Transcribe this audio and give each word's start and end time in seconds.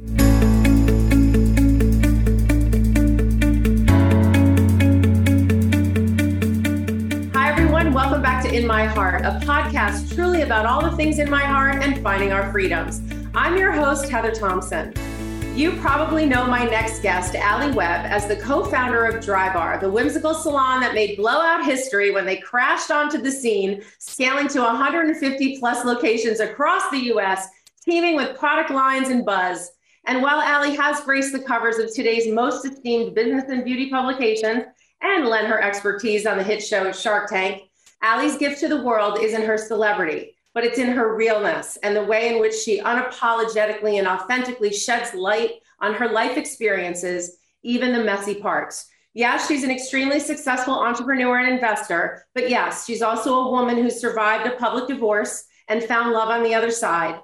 Hi, 0.00 0.06
everyone. 7.50 7.92
Welcome 7.92 8.22
back 8.22 8.42
to 8.44 8.54
In 8.56 8.66
My 8.66 8.86
Heart, 8.86 9.26
a 9.26 9.38
podcast 9.44 10.14
truly 10.14 10.40
about 10.40 10.64
all 10.64 10.80
the 10.80 10.96
things 10.96 11.18
in 11.18 11.28
my 11.28 11.42
heart 11.44 11.82
and 11.82 12.02
finding 12.02 12.32
our 12.32 12.50
freedoms. 12.50 13.02
I'm 13.34 13.58
your 13.58 13.72
host, 13.72 14.08
Heather 14.08 14.30
Thompson. 14.30 14.94
You 15.54 15.72
probably 15.72 16.24
know 16.24 16.46
my 16.46 16.64
next 16.64 17.02
guest, 17.02 17.34
Alli 17.34 17.74
Webb, 17.74 18.06
as 18.06 18.26
the 18.26 18.36
co 18.36 18.64
founder 18.64 19.04
of 19.04 19.22
Drybar, 19.22 19.82
the 19.82 19.90
whimsical 19.90 20.32
salon 20.32 20.80
that 20.80 20.94
made 20.94 21.18
blowout 21.18 21.62
history 21.62 22.10
when 22.10 22.24
they 22.24 22.38
crashed 22.38 22.90
onto 22.90 23.18
the 23.18 23.30
scene, 23.30 23.82
scaling 23.98 24.48
to 24.48 24.60
150 24.62 25.58
plus 25.58 25.84
locations 25.84 26.40
across 26.40 26.88
the 26.90 27.12
US, 27.12 27.48
teeming 27.84 28.16
with 28.16 28.38
product 28.38 28.70
lines 28.70 29.10
and 29.10 29.26
buzz. 29.26 29.72
And 30.06 30.22
while 30.22 30.40
Alli 30.40 30.76
has 30.76 31.00
graced 31.00 31.32
the 31.32 31.42
covers 31.42 31.78
of 31.78 31.92
today's 31.92 32.32
most 32.32 32.64
esteemed 32.64 33.14
business 33.14 33.44
and 33.48 33.64
beauty 33.64 33.90
publications, 33.90 34.64
and 35.02 35.26
lent 35.26 35.46
her 35.46 35.60
expertise 35.60 36.26
on 36.26 36.36
the 36.36 36.44
hit 36.44 36.62
show 36.62 36.92
Shark 36.92 37.30
Tank. 37.30 37.62
Alli's 38.02 38.36
gift 38.36 38.60
to 38.60 38.68
the 38.68 38.82
world 38.82 39.18
isn't 39.20 39.44
her 39.44 39.58
celebrity, 39.58 40.36
but 40.54 40.64
it's 40.64 40.78
in 40.78 40.88
her 40.88 41.14
realness 41.16 41.78
and 41.82 41.94
the 41.94 42.04
way 42.04 42.32
in 42.32 42.40
which 42.40 42.54
she 42.54 42.80
unapologetically 42.80 43.98
and 43.98 44.06
authentically 44.06 44.72
sheds 44.72 45.14
light 45.14 45.52
on 45.80 45.94
her 45.94 46.08
life 46.08 46.36
experiences, 46.36 47.38
even 47.62 47.92
the 47.92 48.04
messy 48.04 48.34
parts. 48.34 48.86
Yes, 49.12 49.48
she's 49.48 49.64
an 49.64 49.70
extremely 49.70 50.20
successful 50.20 50.74
entrepreneur 50.74 51.40
and 51.40 51.52
investor, 51.52 52.24
but 52.34 52.48
yes, 52.48 52.86
she's 52.86 53.02
also 53.02 53.34
a 53.34 53.50
woman 53.50 53.76
who 53.76 53.90
survived 53.90 54.46
a 54.46 54.56
public 54.56 54.86
divorce 54.86 55.44
and 55.68 55.82
found 55.82 56.12
love 56.12 56.28
on 56.28 56.42
the 56.42 56.54
other 56.54 56.70
side. 56.70 57.20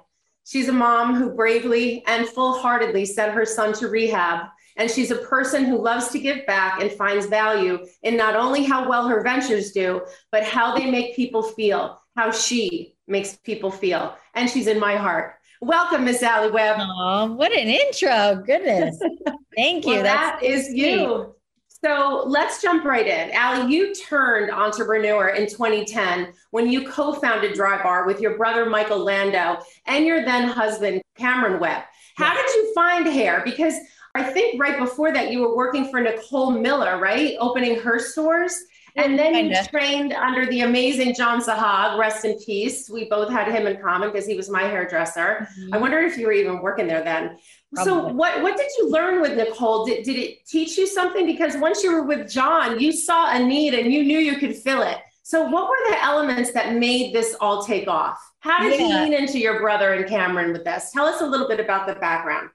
She's 0.47 0.69
a 0.69 0.73
mom 0.73 1.15
who 1.15 1.29
bravely 1.31 2.03
and 2.07 2.27
full 2.27 2.57
heartedly 2.57 3.05
sent 3.05 3.33
her 3.33 3.45
son 3.45 3.73
to 3.73 3.89
rehab 3.89 4.47
and 4.77 4.89
she's 4.89 5.11
a 5.11 5.15
person 5.15 5.65
who 5.65 5.81
loves 5.81 6.09
to 6.09 6.19
give 6.19 6.45
back 6.45 6.81
and 6.81 6.91
finds 6.91 7.25
value 7.25 7.85
in 8.03 8.15
not 8.15 8.35
only 8.35 8.63
how 8.63 8.87
well 8.87 9.07
her 9.07 9.21
ventures 9.21 9.71
do, 9.71 10.01
but 10.31 10.43
how 10.43 10.77
they 10.77 10.89
make 10.89 11.15
people 11.15 11.41
feel, 11.41 11.99
how 12.15 12.31
she 12.31 12.95
makes 13.07 13.35
people 13.37 13.71
feel. 13.71 14.15
And 14.35 14.49
she's 14.49 14.67
in 14.67 14.79
my 14.79 14.95
heart. 14.95 15.33
Welcome, 15.61 16.05
Miss 16.05 16.21
Alli 16.21 16.51
Webb. 16.51 16.77
Oh, 16.79 17.33
what 17.33 17.51
an 17.51 17.67
intro. 17.67 18.43
Goodness. 18.45 18.99
Thank 19.55 19.87
you. 19.87 19.93
well, 19.93 20.03
That's 20.03 20.41
that 20.41 20.47
is 20.47 20.71
you. 20.71 21.33
So 21.83 22.23
let's 22.25 22.61
jump 22.61 22.85
right 22.85 23.05
in. 23.05 23.31
Alli, 23.31 23.71
you 23.71 23.93
turned 23.93 24.49
entrepreneur 24.49 25.29
in 25.29 25.47
2010 25.47 26.33
when 26.51 26.71
you 26.71 26.87
co 26.87 27.13
founded 27.13 27.55
Drybar 27.55 28.07
with 28.07 28.19
your 28.19 28.35
brother, 28.35 28.67
Michael 28.67 28.99
Landau, 28.99 29.61
and 29.85 30.05
your 30.05 30.25
then 30.25 30.47
husband, 30.47 31.01
Cameron 31.17 31.59
Webb. 31.59 31.83
How 32.15 32.33
did 32.33 32.47
you 32.55 32.73
find 32.73 33.05
hair? 33.05 33.41
Because 33.45 33.75
I 34.15 34.23
think 34.23 34.59
right 34.59 34.79
before 34.79 35.13
that, 35.13 35.31
you 35.31 35.41
were 35.41 35.55
working 35.55 35.91
for 35.91 36.01
Nicole 36.01 36.51
Miller, 36.51 36.99
right? 36.99 37.35
Opening 37.39 37.79
her 37.79 37.99
stores. 37.99 38.59
And 38.95 39.17
then 39.17 39.33
Kinda. 39.33 39.59
you 39.59 39.67
trained 39.67 40.13
under 40.13 40.47
the 40.47 40.61
amazing 40.61 41.13
John 41.13 41.39
Sahag, 41.39 41.99
rest 41.99 42.25
in 42.25 42.35
peace. 42.39 42.89
We 42.89 43.07
both 43.07 43.29
had 43.29 43.47
him 43.47 43.67
in 43.67 43.79
common 43.79 44.11
because 44.11 44.25
he 44.25 44.35
was 44.35 44.49
my 44.49 44.63
hairdresser. 44.63 45.47
Mm-hmm. 45.59 45.73
I 45.75 45.77
wonder 45.77 45.99
if 45.99 46.17
you 46.17 46.25
were 46.25 46.31
even 46.31 46.63
working 46.63 46.87
there 46.87 47.03
then. 47.03 47.37
Probably. 47.73 47.91
So 47.91 48.07
what, 48.13 48.41
what 48.41 48.57
did 48.57 48.67
you 48.77 48.89
learn 48.89 49.21
with 49.21 49.35
Nicole? 49.35 49.85
Did, 49.85 50.03
did 50.03 50.15
it 50.15 50.45
teach 50.47 50.77
you 50.77 50.87
something? 50.87 51.25
Because 51.25 51.57
once 51.57 51.83
you 51.83 51.91
were 51.91 52.03
with 52.03 52.29
John, 52.29 52.79
you 52.79 52.91
saw 52.91 53.35
a 53.35 53.43
need 53.43 53.73
and 53.73 53.91
you 53.91 54.03
knew 54.03 54.19
you 54.19 54.37
could 54.37 54.55
fill 54.55 54.81
it. 54.83 54.97
So 55.23 55.43
what 55.43 55.69
were 55.69 55.89
the 55.89 56.01
elements 56.01 56.53
that 56.53 56.75
made 56.75 57.13
this 57.13 57.35
all 57.41 57.63
take 57.65 57.89
off? 57.89 58.17
How 58.39 58.61
did 58.61 58.79
yeah. 58.79 58.87
you 58.87 58.93
lean 58.93 59.13
into 59.13 59.39
your 59.39 59.59
brother 59.59 59.93
and 59.93 60.07
Cameron 60.07 60.53
with 60.53 60.63
this? 60.63 60.91
Tell 60.91 61.05
us 61.05 61.19
a 61.19 61.25
little 61.25 61.49
bit 61.49 61.59
about 61.59 61.85
the 61.85 61.95
background. 61.95 62.49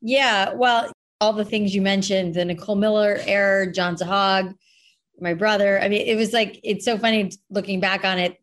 Yeah, 0.00 0.54
well, 0.54 0.90
all 1.20 1.34
the 1.34 1.44
things 1.44 1.74
you 1.74 1.82
mentioned, 1.82 2.34
the 2.34 2.44
Nicole 2.44 2.76
Miller 2.76 3.18
error, 3.26 3.66
John 3.66 3.96
Sahag, 3.96 4.54
my 5.20 5.34
brother. 5.34 5.80
I 5.80 5.88
mean, 5.88 6.06
it 6.06 6.16
was 6.16 6.32
like, 6.32 6.60
it's 6.64 6.84
so 6.84 6.96
funny 6.98 7.30
looking 7.50 7.80
back 7.80 8.04
on 8.04 8.18
it. 8.18 8.40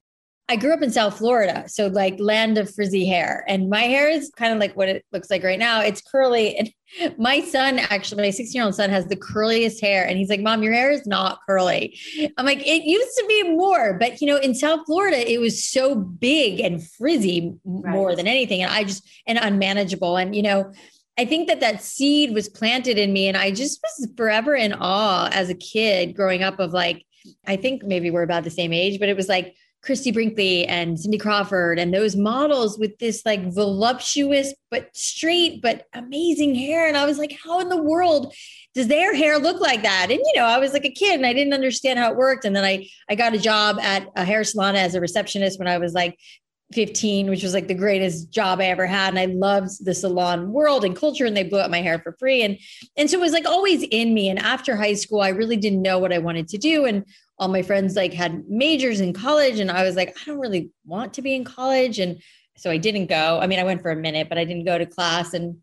I 0.50 0.58
grew 0.58 0.74
up 0.74 0.82
in 0.82 0.92
South 0.92 1.18
Florida, 1.18 1.64
so 1.68 1.88
like 1.88 2.20
land 2.20 2.58
of 2.58 2.74
frizzy 2.74 3.06
hair. 3.06 3.46
And 3.48 3.70
my 3.70 3.84
hair 3.84 4.10
is 4.10 4.32
kind 4.36 4.52
of 4.52 4.60
like 4.60 4.76
what 4.76 4.90
it 4.90 5.06
looks 5.14 5.30
like 5.30 5.44
right 5.44 5.60
now. 5.60 5.80
It's 5.82 6.02
curly. 6.02 6.58
And 6.58 6.72
my 7.18 7.40
son, 7.42 7.80
actually, 7.80 8.24
my 8.24 8.32
16 8.32 8.60
year 8.60 8.66
old 8.66 8.76
son 8.76 8.90
has 8.90 9.06
the 9.06 9.16
curliest 9.16 9.80
hair. 9.80 10.06
And 10.06 10.18
he's 10.18 10.30
like, 10.30 10.42
Mom, 10.42 10.62
your 10.62 10.74
hair 10.74 10.92
is 10.92 11.08
not 11.08 11.40
curly. 11.48 11.98
I'm 12.38 12.46
like, 12.46 12.60
it 12.68 12.84
used 12.84 13.18
to 13.18 13.26
be 13.28 13.56
more, 13.56 13.94
but 13.94 14.20
you 14.20 14.28
know, 14.28 14.38
in 14.38 14.54
South 14.54 14.82
Florida, 14.86 15.32
it 15.32 15.40
was 15.40 15.64
so 15.64 15.96
big 15.96 16.60
and 16.60 16.86
frizzy 16.86 17.54
right. 17.64 17.92
more 17.94 18.16
than 18.16 18.28
anything. 18.28 18.62
And 18.62 18.72
I 18.72 18.84
just, 18.84 19.08
and 19.26 19.40
unmanageable. 19.42 20.18
And, 20.18 20.36
you 20.36 20.44
know, 20.44 20.74
I 21.18 21.26
think 21.26 21.48
that 21.48 21.60
that 21.60 21.82
seed 21.82 22.34
was 22.34 22.50
planted 22.50 22.98
in 22.98 23.14
me. 23.14 23.28
And 23.28 23.38
I 23.38 23.52
just 23.52 23.82
was 23.82 24.10
forever 24.18 24.56
in 24.56 24.74
awe 24.74 25.30
as 25.32 25.50
a 25.50 25.56
kid 25.56 26.16
growing 26.16 26.44
up 26.44 26.60
of 26.60 26.74
like, 26.74 27.06
I 27.46 27.56
think 27.56 27.84
maybe 27.84 28.10
we're 28.10 28.24
about 28.24 28.44
the 28.44 28.50
same 28.50 28.74
age, 28.74 29.00
but 29.00 29.10
it 29.10 29.16
was 29.16 29.30
like 29.30 29.56
Christie 29.84 30.12
Brinkley 30.12 30.66
and 30.68 31.00
Cindy 31.00 31.18
Crawford 31.18 31.80
and 31.80 31.94
those 31.94 32.16
models 32.16 32.78
with 32.78 32.98
this 33.00 33.24
like 33.26 33.52
voluptuous 33.52 34.54
but 34.70 34.96
straight 34.96 35.62
but 35.62 35.88
amazing 35.94 36.54
hair. 36.54 36.88
And 36.88 36.96
I 36.96 37.06
was 37.06 37.18
like, 37.18 37.36
how 37.44 37.60
in 37.60 37.70
the 37.70 37.82
world 37.82 38.34
does 38.76 38.88
their 38.88 39.16
hair 39.16 39.40
look 39.40 39.60
like 39.60 39.82
that? 39.82 40.08
And 40.12 40.20
you 40.24 40.34
know, 40.36 40.46
I 40.46 40.60
was 40.60 40.74
like 40.74 40.86
a 40.86 40.92
kid 40.92 41.16
and 41.16 41.26
I 41.26 41.34
didn't 41.34 41.54
understand 41.54 41.98
how 41.98 42.12
it 42.12 42.18
worked. 42.18 42.46
And 42.46 42.56
then 42.56 42.64
I 42.64 42.88
I 43.10 43.16
got 43.16 43.34
a 43.34 43.40
job 43.40 43.80
at 43.80 44.08
a 44.16 44.24
hair 44.24 44.44
salon 44.44 44.76
as 44.76 44.94
a 44.94 45.02
receptionist 45.02 45.58
when 45.58 45.68
I 45.68 45.80
was 45.80 45.94
like 45.94 46.18
15, 46.74 47.30
which 47.30 47.44
was 47.44 47.54
like 47.54 47.68
the 47.68 47.74
greatest 47.74 48.32
job 48.32 48.60
I 48.60 48.66
ever 48.66 48.86
had. 48.86 49.10
And 49.10 49.20
I 49.20 49.26
loved 49.26 49.84
the 49.84 49.94
salon 49.94 50.52
world 50.52 50.86
and 50.86 50.96
culture, 50.96 51.26
and 51.26 51.36
they 51.36 51.44
blew 51.44 51.60
up 51.60 51.72
my 51.72 51.82
hair 51.82 52.00
for 52.00 52.16
free. 52.20 52.44
And 52.44 52.58
and 52.98 53.10
so 53.10 53.18
it 53.18 53.22
was 53.22 53.34
like 53.34 53.46
always 53.46 53.84
in 53.84 54.14
me. 54.14 54.30
And 54.30 54.40
after 54.40 54.76
high 54.76 54.94
school, 54.94 55.22
I 55.22 55.30
really 55.30 55.58
didn't 55.58 55.82
know 55.82 56.00
what 56.00 56.14
I 56.14 56.20
wanted 56.20 56.48
to 56.50 56.58
do. 56.58 56.86
And 56.86 57.06
all 57.42 57.48
my 57.48 57.64
friends 57.64 57.96
like 57.96 58.14
had 58.14 58.48
majors 58.48 59.02
in 59.02 59.14
college. 59.14 59.60
And 59.60 59.72
I 59.72 59.84
was 59.84 59.96
like, 59.96 60.16
I 60.16 60.26
don't 60.26 60.40
really 60.40 60.70
want 60.86 61.16
to 61.16 61.24
be 61.24 61.34
in 61.34 61.44
college. 61.44 61.98
And 61.98 62.22
so 62.56 62.70
I 62.70 62.78
didn't 62.78 63.08
go. 63.08 63.40
I 63.42 63.48
mean, 63.48 63.58
I 63.58 63.64
went 63.64 63.82
for 63.82 63.90
a 63.90 63.96
minute, 63.96 64.30
but 64.30 64.38
I 64.38 64.46
didn't 64.46 64.66
go 64.66 64.78
to 64.78 64.86
class. 64.86 65.34
And 65.34 65.58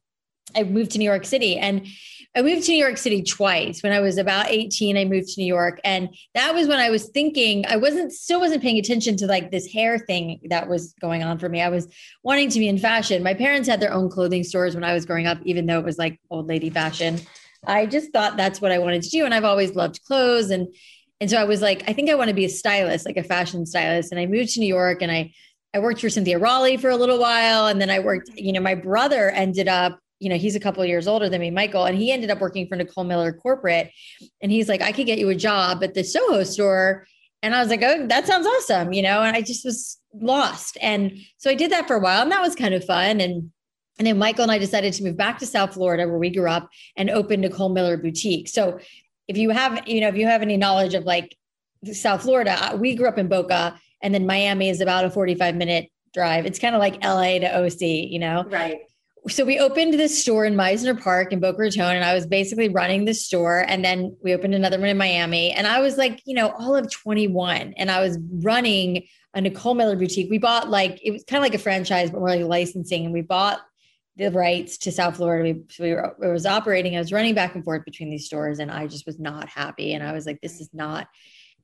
I 0.57 0.65
moved 0.65 0.91
to 0.93 0.99
New 0.99 1.05
York 1.05 1.25
City. 1.25 1.57
And 1.57 1.87
I 2.35 2.43
moved 2.43 2.65
to 2.65 2.73
New 2.73 2.79
York 2.79 2.97
City 2.97 3.23
twice. 3.23 3.81
When 3.85 3.93
I 3.93 4.01
was 4.01 4.19
about 4.19 4.51
18, 4.51 4.97
I 4.97 5.05
moved 5.05 5.29
to 5.29 5.41
New 5.41 5.47
York. 5.47 5.81
And 5.85 6.09
that 6.35 6.53
was 6.53 6.67
when 6.67 6.81
I 6.81 6.91
was 6.91 7.11
thinking, 7.11 7.65
I 7.69 7.77
wasn't 7.77 8.13
still 8.13 8.41
wasn't 8.41 8.63
paying 8.63 8.79
attention 8.79 9.17
to 9.19 9.27
like 9.27 9.53
this 9.53 9.73
hair 9.73 10.01
thing 10.01 10.41
that 10.51 10.69
was 10.69 10.95
going 11.01 11.23
on 11.23 11.39
for 11.39 11.49
me. 11.49 11.63
I 11.63 11.69
was 11.69 11.87
wanting 12.25 12.51
to 12.51 12.59
be 12.59 12.67
in 12.67 12.79
fashion. 12.79 13.23
My 13.23 13.35
parents 13.35 13.69
had 13.69 13.79
their 13.79 13.93
own 13.93 14.11
clothing 14.11 14.43
stores 14.43 14.75
when 14.75 14.83
I 14.83 14.95
was 14.95 15.07
growing 15.07 15.29
up, 15.29 15.39
even 15.45 15.67
though 15.67 15.79
it 15.79 15.85
was 15.85 15.97
like 15.97 16.19
old 16.29 16.49
lady 16.49 16.71
fashion. 16.71 17.21
I 17.65 17.87
just 17.87 18.13
thought 18.13 18.37
that's 18.37 18.61
what 18.61 18.73
I 18.73 18.79
wanted 18.79 19.03
to 19.03 19.11
do. 19.11 19.25
And 19.25 19.33
I've 19.33 19.45
always 19.45 19.77
loved 19.77 20.03
clothes. 20.03 20.51
And, 20.51 20.75
and 21.21 21.29
so 21.29 21.37
I 21.37 21.45
was 21.45 21.61
like, 21.61 21.89
I 21.89 21.93
think 21.93 22.11
I 22.11 22.15
want 22.15 22.29
to 22.29 22.35
be 22.35 22.45
a 22.45 22.49
stylist, 22.49 23.05
like 23.05 23.17
a 23.17 23.25
fashion 23.25 23.67
stylist. 23.67 24.13
And 24.13 24.21
I 24.21 24.27
moved 24.27 24.51
to 24.51 24.61
New 24.61 24.67
York 24.67 25.03
and 25.03 25.11
I, 25.11 25.33
I 25.75 25.81
worked 25.81 26.01
for 26.01 26.09
Cynthia 26.09 26.39
Rowley 26.39 26.77
for 26.77 26.91
a 26.91 26.97
little 26.97 27.19
while. 27.19 27.67
And 27.67 27.81
then 27.81 27.91
I 27.91 27.99
worked, 27.99 28.31
mm-hmm. 28.31 28.45
you 28.45 28.53
know, 28.53 28.61
my 28.61 28.75
brother 28.75 29.31
ended 29.31 29.69
up, 29.69 29.99
you 30.21 30.29
know, 30.29 30.37
he's 30.37 30.57
a 30.57 30.61
couple 30.61 30.83
of 30.83 30.89
years 30.89 31.09
older 31.09 31.29
than 31.29 31.41
me, 31.41 31.51
Michael, 31.51 31.85
and 31.85 31.97
he 31.97 32.13
ended 32.13 32.31
up 32.31 32.41
working 32.41 32.67
for 32.67 32.77
Nicole 32.77 33.05
Miller 33.05 33.33
Corporate. 33.33 33.91
And 34.41 34.51
he's 34.51 34.69
like, 34.69 34.83
I 34.83 34.93
could 34.93 35.07
get 35.07 35.19
you 35.19 35.29
a 35.29 35.35
job 35.35 35.83
at 35.83 35.95
the 35.95 36.05
Soho 36.05 36.45
store. 36.45 37.07
And 37.43 37.55
I 37.55 37.61
was 37.61 37.69
like, 37.69 37.83
oh, 37.83 38.07
that 38.07 38.27
sounds 38.27 38.47
awesome, 38.47 38.93
you 38.93 39.03
know, 39.03 39.23
and 39.23 39.37
I 39.37 39.43
just 39.43 39.65
was 39.65 39.99
lost. 40.13 40.77
And 40.81 41.19
so 41.37 41.51
I 41.51 41.55
did 41.55 41.71
that 41.71 41.87
for 41.87 41.97
a 41.97 42.01
while 42.01 42.23
and 42.23 42.33
that 42.33 42.43
was 42.43 42.55
kind 42.55 42.75
of 42.75 42.85
fun. 42.85 43.21
And 43.21 43.51
and 43.99 44.07
then 44.07 44.19
Michael 44.19 44.45
and 44.45 44.53
I 44.53 44.59
decided 44.59 44.93
to 44.95 45.03
move 45.03 45.17
back 45.17 45.39
to 45.39 45.47
South 45.47 45.75
Florida 45.75 46.07
where 46.07 46.19
we 46.19 46.31
grew 46.31 46.49
up 46.49 46.69
and 46.97 47.11
open 47.11 47.41
Nicole 47.41 47.69
Miller 47.69 47.97
Boutique. 47.97 48.47
So 48.47 48.79
if 49.29 49.37
you 49.37 49.51
have, 49.51 49.87
you 49.87 50.01
know, 50.01 50.09
if 50.09 50.17
you 50.17 50.27
have 50.27 50.43
any 50.43 50.57
knowledge 50.57 50.95
of 50.95 51.05
like 51.05 51.37
South 51.93 52.23
Florida, 52.23 52.73
uh, 52.73 52.77
we 52.77 52.95
grew 52.95 53.07
up 53.07 53.19
in 53.19 53.29
Boca 53.29 53.79
and 54.03 54.15
then 54.15 54.27
Miami 54.27 54.69
is 54.69 54.81
about 54.81 55.05
a 55.05 55.11
45 55.11 55.55
minute 55.55 55.91
drive. 56.15 56.47
It's 56.47 56.59
kind 56.59 56.75
of 56.75 56.81
like 56.81 57.03
LA 57.05 57.39
to 57.39 57.65
OC, 57.65 57.81
you 57.81 58.19
know? 58.19 58.45
Right. 58.49 58.81
So 59.29 59.45
we 59.45 59.59
opened 59.59 59.95
this 59.95 60.23
store 60.23 60.47
in 60.47 60.55
Mizner 60.55 60.99
Park 60.99 61.33
in 61.33 61.41
Boca 61.41 61.59
Raton, 61.59 61.97
and 61.97 62.05
I 62.05 62.15
was 62.15 62.27
basically 62.27 62.69
running 62.69 63.05
the 63.05 63.13
store. 63.13 63.65
And 63.69 63.85
then 63.85 64.17
we 64.23 64.33
opened 64.33 64.55
another 64.55 64.79
one 64.79 64.89
in 64.89 64.97
Miami. 64.97 65.51
And 65.53 65.67
I 65.67 65.81
was 65.81 65.99
like, 65.99 66.23
you 66.25 66.35
know, 66.35 66.55
all 66.59 66.75
of 66.75 66.91
21, 66.91 67.75
and 67.77 67.91
I 67.91 68.01
was 68.01 68.19
running 68.33 69.07
a 69.35 69.41
Nicole 69.41 69.75
Miller 69.75 69.97
boutique. 69.97 70.31
We 70.31 70.39
bought 70.39 70.71
like 70.71 71.01
it 71.03 71.11
was 71.11 71.25
kind 71.25 71.39
of 71.39 71.43
like 71.43 71.55
a 71.55 71.63
franchise, 71.63 72.11
but 72.11 72.21
more 72.21 72.31
like 72.31 72.45
licensing. 72.45 73.05
And 73.05 73.13
we 73.13 73.21
bought 73.21 73.61
the 74.19 74.31
rights 74.33 74.77
to 74.79 74.93
South 74.93 75.17
Florida. 75.17 75.55
We, 75.55 75.65
so 75.71 75.85
we 75.85 75.95
were, 75.95 76.17
I 76.25 76.33
was 76.33 76.45
operating. 76.45 76.97
I 76.97 76.99
was 76.99 77.13
running 77.13 77.35
back 77.35 77.55
and 77.55 77.65
forth 77.65 77.85
between 77.85 78.11
these 78.11 78.27
stores, 78.27 78.59
and 78.59 78.71
I 78.71 78.87
just 78.87 79.07
was 79.07 79.19
not 79.19 79.49
happy. 79.49 79.95
And 79.95 80.05
I 80.05 80.13
was 80.13 80.27
like, 80.27 80.41
this 80.41 80.61
is 80.61 80.69
not 80.73 81.09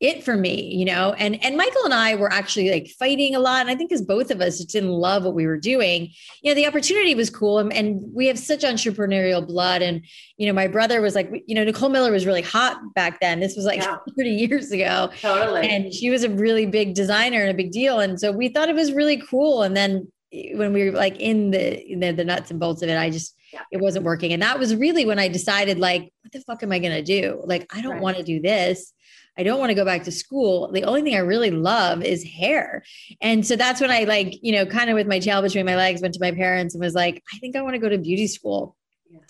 it 0.01 0.25
for 0.25 0.37
me, 0.37 0.75
you 0.75 0.85
know. 0.85 1.13
And 1.15 1.43
and 1.45 1.57
Michael 1.57 1.85
and 1.85 1.95
I 1.95 2.17
were 2.17 2.33
actually 2.33 2.71
like 2.71 2.89
fighting 2.99 3.35
a 3.35 3.39
lot. 3.39 3.61
And 3.61 3.71
I 3.71 3.75
think 3.75 3.91
because 3.91 4.03
both 4.03 4.31
of 4.31 4.41
us 4.41 4.59
didn't 4.65 4.91
love 4.91 5.25
what 5.25 5.35
we 5.35 5.47
were 5.47 5.57
doing, 5.57 6.11
you 6.43 6.51
know, 6.51 6.55
the 6.55 6.67
opportunity 6.67 7.15
was 7.15 7.31
cool. 7.31 7.59
And, 7.59 7.73
and 7.73 8.03
we 8.13 8.27
have 8.27 8.39
such 8.39 8.63
entrepreneurial 8.63 9.47
blood. 9.47 9.83
And 9.83 10.05
you 10.37 10.47
know, 10.47 10.53
my 10.53 10.67
brother 10.67 11.01
was 11.01 11.15
like, 11.15 11.31
you 11.47 11.55
know, 11.55 11.65
Nicole 11.65 11.91
Miller 11.91 12.11
was 12.11 12.27
really 12.27 12.43
hot 12.43 12.79
back 12.95 13.21
then. 13.21 13.41
This 13.41 13.57
was 13.57 13.65
like 13.65 13.81
yeah. 13.81 13.97
30 14.19 14.31
years 14.31 14.73
ago. 14.73 15.11
Totally. 15.21 15.69
And 15.69 15.95
she 15.95 16.11
was 16.11 16.25
a 16.25 16.29
really 16.29 16.67
big 16.67 16.95
designer 16.95 17.41
and 17.43 17.51
a 17.51 17.55
big 17.55 17.71
deal. 17.71 18.01
And 18.01 18.19
so 18.19 18.33
we 18.33 18.49
thought 18.49 18.69
it 18.69 18.75
was 18.75 18.93
really 18.93 19.19
cool. 19.19 19.63
And 19.63 19.77
then 19.77 20.11
when 20.55 20.73
we 20.73 20.85
were 20.85 20.97
like 20.97 21.21
in 21.21 21.51
the 21.51 21.97
the, 21.97 22.13
the 22.13 22.25
nuts 22.25 22.51
and 22.51 22.61
bolts 22.61 22.83
of 22.83 22.89
it, 22.89 22.99
I 22.99 23.11
just 23.11 23.37
yeah. 23.53 23.63
it 23.71 23.81
wasn't 23.81 24.05
working. 24.05 24.33
And 24.33 24.43
that 24.43 24.59
was 24.59 24.75
really 24.75 25.07
when 25.07 25.19
I 25.19 25.29
decided, 25.29 25.79
like, 25.79 26.13
what 26.23 26.33
the 26.33 26.41
fuck 26.41 26.63
am 26.63 26.73
I 26.73 26.79
gonna 26.79 27.03
do? 27.03 27.43
Like, 27.45 27.67
I 27.75 27.81
don't 27.83 27.95
right. 27.95 28.03
want 28.03 28.17
to 28.17 28.23
do 28.23 28.41
this. 28.41 28.93
I 29.37 29.43
don't 29.43 29.59
want 29.59 29.71
to 29.71 29.75
go 29.75 29.85
back 29.85 30.05
to 30.05 30.13
school. 30.13 30.71
The 30.71 30.85
only 30.85 31.03
thing 31.03 31.17
I 31.17 31.19
really 31.19 31.51
love 31.51 32.05
is 32.05 32.23
hair. 32.23 32.85
And 33.21 33.45
so 33.45 33.57
that's 33.57 33.81
when 33.81 33.91
I 33.91 34.05
like, 34.05 34.39
you 34.43 34.53
know, 34.53 34.65
kind 34.65 34.91
of 34.91 34.95
with 34.95 35.09
my 35.09 35.19
tail 35.19 35.43
between 35.43 35.67
my 35.67 35.75
legs, 35.75 36.01
went 36.01 36.15
to 36.15 36.21
my 36.21 36.31
parents 36.31 36.75
and 36.75 36.83
was 36.83 36.95
like, 36.95 37.21
I 37.35 37.39
think 37.39 37.57
I 37.57 37.63
want 37.63 37.75
to 37.75 37.81
go 37.81 37.89
to 37.89 37.99
beauty 37.99 38.29
school. 38.29 38.77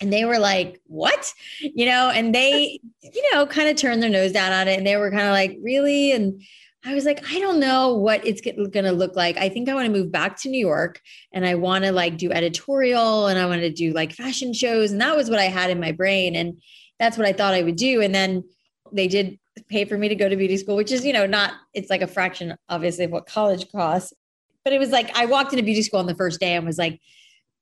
And 0.03 0.13
they 0.13 0.27
were 0.27 0.39
like, 0.39 0.81
what? 0.87 1.33
You 1.61 1.87
know, 1.87 2.11
and 2.11 2.35
they, 2.35 2.81
you 3.01 3.31
know, 3.33 3.47
kind 3.47 3.69
of 3.69 3.77
turned 3.77 4.03
their 4.03 4.11
nose 4.11 4.33
down 4.33 4.53
on 4.53 4.69
it. 4.69 4.77
And 4.77 4.87
they 4.87 4.97
were 4.99 5.11
kind 5.11 5.27
of 5.27 5.33
like, 5.33 5.57
really? 5.63 6.13
And 6.13 6.43
I 6.87 6.95
was 6.95 7.05
like, 7.05 7.25
I 7.31 7.39
don't 7.41 7.61
know 7.61 7.95
what 7.95 8.27
it's 8.27 8.43
going 8.43 8.71
to 8.71 8.93
look 8.93 9.17
like. 9.17 9.39
I 9.39 9.49
think 9.49 9.69
I 9.69 9.75
want 9.75 9.87
to 9.87 9.93
move 9.93 10.13
back 10.13 10.39
to 10.41 10.51
New 10.51 10.59
York 10.59 11.01
and 11.33 11.47
I 11.47 11.55
want 11.55 11.85
to 11.85 11.93
like 11.93 12.19
do 12.19 12.31
editorial 12.31 13.27
and 13.27 13.39
I 13.39 13.47
want 13.47 13.63
to 13.63 13.73
do 13.73 13.93
like 13.93 14.13
fashion 14.13 14.53
shows. 14.53 14.93
And 14.93 15.01
that 15.01 15.17
was 15.17 15.31
what 15.31 15.39
I 15.39 15.45
had 15.45 15.71
in 15.71 15.81
my 15.81 15.93
brain. 15.93 16.37
And 16.37 16.61
that's 16.99 17.17
what 17.17 17.27
I 17.27 17.33
thought 17.33 17.55
I 17.55 17.63
would 17.63 17.77
do. 17.77 18.03
And 18.03 18.15
then 18.15 18.45
they 18.93 19.09
did 19.09 19.39
pay 19.69 19.87
for 19.87 19.97
me 19.97 20.09
to 20.09 20.15
go 20.15 20.29
to 20.29 20.37
beauty 20.37 20.59
school, 20.59 20.77
which 20.77 20.93
is, 20.93 21.07
you 21.07 21.13
know, 21.13 21.27
not, 21.27 21.55
it's 21.73 21.89
like 21.89 22.03
a 22.03 22.07
fraction, 22.07 22.55
obviously, 22.69 23.05
of 23.05 23.11
what 23.11 23.27
college 23.27 23.71
costs. 23.73 24.13
But 24.63 24.75
it 24.75 24.79
was 24.79 24.91
like, 24.91 25.17
I 25.17 25.27
walked 25.27 25.53
into 25.53 25.65
beauty 25.65 25.83
school 25.83 26.01
on 26.01 26.07
the 26.07 26.15
first 26.15 26.39
day 26.39 26.55
and 26.55 26.67
was 26.67 26.79
like, 26.79 27.01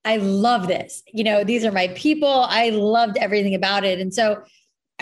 I 0.04 0.16
love 0.16 0.66
this. 0.66 1.02
You 1.12 1.22
know, 1.22 1.44
these 1.44 1.64
are 1.64 1.70
my 1.70 1.88
people. 1.88 2.28
I 2.28 2.70
loved 2.70 3.16
everything 3.18 3.54
about 3.54 3.84
it. 3.84 4.00
And 4.00 4.12
so 4.12 4.42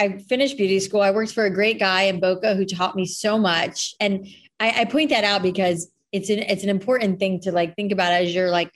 I 0.01 0.17
finished 0.17 0.57
beauty 0.57 0.81
school. 0.81 1.03
I 1.03 1.11
worked 1.11 1.35
for 1.35 1.45
a 1.45 1.53
great 1.53 1.79
guy 1.79 2.03
in 2.03 2.21
Boca 2.21 2.55
who 2.55 2.65
taught 2.65 2.97
me 2.97 3.05
so 3.05 3.39
much. 3.39 3.95
And 4.01 4.27
I, 4.59 4.81
I 4.81 4.85
point 4.87 5.11
that 5.11 5.25
out 5.25 5.43
because 5.43 5.91
it's 6.11 6.31
an 6.31 6.39
it's 6.39 6.65
an 6.65 6.71
important 6.71 7.19
thing 7.19 7.41
to 7.41 7.53
like 7.53 7.77
think 7.77 7.93
about 7.93 8.13
as 8.13 8.35
you're 8.35 8.51
like, 8.51 8.73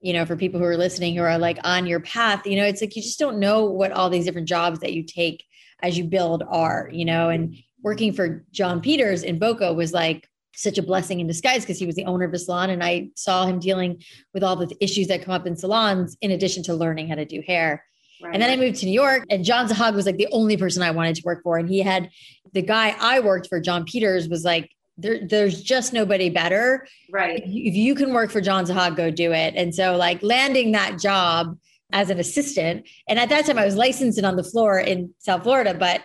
you 0.00 0.12
know, 0.12 0.26
for 0.26 0.36
people 0.36 0.60
who 0.60 0.66
are 0.66 0.76
listening 0.76 1.16
who 1.16 1.22
are 1.22 1.38
like 1.38 1.58
on 1.64 1.86
your 1.86 2.00
path, 2.00 2.46
you 2.46 2.56
know, 2.56 2.66
it's 2.66 2.82
like 2.82 2.94
you 2.94 3.00
just 3.00 3.18
don't 3.18 3.38
know 3.38 3.64
what 3.64 3.90
all 3.90 4.10
these 4.10 4.26
different 4.26 4.48
jobs 4.48 4.80
that 4.80 4.92
you 4.92 5.02
take 5.02 5.44
as 5.82 5.96
you 5.96 6.04
build 6.04 6.42
are, 6.46 6.90
you 6.92 7.06
know, 7.06 7.30
and 7.30 7.56
working 7.82 8.12
for 8.12 8.44
John 8.50 8.82
Peters 8.82 9.22
in 9.22 9.38
Boca 9.38 9.72
was 9.72 9.94
like 9.94 10.28
such 10.54 10.76
a 10.76 10.82
blessing 10.82 11.20
in 11.20 11.26
disguise 11.26 11.62
because 11.62 11.78
he 11.78 11.86
was 11.86 11.94
the 11.94 12.04
owner 12.04 12.26
of 12.26 12.34
a 12.34 12.38
salon 12.38 12.68
and 12.68 12.84
I 12.84 13.08
saw 13.16 13.46
him 13.46 13.60
dealing 13.60 14.02
with 14.34 14.44
all 14.44 14.56
the 14.56 14.70
issues 14.78 15.06
that 15.08 15.22
come 15.22 15.32
up 15.32 15.46
in 15.46 15.56
salons 15.56 16.18
in 16.20 16.32
addition 16.32 16.62
to 16.64 16.74
learning 16.74 17.08
how 17.08 17.14
to 17.14 17.24
do 17.24 17.42
hair. 17.46 17.82
Right. 18.22 18.34
And 18.34 18.42
then 18.42 18.50
I 18.50 18.56
moved 18.56 18.80
to 18.80 18.86
New 18.86 18.92
York, 18.92 19.24
and 19.30 19.44
John 19.44 19.68
Sahag 19.68 19.94
was 19.94 20.06
like 20.06 20.16
the 20.16 20.28
only 20.32 20.56
person 20.56 20.82
I 20.82 20.90
wanted 20.90 21.16
to 21.16 21.22
work 21.24 21.42
for. 21.42 21.58
And 21.58 21.68
he 21.68 21.80
had 21.80 22.10
the 22.52 22.62
guy 22.62 22.94
I 23.00 23.20
worked 23.20 23.48
for, 23.48 23.60
John 23.60 23.84
Peters, 23.84 24.28
was 24.28 24.44
like, 24.44 24.70
there, 24.98 25.26
there's 25.26 25.62
just 25.62 25.92
nobody 25.92 26.28
better. 26.28 26.86
Right. 27.10 27.42
If 27.44 27.74
you 27.74 27.94
can 27.94 28.12
work 28.12 28.30
for 28.30 28.40
John 28.40 28.66
Sahag, 28.66 28.96
go 28.96 29.10
do 29.10 29.32
it. 29.32 29.54
And 29.56 29.74
so, 29.74 29.96
like, 29.96 30.22
landing 30.22 30.72
that 30.72 30.98
job 30.98 31.56
as 31.92 32.10
an 32.10 32.20
assistant, 32.20 32.86
and 33.08 33.18
at 33.18 33.28
that 33.30 33.46
time 33.46 33.58
I 33.58 33.64
was 33.64 33.74
licensed 33.74 34.18
and 34.18 34.26
on 34.26 34.36
the 34.36 34.44
floor 34.44 34.78
in 34.78 35.12
South 35.18 35.42
Florida, 35.42 35.74
but 35.74 36.02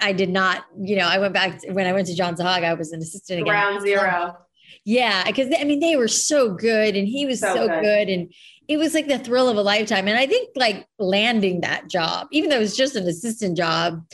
I 0.00 0.12
did 0.12 0.30
not, 0.30 0.64
you 0.80 0.96
know, 0.96 1.06
I 1.06 1.18
went 1.18 1.34
back 1.34 1.60
to, 1.60 1.72
when 1.72 1.86
I 1.86 1.92
went 1.92 2.06
to 2.08 2.16
John 2.16 2.34
Sahag, 2.34 2.64
I 2.64 2.74
was 2.74 2.90
an 2.92 3.00
assistant 3.00 3.42
again. 3.42 3.52
Ground 3.52 3.82
zero. 3.82 4.38
Yeah, 4.84 5.24
because 5.24 5.52
I 5.58 5.64
mean 5.64 5.80
they 5.80 5.96
were 5.96 6.08
so 6.08 6.54
good, 6.54 6.96
and 6.96 7.06
he 7.06 7.26
was 7.26 7.40
so, 7.40 7.54
so 7.54 7.68
good. 7.68 7.82
good. 7.82 8.08
and 8.08 8.32
it 8.70 8.78
was 8.78 8.94
like 8.94 9.08
the 9.08 9.18
thrill 9.18 9.48
of 9.48 9.56
a 9.56 9.62
lifetime. 9.62 10.06
And 10.06 10.16
I 10.16 10.28
think 10.28 10.50
like 10.54 10.86
landing 11.00 11.62
that 11.62 11.88
job, 11.88 12.28
even 12.30 12.50
though 12.50 12.56
it 12.56 12.60
was 12.60 12.76
just 12.76 12.94
an 12.94 13.04
assistant 13.08 13.56
job, 13.56 14.06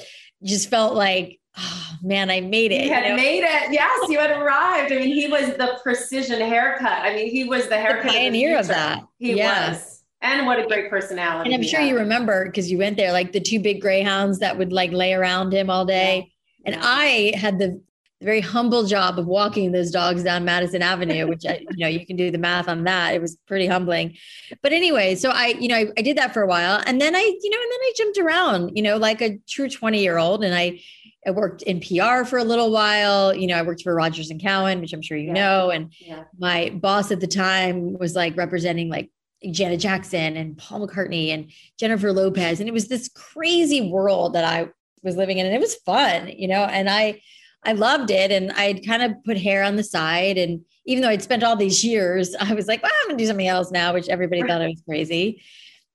just 0.42 0.70
felt 0.70 0.94
like, 0.94 1.38
oh 1.58 1.90
man, 2.02 2.30
I 2.30 2.40
made 2.40 2.72
it. 2.72 2.84
You 2.84 2.92
had 2.92 3.04
you 3.04 3.10
know? 3.10 3.16
made 3.16 3.42
it. 3.42 3.72
Yes, 3.72 4.08
you 4.08 4.18
had 4.18 4.30
arrived. 4.30 4.92
I 4.94 4.96
mean, 4.96 5.14
he 5.14 5.28
was 5.28 5.58
the 5.58 5.78
precision 5.82 6.40
haircut. 6.40 7.02
I 7.02 7.14
mean, 7.14 7.30
he 7.30 7.44
was 7.44 7.68
the 7.68 7.76
haircut 7.76 8.12
the 8.12 8.18
pioneer 8.18 8.54
of, 8.54 8.60
of, 8.60 8.68
that. 8.68 9.04
He 9.18 9.34
yeah. 9.34 9.72
was. 9.72 10.02
And 10.22 10.46
what 10.46 10.58
a 10.58 10.66
great 10.66 10.88
personality. 10.88 11.52
And 11.52 11.62
I'm 11.62 11.68
sure 11.68 11.80
had. 11.80 11.90
you 11.90 11.98
remember 11.98 12.46
because 12.46 12.70
you 12.70 12.78
went 12.78 12.96
there, 12.96 13.12
like 13.12 13.32
the 13.32 13.40
two 13.40 13.60
big 13.60 13.82
greyhounds 13.82 14.38
that 14.38 14.56
would 14.56 14.72
like 14.72 14.90
lay 14.90 15.12
around 15.12 15.52
him 15.52 15.68
all 15.68 15.84
day. 15.84 16.32
Yeah. 16.64 16.72
And 16.72 16.82
I 16.82 17.32
had 17.36 17.58
the 17.58 17.82
very 18.24 18.40
humble 18.40 18.84
job 18.84 19.18
of 19.18 19.26
walking 19.26 19.72
those 19.72 19.90
dogs 19.90 20.22
down 20.22 20.44
Madison 20.44 20.80
Avenue, 20.80 21.26
which 21.26 21.44
I, 21.46 21.60
you 21.70 21.84
know, 21.84 21.88
you 21.88 22.06
can 22.06 22.16
do 22.16 22.30
the 22.30 22.38
math 22.38 22.68
on 22.68 22.84
that. 22.84 23.14
It 23.14 23.20
was 23.20 23.36
pretty 23.46 23.66
humbling. 23.66 24.16
But 24.62 24.72
anyway, 24.72 25.14
so 25.16 25.30
I, 25.30 25.48
you 25.48 25.68
know, 25.68 25.76
I, 25.76 25.86
I, 25.98 26.02
did 26.02 26.16
that 26.16 26.32
for 26.32 26.42
a 26.42 26.46
while 26.46 26.82
and 26.86 27.00
then 27.00 27.14
I, 27.14 27.20
you 27.20 27.50
know, 27.50 27.58
and 27.60 27.72
then 27.72 27.80
I 27.80 27.92
jumped 27.96 28.18
around, 28.18 28.76
you 28.76 28.82
know, 28.82 28.96
like 28.96 29.20
a 29.20 29.38
true 29.46 29.68
20 29.68 30.00
year 30.02 30.16
old. 30.16 30.42
And 30.44 30.54
I, 30.54 30.80
I 31.26 31.30
worked 31.30 31.62
in 31.62 31.80
PR 31.80 32.24
for 32.24 32.38
a 32.38 32.44
little 32.44 32.70
while. 32.70 33.34
You 33.34 33.48
know, 33.48 33.56
I 33.56 33.62
worked 33.62 33.82
for 33.82 33.94
Rogers 33.94 34.30
and 34.30 34.40
Cowan, 34.40 34.80
which 34.80 34.94
I'm 34.94 35.02
sure 35.02 35.18
you 35.18 35.28
yeah. 35.28 35.32
know. 35.32 35.70
And 35.70 35.92
yeah. 35.98 36.24
my 36.38 36.70
boss 36.70 37.10
at 37.10 37.20
the 37.20 37.26
time 37.26 37.98
was 37.98 38.14
like 38.14 38.36
representing 38.36 38.88
like 38.88 39.10
Janet 39.50 39.80
Jackson 39.80 40.36
and 40.36 40.56
Paul 40.56 40.86
McCartney 40.86 41.34
and 41.34 41.50
Jennifer 41.78 42.12
Lopez. 42.12 42.60
And 42.60 42.68
it 42.68 42.72
was 42.72 42.88
this 42.88 43.08
crazy 43.08 43.90
world 43.90 44.34
that 44.34 44.44
I 44.44 44.68
was 45.02 45.16
living 45.16 45.38
in. 45.38 45.46
And 45.46 45.54
it 45.54 45.60
was 45.60 45.74
fun, 45.74 46.28
you 46.28 46.48
know, 46.48 46.62
and 46.62 46.88
I, 46.88 47.20
I 47.66 47.72
loved 47.72 48.10
it. 48.10 48.30
And 48.30 48.52
I'd 48.52 48.86
kind 48.86 49.02
of 49.02 49.12
put 49.24 49.36
hair 49.36 49.62
on 49.62 49.76
the 49.76 49.84
side. 49.84 50.38
And 50.38 50.64
even 50.86 51.02
though 51.02 51.08
I'd 51.08 51.22
spent 51.22 51.42
all 51.42 51.56
these 51.56 51.84
years, 51.84 52.34
I 52.40 52.54
was 52.54 52.66
like, 52.66 52.82
well, 52.82 52.92
I'm 53.02 53.08
going 53.08 53.18
to 53.18 53.22
do 53.22 53.28
something 53.28 53.48
else 53.48 53.70
now, 53.70 53.92
which 53.92 54.08
everybody 54.08 54.42
thought 54.42 54.62
I 54.62 54.68
was 54.68 54.82
crazy. 54.88 55.42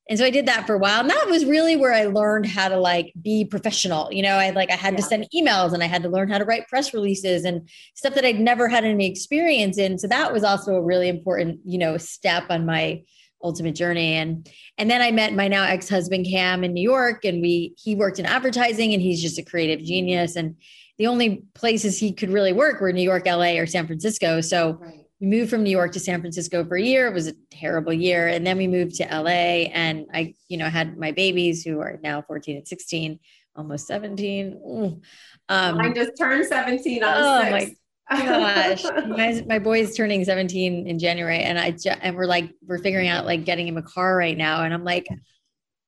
And 0.09 0.19
so 0.19 0.25
I 0.25 0.29
did 0.29 0.47
that 0.47 0.67
for 0.67 0.75
a 0.75 0.77
while. 0.77 0.99
And 0.99 1.09
that 1.09 1.27
was 1.29 1.45
really 1.45 1.77
where 1.77 1.93
I 1.93 2.05
learned 2.05 2.45
how 2.45 2.67
to 2.67 2.75
like 2.75 3.13
be 3.21 3.45
professional. 3.45 4.11
You 4.11 4.23
know, 4.23 4.35
I 4.35 4.49
like 4.49 4.69
I 4.69 4.75
had 4.75 4.93
yeah. 4.93 4.97
to 4.97 5.03
send 5.03 5.27
emails 5.33 5.71
and 5.71 5.81
I 5.81 5.85
had 5.85 6.03
to 6.03 6.09
learn 6.09 6.29
how 6.29 6.37
to 6.37 6.43
write 6.43 6.67
press 6.67 6.93
releases 6.93 7.45
and 7.45 7.69
stuff 7.93 8.15
that 8.15 8.25
I'd 8.25 8.39
never 8.39 8.67
had 8.67 8.83
any 8.83 9.09
experience 9.09 9.77
in. 9.77 9.97
So 9.97 10.07
that 10.07 10.33
was 10.33 10.43
also 10.43 10.75
a 10.75 10.81
really 10.81 11.07
important, 11.07 11.61
you 11.63 11.77
know, 11.77 11.95
step 11.97 12.45
on 12.49 12.65
my 12.65 13.03
ultimate 13.43 13.73
journey 13.73 14.13
and 14.13 14.47
and 14.77 14.89
then 14.89 15.01
i 15.01 15.09
met 15.09 15.33
my 15.33 15.47
now 15.47 15.63
ex-husband 15.63 16.27
cam 16.27 16.63
in 16.63 16.73
new 16.73 16.81
york 16.81 17.25
and 17.25 17.41
we 17.41 17.73
he 17.75 17.95
worked 17.95 18.19
in 18.19 18.25
advertising 18.27 18.93
and 18.93 19.01
he's 19.01 19.19
just 19.19 19.39
a 19.39 19.43
creative 19.43 19.83
genius 19.83 20.35
and 20.35 20.55
the 21.01 21.08
only 21.08 21.41
places 21.55 21.98
he 21.98 22.13
could 22.13 22.29
really 22.29 22.53
work 22.53 22.79
were 22.79 22.93
New 22.93 23.01
York, 23.01 23.25
LA, 23.25 23.58
or 23.58 23.65
San 23.65 23.88
Francisco. 23.88 24.39
So 24.39 24.74
right. 24.74 25.00
we 25.20 25.25
moved 25.25 25.50
from 25.50 25.63
New 25.63 25.72
York 25.72 25.93
to 25.93 26.00
San 26.00 26.22
Francisco 26.22 26.63
for 26.63 26.77
a 26.77 26.81
year. 26.84 27.08
It 27.08 27.13
was 27.15 27.25
a 27.25 27.34
terrible 27.50 27.91
year. 27.91 28.27
And 28.27 28.46
then 28.46 28.55
we 28.55 28.67
moved 28.67 28.98
to 28.98 29.05
LA 29.05 29.65
and 29.74 30.05
I, 30.13 30.36
you 30.48 30.60
know, 30.60 30.70
had 30.70 31.00
my 31.00 31.12
babies 31.12 31.63
who 31.63 31.79
are 31.79 32.00
now 32.03 32.22
14 32.22 32.58
and 32.58 32.67
16, 32.67 33.17
almost 33.55 33.88
17. 33.88 35.01
Um, 35.50 35.77
Mine 35.77 35.96
just 35.96 36.12
turned 36.20 36.46
17 36.46 37.03
on 37.03 37.24
oh 37.24 37.50
my 37.50 37.75
gosh 38.12 38.84
my, 39.08 39.43
my 39.48 39.58
boy's 39.58 39.96
turning 39.96 40.25
17 40.25 40.86
in 40.86 41.00
january 41.00 41.39
and 41.39 41.58
i 41.58 41.74
and 42.01 42.17
we're 42.17 42.25
like 42.25 42.51
we're 42.67 42.77
figuring 42.77 43.08
out 43.08 43.25
like 43.25 43.46
getting 43.46 43.65
him 43.65 43.77
a 43.77 43.81
car 43.81 44.17
right 44.17 44.38
now 44.38 44.63
and 44.63 44.74
i'm 44.74 44.84
like 44.84 45.08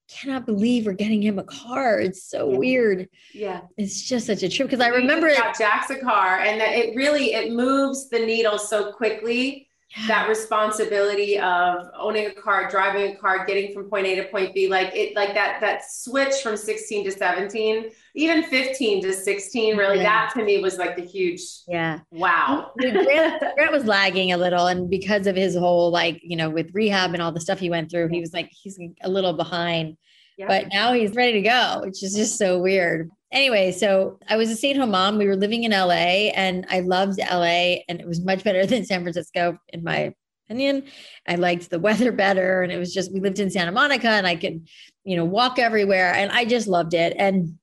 cannot 0.10 0.46
believe 0.46 0.86
we're 0.86 0.94
getting 0.94 1.22
him 1.22 1.40
a 1.40 1.44
car. 1.44 2.00
It's 2.00 2.24
so 2.24 2.52
Yeah. 2.52 2.58
weird. 2.58 3.10
Yeah. 3.34 3.62
It's 3.78 4.02
just 4.02 4.28
such 4.28 4.44
a 4.44 4.50
trip 4.50 4.70
because 4.70 4.84
I 4.84 4.90
remember 4.90 5.28
it. 5.28 5.38
Jack's 5.58 5.90
a 5.90 5.98
car 6.00 6.40
and 6.40 6.60
that 6.62 6.74
it 6.76 6.96
really 6.96 7.34
it 7.34 7.52
moves 7.52 8.10
the 8.10 8.20
needle 8.20 8.58
so 8.58 8.92
quickly 8.92 9.63
that 10.08 10.28
responsibility 10.28 11.38
of 11.40 11.86
owning 12.00 12.26
a 12.26 12.32
car 12.34 12.68
driving 12.70 13.14
a 13.14 13.16
car 13.16 13.46
getting 13.46 13.74
from 13.74 13.90
point 13.90 14.08
a 14.08 14.16
to 14.16 14.24
point 14.30 14.54
b 14.54 14.68
like 14.68 14.94
it 14.96 15.16
like 15.16 15.34
that 15.36 15.62
that 15.62 15.82
switch 15.88 16.36
from 16.42 16.58
16 16.58 17.06
to 17.06 17.12
17 17.12 17.92
even 18.16 18.44
15 18.44 19.04
to 19.04 19.14
16 19.14 19.78
really 19.78 19.98
Yeah. 19.98 20.04
that 20.04 20.34
to 20.36 20.44
me 20.44 20.60
was 20.62 20.78
like 20.80 20.96
the 20.96 21.04
huge 21.06 21.42
Yeah. 21.68 22.00
wow 22.12 22.72
Grant, 22.80 23.44
Grant 23.56 23.72
was 23.72 23.86
lagging 23.86 24.32
a 24.32 24.38
little. 24.38 24.66
And 24.68 24.90
because 24.90 25.28
of 25.28 25.36
his 25.36 25.56
whole, 25.56 25.92
like, 25.92 26.20
you 26.24 26.36
know, 26.36 26.50
with 26.50 26.72
rehab 26.74 27.14
and 27.14 27.22
all 27.22 27.32
the 27.32 27.40
stuff 27.40 27.60
he 27.60 27.70
went 27.70 27.90
through, 27.92 28.08
he 28.10 28.20
was 28.20 28.34
like, 28.34 28.50
he's 28.52 28.80
a 29.04 29.10
little 29.10 29.34
behind. 29.34 29.98
Yeah. 30.38 30.48
But 30.48 30.68
now 30.72 30.94
he's 30.94 31.16
ready 31.16 31.34
to 31.34 31.42
go, 31.42 31.82
which 31.84 32.02
is 32.04 32.16
just 32.16 32.38
so 32.38 32.60
weird. 32.60 33.10
Anyway, 33.34 33.72
so 33.72 34.20
I 34.30 34.38
was 34.38 34.52
a 34.52 34.56
stay 34.56 34.72
at 34.72 34.78
home 34.78 34.92
mom. 34.92 35.18
We 35.18 35.26
were 35.26 35.36
living 35.36 35.64
in 35.64 35.72
LA 35.72 36.30
and 36.36 36.68
I 36.70 36.82
loved 36.82 37.18
LA 37.18 37.82
and 37.90 38.00
it 38.00 38.08
was 38.08 38.22
much 38.22 38.44
better 38.44 38.66
than 38.68 38.86
San 38.86 39.02
Francisco, 39.02 39.58
in 39.70 39.84
my 39.84 40.14
opinion. 40.46 40.84
I 41.28 41.36
liked 41.36 41.72
the 41.72 41.80
weather 41.80 42.12
better. 42.12 42.62
And 42.62 42.72
it 42.72 42.78
was 42.78 42.94
just, 42.94 43.12
we 43.12 43.20
lived 43.20 43.40
in 43.40 43.50
Santa 43.50 43.72
Monica 43.72 44.10
and 44.10 44.28
I 44.28 44.36
could, 44.36 44.68
you 45.04 45.16
know, 45.16 45.26
walk 45.26 45.58
everywhere. 45.58 46.14
And 46.14 46.32
I 46.32 46.46
just 46.46 46.68
loved 46.68 46.94
it. 46.94 47.16
And 47.18 47.58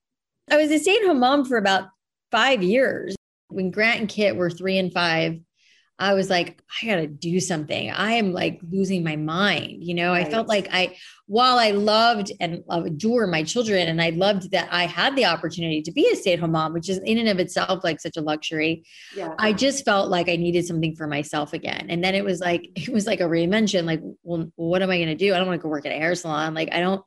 I 0.51 0.57
was 0.57 0.73
a 0.73 0.79
stay 0.81 0.97
at 0.97 1.07
home 1.07 1.21
mom 1.21 1.45
for 1.45 1.57
about 1.57 1.85
five 2.33 2.65
years. 2.65 3.15
When 3.49 3.71
Grant 3.71 4.01
and 4.01 4.09
Kit 4.09 4.35
were 4.35 4.51
three 4.51 4.77
and 4.77 4.93
five, 4.93 5.39
I 6.01 6.15
was 6.15 6.31
like, 6.31 6.59
I 6.83 6.87
got 6.87 6.97
to 6.97 7.07
do 7.07 7.41
something. 7.41 7.91
I 7.91 8.13
am 8.13 8.33
like 8.33 8.59
losing 8.71 9.05
my 9.05 9.17
mind. 9.17 9.85
You 9.85 9.93
know, 9.95 10.15
I 10.15 10.25
felt 10.25 10.49
like 10.49 10.67
I, 10.73 10.97
while 11.27 11.59
I 11.59 11.73
loved 11.73 12.33
and 12.41 12.65
adore 12.71 13.27
my 13.27 13.43
children, 13.43 13.87
and 13.87 14.01
I 14.01 14.09
loved 14.11 14.51
that 14.53 14.69
I 14.73 14.87
had 14.87 15.15
the 15.15 15.27
opportunity 15.27 15.83
to 15.83 15.93
be 15.93 16.09
a 16.11 16.17
stay 16.17 16.33
at 16.33 16.41
home 16.41 16.53
mom, 16.53 16.73
which 16.73 16.89
is 16.89 16.99
in 17.05 17.19
and 17.19 17.29
of 17.29 17.39
itself 17.39 17.85
like 17.85 18.01
such 18.01 18.17
a 18.17 18.23
luxury. 18.23 18.85
yeah 19.15 19.35
I 19.39 19.53
just 19.53 19.85
felt 19.85 20.09
like 20.09 20.31
I 20.31 20.37
needed 20.37 20.67
something 20.67 20.97
for 20.97 21.07
myself 21.07 21.53
again. 21.53 21.87
And 21.91 22.03
then 22.03 22.15
it 22.15 22.25
was 22.25 22.41
like, 22.41 22.71
it 22.77 22.89
was 22.89 23.07
like 23.07 23.21
a 23.21 23.25
reinvention. 23.25 23.85
Like, 23.85 24.01
well, 24.23 24.51
what 24.57 24.81
am 24.81 24.91
I 24.91 24.97
going 24.97 25.09
to 25.09 25.15
do? 25.15 25.35
I 25.35 25.39
don't 25.39 25.47
want 25.47 25.61
to 25.61 25.63
go 25.63 25.69
work 25.69 25.85
at 25.85 25.93
a 25.93 25.99
hair 25.99 26.15
salon. 26.15 26.55
Like, 26.55 26.71
I 26.73 26.81
don't, 26.81 27.05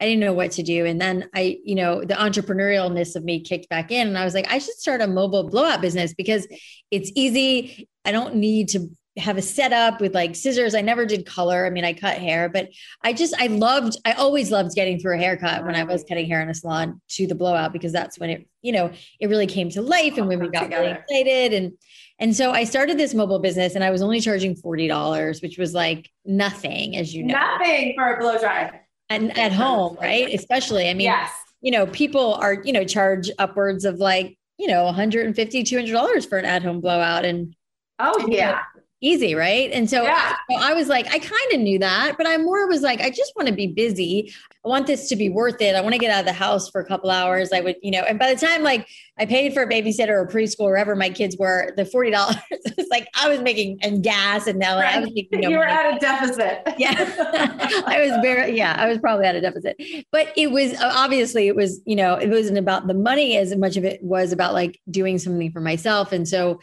I 0.00 0.04
didn't 0.04 0.20
know 0.20 0.34
what 0.34 0.52
to 0.52 0.62
do. 0.62 0.84
And 0.84 1.00
then 1.00 1.28
I, 1.34 1.58
you 1.64 1.74
know, 1.74 2.04
the 2.04 2.14
entrepreneurialness 2.14 3.16
of 3.16 3.24
me 3.24 3.40
kicked 3.40 3.68
back 3.70 3.90
in 3.90 4.06
and 4.06 4.18
I 4.18 4.24
was 4.24 4.34
like, 4.34 4.50
I 4.52 4.58
should 4.58 4.74
start 4.74 5.00
a 5.00 5.06
mobile 5.06 5.48
blowout 5.48 5.80
business 5.80 6.12
because 6.12 6.46
it's 6.90 7.10
easy. 7.14 7.88
I 8.06 8.12
don't 8.12 8.36
need 8.36 8.68
to 8.70 8.88
have 9.18 9.38
a 9.38 9.42
setup 9.42 10.00
with 10.00 10.14
like 10.14 10.36
scissors. 10.36 10.74
I 10.74 10.82
never 10.82 11.06
did 11.06 11.24
color. 11.24 11.66
I 11.66 11.70
mean, 11.70 11.84
I 11.84 11.94
cut 11.94 12.18
hair, 12.18 12.48
but 12.50 12.68
I 13.02 13.14
just, 13.14 13.34
I 13.38 13.46
loved, 13.46 13.96
I 14.04 14.12
always 14.12 14.50
loved 14.50 14.74
getting 14.74 14.98
through 14.98 15.16
a 15.16 15.18
haircut 15.18 15.64
when 15.64 15.74
I 15.74 15.84
was 15.84 16.04
cutting 16.04 16.26
hair 16.26 16.42
in 16.42 16.50
a 16.50 16.54
salon 16.54 17.00
to 17.10 17.26
the 17.26 17.34
blowout 17.34 17.72
because 17.72 17.92
that's 17.92 18.18
when 18.18 18.28
it, 18.30 18.46
you 18.60 18.72
know, 18.72 18.90
it 19.18 19.28
really 19.28 19.46
came 19.46 19.70
to 19.70 19.82
life 19.82 20.18
and 20.18 20.28
women 20.28 20.50
got 20.50 20.68
really 20.68 20.90
excited. 20.90 21.54
And, 21.54 21.72
and 22.18 22.36
so 22.36 22.52
I 22.52 22.64
started 22.64 22.98
this 22.98 23.14
mobile 23.14 23.38
business 23.38 23.74
and 23.74 23.82
I 23.82 23.90
was 23.90 24.02
only 24.02 24.20
charging 24.20 24.54
$40, 24.54 25.42
which 25.42 25.56
was 25.56 25.72
like 25.72 26.10
nothing, 26.24 26.96
as 26.96 27.14
you 27.14 27.24
know, 27.24 27.34
nothing 27.34 27.94
for 27.96 28.14
a 28.14 28.20
blow 28.20 28.38
dry 28.38 28.80
and 29.08 29.36
at 29.38 29.52
home, 29.52 29.96
right? 30.00 30.28
Especially, 30.32 30.90
I 30.90 30.94
mean, 30.94 31.04
yes 31.04 31.30
you 31.66 31.72
know, 31.72 31.86
people 31.88 32.34
are, 32.34 32.62
you 32.62 32.72
know, 32.72 32.84
charge 32.84 33.28
upwards 33.40 33.84
of 33.84 33.96
like, 33.96 34.38
you 34.56 34.68
know, 34.68 34.84
150, 34.84 35.64
200 35.64 35.90
dollars 35.90 36.24
for 36.24 36.38
an 36.38 36.44
at-home 36.44 36.80
blowout 36.80 37.24
and 37.24 37.55
oh 37.98 38.26
yeah 38.28 38.62
easy, 39.02 39.34
right? 39.34 39.70
And 39.72 39.88
so, 39.90 40.02
Yeah. 40.04 40.34
so 40.50 40.56
I 40.56 40.72
was 40.72 40.88
like, 40.88 41.06
I 41.08 41.18
kind 41.18 41.52
of 41.52 41.60
knew 41.60 41.78
that, 41.80 42.14
but 42.16 42.26
I 42.26 42.38
more 42.38 42.66
was 42.66 42.80
like, 42.80 43.00
I 43.02 43.10
just 43.10 43.32
want 43.36 43.46
to 43.46 43.54
be 43.54 43.66
busy. 43.66 44.32
I 44.64 44.68
want 44.68 44.86
this 44.86 45.08
to 45.10 45.16
be 45.16 45.28
worth 45.28 45.60
it. 45.60 45.76
I 45.76 45.82
want 45.82 45.92
to 45.92 45.98
get 45.98 46.10
out 46.10 46.20
of 46.20 46.26
the 46.26 46.32
house 46.32 46.70
for 46.70 46.80
a 46.80 46.84
couple 46.84 47.10
hours. 47.10 47.52
I 47.52 47.60
would, 47.60 47.76
you 47.82 47.90
know, 47.90 48.00
and 48.00 48.18
by 48.18 48.32
the 48.32 48.40
time 48.40 48.62
like 48.62 48.88
I 49.18 49.26
paid 49.26 49.52
for 49.52 49.62
a 49.62 49.68
babysitter 49.68 50.08
or 50.08 50.26
preschool, 50.26 50.64
wherever 50.64 50.96
my 50.96 51.10
kids 51.10 51.36
were, 51.38 51.72
the 51.76 51.84
forty 51.84 52.10
dollars 52.10 52.36
was 52.76 52.88
like 52.90 53.06
I 53.14 53.28
was 53.28 53.40
making 53.40 53.78
and 53.82 54.02
gas 54.02 54.46
and 54.46 54.58
now 54.58 54.78
I 54.78 54.98
was 54.98 55.10
making 55.14 55.40
no 55.40 55.50
you 55.50 55.58
were 55.58 55.66
money. 55.66 55.76
at 55.88 55.96
a 55.96 55.98
deficit 56.00 56.62
yeah 56.78 56.94
i 57.86 58.00
was 58.00 58.10
very 58.22 58.56
yeah 58.56 58.74
i 58.78 58.88
was 58.88 58.98
probably 58.98 59.24
at 59.26 59.34
a 59.34 59.40
deficit 59.40 59.76
but 60.10 60.32
it 60.36 60.50
was 60.50 60.72
uh, 60.74 60.92
obviously 60.94 61.46
it 61.48 61.54
was 61.56 61.80
you 61.86 61.96
know 61.96 62.14
it 62.14 62.28
wasn't 62.28 62.58
about 62.58 62.86
the 62.86 62.94
money 62.94 63.36
as 63.36 63.54
much 63.56 63.76
of 63.76 63.84
it 63.84 64.02
was 64.02 64.32
about 64.32 64.52
like 64.52 64.80
doing 64.90 65.18
something 65.18 65.50
for 65.52 65.60
myself 65.60 66.12
and 66.12 66.28
so 66.28 66.58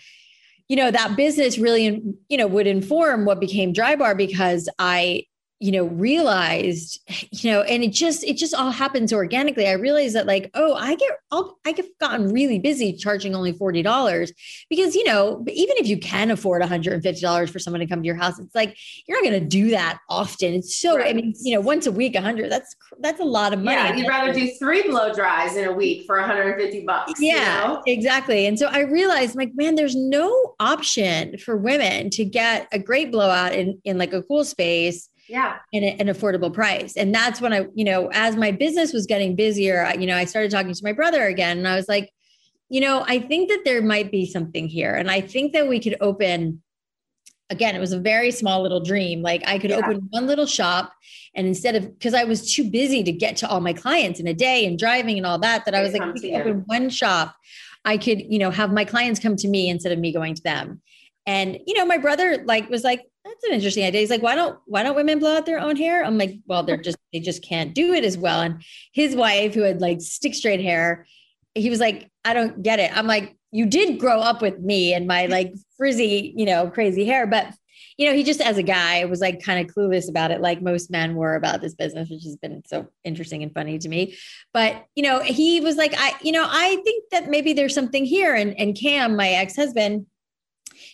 you 0.69 0.75
know 0.75 0.91
that 0.91 1.15
business 1.15 1.57
really 1.57 2.01
you 2.29 2.37
know 2.37 2.47
would 2.47 2.67
inform 2.67 3.25
what 3.25 3.39
became 3.39 3.73
Drybar 3.73 4.17
because 4.17 4.69
i 4.79 5.23
you 5.63 5.71
know 5.71 5.85
realized 5.85 6.99
you 7.31 7.49
know 7.49 7.61
and 7.61 7.83
it 7.83 7.93
just 7.93 8.23
it 8.23 8.35
just 8.35 8.53
all 8.53 8.69
happens 8.69 9.13
organically 9.13 9.67
i 9.67 9.71
realized 9.71 10.13
that 10.15 10.27
like 10.27 10.51
oh 10.53 10.73
i 10.75 10.93
get 10.95 11.11
I'll, 11.31 11.57
i 11.65 11.71
get 11.71 11.85
gotten 11.99 12.31
really 12.31 12.59
busy 12.59 12.93
charging 12.93 13.33
only 13.33 13.53
$40 13.53 14.31
because 14.69 14.93
you 14.93 15.05
know 15.05 15.43
even 15.47 15.77
if 15.77 15.87
you 15.87 15.97
can 15.97 16.31
afford 16.31 16.61
$150 16.61 17.49
for 17.49 17.59
someone 17.59 17.79
to 17.79 17.87
come 17.87 18.01
to 18.01 18.05
your 18.05 18.15
house 18.15 18.39
it's 18.39 18.53
like 18.53 18.77
you're 19.07 19.17
not 19.17 19.29
going 19.29 19.41
to 19.41 19.47
do 19.47 19.69
that 19.69 19.99
often 20.09 20.53
it's 20.53 20.77
so 20.77 21.01
i 21.01 21.13
mean 21.13 21.33
you 21.41 21.55
know 21.55 21.61
once 21.61 21.87
a 21.87 21.91
week 21.91 22.13
100 22.13 22.51
that's 22.51 22.75
that's 22.99 23.21
a 23.21 23.25
lot 23.25 23.53
of 23.53 23.59
money 23.59 23.77
yeah 23.77 23.95
you'd 23.95 24.07
rather 24.07 24.33
do 24.33 24.51
three 24.59 24.83
blow 24.83 25.13
dries 25.13 25.55
in 25.55 25.67
a 25.67 25.73
week 25.73 26.05
for 26.05 26.19
150 26.19 26.85
bucks 26.85 27.13
you 27.19 27.33
yeah, 27.33 27.63
know? 27.65 27.83
exactly. 27.85 28.45
And 28.47 28.57
so 28.57 28.67
I 28.67 28.81
realized, 28.81 29.35
like, 29.35 29.51
man, 29.55 29.75
there's 29.75 29.95
no 29.95 30.55
option 30.59 31.37
for 31.37 31.57
women 31.57 32.09
to 32.11 32.25
get 32.25 32.67
a 32.71 32.79
great 32.79 33.11
blowout 33.11 33.53
in 33.53 33.79
in 33.83 33.97
like 33.97 34.13
a 34.13 34.23
cool 34.23 34.43
space 34.43 35.09
yeah 35.27 35.59
and 35.73 35.83
an 35.85 36.07
affordable 36.07 36.53
price. 36.53 36.95
And 36.97 37.13
that's 37.13 37.41
when 37.41 37.53
I, 37.53 37.67
you 37.73 37.83
know, 37.83 38.09
as 38.13 38.35
my 38.35 38.51
business 38.51 38.93
was 38.93 39.05
getting 39.05 39.35
busier, 39.35 39.85
I, 39.85 39.93
you 39.93 40.05
know, 40.05 40.15
I 40.15 40.25
started 40.25 40.51
talking 40.51 40.73
to 40.73 40.83
my 40.83 40.93
brother 40.93 41.25
again, 41.25 41.57
and 41.57 41.67
I 41.67 41.75
was 41.75 41.87
like, 41.87 42.11
you 42.69 42.81
know, 42.81 43.03
I 43.07 43.19
think 43.19 43.49
that 43.49 43.61
there 43.65 43.81
might 43.81 44.11
be 44.11 44.25
something 44.25 44.67
here, 44.67 44.95
and 44.95 45.09
I 45.09 45.21
think 45.21 45.53
that 45.53 45.67
we 45.67 45.79
could 45.79 45.97
open. 46.01 46.61
Again, 47.49 47.75
it 47.75 47.79
was 47.79 47.91
a 47.91 47.99
very 47.99 48.31
small 48.31 48.63
little 48.63 48.79
dream. 48.79 49.21
Like 49.21 49.43
I 49.45 49.59
could 49.59 49.69
Yeah. 49.69 49.77
open 49.77 50.07
one 50.09 50.25
little 50.25 50.45
shop, 50.45 50.93
and 51.35 51.45
instead 51.45 51.75
of 51.75 51.83
because 51.93 52.13
I 52.13 52.23
was 52.23 52.53
too 52.53 52.69
busy 52.69 53.03
to 53.03 53.11
get 53.11 53.37
to 53.37 53.47
all 53.49 53.59
my 53.59 53.73
clients 53.73 54.19
in 54.19 54.27
a 54.27 54.33
day 54.33 54.65
and 54.65 54.79
driving 54.79 55.17
and 55.17 55.25
all 55.25 55.37
that, 55.39 55.65
that 55.65 55.75
I 55.75 55.79
They 55.79 55.83
was 55.83 55.93
like, 55.99 56.13
we 56.15 56.33
open 56.33 56.63
one 56.65 56.89
shop. 56.89 57.35
I 57.85 57.97
could, 57.97 58.21
you 58.21 58.39
know, 58.39 58.49
have 58.49 58.71
my 58.71 58.85
clients 58.85 59.19
come 59.19 59.35
to 59.35 59.47
me 59.47 59.69
instead 59.69 59.91
of 59.91 59.99
me 59.99 60.11
going 60.13 60.35
to 60.35 60.43
them. 60.43 60.81
And 61.25 61.59
you 61.67 61.73
know, 61.75 61.85
my 61.85 61.97
brother 61.97 62.43
like 62.45 62.69
was 62.69 62.83
like, 62.83 63.01
that's 63.43 63.49
an 63.51 63.55
interesting 63.55 63.83
idea. 63.83 64.01
He's 64.01 64.09
like, 64.09 64.21
why 64.21 64.35
don't 64.35 64.57
why 64.65 64.83
don't 64.83 64.95
women 64.95 65.19
blow 65.19 65.37
out 65.37 65.45
their 65.45 65.59
own 65.59 65.75
hair? 65.75 66.03
I'm 66.03 66.17
like, 66.17 66.39
well, 66.47 66.63
they're 66.63 66.77
just 66.77 66.97
they 67.11 67.19
just 67.19 67.43
can't 67.43 67.73
do 67.73 67.93
it 67.93 68.05
as 68.05 68.17
well. 68.17 68.41
And 68.41 68.63
his 68.93 69.15
wife, 69.15 69.53
who 69.53 69.61
had 69.61 69.81
like 69.81 70.01
stick 70.01 70.33
straight 70.33 70.61
hair, 70.61 71.05
he 71.53 71.69
was 71.69 71.79
like, 71.79 72.09
I 72.23 72.33
don't 72.33 72.63
get 72.63 72.79
it. 72.79 72.95
I'm 72.95 73.07
like, 73.07 73.35
you 73.51 73.65
did 73.65 73.99
grow 73.99 74.19
up 74.19 74.41
with 74.41 74.59
me 74.59 74.93
and 74.93 75.07
my 75.07 75.25
like 75.27 75.53
frizzy, 75.77 76.33
you 76.35 76.45
know, 76.45 76.69
crazy 76.69 77.05
hair, 77.05 77.27
but 77.27 77.53
you 77.97 78.09
know, 78.09 78.15
he 78.15 78.23
just 78.23 78.41
as 78.41 78.57
a 78.57 78.63
guy 78.63 79.05
was 79.05 79.21
like 79.21 79.43
kind 79.43 79.59
of 79.59 79.75
clueless 79.75 80.09
about 80.09 80.31
it, 80.31 80.41
like 80.41 80.61
most 80.61 80.89
men 80.89 81.15
were 81.15 81.35
about 81.35 81.61
this 81.61 81.75
business, 81.75 82.09
which 82.09 82.23
has 82.23 82.35
been 82.37 82.63
so 82.65 82.87
interesting 83.03 83.43
and 83.43 83.53
funny 83.53 83.77
to 83.77 83.89
me. 83.89 84.17
But 84.53 84.85
you 84.95 85.03
know, 85.03 85.19
he 85.19 85.61
was 85.61 85.75
like, 85.75 85.93
I, 85.97 86.13
you 86.21 86.31
know, 86.31 86.45
I 86.47 86.77
think 86.83 87.03
that 87.11 87.29
maybe 87.29 87.53
there's 87.53 87.75
something 87.75 88.05
here. 88.05 88.33
And 88.33 88.59
and 88.59 88.75
Cam, 88.75 89.15
my 89.15 89.29
ex-husband, 89.29 90.07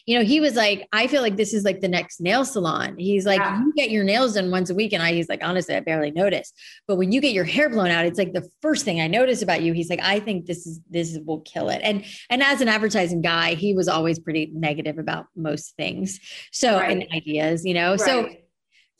you 0.05 0.17
know, 0.17 0.23
he 0.23 0.39
was 0.39 0.55
like, 0.55 0.87
I 0.91 1.07
feel 1.07 1.21
like 1.21 1.37
this 1.37 1.53
is 1.53 1.63
like 1.63 1.81
the 1.81 1.87
next 1.87 2.19
nail 2.21 2.45
salon. 2.45 2.97
He's 2.97 3.25
like, 3.25 3.39
Yeah. 3.39 3.59
you 3.59 3.73
get 3.75 3.89
your 3.91 4.03
nails 4.03 4.33
done 4.33 4.51
once 4.51 4.69
a 4.69 4.75
week. 4.75 4.93
And 4.93 5.03
I, 5.03 5.13
he's 5.13 5.29
like, 5.29 5.43
honestly, 5.43 5.75
I 5.75 5.79
barely 5.79 6.11
notice. 6.11 6.51
But 6.87 6.95
when 6.97 7.11
you 7.11 7.21
get 7.21 7.33
your 7.33 7.43
hair 7.45 7.69
blown 7.69 7.89
out, 7.89 8.05
it's 8.05 8.17
like 8.17 8.33
the 8.33 8.49
first 8.61 8.85
thing 8.85 9.01
I 9.01 9.07
notice 9.07 9.41
about 9.41 9.61
you. 9.61 9.73
He's 9.73 9.89
like, 9.89 10.01
I 10.01 10.19
think 10.19 10.45
this 10.45 10.65
is, 10.65 10.79
this 10.89 11.13
is, 11.13 11.19
will 11.19 11.41
kill 11.41 11.69
it. 11.69 11.81
And, 11.83 12.05
and 12.29 12.41
as 12.43 12.61
an 12.61 12.67
advertising 12.67 13.21
guy, 13.21 13.55
he 13.55 13.73
was 13.73 13.87
always 13.87 14.19
pretty 14.19 14.51
negative 14.53 14.97
about 14.97 15.25
most 15.35 15.75
things. 15.75 16.19
So, 16.51 16.79
and 16.79 17.05
ideas, 17.13 17.65
you 17.65 17.73
know, 17.73 17.95
so 17.97 18.23
Right. 18.23 18.43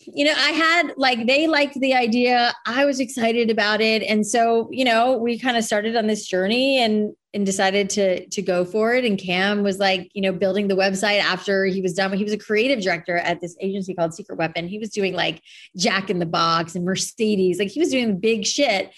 You 0.02 0.24
know, 0.26 0.34
I 0.36 0.52
had 0.52 0.94
like 0.98 1.28
they 1.28 1.48
liked 1.48 1.80
the 1.80 1.94
idea. 1.94 2.54
I 2.66 2.86
was 2.86 3.00
excited 3.00 3.50
about 3.50 3.82
it. 3.82 4.02
And 4.04 4.26
so, 4.26 4.70
you 4.72 4.86
know, 4.86 5.18
we 5.18 5.38
kind 5.38 5.58
of 5.58 5.64
started 5.64 5.96
on 5.96 6.08
this 6.08 6.26
journey 6.26 6.78
and 6.80 7.14
and 7.34 7.46
decided 7.46 7.90
to 7.92 8.26
to 8.28 8.42
go 8.42 8.64
for 8.64 8.94
it. 8.94 9.04
And 9.04 9.20
Cam 9.20 9.62
was 9.62 9.78
like, 9.78 10.10
you 10.14 10.22
know, 10.22 10.32
building 10.32 10.68
the 10.68 10.76
website 10.76 11.20
after 11.20 11.66
he 11.66 11.82
was 11.82 11.94
done. 11.94 12.14
He 12.14 12.24
was 12.24 12.34
a 12.34 12.38
creative 12.38 12.82
director 12.82 13.18
at 13.18 13.42
this 13.42 13.58
agency 13.60 13.94
called 13.94 14.14
Secret 14.14 14.38
Weapon. 14.38 14.68
He 14.68 14.80
was 14.80 14.90
doing 14.90 15.14
like 15.14 15.42
Jack 15.76 16.10
in 16.10 16.20
the 16.20 16.26
Box 16.26 16.76
and 16.76 16.86
Mercedes. 16.86 17.60
Like 17.60 17.70
he 17.70 17.80
was 17.80 17.90
doing 17.90 18.20
big 18.20 18.46
shit. 18.46 18.92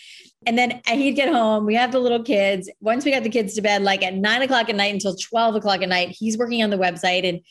And 0.45 0.57
then 0.57 0.81
he'd 0.87 1.13
get 1.13 1.31
home. 1.31 1.65
We 1.65 1.75
have 1.75 1.91
the 1.91 1.99
little 1.99 2.23
kids. 2.23 2.69
Once 2.79 3.05
we 3.05 3.11
got 3.11 3.23
the 3.23 3.29
kids 3.29 3.53
to 3.55 3.61
bed, 3.61 3.83
like 3.83 4.03
at 4.03 4.15
nine 4.15 4.41
o'clock 4.41 4.69
at 4.69 4.75
night 4.75 4.93
until 4.93 5.15
12 5.15 5.55
o'clock 5.55 5.81
at 5.81 5.89
night, 5.89 6.09
he's 6.09 6.37
working 6.37 6.63
on 6.63 6.69
the 6.69 6.77
website 6.77 7.27
and 7.27 7.41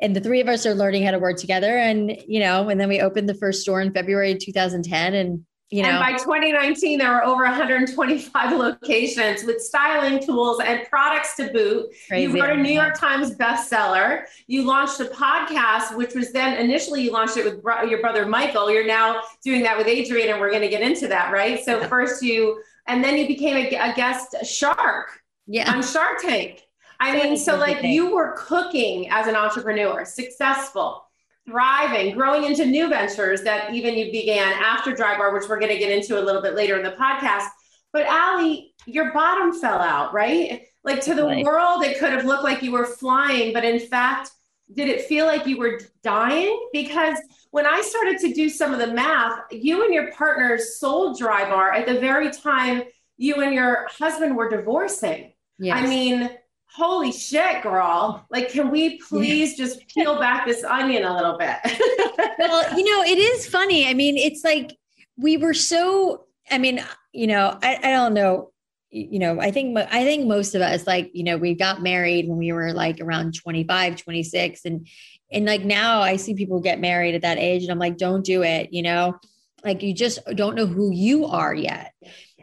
and 0.00 0.14
the 0.14 0.20
three 0.20 0.40
of 0.40 0.48
us 0.48 0.64
are 0.64 0.74
learning 0.74 1.04
how 1.04 1.10
to 1.10 1.18
work 1.18 1.36
together 1.36 1.76
and 1.76 2.16
you 2.26 2.40
know 2.40 2.68
and 2.68 2.80
then 2.80 2.88
we 2.88 3.00
opened 3.00 3.28
the 3.28 3.34
first 3.34 3.62
store 3.62 3.80
in 3.80 3.92
february 3.92 4.36
2010 4.36 5.14
and 5.14 5.44
you 5.70 5.82
know, 5.82 5.90
and 5.90 5.98
by 6.00 6.12
2019, 6.12 6.98
there 6.98 7.12
were 7.12 7.24
over 7.24 7.42
125 7.44 8.52
locations 8.58 9.44
with 9.44 9.60
styling 9.60 10.18
tools 10.18 10.60
and 10.64 10.88
products 10.88 11.36
to 11.36 11.50
boot. 11.52 11.88
Crazy. 12.08 12.32
You 12.32 12.40
wrote 12.40 12.58
a 12.58 12.62
New 12.62 12.72
York 12.72 12.98
Times 12.98 13.34
bestseller. 13.34 14.24
You 14.46 14.62
launched 14.62 14.98
a 15.00 15.04
podcast, 15.04 15.94
which 15.94 16.14
was 16.14 16.32
then 16.32 16.56
initially 16.56 17.02
you 17.02 17.12
launched 17.12 17.36
it 17.36 17.44
with 17.44 17.62
bro- 17.62 17.82
your 17.82 18.00
brother 18.00 18.24
Michael. 18.24 18.70
You're 18.70 18.86
now 18.86 19.20
doing 19.44 19.62
that 19.64 19.76
with 19.76 19.86
Adrian, 19.86 20.30
and 20.30 20.40
we're 20.40 20.50
going 20.50 20.62
to 20.62 20.68
get 20.68 20.80
into 20.80 21.06
that, 21.08 21.32
right? 21.34 21.62
So 21.62 21.84
first 21.84 22.22
you, 22.22 22.62
and 22.86 23.04
then 23.04 23.18
you 23.18 23.26
became 23.26 23.56
a, 23.56 23.68
a 23.90 23.94
guest 23.94 24.36
shark 24.46 25.20
yeah. 25.46 25.70
on 25.70 25.82
Shark 25.82 26.22
Tank. 26.22 26.62
I 26.98 27.12
mean, 27.12 27.36
so 27.36 27.56
like 27.56 27.82
you 27.82 28.14
were 28.14 28.34
cooking 28.38 29.10
as 29.10 29.26
an 29.26 29.36
entrepreneur, 29.36 30.04
successful 30.06 31.07
thriving, 31.48 32.14
growing 32.14 32.44
into 32.44 32.66
new 32.66 32.88
ventures 32.88 33.42
that 33.42 33.72
even 33.74 33.94
you 33.94 34.12
began 34.12 34.52
after 34.52 34.92
Drybar, 34.92 35.32
which 35.32 35.48
we're 35.48 35.58
going 35.58 35.72
to 35.72 35.78
get 35.78 35.90
into 35.90 36.20
a 36.20 36.22
little 36.22 36.42
bit 36.42 36.54
later 36.54 36.76
in 36.76 36.82
the 36.82 36.92
podcast. 36.92 37.46
But 37.92 38.06
Alli, 38.06 38.74
your 38.86 39.12
bottom 39.12 39.52
fell 39.52 39.80
out, 39.80 40.12
right? 40.12 40.62
Like 40.84 41.00
to 41.02 41.14
the 41.14 41.24
right. 41.24 41.44
world, 41.44 41.84
it 41.84 41.98
could 41.98 42.12
have 42.12 42.24
looked 42.24 42.44
like 42.44 42.62
you 42.62 42.72
were 42.72 42.84
flying, 42.84 43.52
but 43.52 43.64
in 43.64 43.80
fact, 43.80 44.30
did 44.74 44.88
it 44.88 45.06
feel 45.06 45.24
like 45.26 45.46
you 45.46 45.58
were 45.58 45.80
dying? 46.02 46.68
Because 46.72 47.18
when 47.50 47.66
I 47.66 47.80
started 47.80 48.18
to 48.18 48.34
do 48.34 48.50
some 48.50 48.72
of 48.72 48.78
the 48.78 48.92
math, 48.92 49.40
you 49.50 49.84
and 49.84 49.94
your 49.94 50.12
partners 50.12 50.78
sold 50.78 51.18
Drybar 51.18 51.74
at 51.74 51.86
the 51.86 51.98
very 51.98 52.30
time 52.30 52.82
you 53.16 53.36
and 53.36 53.54
your 53.54 53.88
husband 53.90 54.36
were 54.36 54.50
divorcing. 54.50 55.32
Yes. 55.58 55.78
I 55.78 55.86
mean, 55.86 56.30
holy 56.74 57.12
shit, 57.12 57.62
girl. 57.62 58.26
Like, 58.30 58.50
can 58.50 58.70
we 58.70 58.98
please 58.98 59.56
just 59.56 59.86
peel 59.88 60.18
back 60.18 60.46
this 60.46 60.64
onion 60.64 61.04
a 61.04 61.14
little 61.14 61.36
bit? 61.36 61.56
well, 62.38 62.78
you 62.78 62.84
know, 62.84 63.02
it 63.02 63.18
is 63.18 63.46
funny. 63.46 63.86
I 63.86 63.94
mean, 63.94 64.16
it's 64.16 64.44
like 64.44 64.76
we 65.16 65.36
were 65.36 65.54
so, 65.54 66.26
I 66.50 66.58
mean, 66.58 66.84
you 67.12 67.26
know, 67.26 67.58
I, 67.62 67.78
I 67.82 67.90
don't 67.92 68.14
know. 68.14 68.52
You 68.90 69.18
know, 69.18 69.38
I 69.38 69.50
think 69.50 69.76
I 69.76 70.02
think 70.04 70.26
most 70.26 70.54
of 70.54 70.62
us 70.62 70.86
like, 70.86 71.10
you 71.12 71.22
know, 71.22 71.36
we 71.36 71.54
got 71.54 71.82
married 71.82 72.26
when 72.26 72.38
we 72.38 72.52
were 72.52 72.72
like 72.72 73.00
around 73.02 73.34
25, 73.34 73.96
26 73.96 74.64
and 74.64 74.88
and 75.30 75.44
like 75.44 75.62
now 75.62 76.00
I 76.00 76.16
see 76.16 76.34
people 76.34 76.60
get 76.60 76.80
married 76.80 77.14
at 77.14 77.20
that 77.20 77.36
age 77.36 77.62
and 77.64 77.70
I'm 77.70 77.78
like 77.78 77.98
don't 77.98 78.24
do 78.24 78.42
it, 78.42 78.72
you 78.72 78.80
know? 78.80 79.18
Like 79.62 79.82
you 79.82 79.92
just 79.92 80.24
don't 80.34 80.54
know 80.54 80.64
who 80.64 80.90
you 80.90 81.26
are 81.26 81.54
yet. 81.54 81.92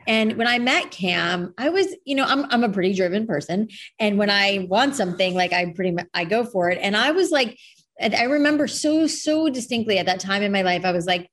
And 0.07 0.37
when 0.37 0.47
I 0.47 0.59
met 0.59 0.91
Cam, 0.91 1.53
I 1.57 1.69
was, 1.69 1.87
you 2.05 2.15
know, 2.15 2.25
I'm 2.25 2.45
I'm 2.51 2.63
a 2.63 2.69
pretty 2.69 2.93
driven 2.93 3.25
person, 3.25 3.69
and 3.99 4.17
when 4.17 4.29
I 4.29 4.67
want 4.69 4.95
something, 4.95 5.33
like 5.33 5.53
I 5.53 5.71
pretty 5.73 5.91
much 5.91 6.07
I 6.13 6.25
go 6.25 6.43
for 6.43 6.69
it. 6.69 6.79
And 6.81 6.95
I 6.95 7.11
was 7.11 7.31
like, 7.31 7.57
I 8.01 8.23
remember 8.23 8.67
so 8.67 9.07
so 9.07 9.49
distinctly 9.49 9.97
at 9.97 10.05
that 10.05 10.19
time 10.19 10.43
in 10.43 10.51
my 10.51 10.61
life, 10.61 10.85
I 10.85 10.91
was 10.91 11.05
like, 11.05 11.29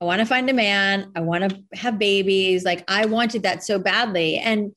I 0.00 0.04
want 0.04 0.20
to 0.20 0.26
find 0.26 0.48
a 0.48 0.54
man, 0.54 1.12
I 1.14 1.20
want 1.20 1.50
to 1.50 1.62
have 1.74 1.98
babies, 1.98 2.64
like 2.64 2.84
I 2.88 3.06
wanted 3.06 3.42
that 3.42 3.64
so 3.64 3.78
badly, 3.78 4.38
and 4.38 4.72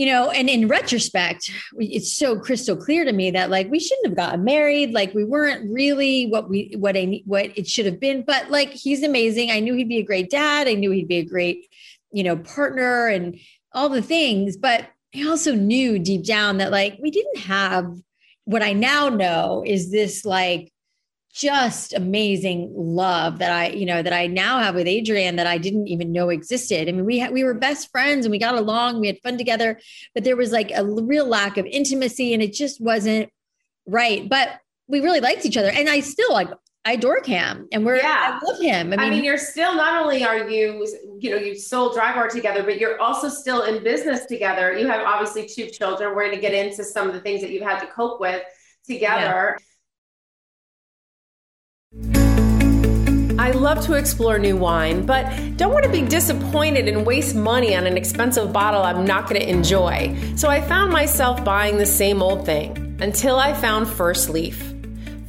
you 0.00 0.06
know, 0.06 0.30
and 0.30 0.48
in 0.48 0.68
retrospect, 0.68 1.50
it's 1.76 2.16
so 2.16 2.38
crystal 2.38 2.76
clear 2.76 3.04
to 3.04 3.12
me 3.12 3.32
that 3.32 3.50
like 3.50 3.70
we 3.70 3.80
shouldn't 3.80 4.06
have 4.06 4.16
gotten 4.16 4.44
married. 4.44 4.92
Like 4.92 5.12
we 5.14 5.24
weren't 5.24 5.70
really 5.70 6.26
what 6.26 6.48
we 6.48 6.74
what 6.78 6.96
I 6.96 7.22
what 7.26 7.50
it 7.58 7.66
should 7.66 7.86
have 7.86 8.00
been. 8.00 8.22
But 8.22 8.50
like 8.50 8.70
he's 8.70 9.02
amazing. 9.02 9.50
I 9.50 9.60
knew 9.60 9.74
he'd 9.74 9.88
be 9.88 9.98
a 9.98 10.04
great 10.04 10.30
dad. 10.30 10.68
I 10.68 10.74
knew 10.74 10.90
he'd 10.90 11.08
be 11.08 11.18
a 11.18 11.24
great 11.24 11.66
you 12.12 12.22
know, 12.22 12.36
partner 12.36 13.08
and 13.08 13.38
all 13.72 13.88
the 13.88 14.02
things. 14.02 14.56
But 14.56 14.88
I 15.14 15.28
also 15.28 15.54
knew 15.54 15.98
deep 15.98 16.24
down 16.24 16.58
that 16.58 16.70
like 16.70 16.98
we 17.00 17.10
didn't 17.10 17.38
have 17.38 17.96
what 18.44 18.62
I 18.62 18.72
now 18.72 19.08
know 19.08 19.62
is 19.66 19.90
this 19.90 20.24
like 20.24 20.72
just 21.32 21.94
amazing 21.94 22.72
love 22.74 23.38
that 23.38 23.52
I, 23.52 23.68
you 23.68 23.86
know, 23.86 24.02
that 24.02 24.12
I 24.12 24.26
now 24.26 24.58
have 24.58 24.74
with 24.74 24.88
Adrian 24.88 25.36
that 25.36 25.46
I 25.46 25.58
didn't 25.58 25.86
even 25.86 26.10
know 26.10 26.28
existed. 26.28 26.88
I 26.88 26.92
mean, 26.92 27.04
we 27.04 27.26
we 27.28 27.44
were 27.44 27.54
best 27.54 27.90
friends 27.90 28.26
and 28.26 28.30
we 28.30 28.38
got 28.38 28.56
along, 28.56 29.00
we 29.00 29.06
had 29.06 29.20
fun 29.22 29.38
together, 29.38 29.78
but 30.14 30.24
there 30.24 30.36
was 30.36 30.50
like 30.50 30.72
a 30.74 30.84
real 30.84 31.26
lack 31.26 31.56
of 31.56 31.66
intimacy 31.66 32.34
and 32.34 32.42
it 32.42 32.52
just 32.52 32.80
wasn't 32.80 33.30
right. 33.86 34.28
But 34.28 34.58
we 34.88 35.00
really 35.00 35.20
liked 35.20 35.46
each 35.46 35.56
other. 35.56 35.70
And 35.70 35.88
I 35.88 36.00
still 36.00 36.32
like 36.32 36.48
I 36.84 36.92
adore 36.92 37.20
Cam 37.20 37.68
and 37.72 37.84
we're 37.84 37.96
yeah. 37.96 38.40
I 38.40 38.46
love 38.46 38.60
him. 38.60 38.92
I 38.94 38.96
mean, 38.96 39.00
I 39.00 39.10
mean, 39.10 39.22
you're 39.22 39.36
still 39.36 39.74
not 39.74 40.02
only 40.02 40.24
are 40.24 40.48
you, 40.48 40.86
you 41.18 41.30
know, 41.30 41.36
you 41.36 41.54
sold 41.54 41.94
Drybar 41.94 42.30
together, 42.30 42.62
but 42.62 42.80
you're 42.80 42.98
also 43.00 43.28
still 43.28 43.64
in 43.64 43.84
business 43.84 44.24
together. 44.24 44.76
You 44.76 44.86
have 44.86 45.02
obviously 45.02 45.46
two 45.46 45.66
children. 45.66 46.14
We're 46.14 46.24
going 46.24 46.36
to 46.36 46.40
get 46.40 46.54
into 46.54 46.82
some 46.82 47.06
of 47.06 47.12
the 47.14 47.20
things 47.20 47.42
that 47.42 47.50
you've 47.50 47.64
had 47.64 47.80
to 47.80 47.86
cope 47.86 48.18
with 48.18 48.42
together. 48.86 49.58
Yeah. 51.92 53.36
I 53.38 53.52
love 53.52 53.84
to 53.86 53.94
explore 53.94 54.38
new 54.38 54.56
wine, 54.56 55.04
but 55.04 55.24
don't 55.58 55.72
want 55.72 55.84
to 55.84 55.90
be 55.90 56.02
disappointed 56.02 56.88
and 56.88 57.04
waste 57.04 57.34
money 57.34 57.74
on 57.74 57.86
an 57.86 57.98
expensive 57.98 58.54
bottle 58.54 58.82
I'm 58.82 59.04
not 59.04 59.28
going 59.28 59.40
to 59.40 59.48
enjoy. 59.48 60.16
So 60.36 60.48
I 60.48 60.62
found 60.62 60.92
myself 60.92 61.44
buying 61.44 61.76
the 61.76 61.86
same 61.86 62.22
old 62.22 62.46
thing 62.46 62.96
until 63.02 63.38
I 63.38 63.52
found 63.52 63.86
First 63.86 64.30
Leaf. 64.30 64.69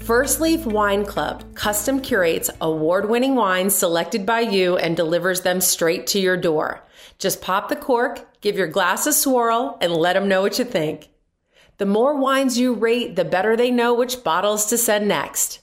First 0.04 0.42
Leaf 0.42 0.66
Wine 0.66 1.06
Club 1.06 1.54
custom 1.54 2.02
curates 2.02 2.50
award 2.60 3.08
winning 3.08 3.36
wines 3.36 3.76
selected 3.76 4.26
by 4.26 4.40
you 4.40 4.76
and 4.76 4.98
delivers 4.98 5.42
them 5.42 5.62
straight 5.62 6.08
to 6.08 6.20
your 6.20 6.38
door. 6.38 6.82
Just 7.20 7.40
pop 7.40 7.70
the 7.70 7.76
cork, 7.76 8.28
give 8.42 8.58
your 8.58 8.68
glass 8.68 9.06
a 9.06 9.14
swirl, 9.14 9.78
and 9.80 9.94
let 9.94 10.14
them 10.14 10.28
know 10.28 10.42
what 10.42 10.58
you 10.58 10.66
think. 10.66 11.10
The 11.78 11.86
more 11.86 12.18
wines 12.18 12.58
you 12.58 12.74
rate, 12.74 13.16
the 13.16 13.24
better 13.24 13.56
they 13.56 13.70
know 13.70 13.94
which 13.94 14.24
bottles 14.24 14.66
to 14.68 14.78
send 14.78 15.08
next. 15.08 15.60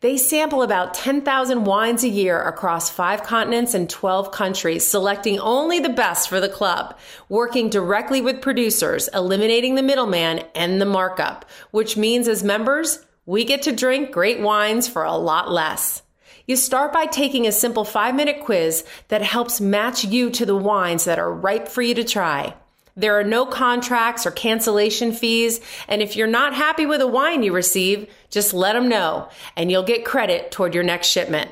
They 0.00 0.16
sample 0.16 0.62
about 0.62 0.94
10,000 0.94 1.64
wines 1.64 2.04
a 2.04 2.08
year 2.08 2.40
across 2.40 2.88
five 2.88 3.24
continents 3.24 3.74
and 3.74 3.90
12 3.90 4.30
countries, 4.30 4.86
selecting 4.86 5.40
only 5.40 5.80
the 5.80 5.88
best 5.88 6.28
for 6.28 6.40
the 6.40 6.48
club, 6.48 6.96
working 7.28 7.68
directly 7.68 8.20
with 8.20 8.42
producers, 8.42 9.08
eliminating 9.12 9.74
the 9.74 9.82
middleman 9.82 10.44
and 10.54 10.80
the 10.80 10.86
markup, 10.86 11.44
which 11.72 11.96
means 11.96 12.28
as 12.28 12.44
members, 12.44 13.04
we 13.24 13.44
get 13.44 13.62
to 13.62 13.72
drink 13.72 14.10
great 14.10 14.40
wines 14.40 14.88
for 14.88 15.04
a 15.04 15.16
lot 15.16 15.50
less. 15.50 16.02
You 16.46 16.56
start 16.56 16.92
by 16.92 17.06
taking 17.06 17.46
a 17.46 17.52
simple 17.52 17.84
five 17.84 18.16
minute 18.16 18.40
quiz 18.40 18.84
that 19.08 19.22
helps 19.22 19.60
match 19.60 20.04
you 20.04 20.30
to 20.30 20.44
the 20.44 20.56
wines 20.56 21.04
that 21.04 21.20
are 21.20 21.32
ripe 21.32 21.68
for 21.68 21.82
you 21.82 21.94
to 21.94 22.04
try. 22.04 22.54
There 22.96 23.18
are 23.18 23.24
no 23.24 23.46
contracts 23.46 24.26
or 24.26 24.32
cancellation 24.32 25.12
fees, 25.12 25.60
and 25.88 26.02
if 26.02 26.16
you're 26.16 26.26
not 26.26 26.52
happy 26.52 26.84
with 26.84 27.00
a 27.00 27.06
wine 27.06 27.42
you 27.42 27.52
receive, 27.54 28.10
just 28.28 28.52
let 28.52 28.74
them 28.74 28.88
know, 28.88 29.28
and 29.56 29.70
you'll 29.70 29.82
get 29.82 30.04
credit 30.04 30.50
toward 30.50 30.74
your 30.74 30.84
next 30.84 31.08
shipment. 31.08 31.50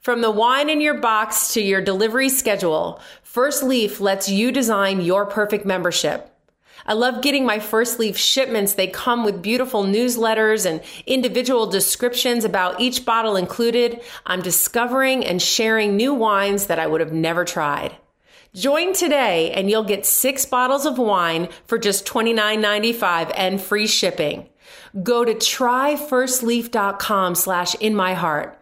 From 0.00 0.22
the 0.22 0.30
wine 0.30 0.70
in 0.70 0.80
your 0.80 0.94
box 0.94 1.52
to 1.54 1.60
your 1.60 1.82
delivery 1.82 2.30
schedule, 2.30 3.02
First 3.22 3.62
Leaf 3.62 4.00
lets 4.00 4.30
you 4.30 4.50
design 4.50 5.02
your 5.02 5.26
perfect 5.26 5.66
membership. 5.66 6.34
I 6.88 6.94
love 6.94 7.20
getting 7.20 7.44
my 7.44 7.58
first 7.58 7.98
leaf 7.98 8.16
shipments. 8.16 8.72
They 8.72 8.86
come 8.86 9.22
with 9.22 9.42
beautiful 9.42 9.84
newsletters 9.84 10.64
and 10.64 10.80
individual 11.06 11.66
descriptions 11.66 12.46
about 12.46 12.80
each 12.80 13.04
bottle 13.04 13.36
included. 13.36 14.00
I'm 14.24 14.40
discovering 14.40 15.22
and 15.22 15.42
sharing 15.42 15.98
new 15.98 16.14
wines 16.14 16.68
that 16.68 16.78
I 16.78 16.86
would 16.86 17.02
have 17.02 17.12
never 17.12 17.44
tried. 17.44 17.94
Join 18.54 18.94
today 18.94 19.50
and 19.50 19.68
you'll 19.68 19.84
get 19.84 20.06
six 20.06 20.46
bottles 20.46 20.86
of 20.86 20.96
wine 20.96 21.50
for 21.66 21.76
just 21.76 22.06
$29.95 22.06 23.32
and 23.36 23.60
free 23.60 23.86
shipping. 23.86 24.48
Go 25.02 25.26
to 25.26 25.34
tryfirstleaf.com 25.34 27.34
slash 27.34 27.74
in 27.74 27.94
my 27.94 28.14
heart. 28.14 28.58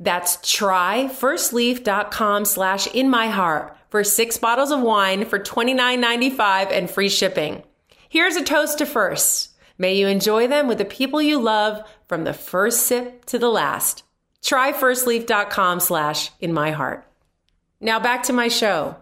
That's 0.00 0.38
tryfirstleaf.com 0.38 2.44
slash 2.44 2.88
in 2.88 3.08
my 3.08 3.28
heart 3.28 3.76
for 3.88 4.02
six 4.02 4.36
bottles 4.36 4.72
of 4.72 4.80
wine 4.80 5.24
for 5.24 5.38
$29.95 5.38 6.72
and 6.72 6.90
free 6.90 7.08
shipping. 7.08 7.62
Here's 8.10 8.36
a 8.36 8.44
toast 8.44 8.78
to 8.78 8.86
first. 8.86 9.50
May 9.76 9.94
you 9.94 10.08
enjoy 10.08 10.48
them 10.48 10.66
with 10.66 10.78
the 10.78 10.84
people 10.84 11.20
you 11.20 11.38
love 11.38 11.86
from 12.08 12.24
the 12.24 12.32
first 12.32 12.86
sip 12.86 13.26
to 13.26 13.38
the 13.38 13.50
last. 13.50 14.02
Try 14.42 14.72
firstleaf.com 14.72 15.80
slash 15.80 16.30
in 16.40 16.52
my 16.52 16.70
heart. 16.70 17.04
Now 17.80 18.00
back 18.00 18.22
to 18.24 18.32
my 18.32 18.48
show. 18.48 18.96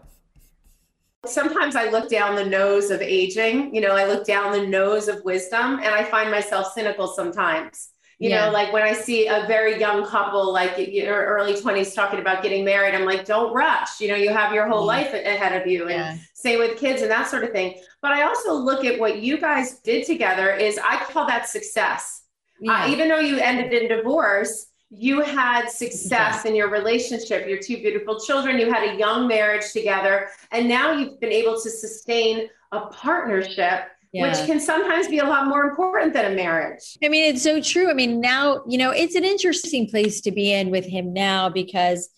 Sometimes 1.24 1.76
I 1.76 1.90
look 1.90 2.10
down 2.10 2.34
the 2.34 2.44
nose 2.44 2.90
of 2.90 3.00
aging. 3.00 3.74
You 3.74 3.80
know, 3.80 3.92
I 3.92 4.06
look 4.06 4.26
down 4.26 4.52
the 4.52 4.66
nose 4.66 5.08
of 5.08 5.24
wisdom 5.24 5.76
and 5.76 5.88
I 5.88 6.04
find 6.04 6.30
myself 6.30 6.72
cynical 6.72 7.06
sometimes. 7.06 7.90
You 8.18 8.30
yeah. 8.30 8.46
know, 8.46 8.52
like 8.52 8.72
when 8.72 8.82
I 8.82 8.94
see 8.94 9.26
a 9.26 9.44
very 9.46 9.78
young 9.78 10.06
couple, 10.06 10.50
like 10.50 10.74
your 10.78 11.26
early 11.26 11.52
20s, 11.52 11.94
talking 11.94 12.18
about 12.18 12.42
getting 12.42 12.64
married, 12.64 12.94
I'm 12.94 13.04
like, 13.04 13.26
don't 13.26 13.52
rush. 13.52 14.00
You 14.00 14.08
know, 14.08 14.14
you 14.14 14.30
have 14.30 14.54
your 14.54 14.66
whole 14.66 14.82
yeah. 14.82 14.86
life 14.86 15.12
ahead 15.12 15.60
of 15.60 15.66
you. 15.66 15.82
And 15.88 16.16
yeah. 16.16 16.18
same 16.32 16.58
with 16.58 16.78
kids 16.78 17.02
and 17.02 17.10
that 17.10 17.28
sort 17.28 17.44
of 17.44 17.50
thing. 17.50 17.78
But 18.00 18.12
I 18.12 18.22
also 18.22 18.54
look 18.54 18.86
at 18.86 18.98
what 18.98 19.18
you 19.18 19.38
guys 19.38 19.80
did 19.80 20.06
together 20.06 20.50
is 20.50 20.78
I 20.82 20.96
call 21.04 21.26
that 21.26 21.46
success. 21.48 22.22
Uh, 22.66 22.88
even 22.90 23.08
though 23.08 23.18
you 23.18 23.38
ended 23.38 23.74
in 23.74 23.88
divorce, 23.88 24.68
you 24.88 25.20
had 25.20 25.68
success 25.68 26.46
in 26.46 26.54
your 26.54 26.70
relationship, 26.70 27.46
your 27.46 27.58
two 27.58 27.76
beautiful 27.76 28.18
children, 28.18 28.58
you 28.58 28.72
had 28.72 28.94
a 28.94 28.96
young 28.96 29.26
marriage 29.26 29.72
together, 29.72 30.28
and 30.52 30.68
now 30.68 30.92
you've 30.92 31.20
been 31.20 31.32
able 31.32 31.60
to 31.60 31.68
sustain 31.68 32.48
a 32.72 32.80
partnership 32.86 33.90
yeah. 34.12 34.28
which 34.28 34.46
can 34.46 34.60
sometimes 34.60 35.08
be 35.08 35.18
a 35.18 35.24
lot 35.24 35.46
more 35.46 35.64
important 35.64 36.12
than 36.12 36.32
a 36.32 36.34
marriage. 36.34 36.96
I 37.02 37.08
mean, 37.08 37.32
it's 37.32 37.42
so 37.42 37.60
true. 37.60 37.90
I 37.90 37.94
mean, 37.94 38.20
now, 38.20 38.62
you 38.66 38.78
know, 38.78 38.90
it's 38.90 39.14
an 39.14 39.24
interesting 39.24 39.88
place 39.88 40.20
to 40.22 40.30
be 40.30 40.52
in 40.52 40.70
with 40.70 40.84
him 40.84 41.12
now 41.12 41.48
because 41.48 42.08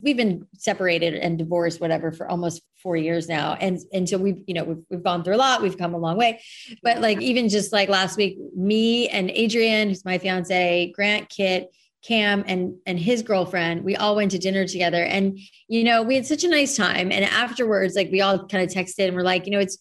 we've 0.00 0.16
been 0.16 0.46
separated 0.58 1.14
and 1.14 1.38
divorced, 1.38 1.80
whatever, 1.80 2.12
for 2.12 2.28
almost 2.28 2.62
four 2.82 2.96
years 2.96 3.28
now. 3.28 3.54
And, 3.54 3.78
and 3.92 4.08
so 4.08 4.18
we've, 4.18 4.42
you 4.46 4.54
know, 4.54 4.64
we've, 4.64 4.84
we've 4.90 5.02
gone 5.02 5.24
through 5.24 5.36
a 5.36 5.38
lot, 5.38 5.62
we've 5.62 5.78
come 5.78 5.94
a 5.94 5.98
long 5.98 6.18
way, 6.18 6.42
but 6.82 7.00
like, 7.00 7.22
even 7.22 7.48
just 7.48 7.72
like 7.72 7.88
last 7.88 8.16
week, 8.16 8.36
me 8.54 9.08
and 9.08 9.30
Adrian, 9.30 9.88
who's 9.88 10.04
my 10.04 10.18
fiance, 10.18 10.92
Grant, 10.94 11.28
Kit, 11.30 11.70
Cam 12.04 12.44
and 12.46 12.74
and 12.84 12.98
his 12.98 13.22
girlfriend, 13.22 13.82
we 13.82 13.96
all 13.96 14.14
went 14.14 14.30
to 14.32 14.38
dinner 14.38 14.66
together 14.66 15.02
and 15.02 15.38
you 15.68 15.82
know, 15.84 16.02
we 16.02 16.14
had 16.16 16.26
such 16.26 16.44
a 16.44 16.48
nice 16.48 16.76
time 16.76 17.10
and 17.10 17.24
afterwards 17.24 17.94
like 17.94 18.10
we 18.12 18.20
all 18.20 18.46
kind 18.46 18.62
of 18.62 18.68
texted 18.68 19.08
and 19.08 19.16
we're 19.16 19.22
like, 19.22 19.46
you 19.46 19.52
know, 19.52 19.58
it's 19.58 19.78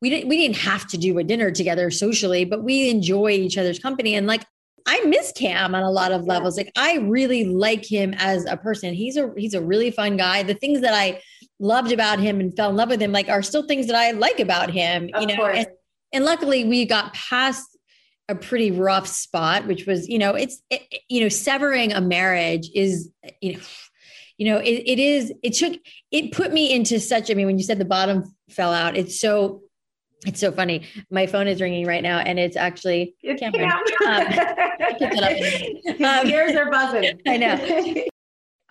we 0.00 0.10
didn't 0.10 0.28
we 0.28 0.36
didn't 0.36 0.58
have 0.58 0.86
to 0.88 0.98
do 0.98 1.18
a 1.18 1.24
dinner 1.24 1.50
together 1.50 1.90
socially, 1.90 2.44
but 2.44 2.62
we 2.62 2.90
enjoy 2.90 3.30
each 3.30 3.58
other's 3.58 3.78
company 3.78 4.14
and 4.14 4.26
like 4.26 4.44
I 4.86 5.00
miss 5.04 5.32
Cam 5.32 5.74
on 5.74 5.82
a 5.82 5.90
lot 5.90 6.10
of 6.10 6.24
levels. 6.24 6.56
Like 6.56 6.72
I 6.76 6.96
really 6.98 7.44
like 7.44 7.84
him 7.84 8.14
as 8.16 8.46
a 8.46 8.56
person. 8.56 8.94
He's 8.94 9.16
a 9.16 9.30
he's 9.36 9.54
a 9.54 9.60
really 9.60 9.90
fun 9.90 10.16
guy. 10.16 10.42
The 10.42 10.54
things 10.54 10.80
that 10.80 10.94
I 10.94 11.20
loved 11.58 11.92
about 11.92 12.18
him 12.18 12.40
and 12.40 12.54
fell 12.56 12.70
in 12.70 12.76
love 12.76 12.88
with 12.88 13.02
him 13.02 13.12
like 13.12 13.28
are 13.28 13.42
still 13.42 13.62
things 13.64 13.86
that 13.88 13.96
I 13.96 14.12
like 14.12 14.40
about 14.40 14.70
him, 14.70 15.10
of 15.12 15.20
you 15.20 15.36
know. 15.36 15.44
And, 15.44 15.66
and 16.12 16.24
luckily 16.24 16.64
we 16.64 16.86
got 16.86 17.12
past 17.12 17.76
a 18.30 18.34
pretty 18.34 18.70
rough 18.70 19.06
spot, 19.06 19.66
which 19.66 19.86
was, 19.86 20.08
you 20.08 20.18
know, 20.18 20.34
it's, 20.34 20.62
it, 20.70 20.82
you 21.08 21.20
know, 21.20 21.28
severing 21.28 21.92
a 21.92 22.00
marriage 22.00 22.70
is, 22.74 23.10
you 23.40 23.54
know, 23.54 23.60
you 24.38 24.46
know, 24.46 24.58
it, 24.58 24.82
it 24.86 24.98
is, 24.98 25.34
it 25.42 25.52
took, 25.52 25.78
it 26.10 26.32
put 26.32 26.52
me 26.52 26.72
into 26.72 26.98
such, 27.00 27.30
I 27.30 27.34
mean, 27.34 27.46
when 27.46 27.58
you 27.58 27.64
said 27.64 27.78
the 27.78 27.84
bottom 27.84 28.24
fell 28.48 28.72
out, 28.72 28.96
it's 28.96 29.20
so, 29.20 29.62
it's 30.26 30.40
so 30.40 30.52
funny. 30.52 30.86
My 31.10 31.26
phone 31.26 31.48
is 31.48 31.60
ringing 31.60 31.86
right 31.86 32.02
now 32.02 32.18
and 32.18 32.38
it's 32.38 32.56
actually 32.56 33.14
it's 33.22 33.40
Cameron. 33.40 33.70
Um, 34.06 34.26
um, 36.04 36.26
ears 36.30 36.54
are 36.56 36.70
buzzing. 36.70 37.20
I 37.26 37.36
know. 37.36 38.04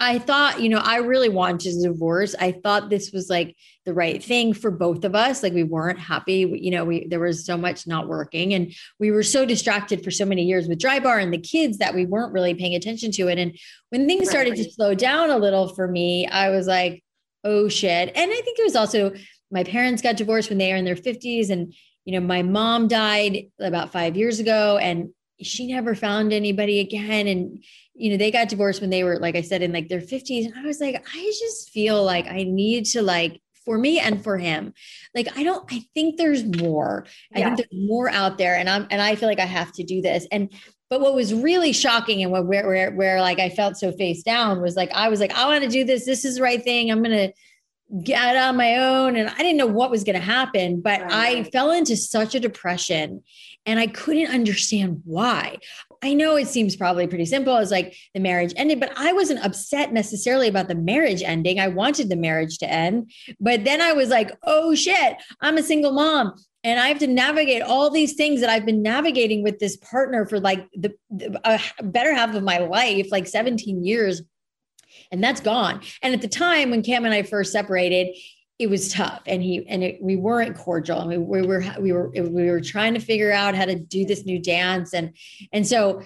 I 0.01 0.17
thought, 0.17 0.62
you 0.62 0.69
know, 0.69 0.77
I 0.77 0.97
really 0.97 1.27
wanted 1.27 1.75
a 1.75 1.81
divorce. 1.81 2.33
I 2.39 2.53
thought 2.53 2.89
this 2.89 3.12
was 3.12 3.29
like 3.29 3.57
the 3.83 3.93
right 3.93 4.23
thing 4.23 4.53
for 4.53 4.71
both 4.71 5.03
of 5.03 5.13
us. 5.13 5.43
Like 5.43 5.53
we 5.53 5.63
weren't 5.63 5.99
happy. 5.99 6.49
You 6.49 6.71
know, 6.71 6.85
we 6.85 7.05
there 7.07 7.19
was 7.19 7.45
so 7.45 7.57
much 7.57 7.85
not 7.85 8.07
working 8.07 8.53
and 8.53 8.73
we 8.99 9.12
were 9.12 9.23
so 9.23 9.45
distracted 9.45 10.03
for 10.03 10.12
so 10.12 10.25
many 10.25 10.43
years 10.43 10.67
with 10.67 10.79
Drybar 10.79 11.21
and 11.21 11.33
the 11.33 11.39
kids 11.39 11.79
that 11.79 11.93
we 11.93 12.05
weren't 12.05 12.31
really 12.31 12.53
paying 12.53 12.75
attention 12.75 13.12
to 13.13 13.27
it. 13.27 13.38
And 13.38 13.57
when 13.89 14.07
things 14.07 14.29
started 14.29 14.55
to 14.55 14.71
slow 14.71 14.93
down 14.93 15.31
a 15.31 15.38
little 15.38 15.67
for 15.75 15.88
me, 15.88 16.27
I 16.27 16.49
was 16.49 16.65
like, 16.65 17.03
oh 17.43 17.67
shit. 17.67 18.12
And 18.15 18.31
I 18.31 18.41
think 18.41 18.59
it 18.59 18.63
was 18.63 18.75
also 18.77 19.12
my 19.51 19.63
parents 19.63 20.01
got 20.01 20.17
divorced 20.17 20.49
when 20.49 20.57
they 20.57 20.71
were 20.71 20.77
in 20.77 20.85
their 20.85 20.95
50s. 20.95 21.49
And, 21.49 21.73
you 22.05 22.13
know, 22.19 22.25
my 22.25 22.43
mom 22.43 22.88
died 22.88 23.47
about 23.59 23.91
five 23.91 24.15
years 24.15 24.39
ago 24.39 24.77
and 24.77 25.09
she 25.41 25.67
never 25.71 25.95
found 25.95 26.33
anybody 26.33 26.79
again. 26.79 27.27
And 27.27 27.63
you 27.93 28.12
know, 28.12 28.17
they 28.17 28.31
got 28.31 28.49
divorced 28.49 28.81
when 28.81 28.89
they 28.89 29.03
were, 29.03 29.19
like 29.19 29.35
I 29.35 29.41
said, 29.41 29.62
in 29.62 29.73
like 29.73 29.89
their 29.89 30.01
50s. 30.01 30.45
And 30.45 30.53
I 30.57 30.63
was 30.63 30.79
like, 30.79 31.05
I 31.13 31.33
just 31.39 31.69
feel 31.71 32.03
like 32.03 32.27
I 32.27 32.43
need 32.43 32.85
to 32.88 33.01
like 33.01 33.41
for 33.65 33.77
me 33.77 33.99
and 33.99 34.23
for 34.23 34.38
him. 34.38 34.73
Like 35.13 35.27
I 35.38 35.43
don't 35.43 35.63
I 35.71 35.83
think 35.93 36.17
there's 36.17 36.43
more. 36.43 37.05
Yeah. 37.31 37.39
I 37.39 37.43
think 37.43 37.57
there's 37.57 37.88
more 37.88 38.09
out 38.09 38.38
there 38.38 38.55
and 38.55 38.69
I'm 38.69 38.88
and 38.89 39.01
I 39.01 39.15
feel 39.15 39.29
like 39.29 39.39
I 39.39 39.45
have 39.45 39.71
to 39.73 39.83
do 39.83 40.01
this. 40.01 40.25
And 40.31 40.51
but 40.89 41.01
what 41.01 41.13
was 41.13 41.33
really 41.33 41.71
shocking 41.71 42.23
and 42.23 42.31
what 42.31 42.47
where 42.47 42.67
where, 42.67 42.91
where 42.91 43.21
like 43.21 43.39
I 43.39 43.49
felt 43.49 43.77
so 43.77 43.91
face 43.91 44.23
down 44.23 44.62
was 44.62 44.75
like 44.75 44.91
I 44.93 45.09
was 45.09 45.19
like 45.19 45.33
I 45.33 45.45
want 45.45 45.63
to 45.63 45.69
do 45.69 45.83
this. 45.83 46.05
This 46.05 46.25
is 46.25 46.38
the 46.38 46.41
right 46.41 46.63
thing. 46.63 46.89
I'm 46.89 47.03
going 47.03 47.29
to 47.29 47.33
get 48.04 48.36
on 48.36 48.56
my 48.56 48.78
own 48.78 49.15
and 49.15 49.30
I 49.30 49.38
didn't 49.38 49.58
know 49.58 49.65
what 49.65 49.91
was 49.91 50.04
going 50.04 50.15
to 50.15 50.25
happen, 50.25 50.82
but 50.82 51.02
right. 51.02 51.38
I 51.38 51.43
fell 51.49 51.71
into 51.71 51.97
such 51.97 52.36
a 52.36 52.39
depression 52.39 53.23
and 53.65 53.80
I 53.80 53.88
couldn't 53.88 54.32
understand 54.32 55.02
why. 55.06 55.58
I 56.02 56.13
know 56.13 56.36
it 56.36 56.47
seems 56.47 56.75
probably 56.75 57.08
pretty 57.08 57.25
simple 57.25 57.58
as 57.58 57.71
like 57.71 57.95
the 58.13 58.19
marriage 58.19 58.54
ended, 58.56 58.80
but 58.80 58.93
I 58.95 59.12
wasn't 59.13 59.43
upset 59.43 59.91
necessarily 59.91 60.47
about 60.47 60.67
the 60.67 60.75
marriage 60.75 61.23
ending. 61.23 61.60
I 61.60 61.67
wanted 61.67 62.10
the 62.10 62.15
marriage 62.15 62.58
to 62.60 62.71
end. 62.71 63.12
But 63.39 63.65
then 63.65 63.82
I 63.82 63.93
was 63.93 64.10
like, 64.10 64.32
oh 64.43 64.75
shit, 64.75 65.17
I'm 65.41 65.58
a 65.58 65.63
single 65.63 65.91
mom 65.91 66.34
and 66.63 66.80
I 66.80 66.89
have 66.89 66.99
to 66.99 67.08
navigate 67.08 67.62
all 67.62 67.89
these 67.89 68.13
things 68.13 68.41
that 68.41 68.49
I've 68.49 68.65
been 68.65 68.82
navigating 68.82 69.43
with 69.43 69.60
this 69.60 69.78
partner 69.78 70.25
for 70.25 70.39
like 70.39 70.67
the, 70.73 70.93
the 71.10 71.39
better 71.82 72.13
half 72.13 72.36
of 72.36 72.43
my 72.43 72.60
life, 72.60 73.08
like 73.12 73.28
17 73.28 73.86
years. 73.86 74.21
And 75.12 75.24
that's 75.24 75.41
gone. 75.41 75.82
And 76.02 76.13
at 76.13 76.22
the 76.22 76.28
time 76.28 76.69
when 76.69 76.84
Cam 76.84 77.06
and 77.06 77.13
I 77.13 77.24
first 77.24 77.52
separated, 77.52 78.15
it 78.60 78.69
was 78.69 78.91
tough. 78.91 79.22
And 79.26 79.41
he 79.41 79.65
and 79.67 79.84
it, 79.84 80.00
we 80.02 80.17
weren't 80.17 80.58
cordial. 80.58 81.00
And 81.00 81.10
we, 81.10 81.17
we 81.17 81.48
were 81.48 81.63
we 81.80 81.93
were 81.93 82.10
we 82.10 82.52
were 82.52 82.62
trying 82.62 82.93
to 82.93 83.00
figure 83.00 83.32
out 83.32 83.56
how 83.56 83.65
to 83.65 83.76
do 83.76 84.06
this 84.06 84.26
new 84.26 84.39
dance. 84.39 84.93
And 84.93 85.15
and 85.54 85.65
so 85.65 86.04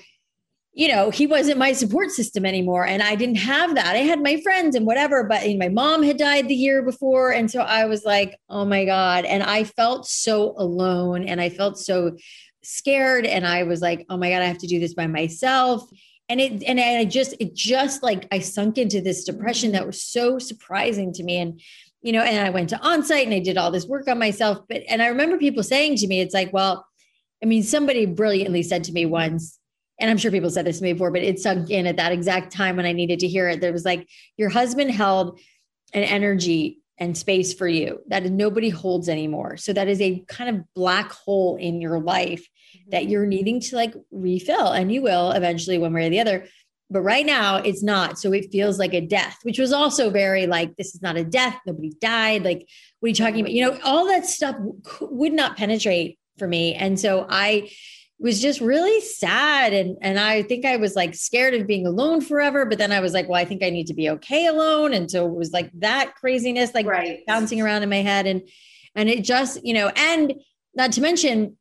you 0.76 0.88
know 0.88 1.10
he 1.10 1.28
wasn't 1.28 1.58
my 1.58 1.74
support 1.74 2.12
system 2.12 2.46
anymore. 2.46 2.86
And 2.86 3.02
i 3.02 3.16
didn't 3.16 3.36
have 3.36 3.76
that. 3.76 3.96
I 3.96 4.00
had 4.00 4.22
my 4.22 4.40
friends 4.42 4.76
and 4.76 4.86
whatever 4.86 5.24
but 5.24 5.44
my 5.58 5.70
mom 5.70 6.04
had 6.04 6.18
died 6.18 6.48
the 6.48 6.56
year 6.56 6.84
before. 6.84 7.32
And 7.32 7.50
so 7.50 7.62
i 7.62 7.86
was 7.86 8.06
like 8.06 8.38
oh 8.50 8.66
my 8.66 8.86
god. 8.86 9.26
And 9.26 9.44
i 9.44 9.64
felt 9.64 10.08
so 10.08 10.54
alone 10.58 11.28
and 11.28 11.42
i 11.42 11.50
felt 11.50 11.80
so 11.80 12.16
scared. 12.64 13.26
And 13.26 13.48
i 13.48 13.64
was 13.64 13.82
like 13.82 14.06
oh 14.10 14.18
my 14.18 14.30
god 14.30 14.44
i 14.44 14.46
have 14.46 14.60
to 14.60 14.68
do 14.68 14.80
this 14.80 14.94
by 14.94 15.08
myself 15.08 15.90
and 16.30 16.40
it 16.40 16.64
and 16.64 16.80
i 16.80 17.06
just 17.06 17.36
it 17.40 17.54
just 17.54 18.02
like 18.04 18.28
i 18.32 18.40
sunk 18.40 18.78
into 18.78 19.02
this 19.02 19.24
depression 19.24 19.74
that 19.74 19.86
was 19.86 20.02
so 20.02 20.40
surprising 20.40 21.14
to 21.14 21.24
me 21.24 21.38
and 21.38 21.60
you 22.04 22.12
know, 22.12 22.22
and 22.22 22.46
I 22.46 22.50
went 22.50 22.70
to 22.70 22.76
onsite 22.76 23.24
and 23.24 23.34
I 23.34 23.40
did 23.40 23.58
all 23.58 23.72
this 23.72 23.88
work 23.88 24.08
on 24.10 24.20
myself. 24.20 24.60
But, 24.68 24.84
and 24.90 25.02
I 25.02 25.08
remember 25.08 25.38
people 25.38 25.64
saying 25.64 25.96
to 25.98 26.08
me, 26.08 26.20
it's 26.20 26.34
like, 26.34 26.52
well, 26.52 26.86
I 27.42 27.46
mean, 27.46 27.64
somebody 27.64 28.06
brilliantly 28.06 28.62
said 28.62 28.84
to 28.86 28.92
me 28.92 29.06
once, 29.06 29.58
and 30.00 30.12
I'm 30.12 30.18
sure 30.18 30.32
people 30.32 30.50
said 30.50 30.66
this 30.66 30.80
to 30.80 30.84
me 30.84 30.94
before, 30.94 31.12
but 31.12 31.24
it 31.24 31.40
sunk 31.40 31.70
in 31.70 31.88
at 31.88 31.98
that 31.98 32.12
exact 32.12 32.52
time 32.52 32.76
when 32.76 32.86
I 32.86 32.92
needed 32.92 33.20
to 33.20 33.28
hear 33.28 33.48
it. 33.48 33.62
There 33.62 33.72
was 33.72 33.86
like, 33.86 34.08
your 34.38 34.50
husband 34.50 34.92
held 34.92 35.40
an 35.94 36.04
energy 36.04 36.82
and 36.98 37.18
space 37.18 37.54
for 37.54 37.68
you 37.68 38.02
that 38.08 38.24
nobody 38.24 38.70
holds 38.70 39.08
anymore. 39.08 39.56
So 39.56 39.72
that 39.72 39.88
is 39.88 40.02
a 40.02 40.24
kind 40.28 40.58
of 40.58 40.74
black 40.74 41.12
hole 41.12 41.56
in 41.56 41.80
your 41.80 42.00
life 42.00 42.46
that 42.90 43.04
mm-hmm. 43.04 43.12
you're 43.12 43.26
needing 43.26 43.60
to 43.62 43.76
like 43.76 43.94
refill, 44.12 44.68
and 44.68 44.92
you 44.92 45.02
will 45.02 45.32
eventually, 45.32 45.78
one 45.78 45.94
way 45.94 46.08
or 46.08 46.10
the 46.10 46.20
other. 46.20 46.48
But 46.90 47.02
right 47.02 47.26
now 47.26 47.56
it's 47.56 47.82
not. 47.82 48.20
So 48.20 48.34
it 48.34 48.52
feels 48.52 48.78
like 48.78 48.94
a 48.94 49.02
death, 49.02 49.38
which 49.44 49.58
was 49.58 49.74
also 49.74 50.12
very 50.12 50.46
like, 50.46 50.76
this 50.76 50.94
is 50.94 51.02
not 51.02 51.18
a 51.18 51.24
death. 51.24 51.60
Nobody 51.66 51.92
died. 52.00 52.44
Like, 52.44 52.68
what 53.00 53.08
are 53.08 53.10
you 53.10 53.16
talking 53.16 53.40
about? 53.40 53.52
You 53.52 53.66
know, 53.66 53.80
all 53.84 54.06
that 54.08 54.28
stuff 54.28 54.56
would 55.02 55.34
not 55.34 55.58
penetrate 55.58 56.20
for 56.38 56.48
me. 56.48 56.76
And 56.76 57.00
so 57.00 57.26
I 57.28 57.72
was 58.20 58.40
just 58.40 58.62
really 58.62 59.02
sad. 59.02 59.74
And, 59.74 59.98
and 60.02 60.20
I 60.20 60.44
think 60.44 60.66
I 60.66 60.78
was 60.78 60.96
like 60.96 61.16
scared 61.16 61.56
of 61.56 61.66
being 61.66 61.88
alone 61.88 62.22
forever. 62.22 62.64
But 62.64 62.78
then 62.78 62.92
I 62.92 63.00
was 63.00 63.14
like, 63.14 63.28
well, 63.28 63.42
I 63.42 63.46
think 63.46 63.64
I 63.64 63.72
need 63.72 63.88
to 63.88 63.96
be 63.96 64.10
okay 64.12 64.46
alone. 64.46 64.94
And 64.94 65.10
so 65.10 65.26
it 65.26 65.34
was 65.34 65.52
like 65.52 65.72
that 65.80 66.14
craziness, 66.16 66.76
like 66.76 66.86
right. 66.86 67.22
bouncing 67.26 67.60
around 67.60 67.82
in 67.82 67.90
my 67.90 68.04
head. 68.04 68.28
And, 68.28 68.48
and 68.94 69.10
it 69.10 69.24
just, 69.24 69.66
you 69.66 69.74
know, 69.74 69.92
and 69.96 70.36
not 70.76 70.92
to 70.92 71.02
mention 71.02 71.58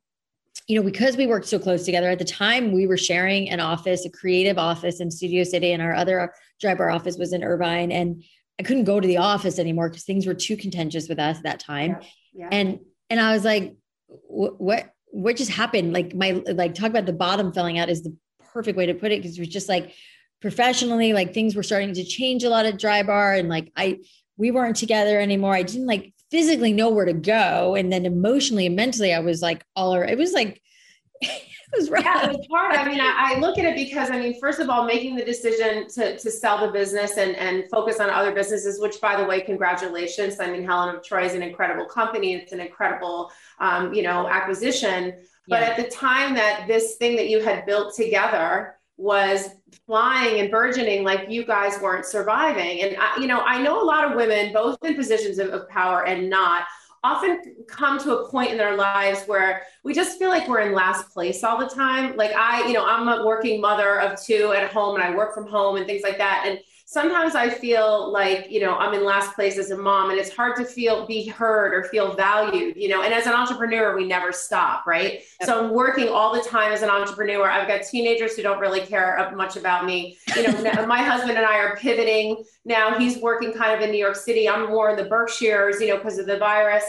you 0.68 0.76
know, 0.76 0.82
because 0.82 1.16
we 1.16 1.26
worked 1.26 1.46
so 1.46 1.58
close 1.58 1.84
together 1.84 2.08
at 2.10 2.18
the 2.18 2.24
time, 2.24 2.72
we 2.72 2.86
were 2.86 2.96
sharing 2.96 3.50
an 3.50 3.60
office, 3.60 4.04
a 4.04 4.10
creative 4.10 4.58
office 4.58 5.00
in 5.00 5.10
Studio 5.10 5.44
City, 5.44 5.72
and 5.72 5.82
our 5.82 5.94
other 5.94 6.32
Drybar 6.62 6.94
office 6.94 7.16
was 7.16 7.32
in 7.32 7.42
Irvine. 7.42 7.90
And 7.90 8.22
I 8.60 8.62
couldn't 8.62 8.84
go 8.84 9.00
to 9.00 9.08
the 9.08 9.16
office 9.16 9.58
anymore 9.58 9.88
because 9.88 10.04
things 10.04 10.26
were 10.26 10.34
too 10.34 10.56
contentious 10.56 11.08
with 11.08 11.18
us 11.18 11.38
at 11.38 11.42
that 11.44 11.60
time. 11.60 11.96
Yeah, 12.00 12.06
yeah. 12.34 12.48
And 12.52 12.78
and 13.10 13.20
I 13.20 13.32
was 13.32 13.44
like, 13.44 13.74
what 14.06 14.92
what 15.06 15.36
just 15.36 15.50
happened? 15.50 15.92
Like 15.92 16.14
my 16.14 16.42
like 16.46 16.74
talk 16.74 16.90
about 16.90 17.06
the 17.06 17.12
bottom 17.12 17.52
filling 17.52 17.78
out 17.78 17.90
is 17.90 18.02
the 18.02 18.16
perfect 18.52 18.76
way 18.76 18.86
to 18.86 18.94
put 18.94 19.12
it 19.12 19.20
because 19.20 19.36
it 19.36 19.40
was 19.40 19.48
just 19.48 19.68
like 19.68 19.92
professionally, 20.40 21.12
like 21.12 21.34
things 21.34 21.56
were 21.56 21.62
starting 21.62 21.94
to 21.94 22.04
change 22.04 22.44
a 22.44 22.50
lot 22.50 22.66
at 22.66 22.78
Drybar, 22.78 23.38
and 23.38 23.48
like 23.48 23.72
I 23.76 23.98
we 24.36 24.50
weren't 24.50 24.76
together 24.76 25.20
anymore. 25.20 25.54
I 25.54 25.62
didn't 25.62 25.86
like 25.86 26.14
physically 26.32 26.72
nowhere 26.72 27.04
to 27.04 27.12
go. 27.12 27.74
And 27.76 27.92
then 27.92 28.06
emotionally 28.06 28.66
and 28.66 28.74
mentally, 28.74 29.12
I 29.12 29.20
was 29.20 29.42
like 29.42 29.64
all 29.76 29.94
around. 29.94 30.08
It 30.08 30.16
was 30.16 30.32
like, 30.32 30.62
it 31.20 31.30
was 31.76 31.90
rough. 31.90 32.04
Yeah, 32.04 32.30
it 32.30 32.38
was 32.38 32.46
hard. 32.50 32.74
I 32.74 32.88
mean, 32.88 33.00
I, 33.00 33.34
I, 33.34 33.38
look 33.38 33.58
at 33.58 33.66
it 33.66 33.76
because 33.76 34.10
I 34.10 34.18
mean, 34.18 34.40
first 34.40 34.58
of 34.58 34.70
all, 34.70 34.86
making 34.86 35.14
the 35.14 35.24
decision 35.26 35.86
to, 35.88 36.18
to 36.18 36.30
sell 36.30 36.66
the 36.66 36.72
business 36.72 37.18
and, 37.18 37.36
and 37.36 37.64
focus 37.70 38.00
on 38.00 38.08
other 38.08 38.32
businesses, 38.32 38.80
which 38.80 38.98
by 39.02 39.14
the 39.14 39.28
way, 39.28 39.42
congratulations. 39.42 40.40
I 40.40 40.50
mean, 40.50 40.64
Helen 40.64 40.96
of 40.96 41.04
Troy 41.04 41.26
is 41.26 41.34
an 41.34 41.42
incredible 41.42 41.84
company. 41.84 42.34
It's 42.34 42.52
an 42.52 42.60
incredible, 42.60 43.30
um, 43.60 43.92
you 43.92 44.02
know, 44.02 44.26
acquisition. 44.26 45.12
But 45.48 45.60
yeah. 45.60 45.68
at 45.68 45.76
the 45.76 45.94
time 45.94 46.34
that 46.34 46.64
this 46.66 46.96
thing 46.96 47.14
that 47.16 47.28
you 47.28 47.40
had 47.40 47.66
built 47.66 47.94
together 47.94 48.76
was 48.96 49.50
flying 49.86 50.40
and 50.40 50.50
burgeoning 50.50 51.04
like 51.04 51.28
you 51.28 51.44
guys 51.44 51.80
weren't 51.80 52.06
surviving. 52.06 52.82
And 52.82 52.96
I, 52.98 53.18
you 53.20 53.26
know 53.26 53.40
i 53.40 53.60
know 53.60 53.82
a 53.82 53.84
lot 53.84 54.08
of 54.08 54.16
women 54.16 54.52
both 54.52 54.78
in 54.84 54.94
positions 54.94 55.38
of, 55.38 55.48
of 55.48 55.68
power 55.68 56.06
and 56.06 56.28
not 56.28 56.64
often 57.04 57.56
come 57.66 57.98
to 57.98 58.18
a 58.18 58.30
point 58.30 58.52
in 58.52 58.56
their 58.56 58.76
lives 58.76 59.24
where 59.24 59.62
we 59.82 59.92
just 59.92 60.18
feel 60.18 60.28
like 60.28 60.46
we're 60.46 60.60
in 60.60 60.72
last 60.72 61.12
place 61.12 61.42
all 61.42 61.58
the 61.58 61.68
time. 61.68 62.16
Like 62.16 62.32
i 62.32 62.66
you 62.66 62.74
know 62.74 62.84
i'm 62.84 63.08
a 63.08 63.26
working 63.26 63.60
mother 63.60 64.00
of 64.00 64.20
two 64.22 64.52
at 64.52 64.72
home 64.72 64.94
and 64.94 65.04
i 65.04 65.14
work 65.14 65.34
from 65.34 65.46
home 65.46 65.76
and 65.76 65.86
things 65.86 66.02
like 66.02 66.18
that. 66.18 66.44
And 66.46 66.58
sometimes 66.92 67.34
I 67.34 67.48
feel 67.48 68.12
like, 68.12 68.50
you 68.50 68.60
know, 68.60 68.74
I'm 68.74 68.92
in 68.92 69.02
last 69.02 69.34
place 69.34 69.56
as 69.56 69.70
a 69.70 69.78
mom 69.78 70.10
and 70.10 70.18
it's 70.18 70.28
hard 70.28 70.56
to 70.56 70.64
feel, 70.66 71.06
be 71.06 71.26
heard 71.26 71.72
or 71.72 71.84
feel 71.84 72.14
valued, 72.14 72.76
you 72.76 72.86
know, 72.88 73.02
and 73.02 73.14
as 73.14 73.26
an 73.26 73.32
entrepreneur, 73.32 73.96
we 73.96 74.06
never 74.06 74.30
stop, 74.30 74.86
right? 74.86 75.14
Yep. 75.14 75.24
So 75.44 75.58
I'm 75.58 75.72
working 75.72 76.10
all 76.10 76.34
the 76.34 76.46
time 76.46 76.70
as 76.70 76.82
an 76.82 76.90
entrepreneur. 76.90 77.48
I've 77.48 77.66
got 77.66 77.84
teenagers 77.84 78.36
who 78.36 78.42
don't 78.42 78.58
really 78.58 78.80
care 78.80 79.32
much 79.34 79.56
about 79.56 79.86
me. 79.86 80.18
You 80.36 80.42
know, 80.42 80.86
my 80.86 81.02
husband 81.02 81.38
and 81.38 81.46
I 81.46 81.56
are 81.60 81.78
pivoting 81.78 82.44
now. 82.66 82.98
He's 82.98 83.16
working 83.16 83.54
kind 83.54 83.74
of 83.74 83.80
in 83.80 83.90
New 83.90 83.98
York 83.98 84.16
City. 84.16 84.46
I'm 84.46 84.68
more 84.68 84.90
in 84.90 84.96
the 84.96 85.04
Berkshires, 85.04 85.80
you 85.80 85.88
know, 85.88 85.96
because 85.96 86.18
of 86.18 86.26
the 86.26 86.36
virus. 86.36 86.84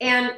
And, 0.00 0.32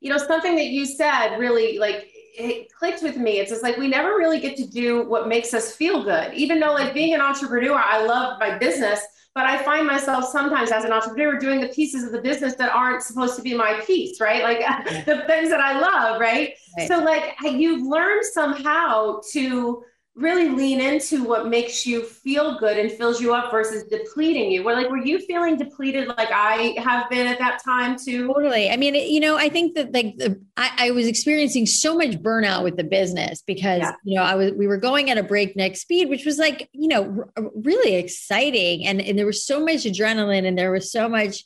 you 0.00 0.10
know, 0.10 0.18
something 0.18 0.54
that 0.56 0.66
you 0.66 0.84
said 0.84 1.38
really 1.38 1.78
like 1.78 2.12
it 2.38 2.72
clicked 2.72 3.02
with 3.02 3.16
me. 3.16 3.38
It's 3.38 3.50
just 3.50 3.62
like 3.62 3.76
we 3.76 3.88
never 3.88 4.10
really 4.10 4.40
get 4.40 4.56
to 4.58 4.66
do 4.66 5.08
what 5.08 5.28
makes 5.28 5.52
us 5.54 5.74
feel 5.74 6.04
good. 6.04 6.32
Even 6.34 6.60
though, 6.60 6.72
like 6.72 6.94
being 6.94 7.14
an 7.14 7.20
entrepreneur, 7.20 7.74
I 7.74 8.04
love 8.04 8.38
my 8.38 8.56
business, 8.58 9.00
but 9.34 9.44
I 9.44 9.62
find 9.62 9.86
myself 9.86 10.24
sometimes 10.26 10.70
as 10.70 10.84
an 10.84 10.92
entrepreneur 10.92 11.38
doing 11.38 11.60
the 11.60 11.68
pieces 11.68 12.04
of 12.04 12.12
the 12.12 12.20
business 12.20 12.54
that 12.56 12.72
aren't 12.72 13.02
supposed 13.02 13.36
to 13.36 13.42
be 13.42 13.54
my 13.54 13.80
piece, 13.86 14.20
right? 14.20 14.42
Like 14.42 14.60
the 15.06 15.24
things 15.26 15.50
that 15.50 15.60
I 15.60 15.80
love, 15.80 16.20
right? 16.20 16.54
right? 16.78 16.88
So, 16.88 16.98
like, 16.98 17.34
you've 17.42 17.82
learned 17.82 18.24
somehow 18.24 19.20
to 19.32 19.82
really 20.18 20.48
lean 20.48 20.80
into 20.80 21.22
what 21.24 21.48
makes 21.48 21.86
you 21.86 22.02
feel 22.02 22.58
good 22.58 22.76
and 22.76 22.90
fills 22.90 23.20
you 23.20 23.32
up 23.32 23.50
versus 23.52 23.84
depleting 23.84 24.50
you. 24.50 24.64
Were 24.64 24.72
like, 24.72 24.90
were 24.90 24.98
you 24.98 25.20
feeling 25.20 25.56
depleted 25.56 26.08
like 26.08 26.30
I 26.32 26.74
have 26.78 27.08
been 27.08 27.26
at 27.26 27.38
that 27.38 27.62
time 27.64 27.96
too? 27.96 28.26
Totally. 28.26 28.68
I 28.68 28.76
mean, 28.76 28.94
you 28.94 29.20
know, 29.20 29.36
I 29.36 29.48
think 29.48 29.76
that 29.76 29.92
like 29.92 30.16
the, 30.16 30.40
I, 30.56 30.88
I 30.88 30.90
was 30.90 31.06
experiencing 31.06 31.66
so 31.66 31.96
much 31.96 32.20
burnout 32.20 32.64
with 32.64 32.76
the 32.76 32.84
business 32.84 33.42
because, 33.42 33.80
yeah. 33.80 33.92
you 34.04 34.16
know, 34.16 34.24
I 34.24 34.34
was, 34.34 34.52
we 34.52 34.66
were 34.66 34.76
going 34.76 35.08
at 35.10 35.18
a 35.18 35.22
breakneck 35.22 35.76
speed, 35.76 36.08
which 36.08 36.26
was 36.26 36.36
like, 36.36 36.68
you 36.72 36.88
know, 36.88 37.24
r- 37.36 37.50
really 37.54 37.94
exciting. 37.94 38.86
And, 38.86 39.00
and 39.00 39.16
there 39.16 39.26
was 39.26 39.46
so 39.46 39.64
much 39.64 39.84
adrenaline 39.84 40.46
and 40.46 40.58
there 40.58 40.72
was 40.72 40.90
so 40.90 41.08
much, 41.08 41.44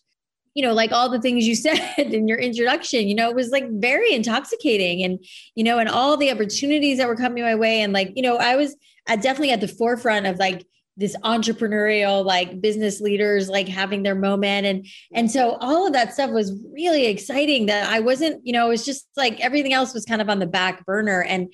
you 0.54 0.62
know, 0.62 0.72
like 0.72 0.92
all 0.92 1.08
the 1.08 1.20
things 1.20 1.46
you 1.46 1.54
said 1.56 1.94
in 1.98 2.28
your 2.28 2.38
introduction, 2.38 3.08
you 3.08 3.14
know, 3.14 3.30
it 3.30 3.36
was 3.36 3.50
like 3.50 3.68
very 3.70 4.12
intoxicating 4.12 5.02
and, 5.02 5.24
you 5.54 5.64
know, 5.64 5.78
and 5.78 5.88
all 5.88 6.16
the 6.16 6.30
opportunities 6.30 6.98
that 6.98 7.08
were 7.08 7.16
coming 7.16 7.42
my 7.42 7.54
way. 7.54 7.80
And 7.80 7.92
like, 7.92 8.12
you 8.14 8.22
know, 8.22 8.36
I 8.36 8.56
was 8.56 8.76
definitely 9.06 9.52
at 9.52 9.60
the 9.60 9.68
forefront 9.68 10.26
of 10.26 10.38
like 10.38 10.66
this 10.96 11.16
entrepreneurial, 11.24 12.24
like 12.24 12.60
business 12.60 13.00
leaders, 13.00 13.48
like 13.48 13.66
having 13.66 14.02
their 14.02 14.14
moment. 14.14 14.66
And, 14.66 14.86
and 15.12 15.30
so 15.30 15.56
all 15.60 15.86
of 15.86 15.94
that 15.94 16.12
stuff 16.12 16.30
was 16.30 16.52
really 16.72 17.06
exciting 17.06 17.66
that 17.66 17.88
I 17.88 18.00
wasn't, 18.00 18.46
you 18.46 18.52
know, 18.52 18.66
it 18.66 18.70
was 18.70 18.84
just 18.84 19.08
like 19.16 19.40
everything 19.40 19.72
else 19.72 19.94
was 19.94 20.04
kind 20.04 20.20
of 20.20 20.28
on 20.28 20.38
the 20.38 20.46
back 20.46 20.84
burner. 20.84 21.22
And, 21.22 21.52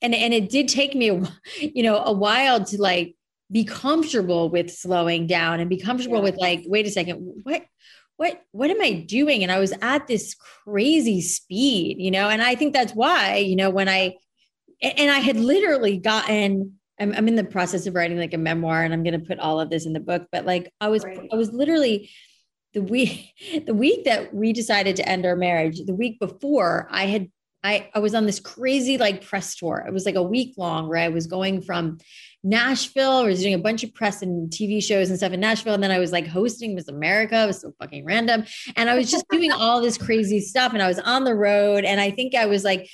and, 0.00 0.14
and 0.14 0.32
it 0.32 0.48
did 0.48 0.68
take 0.68 0.94
me, 0.94 1.10
a, 1.10 1.22
you 1.60 1.82
know, 1.82 1.98
a 1.98 2.12
while 2.12 2.64
to 2.64 2.80
like, 2.80 3.16
be 3.52 3.64
comfortable 3.64 4.48
with 4.48 4.70
slowing 4.70 5.26
down 5.26 5.60
and 5.60 5.68
be 5.68 5.76
comfortable 5.76 6.18
yeah. 6.18 6.22
with 6.22 6.36
like 6.36 6.62
wait 6.66 6.86
a 6.86 6.90
second 6.90 7.16
what 7.42 7.64
what 8.20 8.42
what 8.52 8.70
am 8.70 8.82
i 8.82 8.92
doing 8.92 9.42
and 9.42 9.50
i 9.50 9.58
was 9.58 9.72
at 9.80 10.06
this 10.06 10.34
crazy 10.34 11.22
speed 11.22 11.96
you 11.98 12.10
know 12.10 12.28
and 12.28 12.42
i 12.42 12.54
think 12.54 12.74
that's 12.74 12.92
why 12.92 13.36
you 13.36 13.56
know 13.56 13.70
when 13.70 13.88
i 13.88 14.14
and 14.82 15.10
i 15.10 15.20
had 15.20 15.38
literally 15.38 15.96
gotten 15.96 16.74
i'm, 17.00 17.14
I'm 17.14 17.28
in 17.28 17.36
the 17.36 17.44
process 17.44 17.86
of 17.86 17.94
writing 17.94 18.18
like 18.18 18.34
a 18.34 18.38
memoir 18.38 18.82
and 18.82 18.92
i'm 18.92 19.02
going 19.02 19.18
to 19.18 19.26
put 19.26 19.38
all 19.38 19.58
of 19.58 19.70
this 19.70 19.86
in 19.86 19.94
the 19.94 20.00
book 20.00 20.26
but 20.30 20.44
like 20.44 20.70
i 20.82 20.88
was 20.88 21.02
right. 21.02 21.30
i 21.32 21.34
was 21.34 21.50
literally 21.54 22.10
the 22.74 22.82
week 22.82 23.32
the 23.66 23.72
week 23.72 24.04
that 24.04 24.34
we 24.34 24.52
decided 24.52 24.96
to 24.96 25.08
end 25.08 25.24
our 25.24 25.34
marriage 25.34 25.80
the 25.86 25.94
week 25.94 26.20
before 26.20 26.88
i 26.90 27.06
had 27.06 27.30
I, 27.62 27.90
I 27.94 27.98
was 27.98 28.14
on 28.14 28.26
this 28.26 28.40
crazy 28.40 28.98
like 28.98 29.26
press 29.26 29.54
tour. 29.54 29.84
It 29.86 29.92
was 29.92 30.06
like 30.06 30.14
a 30.14 30.22
week 30.22 30.54
long 30.56 30.88
where 30.88 30.98
I 30.98 31.08
was 31.08 31.26
going 31.26 31.60
from 31.60 31.98
Nashville. 32.42 33.18
I 33.18 33.24
was 33.24 33.40
doing 33.40 33.54
a 33.54 33.58
bunch 33.58 33.84
of 33.84 33.92
press 33.92 34.22
and 34.22 34.50
TV 34.50 34.82
shows 34.82 35.10
and 35.10 35.18
stuff 35.18 35.32
in 35.32 35.40
Nashville. 35.40 35.74
And 35.74 35.82
then 35.82 35.90
I 35.90 35.98
was 35.98 36.12
like 36.12 36.26
hosting 36.26 36.74
Miss 36.74 36.88
America. 36.88 37.42
It 37.42 37.46
was 37.46 37.60
so 37.60 37.72
fucking 37.78 38.04
random. 38.04 38.44
And 38.76 38.88
I 38.88 38.96
was 38.96 39.10
just 39.10 39.28
doing 39.28 39.52
all 39.52 39.80
this 39.80 39.98
crazy 39.98 40.40
stuff. 40.40 40.72
And 40.72 40.82
I 40.82 40.88
was 40.88 40.98
on 40.98 41.24
the 41.24 41.34
road. 41.34 41.84
And 41.84 42.00
I 42.00 42.10
think 42.10 42.34
I 42.34 42.46
was 42.46 42.64
like, 42.64 42.88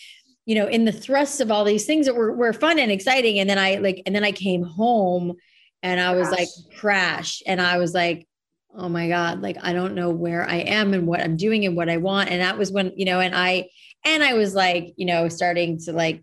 you 0.46 0.54
know, 0.54 0.66
in 0.66 0.84
the 0.84 0.92
thrust 0.92 1.40
of 1.40 1.50
all 1.50 1.64
these 1.64 1.86
things 1.86 2.06
that 2.06 2.16
were, 2.16 2.32
were 2.32 2.52
fun 2.52 2.78
and 2.78 2.90
exciting. 2.90 3.38
And 3.38 3.48
then 3.48 3.58
I 3.58 3.76
like, 3.76 4.02
and 4.06 4.14
then 4.14 4.24
I 4.24 4.32
came 4.32 4.62
home 4.62 5.34
and 5.82 6.00
I 6.00 6.14
was 6.14 6.28
Gosh. 6.28 6.38
like 6.38 6.48
crash. 6.76 7.42
And 7.46 7.60
I 7.60 7.78
was 7.78 7.94
like, 7.94 8.26
oh 8.74 8.88
my 8.88 9.08
God, 9.08 9.42
like 9.42 9.56
I 9.62 9.72
don't 9.72 9.94
know 9.94 10.10
where 10.10 10.48
I 10.48 10.56
am 10.56 10.92
and 10.92 11.06
what 11.06 11.20
I'm 11.20 11.36
doing 11.36 11.64
and 11.64 11.76
what 11.76 11.88
I 11.88 11.96
want. 11.98 12.30
And 12.30 12.42
that 12.42 12.58
was 12.58 12.70
when, 12.72 12.92
you 12.96 13.04
know, 13.04 13.20
and 13.20 13.34
I, 13.34 13.68
and 14.04 14.22
I 14.22 14.34
was 14.34 14.54
like, 14.54 14.94
you 14.96 15.06
know, 15.06 15.28
starting 15.28 15.78
to 15.80 15.92
like 15.92 16.22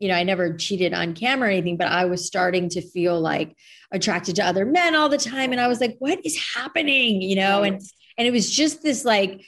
you 0.00 0.08
know, 0.08 0.16
I 0.16 0.22
never 0.24 0.52
cheated 0.52 0.92
on 0.92 1.14
camera 1.14 1.48
or 1.48 1.52
anything, 1.52 1.76
but 1.76 1.86
I 1.86 2.04
was 2.04 2.26
starting 2.26 2.68
to 2.70 2.82
feel 2.82 3.18
like 3.18 3.56
attracted 3.92 4.36
to 4.36 4.44
other 4.44 4.66
men 4.66 4.94
all 4.94 5.08
the 5.08 5.16
time. 5.16 5.52
And 5.52 5.60
I 5.60 5.68
was 5.68 5.80
like, 5.80 5.96
what 5.98 6.18
is 6.24 6.38
happening? 6.54 7.22
You 7.22 7.36
know, 7.36 7.62
and 7.62 7.80
and 8.18 8.28
it 8.28 8.32
was 8.32 8.50
just 8.50 8.82
this 8.82 9.04
like 9.04 9.42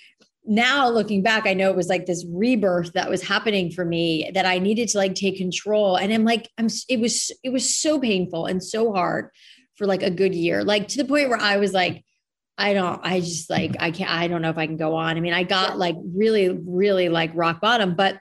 now 0.47 0.89
looking 0.89 1.23
back, 1.23 1.47
I 1.47 1.55
know 1.55 1.71
it 1.71 1.77
was 1.77 1.89
like 1.89 2.07
this 2.07 2.25
rebirth 2.29 2.93
that 2.93 3.11
was 3.11 3.23
happening 3.23 3.71
for 3.71 3.85
me 3.85 4.31
that 4.35 4.47
I 4.47 4.59
needed 4.59 4.89
to 4.91 4.99
like 4.99 5.15
take 5.15 5.37
control. 5.37 5.97
And 5.97 6.13
I'm 6.13 6.25
like, 6.25 6.49
I'm 6.57 6.69
it 6.89 7.01
was 7.01 7.33
it 7.43 7.51
was 7.51 7.79
so 7.79 7.99
painful 7.99 8.47
and 8.47 8.63
so 8.63 8.93
hard 8.93 9.31
for 9.75 9.87
like 9.87 10.03
a 10.03 10.11
good 10.11 10.35
year, 10.35 10.65
like 10.65 10.89
to 10.89 10.99
the 10.99 11.05
point 11.05 11.29
where 11.29 11.41
I 11.41 11.57
was 11.57 11.73
like, 11.73 12.05
I 12.59 12.73
don't, 12.73 13.01
I 13.05 13.21
just 13.21 13.51
like, 13.51 13.77
I 13.81 13.91
can't, 13.91 14.11
I 14.11 14.29
don't 14.29 14.43
know 14.43 14.51
if 14.51 14.59
I 14.59 14.67
can 14.67 14.77
go 14.77 14.95
on. 14.95 15.17
I 15.17 15.21
mean, 15.21 15.35
I 15.35 15.43
got 15.43 15.79
like 15.79 15.97
really, 16.15 16.49
really 16.49 17.09
like 17.09 17.31
rock 17.35 17.61
bottom, 17.61 17.95
but 17.95 18.19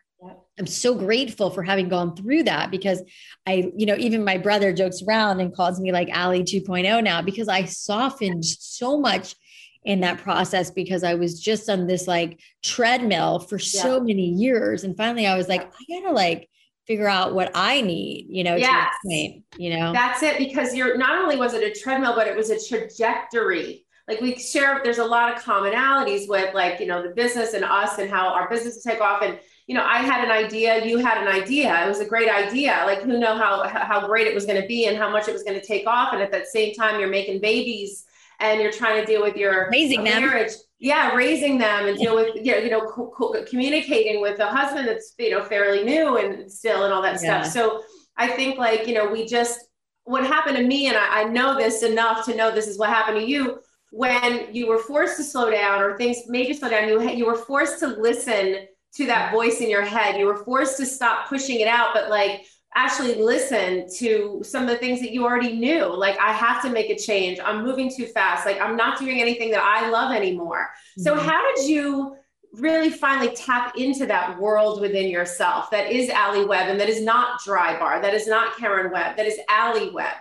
I'm 0.57 0.67
so 0.67 0.95
grateful 0.95 1.49
for 1.49 1.63
having 1.63 1.89
gone 1.89 2.15
through 2.15 2.43
that 2.43 2.71
because 2.71 3.01
I, 3.45 3.71
you 3.75 3.85
know, 3.85 3.95
even 3.97 4.23
my 4.23 4.37
brother 4.37 4.71
jokes 4.71 5.01
around 5.01 5.41
and 5.41 5.53
calls 5.53 5.79
me 5.79 5.91
like 5.91 6.09
Alli 6.09 6.43
2.0 6.43 7.03
now 7.03 7.21
because 7.21 7.47
I 7.47 7.65
softened 7.65 8.45
so 8.45 8.97
much 8.97 9.35
in 9.83 9.99
that 10.01 10.17
process 10.17 10.71
because 10.71 11.03
I 11.03 11.15
was 11.15 11.39
just 11.39 11.69
on 11.69 11.87
this 11.87 12.07
like 12.07 12.39
treadmill 12.63 13.39
for 13.39 13.57
yeah. 13.57 13.81
so 13.81 13.99
many 13.99 14.29
years. 14.29 14.83
And 14.83 14.95
finally 14.95 15.27
I 15.27 15.37
was 15.37 15.47
like, 15.47 15.61
I 15.61 16.01
gotta 16.01 16.13
like 16.13 16.49
figure 16.87 17.07
out 17.07 17.35
what 17.35 17.51
I 17.53 17.81
need, 17.81 18.27
you 18.29 18.43
know, 18.43 18.55
yes. 18.55 18.93
Point, 19.05 19.43
you 19.57 19.77
know. 19.77 19.91
That's 19.91 20.23
it 20.23 20.37
because 20.37 20.73
you're 20.73 20.97
not 20.97 21.21
only 21.21 21.35
was 21.35 21.53
it 21.53 21.63
a 21.63 21.79
treadmill, 21.79 22.15
but 22.15 22.27
it 22.27 22.35
was 22.35 22.49
a 22.49 22.67
trajectory 22.67 23.84
like 24.07 24.21
we 24.21 24.37
share 24.37 24.81
there's 24.83 24.99
a 24.99 25.05
lot 25.05 25.35
of 25.35 25.43
commonalities 25.43 26.29
with 26.29 26.53
like 26.53 26.79
you 26.79 26.85
know 26.85 27.01
the 27.01 27.09
business 27.09 27.53
and 27.53 27.63
us 27.63 27.97
and 27.97 28.09
how 28.09 28.27
our 28.27 28.49
businesses 28.49 28.83
take 28.83 29.01
off 29.01 29.21
and 29.21 29.39
you 29.67 29.73
know, 29.73 29.83
I 29.83 29.97
had 29.97 30.23
an 30.23 30.31
idea, 30.31 30.85
you 30.85 30.99
had 30.99 31.17
an 31.17 31.27
idea. 31.27 31.85
It 31.85 31.89
was 31.89 31.99
a 31.99 32.05
great 32.05 32.29
idea. 32.29 32.83
Like 32.85 33.01
who 33.01 33.17
know 33.17 33.35
how 33.35 33.67
how 33.67 34.05
great 34.05 34.27
it 34.27 34.35
was 34.35 34.45
going 34.45 34.61
to 34.61 34.67
be 34.67 34.85
and 34.85 34.97
how 34.97 35.09
much 35.09 35.27
it 35.27 35.33
was 35.33 35.43
going 35.43 35.59
to 35.59 35.65
take 35.65 35.87
off. 35.87 36.13
And 36.13 36.21
at 36.21 36.31
that 36.31 36.47
same 36.47 36.73
time, 36.75 36.99
you're 36.99 37.09
making 37.09 37.41
babies 37.41 38.05
and 38.39 38.61
you're 38.61 38.71
trying 38.71 39.01
to 39.01 39.05
deal 39.05 39.23
with 39.23 39.35
your 39.35 39.69
raising 39.71 40.03
marriage. 40.03 40.51
Them. 40.51 40.61
Yeah, 40.77 41.15
raising 41.15 41.57
them 41.57 41.87
and 41.87 41.97
deal 41.97 42.15
with 42.15 42.35
you 42.45 42.69
know, 42.69 42.81
co- 42.81 43.11
co- 43.15 43.43
communicating 43.45 44.21
with 44.21 44.39
a 44.39 44.47
husband 44.47 44.87
that's 44.87 45.13
you 45.17 45.31
know 45.31 45.43
fairly 45.43 45.83
new 45.83 46.17
and 46.17 46.51
still 46.51 46.83
and 46.83 46.93
all 46.93 47.01
that 47.01 47.19
yeah. 47.23 47.41
stuff. 47.41 47.53
So 47.53 47.81
I 48.17 48.27
think 48.27 48.59
like 48.59 48.85
you 48.87 48.93
know 48.93 49.09
we 49.09 49.25
just 49.25 49.59
what 50.03 50.23
happened 50.23 50.57
to 50.57 50.63
me 50.63 50.87
and 50.87 50.95
I, 50.95 51.21
I 51.21 51.23
know 51.23 51.57
this 51.57 51.81
enough 51.81 52.25
to 52.25 52.35
know 52.35 52.51
this 52.51 52.67
is 52.67 52.77
what 52.77 52.89
happened 52.89 53.19
to 53.19 53.25
you 53.25 53.59
when 53.95 54.53
you 54.53 54.67
were 54.67 54.77
forced 54.77 55.15
to 55.15 55.23
slow 55.23 55.49
down 55.49 55.81
or 55.81 55.97
things 55.97 56.17
made 56.27 56.49
you 56.49 56.53
slow 56.53 56.69
down. 56.69 56.89
You 56.89 57.01
you 57.11 57.25
were 57.25 57.37
forced 57.37 57.79
to 57.79 57.87
listen 57.87 58.67
to 58.95 59.05
that 59.05 59.31
voice 59.31 59.61
in 59.61 59.69
your 59.69 59.85
head. 59.85 60.17
You 60.19 60.25
were 60.25 60.43
forced 60.43 60.75
to 60.77 60.85
stop 60.85 61.29
pushing 61.29 61.61
it 61.61 61.67
out, 61.69 61.93
but 61.93 62.09
like 62.09 62.45
actually 62.75 63.15
listen 63.15 63.87
to 63.97 64.41
some 64.43 64.63
of 64.63 64.69
the 64.69 64.75
things 64.75 64.99
that 64.99 65.11
you 65.11 65.23
already 65.23 65.53
knew. 65.53 65.85
Like, 65.85 66.19
I 66.19 66.33
have 66.33 66.61
to 66.63 66.69
make 66.69 66.89
a 66.89 66.97
change. 66.97 67.39
I'm 67.41 67.63
moving 67.63 67.89
too 67.89 68.05
fast. 68.07 68.45
Like, 68.45 68.59
I'm 68.59 68.75
not 68.75 68.99
doing 68.99 69.21
anything 69.21 69.49
that 69.51 69.63
I 69.63 69.89
love 69.89 70.13
anymore. 70.13 70.67
Mm-hmm. 70.99 71.03
So, 71.03 71.15
how 71.15 71.55
did 71.55 71.67
you? 71.67 72.17
really 72.53 72.89
finally 72.89 73.35
tap 73.35 73.75
into 73.75 74.05
that 74.05 74.39
world 74.39 74.79
within 74.79 75.09
yourself 75.09 75.69
that 75.71 75.91
is 75.91 76.09
Alli 76.09 76.45
Webb 76.45 76.69
and 76.69 76.79
that 76.79 76.87
is 76.87 77.01
not 77.01 77.41
Drybar, 77.41 78.01
that 78.01 78.13
is 78.13 78.27
not 78.27 78.55
Karen 78.55 78.93
Webb, 78.93 79.17
that 79.17 79.25
is 79.25 79.37
Alli 79.49 79.89
Webb. 79.89 80.15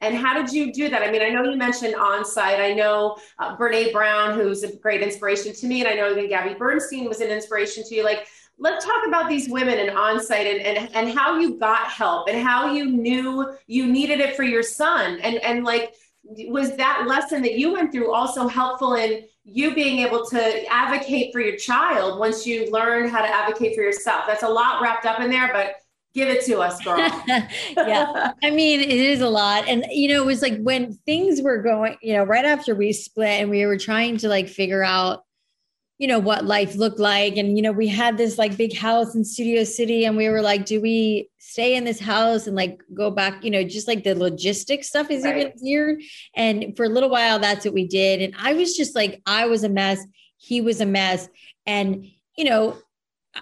And 0.00 0.16
how 0.16 0.40
did 0.40 0.52
you 0.52 0.72
do 0.72 0.88
that? 0.88 1.02
I 1.02 1.10
mean, 1.10 1.22
I 1.22 1.28
know 1.28 1.42
you 1.42 1.56
mentioned 1.56 1.94
on 1.94 2.24
site. 2.24 2.60
I 2.60 2.72
know 2.72 3.16
uh, 3.38 3.56
Brene 3.56 3.92
Brown, 3.92 4.38
who's 4.38 4.62
a 4.62 4.76
great 4.76 5.02
inspiration 5.02 5.52
to 5.54 5.66
me. 5.66 5.80
And 5.80 5.88
I 5.88 5.94
know 5.94 6.14
that 6.14 6.28
Gabby 6.28 6.54
Bernstein 6.54 7.08
was 7.08 7.20
an 7.20 7.30
inspiration 7.30 7.82
to 7.84 7.94
you. 7.94 8.04
Like, 8.04 8.28
let's 8.58 8.84
talk 8.84 9.06
about 9.06 9.28
these 9.28 9.48
women 9.48 9.78
and 9.78 9.90
on 9.90 10.20
site 10.20 10.46
and, 10.46 10.60
and, 10.60 10.94
and 10.94 11.18
how 11.18 11.38
you 11.38 11.58
got 11.58 11.88
help 11.88 12.28
and 12.28 12.40
how 12.40 12.72
you 12.72 12.86
knew 12.86 13.52
you 13.66 13.86
needed 13.86 14.20
it 14.20 14.36
for 14.36 14.44
your 14.44 14.62
son. 14.62 15.18
And, 15.20 15.36
and 15.38 15.64
like, 15.64 15.94
was 16.22 16.76
that 16.76 17.04
lesson 17.06 17.42
that 17.42 17.58
you 17.58 17.72
went 17.72 17.90
through 17.90 18.12
also 18.12 18.46
helpful 18.46 18.94
in 18.94 19.24
you 19.44 19.74
being 19.74 20.00
able 20.00 20.26
to 20.26 20.72
advocate 20.72 21.32
for 21.32 21.40
your 21.40 21.56
child 21.56 22.18
once 22.18 22.46
you 22.46 22.70
learned 22.70 23.10
how 23.10 23.22
to 23.22 23.28
advocate 23.28 23.74
for 23.74 23.82
yourself? 23.82 24.24
That's 24.26 24.42
a 24.42 24.48
lot 24.48 24.82
wrapped 24.82 25.06
up 25.06 25.20
in 25.20 25.30
there, 25.30 25.50
but 25.52 25.76
give 26.18 26.28
it 26.28 26.44
to 26.46 26.58
us, 26.58 26.82
girl. 26.82 26.98
yeah. 27.76 28.32
I 28.42 28.50
mean, 28.50 28.80
it 28.80 28.90
is 28.90 29.20
a 29.20 29.28
lot. 29.28 29.68
And, 29.68 29.84
you 29.90 30.08
know, 30.08 30.22
it 30.22 30.26
was 30.26 30.42
like 30.42 30.58
when 30.60 30.94
things 31.06 31.40
were 31.40 31.62
going, 31.62 31.96
you 32.02 32.14
know, 32.14 32.24
right 32.24 32.44
after 32.44 32.74
we 32.74 32.92
split 32.92 33.40
and 33.40 33.50
we 33.50 33.64
were 33.66 33.78
trying 33.78 34.18
to 34.18 34.28
like 34.28 34.48
figure 34.48 34.82
out 34.82 35.24
you 35.98 36.06
know 36.06 36.20
what 36.20 36.44
life 36.44 36.76
looked 36.76 37.00
like 37.00 37.36
and 37.36 37.56
you 37.56 37.62
know 37.62 37.72
we 37.72 37.88
had 37.88 38.16
this 38.16 38.38
like 38.38 38.56
big 38.56 38.72
house 38.72 39.16
in 39.16 39.24
studio 39.24 39.64
city 39.64 40.04
and 40.04 40.16
we 40.16 40.28
were 40.28 40.40
like 40.40 40.64
do 40.64 40.80
we 40.80 41.28
stay 41.38 41.74
in 41.74 41.82
this 41.82 41.98
house 41.98 42.46
and 42.46 42.54
like 42.54 42.80
go 42.94 43.10
back 43.10 43.42
you 43.44 43.50
know 43.50 43.64
just 43.64 43.88
like 43.88 44.04
the 44.04 44.14
logistics 44.14 44.86
stuff 44.86 45.10
is 45.10 45.24
right. 45.24 45.36
even 45.38 45.52
weird 45.60 46.00
and 46.36 46.76
for 46.76 46.84
a 46.84 46.88
little 46.88 47.10
while 47.10 47.40
that's 47.40 47.64
what 47.64 47.74
we 47.74 47.84
did 47.84 48.22
and 48.22 48.32
i 48.40 48.52
was 48.52 48.76
just 48.76 48.94
like 48.94 49.20
i 49.26 49.46
was 49.46 49.64
a 49.64 49.68
mess 49.68 49.98
he 50.36 50.60
was 50.60 50.80
a 50.80 50.86
mess 50.86 51.28
and 51.66 52.06
you 52.36 52.44
know 52.44 52.78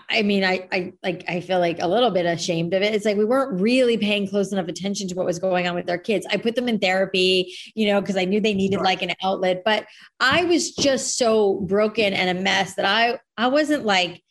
I 0.08 0.22
mean, 0.22 0.44
I, 0.44 0.68
I 0.72 0.92
like, 1.02 1.24
I 1.28 1.40
feel 1.40 1.58
like 1.58 1.80
a 1.80 1.86
little 1.86 2.10
bit 2.10 2.26
ashamed 2.26 2.74
of 2.74 2.82
it. 2.82 2.94
It's 2.94 3.04
like 3.04 3.16
we 3.16 3.24
weren't 3.24 3.60
really 3.60 3.96
paying 3.96 4.28
close 4.28 4.52
enough 4.52 4.68
attention 4.68 5.08
to 5.08 5.14
what 5.14 5.26
was 5.26 5.38
going 5.38 5.66
on 5.66 5.74
with 5.74 5.88
our 5.90 5.98
kids. 5.98 6.26
I 6.30 6.36
put 6.36 6.54
them 6.54 6.68
in 6.68 6.78
therapy, 6.78 7.54
you 7.74 7.86
know, 7.88 8.00
because 8.00 8.16
I 8.16 8.24
knew 8.24 8.40
they 8.40 8.54
needed 8.54 8.80
like 8.80 9.02
an 9.02 9.12
outlet, 9.22 9.62
but 9.64 9.86
I 10.20 10.44
was 10.44 10.74
just 10.74 11.16
so 11.18 11.60
broken 11.60 12.12
and 12.12 12.38
a 12.38 12.42
mess 12.42 12.74
that 12.74 12.84
I, 12.84 13.18
I 13.36 13.48
wasn't 13.48 13.84
like, 13.84 14.22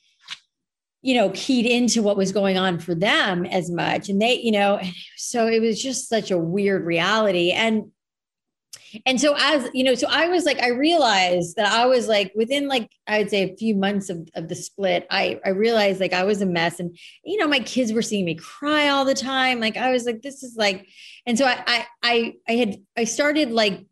you 1.01 1.13
know, 1.13 1.29
keyed 1.35 1.67
into 1.67 2.01
what 2.01 2.17
was 2.17 2.31
going 2.31 2.57
on 2.57 2.79
for 2.79 2.95
them 2.95 3.45
as 3.45 3.69
much. 3.69 4.09
And 4.09 4.19
they, 4.19 4.39
you 4.39 4.51
know, 4.51 4.81
so 5.17 5.47
it 5.47 5.61
was 5.61 5.81
just 5.81 6.09
such 6.09 6.31
a 6.31 6.37
weird 6.37 6.83
reality. 6.83 7.51
And 7.51 7.91
and 9.05 9.19
so 9.19 9.35
as 9.37 9.69
you 9.73 9.83
know 9.83 9.95
so 9.95 10.07
i 10.09 10.27
was 10.27 10.45
like 10.45 10.61
i 10.61 10.69
realized 10.69 11.55
that 11.55 11.71
i 11.71 11.85
was 11.85 12.07
like 12.07 12.31
within 12.35 12.67
like 12.67 12.89
i 13.07 13.17
would 13.17 13.29
say 13.29 13.43
a 13.43 13.55
few 13.55 13.75
months 13.75 14.09
of, 14.09 14.27
of 14.35 14.47
the 14.47 14.55
split 14.55 15.05
i 15.09 15.39
i 15.45 15.49
realized 15.49 15.99
like 15.99 16.13
i 16.13 16.23
was 16.23 16.41
a 16.41 16.45
mess. 16.45 16.79
And 16.79 16.97
you 17.23 17.37
know 17.37 17.47
my 17.47 17.59
kids 17.59 17.93
were 17.93 18.01
seeing 18.01 18.25
me 18.25 18.35
cry 18.35 18.89
all 18.89 19.05
the 19.05 19.13
time. 19.13 19.59
Like 19.59 19.77
i 19.77 19.91
was 19.91 20.05
like 20.05 20.21
this 20.21 20.43
is 20.43 20.55
like 20.55 20.87
and 21.25 21.37
so 21.37 21.45
i 21.45 21.63
i 21.67 21.85
i, 22.03 22.33
I 22.47 22.51
had 22.53 22.77
i 22.97 23.03
started 23.03 23.51
like 23.51 23.85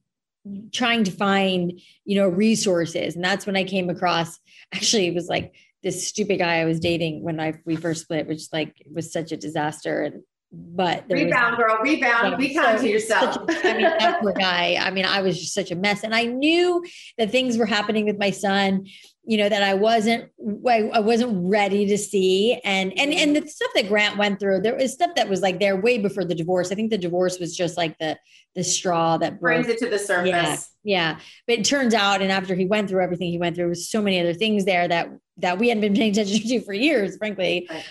trying 0.72 1.04
to 1.06 1.12
find 1.12 1.80
you 2.06 2.16
know 2.16 2.28
resources. 2.28 3.16
And 3.16 3.24
that's 3.24 3.46
when 3.46 3.56
i 3.56 3.64
came 3.64 3.90
across 3.90 4.40
actually 4.74 5.08
it 5.08 5.16
was 5.16 5.28
like 5.28 5.54
this 5.84 6.08
stupid 6.08 6.40
guy 6.40 6.62
I 6.62 6.66
was 6.66 6.80
dating 6.80 7.24
when 7.24 7.40
I 7.40 7.60
we 7.66 7.76
first 7.76 8.04
split, 8.04 8.28
which 8.28 8.44
like 8.52 8.74
was 8.92 9.12
such 9.12 9.32
a 9.32 9.38
disaster. 9.38 10.02
And 10.02 10.24
but 10.56 11.06
rebound, 11.10 11.58
was, 11.58 11.66
girl, 11.66 11.78
rebound. 11.82 12.38
Be 12.38 12.54
kind 12.54 12.80
to 12.80 12.88
yourself. 12.88 13.38
A, 13.38 13.68
I 13.68 13.74
mean, 13.74 13.82
that 13.84 14.20
poor 14.22 14.34
guy. 14.34 14.78
I 14.80 14.92
mean, 14.92 15.06
I 15.06 15.22
was 15.22 15.40
just 15.40 15.54
such 15.54 15.72
a 15.72 15.76
mess, 15.76 16.04
and 16.04 16.14
I 16.14 16.26
knew 16.26 16.84
that 17.18 17.32
things 17.32 17.58
were 17.58 17.66
happening 17.66 18.06
with 18.06 18.20
my 18.20 18.30
son. 18.30 18.86
You 19.26 19.38
know 19.38 19.50
that 19.50 19.64
I 19.64 19.74
wasn't, 19.74 20.30
I, 20.68 20.90
I 20.94 21.00
wasn't 21.00 21.50
ready 21.50 21.88
to 21.88 21.98
see, 21.98 22.60
and 22.64 22.94
and 23.00 23.12
and 23.14 23.36
the 23.36 23.48
stuff 23.48 23.72
that 23.74 23.88
Grant 23.88 24.18
went 24.18 24.40
through, 24.40 24.62
there 24.62 24.76
was 24.76 24.94
stuff 24.94 25.16
that 25.16 25.28
was 25.28 25.42
like 25.42 25.60
there 25.60 25.76
way 25.76 25.98
before 25.98 26.26
the 26.26 26.36
divorce. 26.36 26.72
I 26.72 26.76
think 26.76 26.92
the 26.92 26.98
divorce 27.00 27.40
was 27.40 27.56
just 27.56 27.76
like 27.76 27.98
the 27.98 28.20
the 28.54 28.64
straw 28.64 29.18
that 29.18 29.40
brings 29.40 29.68
it 29.68 29.80
to 29.80 29.90
the 29.90 29.98
surface. 29.98 30.70
Yeah, 30.84 31.16
yeah. 31.16 31.20
But 31.48 31.60
it 31.60 31.64
turns 31.64 31.96
out, 31.96 32.22
and 32.22 32.32
after 32.32 32.54
he 32.54 32.68
went 32.68 32.90
through 32.90 33.04
everything 33.04 33.32
he 33.32 33.40
went 33.40 33.56
through, 33.56 33.70
was 33.70 33.90
so 33.90 34.04
many 34.04 34.20
other 34.20 34.36
things 34.36 34.66
there 34.66 34.88
that 34.88 35.10
that 35.38 35.58
we 35.58 35.70
hadn't 35.70 35.82
been 35.82 35.96
paying 35.96 36.12
attention 36.12 36.40
to 36.48 36.62
for 36.62 36.74
years, 36.74 37.18
frankly. 37.18 37.68
Right. 37.72 37.86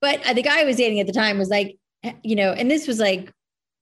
But 0.00 0.26
uh, 0.26 0.32
the 0.32 0.42
guy 0.42 0.60
I 0.60 0.64
was 0.64 0.76
dating 0.76 1.00
at 1.00 1.06
the 1.06 1.12
time 1.12 1.38
was 1.38 1.50
like, 1.50 1.76
you 2.22 2.36
know, 2.36 2.52
and 2.52 2.70
this 2.70 2.86
was 2.86 2.98
like 2.98 3.32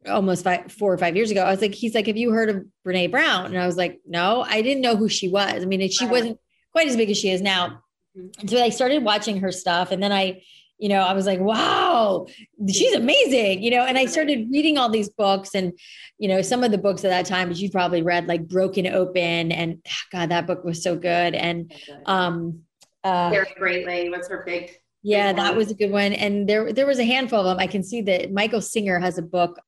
almost 0.09 0.45
five, 0.45 0.71
four 0.73 0.93
or 0.93 0.99
five 0.99 1.17
years 1.17 1.31
ago. 1.31 1.43
I 1.43 1.51
was 1.51 1.61
like, 1.61 1.75
he's 1.75 1.95
like, 1.95 2.07
have 2.07 2.17
you 2.17 2.31
heard 2.31 2.51
of 2.51 2.65
Brene 2.87 3.11
Brown? 3.11 3.47
And 3.47 3.59
I 3.59 3.67
was 3.67 3.77
like, 3.77 4.01
no, 4.07 4.43
I 4.43 4.63
didn't 4.63 4.83
know 4.83 4.97
who 4.97 5.09
she 5.09 5.29
was. 5.29 5.63
I 5.63 5.65
mean, 5.65 5.89
she 5.91 6.07
wasn't 6.07 6.39
quite 6.73 6.89
as 6.89 6.97
big 6.97 7.11
as 7.11 7.19
she 7.19 7.31
is 7.31 7.41
now. 7.41 7.83
Mm-hmm. 8.17 8.41
And 8.41 8.51
so 8.51 8.63
I 8.63 8.69
started 8.69 9.03
watching 9.03 9.41
her 9.41 9.53
stuff. 9.53 9.91
And 9.91 10.03
then 10.03 10.13
I, 10.13 10.43
you 10.79 10.89
know, 10.89 11.01
I 11.01 11.13
was 11.13 11.25
like, 11.25 11.41
wow, 11.41 12.27
she's 12.69 12.95
amazing, 12.95 13.63
you 13.63 13.71
know, 13.71 13.85
and 13.85 13.97
I 13.97 14.07
started 14.07 14.49
reading 14.51 14.77
all 14.77 14.89
these 14.89 15.09
books 15.09 15.55
and, 15.55 15.73
you 16.19 16.29
know, 16.29 16.43
some 16.43 16.65
of 16.65 16.73
the 16.73 16.79
books 16.79 17.05
at 17.05 17.11
that 17.11 17.27
time, 17.27 17.51
as 17.51 17.63
you 17.63 17.71
probably 17.71 18.03
read, 18.03 18.27
like 18.27 18.49
Broken 18.49 18.87
Open. 18.89 19.53
And 19.53 19.85
God, 20.11 20.31
that 20.31 20.47
book 20.47 20.65
was 20.65 20.83
so 20.83 20.97
good. 20.97 21.35
And, 21.35 21.73
um, 22.07 22.63
uh, 23.05 23.31
Daring 23.31 23.55
Greatly 23.57 24.09
was 24.11 24.29
her 24.29 24.43
big 24.45 24.77
yeah, 25.05 25.35
that 25.35 25.55
was 25.55 25.71
a 25.71 25.75
good 25.75 25.91
one. 25.91 26.15
And 26.15 26.49
there, 26.49 26.73
there 26.73 26.87
was 26.87 26.99
a 26.99 27.05
handful 27.05 27.41
of 27.41 27.45
them. 27.45 27.59
I 27.59 27.67
can 27.67 27.83
see 27.83 28.01
that 28.03 28.33
Michael 28.33 28.63
Singer 28.63 28.99
has 28.99 29.19
a 29.19 29.23
book. 29.23 29.61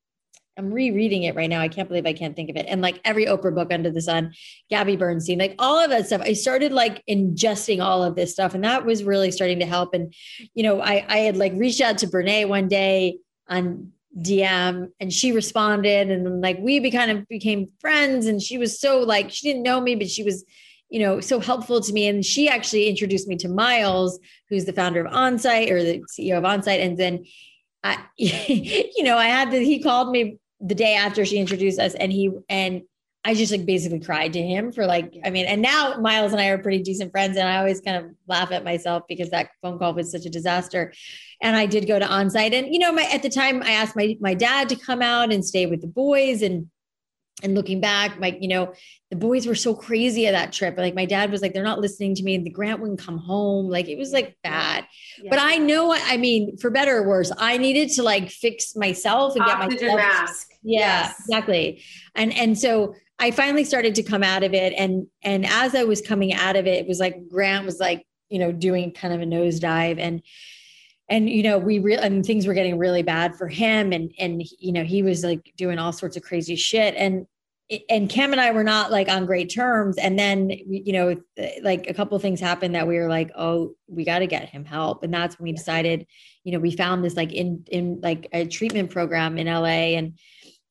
I'm 0.59 0.73
rereading 0.73 1.25
it 1.25 1.35
right 1.35 1.51
now. 1.51 1.61
I 1.61 1.69
can't 1.69 1.89
believe 1.89 2.07
I 2.07 2.15
can't 2.15 2.35
think 2.35 2.49
of 2.49 2.57
it. 2.57 2.65
And 2.67 2.81
like 2.81 2.99
every 3.05 3.27
Oprah 3.27 3.55
book 3.55 3.71
under 3.71 3.91
the 3.91 4.01
sun, 4.01 4.33
Gabby 4.71 4.97
Bernstein, 4.97 5.39
like 5.39 5.55
all 5.59 5.79
of 5.79 5.91
that 5.91 6.07
stuff. 6.07 6.23
I 6.23 6.33
started 6.33 6.73
like 6.73 7.05
ingesting 7.07 7.85
all 7.85 8.03
of 8.03 8.17
this 8.17 8.33
stuff, 8.33 8.55
and 8.55 8.65
that 8.65 8.87
was 8.87 9.05
really 9.05 9.31
starting 9.31 9.59
to 9.59 9.67
help. 9.67 9.93
And 9.93 10.15
you 10.55 10.63
know, 10.63 10.81
I 10.81 11.05
I 11.07 11.19
had 11.19 11.37
like 11.37 11.53
reached 11.55 11.83
out 11.83 11.99
to 11.99 12.07
Brene 12.07 12.49
one 12.49 12.69
day 12.69 13.19
on 13.51 13.93
DM 14.19 14.89
and 14.99 15.13
she 15.13 15.33
responded 15.33 16.11
and 16.11 16.41
like 16.41 16.57
we 16.59 16.81
be 16.81 16.91
kind 16.91 17.11
of 17.11 17.29
became 17.29 17.69
friends 17.81 18.25
and 18.25 18.41
she 18.41 18.57
was 18.57 18.81
so 18.81 19.01
like 19.01 19.31
she 19.31 19.47
didn't 19.47 19.63
know 19.63 19.79
me 19.79 19.95
but 19.95 20.09
she 20.09 20.23
was 20.23 20.43
you 20.89 21.01
know, 21.01 21.21
so 21.21 21.41
helpful 21.41 21.81
to 21.81 21.93
me. 21.93 22.07
And 22.07 22.25
she 22.25 22.49
actually 22.49 22.89
introduced 22.89 23.29
me 23.29 23.37
to 23.37 23.49
Miles, 23.49 24.19
who's 24.49 24.65
the 24.65 24.73
founder 24.73 25.05
of 25.05 25.13
Onsite 25.13 25.71
or 25.71 25.83
the 25.83 26.03
CEO 26.11 26.39
of 26.39 26.45
Onsite. 26.45 26.85
And 26.85 26.97
then 26.97 27.25
I, 27.83 28.05
you 28.17 29.03
know, 29.03 29.17
I 29.17 29.27
had 29.27 29.51
to, 29.51 29.59
he 29.59 29.83
called 29.83 30.11
me 30.11 30.39
the 30.61 30.75
day 30.75 30.95
after 30.95 31.25
she 31.25 31.39
introduced 31.39 31.79
us 31.79 31.95
and 31.95 32.13
he, 32.13 32.31
and 32.49 32.83
I 33.25 33.35
just 33.35 33.51
like 33.51 33.67
basically 33.67 33.99
cried 33.99 34.33
to 34.35 34.43
him 34.43 34.71
for 34.71 34.87
like, 34.87 35.13
I 35.25 35.31
mean, 35.31 35.47
and 35.47 35.61
now 35.61 35.97
Miles 35.99 36.31
and 36.31 36.41
I 36.41 36.47
are 36.47 36.59
pretty 36.59 36.81
decent 36.85 37.11
friends. 37.11 37.37
And 37.37 37.49
I 37.49 37.59
always 37.59 37.81
kind 37.81 37.97
of 37.97 38.13
laugh 38.29 38.53
at 38.53 38.63
myself 38.63 39.03
because 39.09 39.31
that 39.31 39.51
phone 39.63 39.81
call 39.81 39.95
was 39.95 40.13
such 40.13 40.27
a 40.27 40.31
disaster. 40.31 40.93
And 41.43 41.57
I 41.57 41.67
did 41.67 41.89
go 41.89 41.99
to 41.99 42.07
Onsite. 42.07 42.55
And, 42.55 42.73
you 42.73 42.79
know, 42.79 42.93
my, 42.93 43.03
at 43.13 43.23
the 43.23 43.29
time 43.29 43.65
I 43.65 43.73
asked 43.73 43.97
my, 43.97 44.17
my 44.21 44.35
dad 44.35 44.69
to 44.69 44.77
come 44.77 45.03
out 45.03 45.33
and 45.33 45.45
stay 45.45 45.67
with 45.67 45.81
the 45.81 45.89
boys 45.89 46.41
and, 46.41 46.71
and 47.43 47.55
looking 47.55 47.81
back, 47.81 48.19
like, 48.19 48.39
you 48.41 48.49
know, 48.49 48.73
the 49.11 49.17
boys 49.17 49.47
were 49.47 49.55
so 49.55 49.75
crazy 49.75 50.27
at 50.27 50.33
that 50.33 50.53
trip. 50.53 50.79
Like 50.79 50.95
my 50.95 51.05
dad 51.05 51.31
was 51.31 51.43
like, 51.43 51.53
they're 51.53 51.63
not 51.63 51.81
listening 51.81 52.15
to 52.15 52.23
me. 52.23 52.39
The 52.39 52.51
grant 52.51 52.81
wouldn't 52.81 53.01
come 53.01 53.19
home. 53.19 53.69
Like 53.69 53.89
it 53.89 53.99
was 53.99 54.13
like 54.13 54.39
bad. 54.43 54.87
Yeah. 55.23 55.29
But 55.31 55.41
I 55.41 55.59
know, 55.59 55.93
I 55.93 56.17
mean, 56.17 56.57
for 56.57 56.71
better 56.71 56.97
or 56.97 57.07
worse, 57.07 57.31
I 57.37 57.59
needed 57.59 57.91
to 57.91 58.03
like 58.03 58.31
fix 58.31 58.75
myself 58.75 59.35
and 59.37 59.45
Oxygen 59.45 59.79
get 59.79 59.97
my 59.97 59.97
mask. 59.97 60.49
Yeah, 60.63 60.81
yes. 60.81 61.21
exactly. 61.21 61.83
And 62.15 62.33
and 62.35 62.59
so 62.59 62.95
I 63.19 63.31
finally 63.31 63.65
started 63.65 63.95
to 63.97 64.03
come 64.03 64.23
out 64.23 64.43
of 64.43 64.55
it. 64.55 64.73
And 64.77 65.07
and 65.23 65.45
as 65.47 65.75
I 65.75 65.85
was 65.85 66.01
coming 66.01 66.33
out 66.33 66.57
of 66.57 66.67
it, 66.67 66.81
it 66.81 66.89
was 66.89 67.01
like 67.01 67.29
Grant 67.29 67.67
was 67.67 67.79
like, 67.79 68.07
you 68.31 68.39
know, 68.39 68.51
doing 68.51 68.93
kind 68.93 69.13
of 69.13 69.21
a 69.21 69.25
nosedive 69.25 69.99
and 69.99 70.23
and 71.09 71.29
you 71.31 71.43
know 71.43 71.59
we 71.59 71.79
real 71.79 72.01
and 72.01 72.25
things 72.25 72.47
were 72.47 72.55
getting 72.55 72.79
really 72.79 73.03
bad 73.03 73.37
for 73.37 73.49
him. 73.49 73.93
And 73.93 74.13
and 74.19 74.43
you 74.59 74.73
know 74.73 74.85
he 74.85 75.03
was 75.03 75.25
like 75.25 75.53
doing 75.57 75.79
all 75.79 75.93
sorts 75.93 76.17
of 76.17 76.23
crazy 76.23 76.57
shit. 76.57 76.95
And 76.97 77.27
and 77.91 78.09
Cam 78.09 78.31
and 78.33 78.41
I 78.41 78.53
were 78.53 78.65
not 78.65 78.91
like 78.91 79.09
on 79.09 79.27
great 79.27 79.53
terms. 79.53 79.99
And 79.99 80.19
then 80.19 80.51
you 80.51 80.93
know 80.93 81.17
like 81.63 81.89
a 81.89 81.95
couple 81.95 82.19
things 82.19 82.41
happened 82.41 82.75
that 82.75 82.89
we 82.89 82.99
were 82.99 83.09
like 83.09 83.31
oh 83.37 83.75
we 83.89 84.05
got 84.05 84.21
to 84.21 84.27
get 84.27 84.49
him 84.49 84.65
help. 84.65 85.03
And 85.03 85.13
that's 85.13 85.39
when 85.39 85.45
we 85.45 85.53
decided 85.53 86.07
you 86.45 86.53
know 86.53 86.59
we 86.59 86.75
found 86.75 87.05
this 87.05 87.17
like 87.17 87.33
in 87.33 87.65
in 87.71 88.01
like 88.01 88.29
a 88.33 88.47
treatment 88.47 88.91
program 88.91 89.39
in 89.39 89.47
LA 89.47 89.97
and 89.97 90.19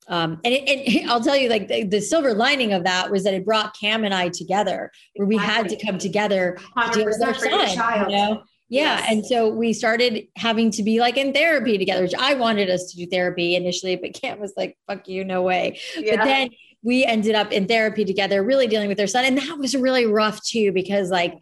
um, 0.08 0.39
and, 0.43 0.54
it, 0.54 0.67
and 0.67 1.10
I'll 1.10 1.21
tell 1.21 1.36
you, 1.36 1.50
like 1.50 1.67
the, 1.67 1.84
the, 1.84 2.02
silver 2.02 2.34
lining 2.34 2.74
of 2.74 2.84
that 2.84 3.12
was 3.12 3.24
that 3.24 3.34
it 3.34 3.45
brought 3.45 3.76
Cam 3.76 4.04
and 4.04 4.13
I 4.13 4.30
together, 4.30 4.91
where 5.15 5.28
we 5.28 5.38
had 5.38 5.69
to 5.69 5.84
come 5.84 5.98
together 5.98 6.58
to 6.60 6.91
deal 6.91 7.06
with 7.06 7.24
our 7.24 7.34
son. 7.34 8.10
You 8.10 8.15
know, 8.15 8.43
yeah. 8.76 9.00
Yes. 9.00 9.08
And 9.10 9.26
so 9.26 9.50
we 9.50 9.74
started 9.74 10.28
having 10.36 10.70
to 10.72 10.84
be 10.84 11.00
like 11.00 11.18
in 11.18 11.34
therapy 11.34 11.78
together, 11.78 12.04
which 12.04 12.14
I 12.18 12.34
wanted 12.34 12.70
us 12.70 12.92
to 12.92 12.98
do 12.98 13.06
therapy 13.06 13.56
initially, 13.56 13.96
but 13.96 14.14
Cam 14.14 14.40
was 14.40 14.54
like, 14.58 14.78
fuck 14.88 15.08
you, 15.08 15.24
no 15.24 15.42
way. 15.42 15.80
Yeah. 15.98 16.18
But 16.18 16.26
then 16.26 16.50
we 16.84 17.06
ended 17.06 17.36
up 17.36 17.52
in 17.52 17.68
therapy 17.68 18.06
together, 18.06 18.44
really 18.44 18.68
dealing 18.68 18.90
with 18.90 18.98
their 18.98 19.08
son. 19.08 19.26
And 19.26 19.38
that 19.38 19.58
was 19.58 19.76
really 19.76 20.06
rough 20.06 20.44
too, 20.44 20.72
because 20.72 21.10
like 21.10 21.42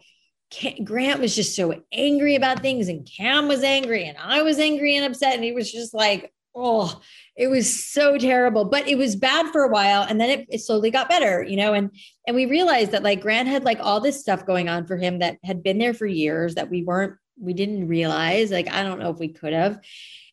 Grant 0.84 1.20
was 1.20 1.34
just 1.34 1.56
so 1.56 1.82
angry 1.92 2.36
about 2.36 2.60
things 2.60 2.88
and 2.88 3.08
Cam 3.16 3.48
was 3.48 3.62
angry 3.62 4.06
and 4.06 4.16
I 4.16 4.42
was 4.42 4.58
angry 4.58 4.96
and 4.96 5.04
upset. 5.04 5.34
And 5.34 5.42
he 5.42 5.52
was 5.52 5.70
just 5.72 5.92
like, 5.92 6.32
oh, 6.54 7.00
it 7.36 7.48
was 7.48 7.84
so 7.84 8.16
terrible, 8.16 8.64
but 8.64 8.86
it 8.86 8.96
was 8.96 9.16
bad 9.16 9.50
for 9.50 9.64
a 9.64 9.68
while. 9.68 10.02
And 10.02 10.20
then 10.20 10.30
it, 10.30 10.46
it 10.48 10.58
slowly 10.60 10.92
got 10.92 11.08
better, 11.08 11.42
you 11.42 11.56
know, 11.56 11.74
and, 11.74 11.90
and 12.28 12.36
we 12.36 12.46
realized 12.46 12.92
that 12.92 13.02
like 13.02 13.22
Grant 13.22 13.48
had 13.48 13.64
like 13.64 13.80
all 13.80 13.98
this 13.98 14.20
stuff 14.20 14.46
going 14.46 14.68
on 14.68 14.86
for 14.86 14.96
him 14.96 15.18
that 15.18 15.38
had 15.42 15.64
been 15.64 15.78
there 15.78 15.94
for 15.94 16.06
years 16.06 16.54
that 16.54 16.70
we 16.70 16.84
weren't, 16.84 17.14
we 17.38 17.52
didn't 17.52 17.88
realize, 17.88 18.50
like, 18.50 18.70
I 18.70 18.82
don't 18.82 19.00
know 19.00 19.10
if 19.10 19.18
we 19.18 19.28
could 19.28 19.52
have. 19.52 19.80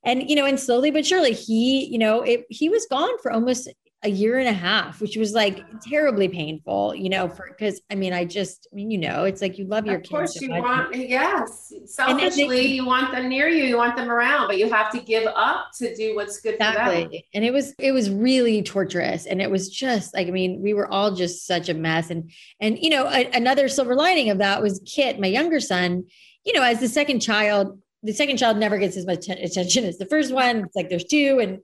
And, 0.03 0.29
you 0.29 0.35
know, 0.35 0.45
and 0.45 0.59
slowly 0.59 0.91
but 0.91 1.05
surely 1.05 1.33
he, 1.33 1.85
you 1.85 1.99
know, 1.99 2.21
it, 2.21 2.45
he 2.49 2.69
was 2.69 2.87
gone 2.89 3.17
for 3.21 3.31
almost 3.31 3.69
a 4.03 4.09
year 4.09 4.39
and 4.39 4.47
a 4.47 4.53
half, 4.53 4.99
which 4.99 5.15
was 5.15 5.33
like 5.33 5.63
terribly 5.87 6.27
painful, 6.27 6.95
you 6.95 7.07
know, 7.07 7.29
for 7.29 7.45
because 7.47 7.79
I 7.91 7.93
mean, 7.93 8.13
I 8.13 8.25
just, 8.25 8.67
I 8.73 8.75
mean, 8.75 8.89
you 8.89 8.97
know, 8.97 9.25
it's 9.25 9.43
like 9.43 9.59
you 9.59 9.65
love 9.65 9.85
your 9.85 9.97
of 9.97 10.01
kids. 10.01 10.11
Of 10.11 10.17
course, 10.17 10.41
you 10.41 10.49
want, 10.49 10.95
yes, 10.95 11.71
selfishly, 11.85 12.65
you 12.65 12.83
want 12.83 13.11
them 13.11 13.29
near 13.29 13.47
you, 13.47 13.63
you 13.63 13.77
want 13.77 13.95
them 13.95 14.09
around, 14.09 14.47
but 14.47 14.57
you 14.57 14.67
have 14.71 14.91
to 14.93 14.99
give 14.99 15.27
up 15.27 15.67
to 15.77 15.93
do 15.93 16.15
what's 16.15 16.41
good 16.41 16.55
exactly. 16.55 17.03
for 17.03 17.09
them. 17.11 17.21
And 17.35 17.45
it 17.45 17.53
was, 17.53 17.75
it 17.77 17.91
was 17.91 18.09
really 18.09 18.63
torturous. 18.63 19.27
And 19.27 19.39
it 19.39 19.51
was 19.51 19.69
just 19.69 20.15
like, 20.15 20.27
I 20.27 20.31
mean, 20.31 20.63
we 20.63 20.73
were 20.73 20.91
all 20.91 21.13
just 21.13 21.45
such 21.45 21.69
a 21.69 21.75
mess. 21.75 22.09
And, 22.09 22.31
and, 22.59 22.79
you 22.79 22.89
know, 22.89 23.05
a, 23.05 23.29
another 23.35 23.67
silver 23.67 23.95
lining 23.95 24.31
of 24.31 24.39
that 24.39 24.63
was 24.63 24.81
Kit, 24.83 25.19
my 25.19 25.27
younger 25.27 25.59
son, 25.59 26.05
you 26.45 26.53
know, 26.53 26.63
as 26.63 26.79
the 26.79 26.87
second 26.87 27.19
child, 27.19 27.79
the 28.03 28.13
second 28.13 28.37
child 28.37 28.57
never 28.57 28.77
gets 28.77 28.97
as 28.97 29.05
much 29.05 29.29
attention 29.29 29.85
as 29.85 29.97
the 29.97 30.07
first 30.07 30.33
one. 30.33 30.65
It's 30.65 30.75
like 30.75 30.89
there's 30.89 31.05
two. 31.05 31.39
And, 31.41 31.59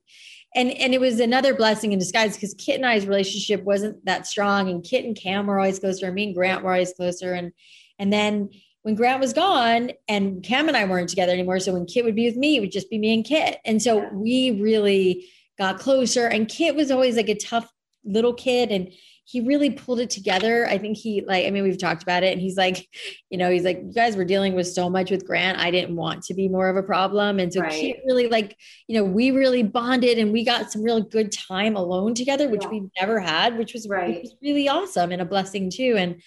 and 0.56 0.72
and 0.72 0.94
it 0.94 1.02
was 1.02 1.20
another 1.20 1.54
blessing 1.54 1.92
in 1.92 2.00
disguise 2.00 2.36
because 2.36 2.54
Kit 2.54 2.76
and 2.76 2.86
I's 2.86 3.06
relationship 3.06 3.64
wasn't 3.64 4.04
that 4.06 4.28
strong, 4.28 4.70
and 4.70 4.84
Kit 4.84 5.06
and 5.06 5.16
Cam 5.16 5.48
were 5.48 5.60
always 5.60 5.80
closer, 5.80 6.06
and 6.06 6.16
me 6.16 6.26
and 6.26 6.36
Grant 6.36 6.64
were 6.64 6.72
always 6.72 6.94
closer, 6.94 7.34
and 7.34 7.52
And 8.00 8.12
then 8.12 8.50
when 8.84 8.96
Grant 8.96 9.20
was 9.20 9.34
gone 9.34 9.92
and 10.08 10.44
Cam 10.44 10.68
and 10.68 10.78
I 10.78 10.86
weren't 10.86 11.10
together 11.10 11.34
anymore. 11.34 11.60
So 11.60 11.74
when 11.74 11.86
Kit 11.86 12.06
would 12.06 12.16
be 12.16 12.26
with 12.26 12.38
me, 12.38 12.58
it 12.58 12.60
would 12.62 12.72
just 12.72 12.90
be 12.90 12.98
me 12.98 13.14
and 13.14 13.26
Kit. 13.26 13.60
And 13.66 13.82
so 13.82 14.08
we 14.14 14.62
really 14.62 15.28
got 15.58 15.80
closer. 15.80 16.28
And 16.28 16.48
Kit 16.48 16.76
was 16.76 16.92
always 16.92 17.18
like 17.18 17.30
a 17.30 17.36
tough 17.36 17.70
little 18.06 18.34
kid. 18.34 18.72
And 18.72 18.92
he 19.30 19.42
really 19.42 19.70
pulled 19.70 20.00
it 20.00 20.10
together. 20.10 20.66
I 20.68 20.78
think 20.78 20.96
he 20.96 21.22
like, 21.22 21.46
I 21.46 21.52
mean, 21.52 21.64
we've 21.64 21.78
talked 21.78 22.02
about 22.02 22.24
it 22.24 22.32
and 22.32 22.40
he's 22.40 22.56
like, 22.56 22.88
you 23.30 23.38
know, 23.38 23.52
he's 23.52 23.66
like, 23.66 23.78
you 23.84 23.92
guys 23.92 24.16
were 24.16 24.24
dealing 24.24 24.56
with 24.56 24.68
so 24.68 24.90
much 24.90 25.12
with 25.12 25.28
Grant. 25.28 25.60
I 25.60 25.70
didn't 25.70 25.98
want 25.98 26.24
to 26.24 26.34
be 26.34 26.48
more 26.48 26.70
of 26.70 26.78
a 26.78 26.84
problem. 26.84 27.38
And 27.38 27.52
so 27.52 27.60
right. 27.60 27.72
Kit 27.72 27.98
really 28.06 28.30
like, 28.30 28.56
you 28.88 28.98
know, 28.98 29.04
we 29.04 29.32
really 29.32 29.64
bonded 29.64 30.18
and 30.18 30.32
we 30.32 30.46
got 30.46 30.72
some 30.72 30.82
real 30.82 31.02
good 31.02 31.34
time 31.34 31.76
alone 31.76 32.14
together, 32.14 32.48
which 32.48 32.64
yeah. 32.64 32.70
we 32.70 32.84
never 32.98 33.20
had, 33.20 33.58
which 33.58 33.74
was, 33.74 33.86
right. 33.90 34.16
which 34.16 34.24
was 34.24 34.36
really 34.42 34.70
awesome 34.70 35.12
and 35.12 35.22
a 35.22 35.26
blessing 35.26 35.70
too. 35.70 35.96
And 35.98 36.22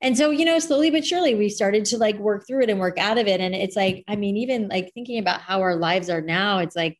and 0.00 0.18
so 0.18 0.30
you 0.30 0.44
know 0.44 0.58
slowly 0.58 0.90
but 0.90 1.06
surely 1.06 1.34
we 1.34 1.48
started 1.48 1.84
to 1.84 1.96
like 1.96 2.18
work 2.18 2.46
through 2.46 2.62
it 2.62 2.68
and 2.68 2.80
work 2.80 2.98
out 2.98 3.16
of 3.16 3.28
it 3.28 3.40
and 3.40 3.54
it's 3.54 3.76
like 3.76 4.02
i 4.08 4.16
mean 4.16 4.36
even 4.36 4.68
like 4.68 4.92
thinking 4.92 5.18
about 5.18 5.40
how 5.40 5.60
our 5.60 5.76
lives 5.76 6.10
are 6.10 6.20
now 6.20 6.58
it's 6.58 6.74
like 6.74 6.98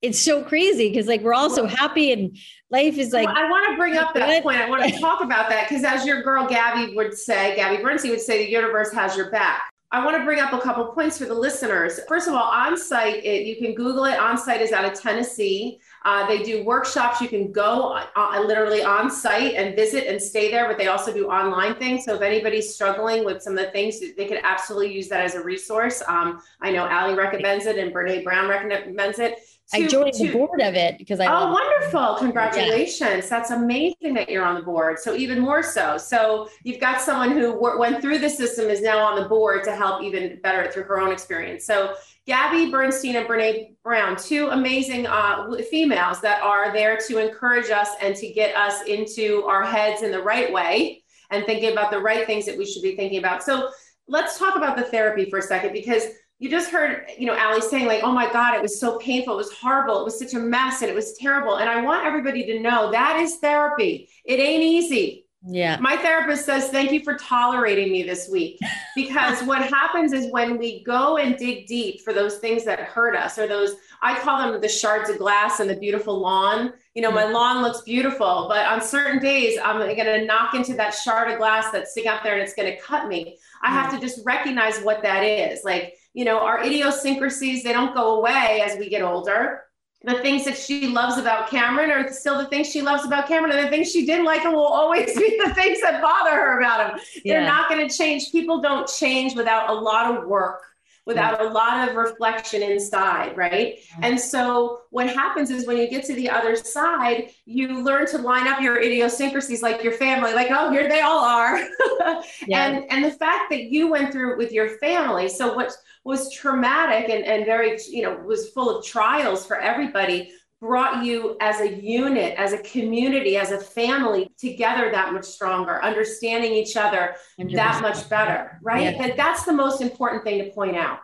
it's 0.00 0.20
so 0.20 0.42
crazy 0.44 0.88
because 0.88 1.06
like 1.06 1.22
we're 1.22 1.34
all 1.34 1.50
so 1.50 1.66
happy 1.66 2.12
and 2.12 2.36
life 2.70 2.98
is 2.98 3.12
like 3.12 3.28
i 3.28 3.50
want 3.50 3.70
to 3.70 3.76
bring 3.76 3.96
up 3.96 4.14
that 4.14 4.42
point 4.42 4.58
i 4.58 4.68
want 4.68 4.82
to 4.82 5.00
talk 5.00 5.22
about 5.22 5.48
that 5.48 5.68
because 5.68 5.84
as 5.84 6.06
your 6.06 6.22
girl 6.22 6.46
gabby 6.46 6.94
would 6.94 7.16
say 7.16 7.56
gabby 7.56 7.82
Bernstein 7.82 8.10
would 8.10 8.20
say 8.20 8.44
the 8.44 8.50
universe 8.50 8.92
has 8.92 9.16
your 9.16 9.30
back 9.30 9.62
I 9.90 10.04
want 10.04 10.18
to 10.18 10.24
bring 10.24 10.38
up 10.38 10.52
a 10.52 10.60
couple 10.60 10.84
points 10.92 11.16
for 11.16 11.24
the 11.24 11.32
listeners. 11.32 11.98
First 12.06 12.28
of 12.28 12.34
all, 12.34 12.52
Onsite, 12.52 13.24
it, 13.24 13.46
you 13.46 13.56
can 13.56 13.74
Google 13.74 14.04
it. 14.04 14.18
Onsite 14.18 14.60
is 14.60 14.70
out 14.70 14.84
of 14.84 15.00
Tennessee. 15.00 15.80
Uh, 16.04 16.26
they 16.26 16.42
do 16.42 16.62
workshops. 16.62 17.22
You 17.22 17.28
can 17.28 17.52
go 17.52 17.94
uh, 17.94 18.04
uh, 18.14 18.42
literally 18.42 18.82
on 18.82 19.10
site 19.10 19.54
and 19.54 19.74
visit 19.74 20.06
and 20.06 20.20
stay 20.20 20.50
there, 20.50 20.68
but 20.68 20.76
they 20.76 20.88
also 20.88 21.10
do 21.10 21.28
online 21.28 21.74
things. 21.76 22.04
So 22.04 22.16
if 22.16 22.20
anybody's 22.20 22.74
struggling 22.74 23.24
with 23.24 23.40
some 23.40 23.56
of 23.56 23.64
the 23.64 23.70
things, 23.70 23.98
they 23.98 24.26
could 24.26 24.40
absolutely 24.42 24.92
use 24.92 25.08
that 25.08 25.24
as 25.24 25.34
a 25.34 25.42
resource. 25.42 26.02
Um, 26.06 26.42
I 26.60 26.70
know 26.70 26.86
Alli 26.86 27.14
recommends 27.14 27.64
it 27.64 27.78
and 27.78 27.90
Brene 27.90 28.24
Brown 28.24 28.46
recommends 28.46 29.18
it. 29.18 29.38
To, 29.72 29.76
I 29.76 29.86
joined 29.86 30.14
to, 30.14 30.26
the 30.26 30.32
board 30.32 30.62
of 30.62 30.74
it 30.74 30.96
because 30.96 31.20
I. 31.20 31.26
Oh, 31.26 31.52
wonderful! 31.52 32.16
Congratulations! 32.18 33.24
Yeah. 33.24 33.30
That's 33.30 33.50
amazing 33.50 34.14
that 34.14 34.30
you're 34.30 34.44
on 34.44 34.54
the 34.54 34.62
board. 34.62 34.98
So 34.98 35.14
even 35.14 35.40
more 35.40 35.62
so. 35.62 35.98
So 35.98 36.48
you've 36.64 36.80
got 36.80 37.02
someone 37.02 37.32
who 37.32 37.52
w- 37.52 37.78
went 37.78 38.00
through 38.00 38.18
the 38.18 38.30
system 38.30 38.70
is 38.70 38.80
now 38.80 38.98
on 38.98 39.20
the 39.20 39.28
board 39.28 39.64
to 39.64 39.76
help 39.76 40.02
even 40.02 40.40
better 40.42 40.62
it 40.62 40.72
through 40.72 40.84
her 40.84 40.98
own 40.98 41.12
experience. 41.12 41.66
So 41.66 41.94
Gabby 42.26 42.70
Bernstein 42.70 43.16
and 43.16 43.26
Brene 43.26 43.74
Brown, 43.82 44.16
two 44.16 44.48
amazing 44.48 45.06
uh, 45.06 45.50
females 45.70 46.20
that 46.22 46.42
are 46.42 46.72
there 46.72 46.96
to 47.06 47.18
encourage 47.18 47.70
us 47.70 47.90
and 48.00 48.14
to 48.16 48.32
get 48.32 48.56
us 48.56 48.82
into 48.84 49.44
our 49.44 49.64
heads 49.64 50.02
in 50.02 50.10
the 50.10 50.22
right 50.22 50.52
way 50.52 51.02
and 51.30 51.44
thinking 51.44 51.72
about 51.72 51.90
the 51.90 51.98
right 51.98 52.26
things 52.26 52.46
that 52.46 52.56
we 52.56 52.64
should 52.64 52.82
be 52.82 52.96
thinking 52.96 53.18
about. 53.18 53.42
So 53.42 53.70
let's 54.06 54.38
talk 54.38 54.56
about 54.56 54.76
the 54.76 54.84
therapy 54.84 55.28
for 55.28 55.38
a 55.38 55.42
second 55.42 55.72
because 55.72 56.04
you 56.38 56.48
just 56.48 56.70
heard, 56.70 57.06
you 57.18 57.26
know, 57.26 57.36
Alli 57.36 57.60
saying 57.60 57.86
like, 57.86 58.02
"Oh 58.02 58.12
my 58.12 58.32
God, 58.32 58.54
it 58.54 58.62
was 58.62 58.78
so 58.78 58.98
painful. 58.98 59.34
It 59.34 59.36
was 59.36 59.52
horrible. 59.52 60.00
It 60.00 60.04
was 60.04 60.18
such 60.18 60.34
a 60.34 60.38
mess, 60.38 60.82
and 60.82 60.90
it 60.90 60.94
was 60.94 61.14
terrible." 61.14 61.56
And 61.56 61.68
I 61.68 61.82
want 61.82 62.06
everybody 62.06 62.44
to 62.46 62.60
know 62.60 62.90
that 62.92 63.18
is 63.18 63.36
therapy. 63.36 64.08
It 64.24 64.38
ain't 64.38 64.62
easy. 64.62 65.26
Yeah. 65.46 65.78
My 65.80 65.96
therapist 65.96 66.44
says, 66.44 66.68
Thank 66.68 66.90
you 66.90 67.02
for 67.04 67.14
tolerating 67.14 67.92
me 67.92 68.02
this 68.02 68.28
week. 68.28 68.58
Because 68.96 69.44
what 69.44 69.62
happens 69.62 70.12
is 70.12 70.32
when 70.32 70.58
we 70.58 70.82
go 70.82 71.18
and 71.18 71.36
dig 71.36 71.68
deep 71.68 72.00
for 72.00 72.12
those 72.12 72.38
things 72.38 72.64
that 72.64 72.80
hurt 72.80 73.14
us, 73.14 73.38
or 73.38 73.46
those, 73.46 73.76
I 74.02 74.18
call 74.18 74.38
them 74.38 74.60
the 74.60 74.68
shards 74.68 75.08
of 75.08 75.18
glass 75.18 75.60
and 75.60 75.70
the 75.70 75.76
beautiful 75.76 76.18
lawn. 76.18 76.72
You 76.94 77.02
know, 77.02 77.12
my 77.12 77.22
mm. 77.22 77.32
lawn 77.32 77.62
looks 77.62 77.82
beautiful, 77.82 78.46
but 78.48 78.66
on 78.66 78.80
certain 78.80 79.20
days, 79.20 79.56
I'm 79.62 79.78
going 79.78 79.96
to 79.96 80.24
knock 80.24 80.54
into 80.54 80.74
that 80.74 80.94
shard 80.94 81.30
of 81.30 81.38
glass 81.38 81.70
that's 81.70 81.94
sitting 81.94 82.10
out 82.10 82.24
there 82.24 82.32
and 82.32 82.42
it's 82.42 82.54
going 82.54 82.72
to 82.72 82.80
cut 82.80 83.06
me. 83.06 83.38
I 83.62 83.70
have 83.70 83.92
mm. 83.92 83.94
to 83.94 84.00
just 84.00 84.26
recognize 84.26 84.80
what 84.80 85.00
that 85.02 85.22
is. 85.22 85.62
Like, 85.62 85.94
you 86.18 86.24
know, 86.24 86.38
our 86.40 86.64
idiosyncrasies, 86.64 87.62
they 87.62 87.72
don't 87.72 87.94
go 87.94 88.18
away 88.18 88.60
as 88.64 88.76
we 88.76 88.88
get 88.88 89.02
older 89.02 89.62
the 90.04 90.14
things 90.20 90.44
that 90.44 90.56
she 90.56 90.86
loves 90.86 91.18
about 91.18 91.50
Cameron 91.50 91.90
are 91.90 92.12
still 92.12 92.38
the 92.38 92.46
things 92.46 92.70
she 92.70 92.82
loves 92.82 93.04
about 93.04 93.26
Cameron, 93.26 93.56
and 93.56 93.66
the 93.66 93.70
things 93.70 93.90
she 93.90 94.06
didn't 94.06 94.24
like 94.24 94.42
him 94.42 94.52
will 94.52 94.66
always 94.66 95.06
be 95.18 95.40
the 95.44 95.52
things 95.54 95.80
that 95.80 96.00
bother 96.00 96.30
her 96.30 96.60
about 96.60 96.90
him. 96.90 97.00
Yeah. 97.24 97.34
They're 97.34 97.46
not 97.46 97.68
going 97.68 97.86
to 97.86 97.94
change. 97.94 98.30
People 98.30 98.60
don't 98.60 98.88
change 98.88 99.34
without 99.34 99.70
a 99.70 99.72
lot 99.72 100.14
of 100.14 100.26
work, 100.26 100.62
without 101.08 101.40
a 101.40 101.48
lot 101.48 101.88
of 101.88 101.96
reflection 101.96 102.62
inside, 102.62 103.34
right? 103.34 103.78
And 104.02 104.20
so 104.20 104.82
what 104.90 105.08
happens 105.08 105.50
is 105.50 105.66
when 105.66 105.78
you 105.78 105.88
get 105.88 106.04
to 106.04 106.14
the 106.14 106.28
other 106.28 106.54
side, 106.54 107.30
you 107.46 107.82
learn 107.82 108.06
to 108.08 108.18
line 108.18 108.46
up 108.46 108.60
your 108.60 108.78
idiosyncrasies 108.78 109.62
like 109.62 109.82
your 109.82 109.94
family, 109.94 110.34
like, 110.34 110.48
oh, 110.50 110.70
here 110.70 110.86
they 110.86 111.00
all 111.00 111.24
are. 111.24 111.56
and 112.52 112.84
and 112.90 113.02
the 113.02 113.12
fact 113.12 113.48
that 113.50 113.64
you 113.64 113.90
went 113.90 114.12
through 114.12 114.32
it 114.32 114.38
with 114.38 114.52
your 114.52 114.76
family. 114.80 115.30
So 115.30 115.54
what 115.54 115.72
was 116.04 116.30
traumatic 116.30 117.08
and, 117.08 117.24
and 117.24 117.46
very, 117.46 117.78
you 117.88 118.02
know, 118.02 118.14
was 118.18 118.50
full 118.50 118.78
of 118.78 118.84
trials 118.84 119.46
for 119.46 119.58
everybody, 119.58 120.30
brought 120.60 121.04
you 121.04 121.36
as 121.40 121.60
a 121.60 121.80
unit, 121.80 122.34
as 122.36 122.52
a 122.52 122.58
community, 122.58 123.36
as 123.36 123.52
a 123.52 123.58
family 123.58 124.30
together 124.38 124.90
that 124.90 125.12
much 125.12 125.24
stronger, 125.24 125.82
understanding 125.82 126.52
each 126.52 126.76
other 126.76 127.14
100%. 127.40 127.54
that 127.54 127.80
much 127.80 128.08
better, 128.08 128.58
right? 128.62 128.96
Yeah. 128.96 129.06
That 129.06 129.16
that's 129.16 129.44
the 129.44 129.52
most 129.52 129.80
important 129.80 130.24
thing 130.24 130.44
to 130.44 130.50
point 130.50 130.76
out. 130.76 130.98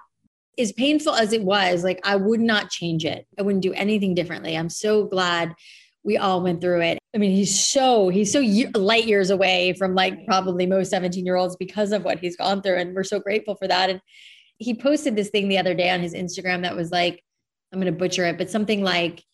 As 0.59 0.73
painful 0.73 1.15
as 1.15 1.33
it 1.33 1.43
was, 1.43 1.85
like 1.85 2.01
I 2.05 2.17
would 2.17 2.41
not 2.41 2.71
change 2.71 3.05
it. 3.05 3.27
I 3.39 3.43
wouldn't 3.43 3.63
do 3.63 3.73
anything 3.73 4.15
differently. 4.15 4.57
I'm 4.57 4.69
so 4.69 5.05
glad 5.05 5.55
we 6.05 6.17
all 6.19 6.43
went 6.43 6.61
through 6.61 6.83
it. 6.83 6.99
I 7.15 7.19
mean, 7.19 7.31
he's 7.33 7.59
so 7.59 8.09
he's 8.09 8.33
so 8.33 8.41
light 8.75 9.07
years 9.07 9.31
away 9.31 9.73
from 9.73 9.95
like 9.95 10.27
probably 10.27 10.67
most 10.67 10.91
17 10.91 11.25
year 11.25 11.37
olds 11.37 11.57
because 11.57 11.93
of 11.93 12.05
what 12.05 12.19
he's 12.19 12.37
gone 12.37 12.61
through, 12.61 12.79
and 12.79 12.95
we're 12.95 13.05
so 13.05 13.21
grateful 13.21 13.55
for 13.55 13.69
that. 13.69 13.91
And 13.91 14.01
he 14.59 14.75
posted 14.75 15.17
this 15.17 15.31
thing 15.31 15.49
the 15.49 15.59
other 15.59 15.75
day 15.75 15.91
on 15.91 16.01
his 16.01 16.15
Instagram 16.15 16.63
that 16.63 16.77
was 16.77 16.91
like, 16.91 17.23
I'm 17.73 17.81
going 17.81 17.93
to 17.93 17.99
butcher 17.99 18.25
it, 18.27 18.39
but 18.39 18.51
something 18.51 18.83
like 18.83 19.25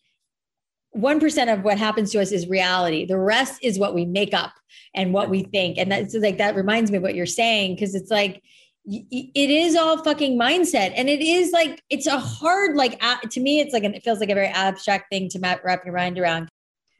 1% 0.95 1.53
of 1.53 1.63
what 1.63 1.77
happens 1.77 2.11
to 2.11 2.21
us 2.21 2.31
is 2.31 2.47
reality. 2.47 3.05
The 3.05 3.17
rest 3.17 3.59
is 3.63 3.79
what 3.79 3.93
we 3.93 4.05
make 4.05 4.33
up 4.33 4.53
and 4.93 5.13
what 5.13 5.29
we 5.29 5.43
think. 5.43 5.77
And 5.77 5.91
that's 5.91 6.13
like, 6.15 6.37
that 6.37 6.55
reminds 6.55 6.91
me 6.91 6.97
of 6.97 7.03
what 7.03 7.15
you're 7.15 7.25
saying. 7.25 7.77
Cause 7.77 7.95
it's 7.95 8.11
like, 8.11 8.41
it 8.85 9.49
is 9.49 9.75
all 9.75 10.03
fucking 10.03 10.39
mindset. 10.39 10.93
And 10.95 11.07
it 11.07 11.21
is 11.21 11.51
like, 11.51 11.81
it's 11.89 12.07
a 12.07 12.19
hard, 12.19 12.75
like, 12.75 12.99
to 12.99 13.39
me, 13.39 13.59
it's 13.59 13.73
like, 13.73 13.83
it 13.83 14.03
feels 14.03 14.19
like 14.19 14.29
a 14.29 14.35
very 14.35 14.47
abstract 14.47 15.11
thing 15.11 15.29
to 15.29 15.59
wrap 15.63 15.85
your 15.85 15.95
mind 15.95 16.17
around. 16.17 16.49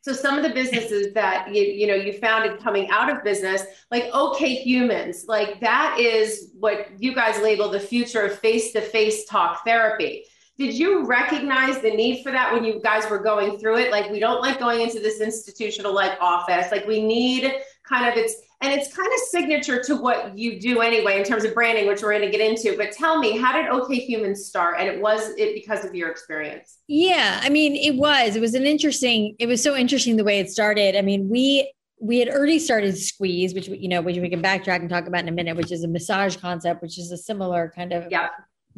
So 0.03 0.13
some 0.13 0.35
of 0.35 0.43
the 0.43 0.49
businesses 0.49 1.13
that 1.13 1.53
you 1.53 1.61
you 1.61 1.85
know 1.85 1.93
you 1.93 2.13
founded 2.13 2.59
coming 2.59 2.89
out 2.89 3.15
of 3.15 3.23
business, 3.23 3.63
like 3.91 4.05
OK 4.13 4.55
Humans, 4.55 5.25
like 5.27 5.59
that 5.59 5.97
is 5.99 6.53
what 6.59 6.87
you 6.99 7.13
guys 7.13 7.39
label 7.39 7.69
the 7.69 7.79
future 7.79 8.21
of 8.21 8.39
face-to-face 8.39 9.25
talk 9.25 9.63
therapy. 9.63 10.25
Did 10.61 10.77
you 10.77 11.07
recognize 11.07 11.81
the 11.81 11.89
need 11.89 12.21
for 12.21 12.31
that 12.31 12.53
when 12.53 12.63
you 12.63 12.79
guys 12.83 13.09
were 13.09 13.17
going 13.17 13.57
through 13.57 13.77
it? 13.77 13.91
Like 13.91 14.11
we 14.11 14.19
don't 14.19 14.41
like 14.41 14.59
going 14.59 14.81
into 14.81 14.99
this 14.99 15.19
institutional 15.19 15.91
like 15.91 16.15
office. 16.21 16.71
Like 16.71 16.85
we 16.85 17.03
need 17.03 17.51
kind 17.83 18.07
of 18.07 18.15
it's 18.15 18.35
and 18.61 18.71
it's 18.71 18.95
kind 18.95 19.07
of 19.11 19.19
signature 19.21 19.81
to 19.81 19.95
what 19.95 20.37
you 20.37 20.59
do 20.59 20.81
anyway 20.81 21.17
in 21.17 21.23
terms 21.23 21.45
of 21.45 21.55
branding 21.55 21.87
which 21.87 22.03
we're 22.03 22.11
going 22.11 22.29
to 22.31 22.37
get 22.37 22.47
into. 22.47 22.77
But 22.77 22.91
tell 22.91 23.17
me 23.17 23.39
how 23.39 23.59
did 23.59 23.71
ok 23.71 23.95
humans 23.95 24.45
start? 24.45 24.75
And 24.77 24.87
it 24.87 25.01
was 25.01 25.31
it 25.35 25.55
because 25.55 25.83
of 25.83 25.95
your 25.95 26.11
experience? 26.11 26.77
Yeah 26.87 27.39
i 27.41 27.49
mean 27.49 27.75
it 27.75 27.95
was 27.95 28.35
it 28.35 28.39
was 28.39 28.53
an 28.53 28.67
interesting 28.67 29.35
it 29.39 29.47
was 29.47 29.63
so 29.63 29.75
interesting 29.75 30.15
the 30.15 30.23
way 30.23 30.37
it 30.37 30.51
started. 30.51 30.95
I 30.95 31.01
mean 31.01 31.27
we 31.27 31.73
we 31.99 32.19
had 32.19 32.29
already 32.29 32.59
started 32.59 32.95
squeeze 32.99 33.55
which 33.55 33.67
you 33.67 33.87
know 33.87 34.01
which 34.01 34.17
we 34.17 34.29
can 34.29 34.43
backtrack 34.43 34.81
and 34.81 34.91
talk 34.91 35.07
about 35.07 35.21
in 35.21 35.27
a 35.27 35.31
minute 35.31 35.57
which 35.57 35.71
is 35.71 35.83
a 35.83 35.87
massage 35.87 36.35
concept 36.35 36.83
which 36.83 36.99
is 36.99 37.11
a 37.11 37.17
similar 37.17 37.73
kind 37.75 37.93
of 37.93 38.05
yeah 38.11 38.27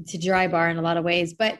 to 0.07 0.17
Drybar 0.17 0.69
in 0.71 0.77
a 0.77 0.81
lot 0.81 0.97
of 0.97 1.03
ways 1.03 1.33
but 1.33 1.59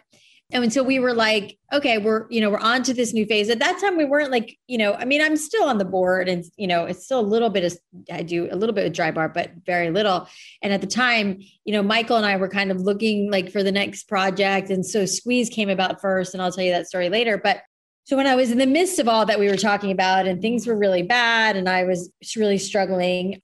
and 0.53 0.63
until 0.63 0.85
we 0.85 0.99
were 0.99 1.15
like, 1.15 1.57
okay, 1.73 1.97
we're, 1.97 2.27
you 2.29 2.39
know, 2.39 2.51
we're 2.51 2.59
on 2.59 2.83
to 2.83 2.93
this 2.93 3.11
new 3.11 3.25
phase. 3.25 3.49
At 3.49 3.57
that 3.59 3.79
time, 3.81 3.97
we 3.97 4.05
weren't 4.05 4.29
like, 4.29 4.55
you 4.67 4.77
know, 4.77 4.93
I 4.93 5.03
mean, 5.03 5.19
I'm 5.19 5.35
still 5.35 5.63
on 5.63 5.79
the 5.79 5.85
board 5.85 6.29
and, 6.29 6.45
you 6.57 6.67
know, 6.67 6.85
it's 6.85 7.05
still 7.05 7.19
a 7.19 7.21
little 7.21 7.49
bit 7.49 7.63
of, 7.63 7.77
I 8.11 8.21
do 8.21 8.47
a 8.51 8.55
little 8.55 8.75
bit 8.75 8.85
of 8.85 8.93
Drybar, 8.93 9.33
but 9.33 9.49
very 9.65 9.89
little. 9.89 10.27
And 10.61 10.71
at 10.71 10.81
the 10.81 10.87
time, 10.87 11.39
you 11.65 11.73
know, 11.73 11.81
Michael 11.81 12.17
and 12.17 12.25
I 12.25 12.37
were 12.37 12.49
kind 12.49 12.69
of 12.69 12.79
looking 12.81 13.31
like 13.31 13.51
for 13.51 13.63
the 13.63 13.71
next 13.71 14.03
project. 14.03 14.69
And 14.69 14.85
so 14.85 15.07
Squeeze 15.07 15.49
came 15.49 15.69
about 15.69 16.01
first, 16.01 16.35
and 16.35 16.43
I'll 16.43 16.51
tell 16.51 16.63
you 16.63 16.71
that 16.71 16.87
story 16.87 17.09
later. 17.09 17.39
But 17.39 17.63
so 18.03 18.15
when 18.15 18.27
I 18.27 18.35
was 18.35 18.51
in 18.51 18.59
the 18.59 18.67
midst 18.67 18.99
of 18.99 19.07
all 19.07 19.25
that 19.25 19.39
we 19.39 19.47
were 19.47 19.57
talking 19.57 19.89
about 19.89 20.27
and 20.27 20.39
things 20.39 20.67
were 20.67 20.77
really 20.77 21.01
bad 21.03 21.55
and 21.55 21.67
I 21.67 21.85
was 21.85 22.11
really 22.35 22.59
struggling, 22.59 23.41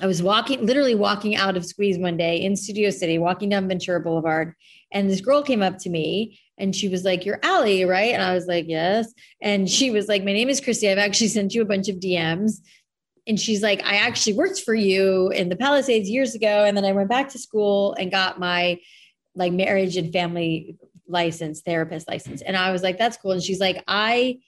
I 0.00 0.06
was 0.06 0.22
walking, 0.22 0.64
literally 0.64 0.94
walking 0.94 1.36
out 1.36 1.56
of 1.56 1.66
Squeeze 1.66 1.98
one 1.98 2.16
day 2.16 2.42
in 2.42 2.56
Studio 2.56 2.90
City, 2.90 3.18
walking 3.18 3.50
down 3.50 3.68
Ventura 3.68 4.00
Boulevard. 4.00 4.54
And 4.90 5.10
this 5.10 5.20
girl 5.20 5.42
came 5.42 5.62
up 5.62 5.78
to 5.78 5.90
me 5.90 6.40
and 6.56 6.74
she 6.74 6.88
was 6.88 7.04
like, 7.04 7.26
You're 7.26 7.40
Ali, 7.44 7.84
right? 7.84 8.12
And 8.12 8.22
I 8.22 8.34
was 8.34 8.46
like, 8.46 8.66
Yes. 8.68 9.12
And 9.40 9.68
she 9.68 9.90
was 9.90 10.08
like, 10.08 10.24
My 10.24 10.32
name 10.32 10.48
is 10.48 10.60
Christy. 10.60 10.88
I've 10.88 10.98
actually 10.98 11.28
sent 11.28 11.54
you 11.54 11.60
a 11.62 11.66
bunch 11.66 11.88
of 11.88 11.96
DMs. 11.96 12.60
And 13.26 13.38
she's 13.38 13.62
like, 13.62 13.84
I 13.84 13.96
actually 13.96 14.32
worked 14.34 14.60
for 14.62 14.74
you 14.74 15.28
in 15.28 15.48
the 15.48 15.56
Palisades 15.56 16.08
years 16.08 16.34
ago. 16.34 16.64
And 16.64 16.76
then 16.76 16.84
I 16.84 16.92
went 16.92 17.08
back 17.08 17.28
to 17.30 17.38
school 17.38 17.94
and 17.94 18.10
got 18.10 18.40
my 18.40 18.80
like 19.34 19.52
marriage 19.52 19.96
and 19.96 20.12
family 20.12 20.76
license, 21.06 21.60
therapist 21.60 22.08
license. 22.08 22.42
And 22.42 22.56
I 22.56 22.72
was 22.72 22.82
like, 22.82 22.98
That's 22.98 23.18
cool. 23.18 23.32
And 23.32 23.42
she's 23.42 23.60
like, 23.60 23.84
I 23.86 24.38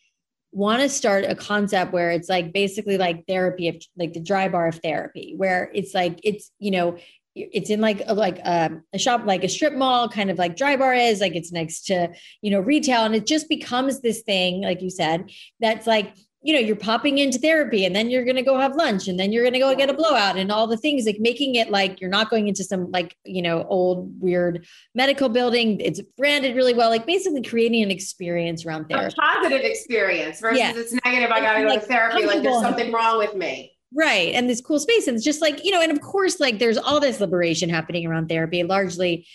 want 0.54 0.80
to 0.82 0.88
start 0.88 1.24
a 1.24 1.34
concept 1.34 1.92
where 1.92 2.10
it's 2.10 2.28
like 2.28 2.52
basically 2.52 2.96
like 2.96 3.26
therapy 3.26 3.68
of 3.68 3.76
like 3.96 4.12
the 4.12 4.20
Drybar 4.20 4.68
of 4.68 4.80
therapy, 4.80 5.34
where 5.36 5.70
it's 5.74 5.92
like, 5.94 6.20
it's, 6.22 6.50
you 6.58 6.70
know, 6.70 6.96
it's 7.34 7.68
in 7.68 7.80
like 7.80 8.02
a, 8.06 8.14
like 8.14 8.38
a, 8.38 8.66
um, 8.66 8.82
a 8.92 8.98
shop 8.98 9.22
like 9.26 9.42
a 9.42 9.48
strip 9.48 9.72
mall 9.74 10.08
kind 10.08 10.30
of 10.30 10.38
like 10.38 10.56
Drybar 10.56 11.10
is 11.10 11.20
like 11.20 11.34
it's 11.34 11.50
next 11.50 11.86
to 11.86 12.08
you 12.42 12.50
know 12.52 12.60
retail 12.60 13.04
and 13.04 13.14
it 13.14 13.26
just 13.26 13.48
becomes 13.48 14.00
this 14.00 14.22
thing 14.22 14.62
like 14.62 14.80
you 14.82 14.90
said 14.90 15.28
that's 15.58 15.84
like 15.86 16.14
you 16.44 16.52
know 16.52 16.60
you're 16.60 16.76
popping 16.76 17.16
into 17.16 17.38
therapy 17.38 17.86
and 17.86 17.96
then 17.96 18.10
you're 18.10 18.22
going 18.22 18.36
to 18.36 18.42
go 18.42 18.58
have 18.58 18.76
lunch 18.76 19.08
and 19.08 19.18
then 19.18 19.32
you're 19.32 19.42
going 19.42 19.54
to 19.54 19.58
go 19.58 19.74
get 19.74 19.88
a 19.88 19.94
blowout 19.94 20.36
and 20.36 20.52
all 20.52 20.66
the 20.66 20.76
things 20.76 21.06
like 21.06 21.18
making 21.18 21.54
it 21.54 21.70
like 21.70 22.02
you're 22.02 22.10
not 22.10 22.28
going 22.28 22.46
into 22.46 22.62
some 22.62 22.90
like 22.90 23.16
you 23.24 23.40
know 23.40 23.64
old 23.64 24.20
weird 24.20 24.66
medical 24.94 25.30
building. 25.30 25.80
It's 25.80 26.02
branded 26.18 26.54
really 26.54 26.74
well 26.74 26.90
like 26.90 27.06
basically 27.06 27.42
creating 27.42 27.82
an 27.82 27.90
experience 27.90 28.66
around 28.66 28.90
therapy. 28.90 29.14
a 29.18 29.20
positive 29.20 29.62
experience 29.62 30.38
versus 30.40 30.58
yeah. 30.58 30.72
it's 30.74 30.92
negative 31.04 31.30
i 31.30 31.40
gotta 31.40 31.62
go 31.62 31.68
like, 31.68 31.80
to 31.80 31.86
therapy 31.86 32.26
like 32.26 32.42
there's 32.42 32.60
something 32.60 32.92
wrong 32.92 33.18
with 33.18 33.34
me. 33.34 33.72
Right 33.96 34.34
and 34.34 34.50
this 34.50 34.60
cool 34.60 34.80
space 34.80 35.06
and 35.06 35.16
it's 35.16 35.24
just 35.24 35.40
like 35.40 35.64
you 35.64 35.70
know 35.70 35.80
and 35.80 35.90
of 35.90 36.02
course 36.02 36.40
like 36.40 36.58
there's 36.58 36.76
all 36.76 37.00
this 37.00 37.20
liberation 37.20 37.70
happening 37.70 38.06
around 38.06 38.28
therapy 38.28 38.62
largely 38.64 39.26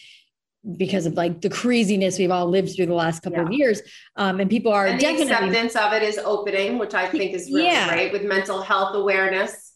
because 0.78 1.06
of 1.06 1.14
like 1.14 1.42
the 1.42 1.50
craziness 1.50 2.20
we've 2.20 2.32
all 2.32 2.48
lived 2.48 2.76
through 2.76 2.86
the 2.86 2.94
last 2.94 3.22
couple 3.22 3.40
yeah. 3.40 3.46
of 3.46 3.54
years. 3.54 3.82
Um, 4.16 4.40
and 4.40 4.50
people 4.50 4.72
are 4.72 4.88
and 4.88 5.00
definitely 5.00 5.32
acceptance 5.32 5.76
of 5.76 5.94
it 5.94 6.04
is 6.04 6.18
opening, 6.18 6.78
which 6.78 6.94
I 6.94 7.08
think 7.08 7.34
is 7.34 7.50
really 7.52 7.68
yeah. 7.68 7.90
great 7.90 8.12
with 8.12 8.24
mental 8.24 8.62
health 8.62 8.96
awareness. 8.96 9.74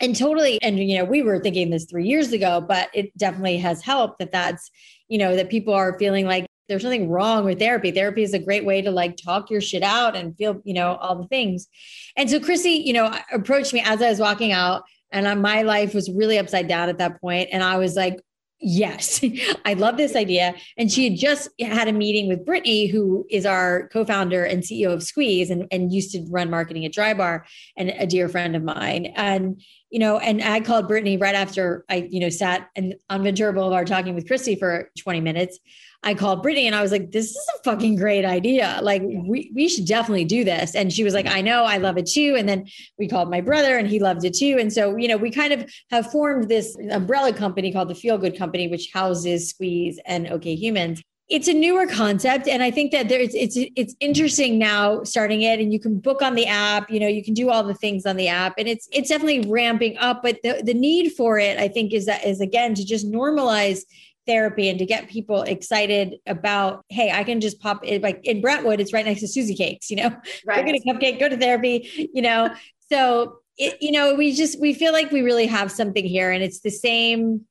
And 0.00 0.14
totally, 0.14 0.60
and 0.62 0.78
you 0.78 0.98
know, 0.98 1.04
we 1.04 1.22
were 1.22 1.38
thinking 1.38 1.70
this 1.70 1.86
three 1.86 2.06
years 2.06 2.32
ago, 2.32 2.60
but 2.60 2.90
it 2.92 3.16
definitely 3.16 3.58
has 3.58 3.82
helped 3.82 4.18
that 4.18 4.32
that's, 4.32 4.70
you 5.08 5.16
know, 5.16 5.36
that 5.36 5.48
people 5.48 5.72
are 5.72 5.98
feeling 5.98 6.26
like 6.26 6.46
there's 6.68 6.82
nothing 6.82 7.08
wrong 7.08 7.44
with 7.44 7.60
therapy. 7.60 7.92
Therapy 7.92 8.22
is 8.22 8.34
a 8.34 8.38
great 8.38 8.64
way 8.64 8.82
to 8.82 8.90
like 8.90 9.16
talk 9.16 9.50
your 9.50 9.60
shit 9.60 9.84
out 9.84 10.16
and 10.16 10.36
feel, 10.36 10.60
you 10.64 10.74
know, 10.74 10.96
all 10.96 11.16
the 11.16 11.28
things. 11.28 11.68
And 12.16 12.28
so 12.28 12.40
Chrissy, 12.40 12.82
you 12.84 12.92
know, 12.92 13.16
approached 13.32 13.72
me 13.72 13.80
as 13.86 14.02
I 14.02 14.10
was 14.10 14.18
walking 14.18 14.52
out 14.52 14.82
and 15.12 15.40
my 15.40 15.62
life 15.62 15.94
was 15.94 16.10
really 16.10 16.38
upside 16.38 16.68
down 16.68 16.88
at 16.88 16.98
that 16.98 17.20
point 17.20 17.48
and 17.52 17.62
i 17.62 17.78
was 17.78 17.96
like 17.96 18.20
Yes, 18.68 19.24
I 19.64 19.74
love 19.74 19.96
this 19.96 20.16
idea. 20.16 20.56
And 20.76 20.90
she 20.90 21.08
had 21.08 21.16
just 21.16 21.48
had 21.60 21.86
a 21.86 21.92
meeting 21.92 22.26
with 22.26 22.44
Brittany, 22.44 22.88
who 22.88 23.24
is 23.30 23.46
our 23.46 23.88
co-founder 23.92 24.42
and 24.42 24.64
CEO 24.64 24.92
of 24.92 25.04
Squeeze 25.04 25.50
and, 25.50 25.68
and 25.70 25.92
used 25.92 26.10
to 26.12 26.26
run 26.30 26.50
marketing 26.50 26.84
at 26.84 26.92
Drybar 26.92 27.44
and 27.76 27.90
a 27.90 28.08
dear 28.08 28.28
friend 28.28 28.56
of 28.56 28.64
mine. 28.64 29.12
And, 29.14 29.62
you 29.90 30.00
know, 30.00 30.18
and 30.18 30.42
I 30.42 30.58
called 30.58 30.88
Brittany 30.88 31.16
right 31.16 31.36
after 31.36 31.84
I, 31.88 32.08
you 32.10 32.18
know, 32.18 32.28
sat 32.28 32.68
and 32.74 32.96
on 33.08 33.22
Ventura 33.22 33.52
Boulevard 33.52 33.86
talking 33.86 34.16
with 34.16 34.26
Christy 34.26 34.56
for 34.56 34.90
20 34.98 35.20
minutes. 35.20 35.60
I 36.06 36.14
called 36.14 36.40
Brittany 36.40 36.68
and 36.68 36.76
I 36.76 36.82
was 36.82 36.92
like, 36.92 37.10
this 37.10 37.30
is 37.30 37.50
a 37.56 37.62
fucking 37.64 37.96
great 37.96 38.24
idea. 38.24 38.78
Like, 38.80 39.02
we, 39.02 39.50
we 39.52 39.68
should 39.68 39.86
definitely 39.86 40.24
do 40.24 40.44
this. 40.44 40.76
And 40.76 40.92
she 40.92 41.02
was 41.02 41.14
like, 41.14 41.26
I 41.26 41.40
know, 41.40 41.64
I 41.64 41.78
love 41.78 41.98
it 41.98 42.06
too. 42.06 42.36
And 42.38 42.48
then 42.48 42.68
we 42.96 43.08
called 43.08 43.28
my 43.28 43.40
brother 43.40 43.76
and 43.76 43.88
he 43.88 43.98
loved 43.98 44.24
it 44.24 44.34
too. 44.34 44.56
And 44.60 44.72
so, 44.72 44.96
you 44.96 45.08
know, 45.08 45.16
we 45.16 45.32
kind 45.32 45.52
of 45.52 45.68
have 45.90 46.12
formed 46.12 46.48
this 46.48 46.76
umbrella 46.92 47.32
company 47.32 47.72
called 47.72 47.88
the 47.88 47.94
Feel 47.96 48.18
Good 48.18 48.38
Company, 48.38 48.68
which 48.68 48.88
houses 48.94 49.50
Squeeze 49.50 49.98
and 50.06 50.28
OK 50.28 50.54
Humans. 50.54 51.02
It's 51.28 51.48
a 51.48 51.52
newer 51.52 51.88
concept, 51.88 52.46
and 52.46 52.62
I 52.62 52.70
think 52.70 52.92
that 52.92 53.08
there's 53.08 53.34
it's 53.34 53.56
it's 53.56 53.96
interesting 53.98 54.60
now 54.60 55.02
starting 55.02 55.42
it, 55.42 55.58
and 55.58 55.72
you 55.72 55.80
can 55.80 55.98
book 55.98 56.22
on 56.22 56.36
the 56.36 56.46
app. 56.46 56.88
You 56.88 57.00
know, 57.00 57.08
you 57.08 57.24
can 57.24 57.34
do 57.34 57.50
all 57.50 57.64
the 57.64 57.74
things 57.74 58.06
on 58.06 58.16
the 58.16 58.28
app, 58.28 58.54
and 58.58 58.68
it's 58.68 58.88
it's 58.92 59.08
definitely 59.08 59.40
ramping 59.50 59.98
up. 59.98 60.22
But 60.22 60.38
the 60.44 60.62
the 60.64 60.72
need 60.72 61.14
for 61.14 61.36
it, 61.40 61.58
I 61.58 61.66
think, 61.66 61.92
is 61.92 62.06
that 62.06 62.24
is 62.24 62.40
again 62.40 62.74
to 62.74 62.84
just 62.84 63.10
normalize 63.10 63.80
therapy 64.26 64.68
and 64.68 64.78
to 64.78 64.86
get 64.86 65.08
people 65.08 65.42
excited 65.42 66.16
about, 66.26 66.84
hey, 66.88 67.10
I 67.12 67.24
can 67.24 67.40
just 67.40 67.60
pop 67.60 67.80
it 67.84 68.02
like 68.02 68.20
in 68.24 68.40
Brentwood, 68.40 68.80
it's 68.80 68.92
right 68.92 69.04
next 69.04 69.20
to 69.20 69.28
Susie 69.28 69.54
Cakes, 69.54 69.90
you 69.90 69.96
know, 69.96 70.08
right. 70.46 70.58
we're 70.58 70.64
going 70.64 70.80
to 70.80 70.88
cupcake, 70.88 71.20
go 71.20 71.28
to 71.28 71.36
therapy, 71.36 72.10
you 72.12 72.22
know. 72.22 72.54
So 72.90 73.38
it, 73.58 73.78
you 73.80 73.92
know, 73.92 74.14
we 74.14 74.34
just 74.34 74.60
we 74.60 74.74
feel 74.74 74.92
like 74.92 75.10
we 75.10 75.22
really 75.22 75.46
have 75.46 75.72
something 75.72 76.04
here, 76.04 76.30
and 76.30 76.42
it's 76.42 76.60
the 76.60 76.70
same, 76.70 77.46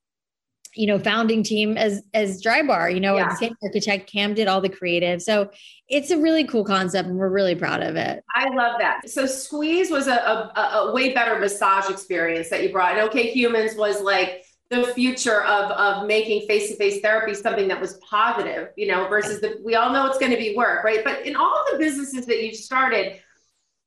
you 0.76 0.86
know, 0.88 0.99
founding 0.99 1.43
team 1.43 1.78
as 1.78 2.03
as 2.13 2.41
Drybar. 2.41 2.93
You 2.93 2.99
know, 2.99 3.17
yeah. 3.17 3.30
the 3.30 3.36
same 3.36 3.55
architect. 3.63 4.09
Cam 4.09 4.34
did 4.34 4.47
all 4.47 4.61
the 4.61 4.69
creative, 4.69 5.21
so 5.21 5.49
it's 5.89 6.11
a 6.11 6.17
really 6.17 6.45
cool 6.45 6.63
concept, 6.63 7.09
and 7.09 7.17
we're 7.17 7.30
really 7.30 7.55
proud 7.55 7.82
of 7.82 7.95
it. 7.95 8.23
I 8.36 8.49
love 8.49 8.80
that. 8.80 9.09
So 9.09 9.26
Squeeze 9.26 9.89
was 9.89 10.07
a, 10.07 10.15
a, 10.15 10.59
a 10.59 10.93
way 10.93 11.13
better 11.13 11.39
massage 11.39 11.89
experience 11.89 12.49
that 12.49 12.61
you 12.61 12.71
brought. 12.71 12.93
And 12.93 13.01
OK 13.01 13.32
Humans 13.32 13.76
was 13.76 14.01
like 14.01 14.45
the 14.82 14.93
future 14.93 15.43
of 15.43 15.71
of 15.71 16.07
making 16.07 16.47
face-to-face 16.47 17.01
therapy 17.01 17.34
something 17.34 17.67
that 17.67 17.80
was 17.80 17.95
positive 17.95 18.69
you 18.76 18.88
know 18.88 19.07
versus 19.07 19.41
the 19.41 19.59
we 19.63 19.76
all 19.76 19.91
know 19.91 20.07
it's 20.07 20.17
going 20.17 20.32
to 20.32 20.38
be 20.38 20.55
work 20.55 20.84
right? 20.84 21.03
But 21.03 21.26
in 21.26 21.36
all 21.36 21.63
the 21.71 21.78
businesses 21.78 22.26
that 22.26 22.43
you've 22.43 22.55
started 22.55 23.19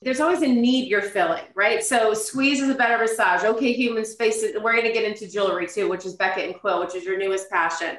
there's 0.01 0.20
always 0.20 0.43
a 0.43 0.47
need 0.47 0.89
you're 0.89 1.03
filling 1.03 1.45
right? 1.55 1.82
So 1.82 2.14
squeeze 2.14 2.61
is 2.61 2.68
a 2.68 2.74
better 2.74 2.99
massage. 2.99 3.45
OK 3.45 3.72
Humans 3.72 4.14
face 4.14 4.43
it 4.43 4.62
we're 4.62 4.72
going 4.72 4.86
to 4.86 4.93
get 4.93 5.05
into 5.05 5.30
jewelry 5.30 5.66
too 5.66 5.89
which 5.89 6.07
is 6.07 6.14
beckett 6.14 6.47
and 6.47 6.61
quill 6.61 6.80
which 6.80 6.95
is 6.95 7.05
your 7.05 7.18
newest 7.18 7.51
passion. 7.51 7.97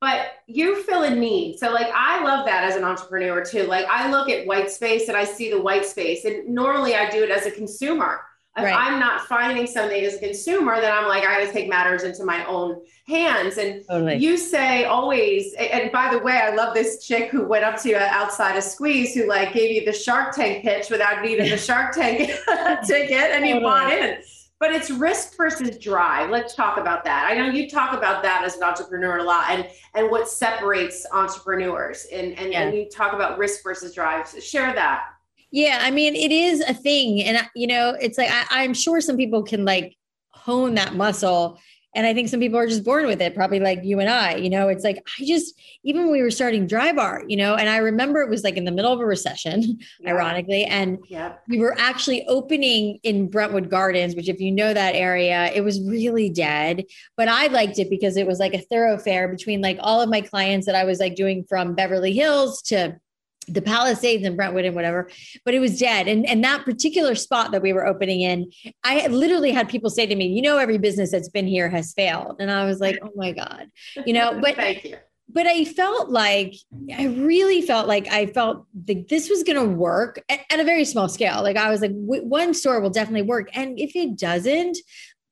But 0.00 0.26
you 0.46 0.82
fill 0.82 1.04
a 1.04 1.14
need. 1.14 1.58
So 1.58 1.72
like 1.72 1.88
i 1.94 2.22
love 2.22 2.46
that 2.46 2.64
as 2.64 2.76
an 2.76 2.84
entrepreneur 2.84 3.44
too. 3.44 3.64
Like 3.64 3.86
i 3.86 4.10
look 4.10 4.28
at 4.28 4.46
white 4.46 4.70
space 4.70 5.08
and 5.08 5.16
i 5.16 5.24
see 5.24 5.50
the 5.50 5.60
white 5.60 5.84
space 5.84 6.24
and 6.24 6.48
normally 6.48 6.94
i 6.94 7.10
do 7.10 7.22
it 7.22 7.30
as 7.30 7.46
a 7.46 7.50
consumer 7.50 8.20
if 8.56 8.64
right. 8.64 8.74
I'm 8.74 8.98
not 8.98 9.26
finding 9.26 9.66
something 9.66 10.02
as 10.02 10.14
a 10.14 10.18
consumer, 10.18 10.80
then 10.80 10.90
I'm 10.90 11.06
like, 11.06 11.24
I 11.24 11.40
got 11.40 11.46
to 11.46 11.52
take 11.52 11.68
matters 11.68 12.04
into 12.04 12.24
my 12.24 12.42
own 12.46 12.80
hands. 13.06 13.58
And 13.58 13.84
totally. 13.86 14.16
you 14.16 14.38
say 14.38 14.84
always, 14.84 15.52
and 15.54 15.92
by 15.92 16.10
the 16.10 16.20
way, 16.20 16.38
I 16.38 16.54
love 16.54 16.72
this 16.72 17.06
chick 17.06 17.30
who 17.30 17.46
went 17.46 17.64
up 17.64 17.80
to 17.82 17.90
you 17.90 17.96
outside 17.96 18.56
of 18.56 18.64
Squeeze 18.64 19.14
who 19.14 19.28
like 19.28 19.52
gave 19.52 19.72
you 19.72 19.84
the 19.84 19.92
Shark 19.92 20.34
Tank 20.34 20.62
pitch 20.62 20.88
without 20.88 21.22
needing 21.22 21.50
the 21.50 21.56
Shark 21.58 21.94
Tank 21.94 22.18
ticket 22.86 23.12
and 23.12 23.44
totally. 23.44 23.52
you 23.52 23.60
bought 23.60 23.92
in. 23.92 24.22
But 24.58 24.72
it's 24.72 24.90
risk 24.90 25.36
versus 25.36 25.76
drive. 25.76 26.30
Let's 26.30 26.54
talk 26.54 26.78
about 26.78 27.04
that. 27.04 27.28
I 27.30 27.36
know 27.36 27.50
you 27.50 27.68
talk 27.68 27.92
about 27.92 28.22
that 28.22 28.42
as 28.42 28.56
an 28.56 28.62
entrepreneur 28.62 29.18
a 29.18 29.22
lot 29.22 29.50
and, 29.50 29.68
and 29.94 30.10
what 30.10 30.30
separates 30.30 31.04
entrepreneurs 31.12 32.06
and, 32.10 32.38
and, 32.38 32.52
yeah. 32.52 32.62
and 32.62 32.74
you 32.74 32.88
talk 32.88 33.12
about 33.12 33.36
risk 33.36 33.62
versus 33.62 33.94
drive. 33.94 34.26
So 34.26 34.40
share 34.40 34.72
that. 34.72 35.08
Yeah, 35.50 35.78
I 35.80 35.90
mean, 35.90 36.14
it 36.14 36.32
is 36.32 36.60
a 36.60 36.74
thing. 36.74 37.22
And, 37.22 37.48
you 37.54 37.66
know, 37.66 37.96
it's 38.00 38.18
like, 38.18 38.30
I, 38.30 38.62
I'm 38.62 38.74
sure 38.74 39.00
some 39.00 39.16
people 39.16 39.42
can 39.42 39.64
like 39.64 39.96
hone 40.30 40.74
that 40.74 40.94
muscle. 40.94 41.58
And 41.94 42.06
I 42.06 42.12
think 42.12 42.28
some 42.28 42.40
people 42.40 42.58
are 42.58 42.66
just 42.66 42.84
born 42.84 43.06
with 43.06 43.22
it, 43.22 43.34
probably 43.34 43.58
like 43.58 43.80
you 43.82 44.00
and 44.00 44.10
I. 44.10 44.34
You 44.34 44.50
know, 44.50 44.68
it's 44.68 44.84
like, 44.84 44.98
I 45.18 45.24
just, 45.24 45.58
even 45.82 46.02
when 46.02 46.12
we 46.12 46.20
were 46.20 46.30
starting 46.30 46.68
Drybar, 46.68 47.24
you 47.26 47.38
know, 47.38 47.54
and 47.54 47.70
I 47.70 47.78
remember 47.78 48.20
it 48.20 48.28
was 48.28 48.44
like 48.44 48.58
in 48.58 48.66
the 48.66 48.70
middle 48.70 48.92
of 48.92 49.00
a 49.00 49.06
recession, 49.06 49.78
yeah. 50.00 50.10
ironically. 50.10 50.64
And 50.64 50.98
yeah. 51.08 51.36
we 51.48 51.58
were 51.58 51.74
actually 51.78 52.26
opening 52.26 52.98
in 53.02 53.30
Brentwood 53.30 53.70
Gardens, 53.70 54.14
which, 54.14 54.28
if 54.28 54.40
you 54.40 54.52
know 54.52 54.74
that 54.74 54.94
area, 54.94 55.50
it 55.54 55.62
was 55.62 55.80
really 55.80 56.28
dead. 56.28 56.84
But 57.16 57.28
I 57.28 57.46
liked 57.46 57.78
it 57.78 57.88
because 57.88 58.18
it 58.18 58.26
was 58.26 58.40
like 58.40 58.52
a 58.52 58.60
thoroughfare 58.60 59.28
between 59.28 59.62
like 59.62 59.78
all 59.80 60.02
of 60.02 60.10
my 60.10 60.20
clients 60.20 60.66
that 60.66 60.74
I 60.74 60.84
was 60.84 61.00
like 61.00 61.14
doing 61.14 61.44
from 61.48 61.74
Beverly 61.74 62.12
Hills 62.12 62.60
to 62.62 63.00
the 63.48 63.62
Palisades 63.62 64.24
and 64.24 64.36
Brentwood 64.36 64.64
and 64.64 64.74
whatever, 64.74 65.10
but 65.44 65.54
it 65.54 65.60
was 65.60 65.78
dead. 65.78 66.08
And 66.08 66.26
and 66.26 66.42
that 66.44 66.64
particular 66.64 67.14
spot 67.14 67.52
that 67.52 67.62
we 67.62 67.72
were 67.72 67.86
opening 67.86 68.20
in, 68.20 68.50
I 68.84 69.06
literally 69.06 69.52
had 69.52 69.68
people 69.68 69.90
say 69.90 70.06
to 70.06 70.14
me, 70.14 70.26
"You 70.26 70.42
know, 70.42 70.58
every 70.58 70.78
business 70.78 71.10
that's 71.10 71.28
been 71.28 71.46
here 71.46 71.68
has 71.68 71.92
failed," 71.92 72.36
and 72.40 72.50
I 72.50 72.64
was 72.64 72.80
like, 72.80 72.98
"Oh 73.02 73.12
my 73.14 73.32
god," 73.32 73.70
you 74.04 74.12
know. 74.12 74.40
But 74.46 74.56
thank 74.56 74.84
you. 74.84 74.96
But 75.28 75.46
I 75.48 75.64
felt 75.64 76.10
like 76.10 76.54
I 76.96 77.06
really 77.06 77.60
felt 77.60 77.88
like 77.88 78.06
I 78.08 78.26
felt 78.26 78.66
like 78.86 79.08
this 79.08 79.28
was 79.28 79.42
going 79.42 79.58
to 79.58 79.74
work 79.74 80.22
at, 80.28 80.40
at, 80.50 80.60
a 80.60 80.64
very 80.64 80.84
small 80.84 81.08
scale. 81.08 81.42
Like 81.42 81.56
I 81.56 81.68
was 81.68 81.80
like, 81.80 81.90
one 81.92 82.54
store 82.54 82.80
will 82.80 82.90
definitely 82.90 83.22
work, 83.22 83.48
and 83.52 83.78
if 83.78 83.96
it 83.96 84.16
doesn't, 84.16 84.78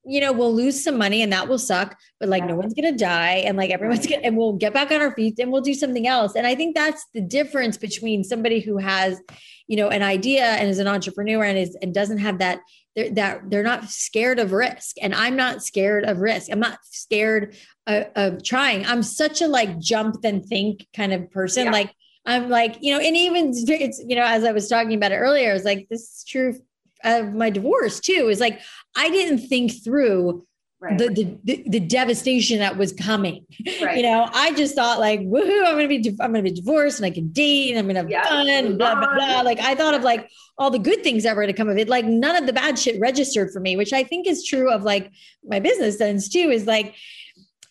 you 0.07 0.21
know, 0.21 0.33
we'll 0.33 0.55
lose 0.55 0.83
some 0.85 0.99
money 0.99 1.23
and 1.23 1.33
that 1.33 1.49
will 1.49 1.59
suck, 1.59 1.97
but 2.21 2.29
like 2.29 2.45
no 2.45 2.55
one's 2.55 2.75
going 2.75 2.93
to 2.93 2.99
die 2.99 3.43
and 3.47 3.57
like 3.57 3.71
everyone's 3.71 4.07
going 4.07 4.21
to, 4.21 4.27
and 4.27 4.37
we'll 4.37 4.53
get 4.53 4.75
back 4.75 4.91
on 4.91 5.01
our 5.01 5.15
feet 5.15 5.39
and 5.39 5.51
we'll 5.51 5.63
do 5.63 5.75
something 5.75 6.07
else. 6.07 6.35
And 6.37 6.47
I 6.47 6.55
think 6.55 6.75
that's 6.75 7.07
the 7.15 7.21
difference 7.21 7.77
between 7.77 8.23
somebody 8.25 8.61
who 8.61 8.77
has, 8.79 9.21
you 9.67 9.77
know, 9.77 9.89
an 9.89 10.03
idea 10.03 10.45
and 10.45 10.69
is 10.69 10.79
an 10.79 10.87
entrepreneur 10.87 11.45
and 11.45 11.59
is, 11.59 11.77
and 11.81 11.95
doesn't 11.95 12.19
have 12.19 12.39
that, 12.39 12.61
they're, 12.95 13.11
that 13.11 13.51
they're 13.51 13.63
not 13.63 13.89
scared 13.89 14.39
of 14.39 14.53
risk. 14.53 14.97
And 15.01 15.15
I'm 15.15 15.37
not 15.37 15.63
scared 15.63 16.05
of 16.05 16.19
risk. 16.19 16.51
I'm 16.51 16.61
not 16.61 16.79
scared 16.85 17.57
of, 17.87 18.07
of 18.15 18.45
trying. 18.45 18.85
I'm 18.87 19.03
such 19.03 19.41
a 19.41 19.49
like 19.49 19.79
jump 19.79 20.21
then 20.23 20.43
think 20.43 20.87
kind 20.95 21.13
of 21.13 21.31
person. 21.31 21.67
Yeah. 21.67 21.73
Like, 21.73 21.95
I'm 22.27 22.49
like, 22.49 22.79
you 22.81 22.93
know, 22.93 23.01
and 23.01 23.17
even 23.17 23.53
it's, 23.55 24.03
you 24.07 24.17
know, 24.17 24.25
as 24.25 24.45
I 24.45 24.53
was 24.53 24.69
talking 24.69 24.95
about 24.95 25.13
it 25.13 25.17
earlier, 25.17 25.51
I 25.51 25.53
was 25.53 25.65
like, 25.65 25.89
this 25.91 26.01
is 26.01 26.25
true 26.27 26.59
of 27.05 27.35
my 27.35 27.51
divorce 27.51 28.01
too 28.01 28.29
is 28.31 28.41
like 28.41 28.61
I 28.97 29.11
didn't 29.11 29.47
think 29.49 29.85
through 29.85 30.45
Right. 30.85 30.99
The, 30.99 31.09
the, 31.09 31.39
the 31.45 31.65
the 31.69 31.81
devastation 31.81 32.59
that 32.59 32.77
was 32.77 32.93
coming. 32.93 33.47
Right. 33.81 33.97
You 33.97 34.03
know, 34.03 34.29
I 34.31 34.53
just 34.53 34.75
thought 34.75 35.01
like, 35.01 35.21
woohoo! 35.21 35.65
I'm 35.65 35.77
gonna 35.77 35.89
be 35.89 36.07
I'm 36.21 36.33
gonna 36.33 36.43
be 36.43 36.51
divorced 36.51 36.99
and 36.99 37.07
I 37.07 37.11
can 37.11 37.29
date 37.33 37.71
and 37.71 37.79
I'm 37.79 37.87
gonna 37.87 38.01
have 38.01 38.11
yeah. 38.11 38.25
fun 38.29 38.49
and 38.49 38.77
blah 38.77 38.95
blah 38.95 39.15
blah. 39.15 39.41
Like 39.41 39.61
I 39.61 39.75
thought 39.75 39.95
of 39.95 40.03
like 40.03 40.29
all 40.59 40.71
the 40.71 40.79
good 40.79 41.03
things 41.03 41.23
that 41.23 41.37
were 41.37 41.43
gonna 41.43 41.55
come 41.55 41.71
of 41.71 41.79
it. 41.79 41.89
Like 41.89 42.05
none 42.05 42.37
of 42.37 42.47
the 42.47 42.53
bad 42.53 42.79
shit 42.79 43.01
registered 43.01 43.51
for 43.51 43.61
me, 43.61 43.77
which 43.77 43.95
I 43.95 44.05
think 44.05 44.27
is 44.27 44.45
true 44.45 44.71
of 44.71 44.83
like 44.83 45.11
my 45.43 45.59
business 45.59 45.97
sense 45.97 46.29
too. 46.29 46.51
Is 46.51 46.67
like 46.67 46.95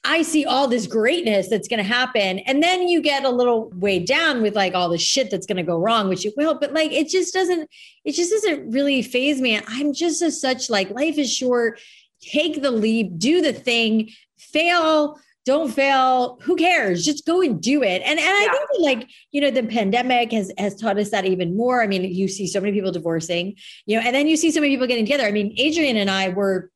I 0.03 0.21
see 0.21 0.45
all 0.45 0.67
this 0.67 0.85
greatness 0.85 1.47
that's 1.49 1.67
going 1.67 1.77
to 1.77 1.83
happen. 1.83 2.39
And 2.39 2.61
then 2.61 2.87
you 2.87 3.01
get 3.01 3.23
a 3.23 3.29
little 3.29 3.69
weighed 3.75 4.05
down 4.05 4.41
with 4.41 4.55
like 4.55 4.75
all 4.75 4.89
the 4.89 4.97
shit 4.97 5.31
that's 5.31 5.45
going 5.45 5.57
to 5.57 5.63
go 5.63 5.77
wrong, 5.77 6.09
which 6.09 6.25
it 6.25 6.33
will, 6.35 6.55
but 6.59 6.73
like 6.73 6.91
it 6.91 7.07
just 7.07 7.33
doesn't, 7.33 7.69
it 8.03 8.11
just 8.11 8.31
doesn't 8.31 8.71
really 8.71 9.01
phase 9.01 9.39
me. 9.39 9.59
I'm 9.65 9.93
just 9.93 10.21
as 10.21 10.41
such 10.41 10.69
like 10.69 10.89
life 10.89 11.17
is 11.17 11.33
short. 11.33 11.79
take 12.21 12.61
the 12.61 12.71
leap, 12.71 13.17
do 13.17 13.41
the 13.41 13.53
thing, 13.53 14.09
fail, 14.37 15.19
don't 15.45 15.73
fail 15.73 16.39
who 16.43 16.55
cares 16.55 17.03
just 17.03 17.25
go 17.25 17.41
and 17.41 17.61
do 17.61 17.83
it 17.83 18.01
and 18.05 18.17
and 18.17 18.21
i 18.21 18.47
think 18.49 18.69
that 18.71 18.79
like 18.81 19.09
you 19.31 19.41
know 19.41 19.51
the 19.51 19.63
pandemic 19.63 20.31
has 20.31 20.51
has 20.57 20.73
taught 20.75 20.97
us 20.97 21.09
that 21.09 21.25
even 21.25 21.57
more 21.57 21.83
i 21.83 21.87
mean 21.87 22.03
you 22.03 22.27
see 22.27 22.47
so 22.47 22.61
many 22.61 22.71
people 22.71 22.91
divorcing 22.91 23.53
you 23.85 23.97
know 23.97 24.05
and 24.05 24.15
then 24.15 24.27
you 24.27 24.37
see 24.37 24.51
so 24.51 24.61
many 24.61 24.73
people 24.73 24.87
getting 24.87 25.05
together 25.05 25.25
i 25.25 25.31
mean 25.31 25.53
adrian 25.57 25.97
and 25.97 26.09
i 26.09 26.29
were 26.29 26.71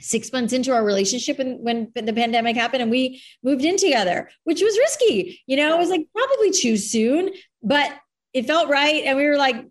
six 0.00 0.32
months 0.32 0.52
into 0.52 0.72
our 0.72 0.84
relationship 0.84 1.38
and 1.38 1.62
when 1.62 1.90
the 1.94 2.12
pandemic 2.12 2.56
happened 2.56 2.82
and 2.82 2.90
we 2.90 3.22
moved 3.42 3.64
in 3.64 3.76
together 3.76 4.28
which 4.44 4.62
was 4.62 4.76
risky 4.78 5.40
you 5.46 5.56
know 5.56 5.74
it 5.74 5.78
was 5.78 5.90
like 5.90 6.06
probably 6.14 6.50
too 6.50 6.76
soon 6.76 7.30
but 7.62 7.92
it 8.32 8.46
felt 8.46 8.68
right 8.68 9.04
and 9.04 9.16
we 9.16 9.24
were 9.24 9.36
like 9.36 9.66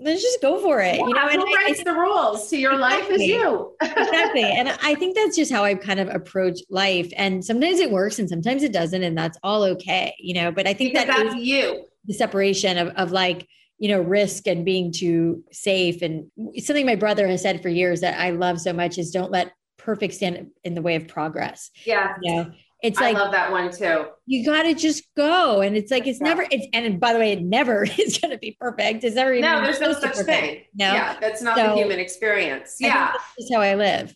let's 0.00 0.22
just 0.22 0.40
go 0.40 0.60
for 0.60 0.80
it. 0.80 0.96
Yeah, 0.96 1.06
you 1.06 1.14
know, 1.14 1.28
and 1.28 1.42
who 1.42 1.54
writes 1.54 1.82
the 1.82 1.92
rules 1.92 2.48
to 2.50 2.56
your 2.56 2.74
exactly. 2.74 3.00
life 3.00 3.10
is 3.10 3.26
you. 3.26 3.76
exactly. 3.82 4.44
And 4.58 4.68
I 4.82 4.94
think 4.94 5.16
that's 5.16 5.36
just 5.36 5.52
how 5.52 5.64
I 5.64 5.74
kind 5.74 6.00
of 6.00 6.08
approach 6.08 6.60
life. 6.70 7.12
And 7.16 7.44
sometimes 7.44 7.80
it 7.80 7.90
works 7.90 8.18
and 8.18 8.28
sometimes 8.28 8.62
it 8.62 8.72
doesn't. 8.72 9.02
And 9.02 9.16
that's 9.16 9.38
all 9.42 9.62
okay, 9.64 10.14
you 10.18 10.34
know, 10.34 10.50
but 10.50 10.66
I 10.66 10.74
think 10.74 10.92
because 10.92 11.06
that 11.06 11.24
that's 11.24 11.36
you. 11.36 11.84
The 12.06 12.14
separation 12.14 12.78
of, 12.78 12.88
of 12.88 13.12
like, 13.12 13.46
you 13.78 13.88
know, 13.88 14.00
risk 14.00 14.46
and 14.46 14.64
being 14.64 14.92
too 14.92 15.44
safe. 15.52 16.02
And 16.02 16.30
something 16.58 16.86
my 16.86 16.96
brother 16.96 17.28
has 17.28 17.42
said 17.42 17.62
for 17.62 17.68
years 17.68 18.00
that 18.00 18.18
I 18.18 18.30
love 18.30 18.60
so 18.60 18.72
much 18.72 18.98
is 18.98 19.10
don't 19.10 19.30
let 19.30 19.52
perfect 19.88 20.12
stand 20.12 20.50
in 20.64 20.74
the 20.74 20.82
way 20.82 20.96
of 20.96 21.08
progress. 21.08 21.70
Yeah. 21.86 22.14
You 22.20 22.34
know, 22.34 22.50
it's 22.82 23.00
like 23.00 23.16
I 23.16 23.18
love 23.18 23.32
that 23.32 23.50
one 23.50 23.72
too. 23.72 24.08
You 24.26 24.44
got 24.44 24.64
to 24.64 24.74
just 24.74 25.04
go, 25.16 25.62
and 25.62 25.78
it's 25.78 25.90
like 25.90 26.06
it's 26.06 26.20
yeah. 26.20 26.26
never. 26.26 26.46
It's 26.50 26.66
and 26.74 27.00
by 27.00 27.14
the 27.14 27.18
way, 27.18 27.32
it 27.32 27.42
never 27.42 27.84
is 27.98 28.18
going 28.18 28.32
to 28.32 28.38
be 28.38 28.54
perfect. 28.60 29.02
It's 29.02 29.16
never. 29.16 29.34
No, 29.40 29.62
there's 29.62 29.80
no 29.80 29.94
such 29.94 30.16
thing. 30.16 30.60
No, 30.74 30.92
yeah, 30.92 31.16
that's 31.18 31.40
not 31.40 31.56
so, 31.56 31.68
the 31.68 31.74
human 31.74 31.98
experience. 31.98 32.76
Yeah, 32.78 33.14
that's 33.38 33.50
how 33.50 33.62
I 33.62 33.76
live. 33.76 34.14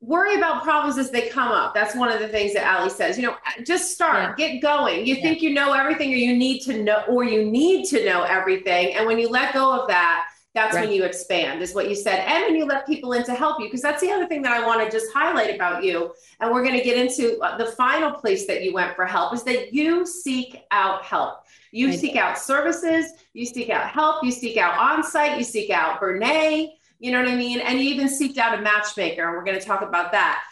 Worry 0.00 0.34
about 0.34 0.64
problems 0.64 0.98
as 0.98 1.12
they 1.12 1.28
come 1.28 1.52
up. 1.52 1.72
That's 1.72 1.94
one 1.94 2.10
of 2.10 2.18
the 2.18 2.26
things 2.26 2.52
that 2.54 2.64
Alli 2.64 2.90
says. 2.90 3.16
You 3.16 3.28
know, 3.28 3.32
uh, 3.32 3.62
just 3.64 3.94
start, 3.94 4.36
yeah. 4.36 4.50
get 4.50 4.60
going. 4.60 5.06
You 5.06 5.14
yeah. 5.14 5.22
think 5.22 5.40
you 5.40 5.54
know 5.54 5.72
everything, 5.72 6.12
or 6.12 6.16
you 6.16 6.36
need 6.36 6.62
to 6.62 6.82
know, 6.82 7.04
or 7.08 7.22
you 7.22 7.48
need 7.48 7.86
to 7.90 8.04
know 8.04 8.24
everything, 8.24 8.94
and 8.94 9.06
when 9.06 9.20
you 9.20 9.28
let 9.28 9.54
go 9.54 9.80
of 9.80 9.88
that, 9.88 10.31
that's 10.54 10.74
right. 10.74 10.84
when 10.84 10.94
you 10.94 11.04
expand 11.04 11.62
is 11.62 11.74
what 11.74 11.88
you 11.88 11.94
said 11.94 12.20
and 12.26 12.44
when 12.44 12.56
you 12.56 12.64
let 12.64 12.86
people 12.86 13.12
in 13.12 13.24
to 13.24 13.34
help 13.34 13.58
you 13.58 13.66
because 13.66 13.82
that's 13.82 14.00
the 14.00 14.10
other 14.10 14.26
thing 14.26 14.42
that 14.42 14.52
i 14.52 14.66
want 14.66 14.82
to 14.82 14.90
just 14.90 15.12
highlight 15.12 15.54
about 15.54 15.82
you 15.82 16.12
and 16.40 16.50
we're 16.50 16.62
going 16.62 16.76
to 16.76 16.84
get 16.84 16.98
into 16.98 17.38
uh, 17.40 17.56
the 17.56 17.66
final 17.72 18.10
place 18.10 18.46
that 18.46 18.62
you 18.62 18.72
went 18.72 18.94
for 18.94 19.06
help 19.06 19.32
is 19.34 19.42
that 19.44 19.72
you 19.72 20.04
seek 20.04 20.64
out 20.70 21.04
help. 21.04 21.44
You 21.70 21.88
I 21.88 21.96
seek 21.96 22.16
out 22.16 22.38
services 22.38 23.12
you 23.32 23.46
seek 23.46 23.70
out 23.70 23.88
help 23.88 24.24
you 24.24 24.30
seek 24.30 24.56
out 24.56 24.74
Onsite 24.74 25.38
you 25.38 25.44
seek 25.44 25.70
out 25.70 26.00
Brene, 26.00 26.72
you 26.98 27.10
know 27.10 27.20
what 27.20 27.30
i 27.30 27.34
mean? 27.34 27.60
And 27.60 27.80
you 27.80 27.88
even 27.90 28.08
seeked 28.08 28.38
out 28.38 28.58
a 28.58 28.60
matchmaker 28.60 29.26
and 29.26 29.36
we're 29.36 29.44
going 29.44 29.58
to 29.58 29.64
talk 29.64 29.82
about 29.82 30.12
that 30.12 30.42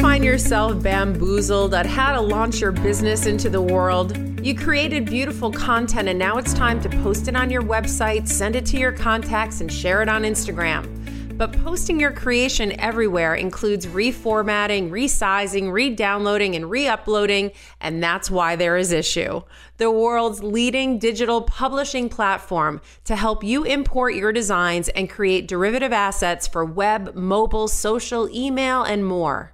find 0.00 0.24
yourself 0.24 0.82
bamboozled 0.82 1.74
at 1.74 1.84
how 1.84 2.10
to 2.14 2.20
launch 2.20 2.58
your 2.58 2.72
business 2.72 3.26
into 3.26 3.50
the 3.50 3.60
world? 3.60 4.16
You 4.42 4.54
created 4.54 5.04
beautiful 5.04 5.52
content 5.52 6.08
and 6.08 6.18
now 6.18 6.38
it's 6.38 6.54
time 6.54 6.80
to 6.80 6.88
post 6.88 7.28
it 7.28 7.36
on 7.36 7.50
your 7.50 7.60
website, 7.60 8.26
send 8.26 8.56
it 8.56 8.64
to 8.66 8.78
your 8.78 8.92
contacts, 8.92 9.60
and 9.60 9.70
share 9.70 10.00
it 10.00 10.08
on 10.08 10.22
Instagram. 10.22 11.36
But 11.36 11.52
posting 11.62 12.00
your 12.00 12.12
creation 12.12 12.80
everywhere 12.80 13.34
includes 13.34 13.86
reformatting, 13.86 14.88
resizing, 14.88 15.70
re 15.70 15.90
downloading, 15.94 16.56
and 16.56 16.70
re 16.70 16.88
uploading, 16.88 17.50
and 17.82 18.02
that's 18.02 18.30
why 18.30 18.56
there 18.56 18.78
is 18.78 18.94
Issuu, 18.94 19.44
the 19.76 19.90
world's 19.90 20.42
leading 20.42 20.98
digital 20.98 21.42
publishing 21.42 22.08
platform 22.08 22.80
to 23.04 23.16
help 23.16 23.44
you 23.44 23.64
import 23.64 24.14
your 24.14 24.32
designs 24.32 24.88
and 24.88 25.10
create 25.10 25.46
derivative 25.46 25.92
assets 25.92 26.46
for 26.46 26.64
web, 26.64 27.14
mobile, 27.14 27.68
social, 27.68 28.30
email, 28.34 28.82
and 28.82 29.04
more. 29.04 29.52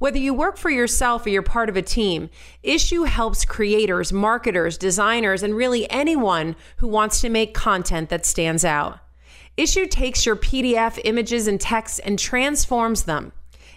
Whether 0.00 0.16
you 0.16 0.32
work 0.32 0.56
for 0.56 0.70
yourself 0.70 1.26
or 1.26 1.28
you're 1.28 1.42
part 1.42 1.68
of 1.68 1.76
a 1.76 1.82
team, 1.82 2.30
Issuu 2.64 3.06
helps 3.06 3.44
creators, 3.44 4.14
marketers, 4.14 4.78
designers, 4.78 5.42
and 5.42 5.54
really 5.54 5.88
anyone 5.90 6.56
who 6.78 6.88
wants 6.88 7.20
to 7.20 7.28
make 7.28 7.52
content 7.52 8.08
that 8.08 8.24
stands 8.24 8.64
out. 8.64 9.00
Issuu 9.58 9.90
takes 9.90 10.24
your 10.24 10.36
PDF 10.36 10.98
images 11.04 11.46
and 11.46 11.60
text 11.60 12.00
and 12.02 12.18
transforms 12.18 13.02
them. 13.02 13.32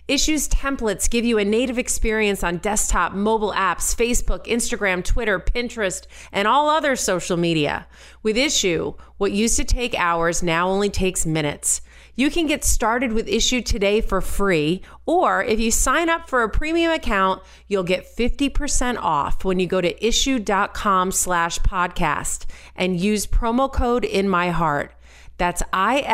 Issuu's 0.07 0.47
templates 0.47 1.09
give 1.09 1.26
you 1.26 1.38
a 1.38 1.45
native 1.45 1.78
experience 1.78 2.41
on 2.41 2.57
desktop, 2.59 3.11
mobile 3.11 3.51
apps, 3.51 3.93
Facebook, 3.93 4.45
Instagram, 4.45 5.03
Twitter, 5.03 5.41
Pinterest, 5.41 6.07
and 6.32 6.47
all 6.47 6.69
other 6.69 6.95
social 6.95 7.36
media. 7.36 7.86
With 8.21 8.38
Issuu, 8.38 8.97
what 9.17 9.34
used 9.34 9.57
to 9.57 9.65
take 9.65 9.93
hours 9.95 10.41
now 10.41 10.69
only 10.69 10.89
takes 10.89 11.26
minutes. 11.26 11.82
You 12.16 12.30
can 12.30 12.45
get 12.45 12.64
started 12.64 13.11
with 13.14 13.28
Issuu 13.28 13.66
today 13.66 13.99
for 13.99 14.22
free, 14.22 14.84
or 15.07 15.43
if 15.43 15.59
you 15.59 15.72
sign 15.72 16.09
up 16.09 16.30
for 16.30 16.43
a 16.43 16.49
premium 16.49 16.91
account, 16.91 17.41
you'll 17.68 17.84
get 17.84 18.05
50% 18.16 18.97
off 18.97 19.43
when 19.43 19.59
you 19.59 19.66
go 19.66 19.82
to 19.82 19.93
issuu.com 19.95 21.11
slash 21.11 21.57
podcast 21.59 22.45
and 22.76 22.99
use 22.99 23.26
promo 23.26 23.72
code 23.72 24.05
in 24.05 24.30
my 24.30 24.51
heart. 24.51 24.93
That's 25.38 25.64
I-S-S-U-U 25.74 26.09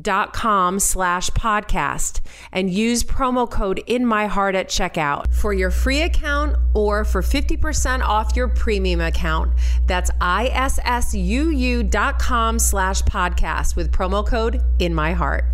dot 0.00 0.32
com 0.32 0.78
slash 0.78 1.30
podcast 1.30 2.20
and 2.52 2.70
use 2.70 3.02
promo 3.02 3.50
code 3.50 3.82
in 3.86 4.06
my 4.06 4.26
heart 4.26 4.54
at 4.54 4.68
checkout 4.68 5.32
for 5.34 5.52
your 5.52 5.70
free 5.70 6.02
account 6.02 6.56
or 6.74 7.04
for 7.04 7.22
50% 7.22 8.00
off 8.02 8.36
your 8.36 8.48
premium 8.48 9.00
account 9.00 9.52
that's 9.86 10.10
issuu 10.12 11.90
dot 11.90 12.18
com 12.18 12.58
slash 12.58 13.02
podcast 13.02 13.74
with 13.74 13.90
promo 13.92 14.26
code 14.26 14.62
in 14.78 14.94
my 14.94 15.12
heart 15.12 15.44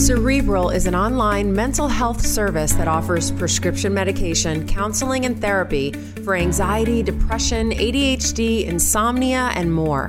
Cerebral 0.00 0.70
is 0.70 0.86
an 0.86 0.94
online 0.94 1.54
mental 1.54 1.86
health 1.86 2.24
service 2.24 2.72
that 2.72 2.88
offers 2.88 3.30
prescription 3.32 3.92
medication, 3.92 4.66
counseling, 4.66 5.26
and 5.26 5.38
therapy 5.38 5.92
for 6.24 6.34
anxiety, 6.34 7.02
depression, 7.02 7.70
ADHD, 7.72 8.64
insomnia, 8.64 9.50
and 9.54 9.70
more. 9.70 10.08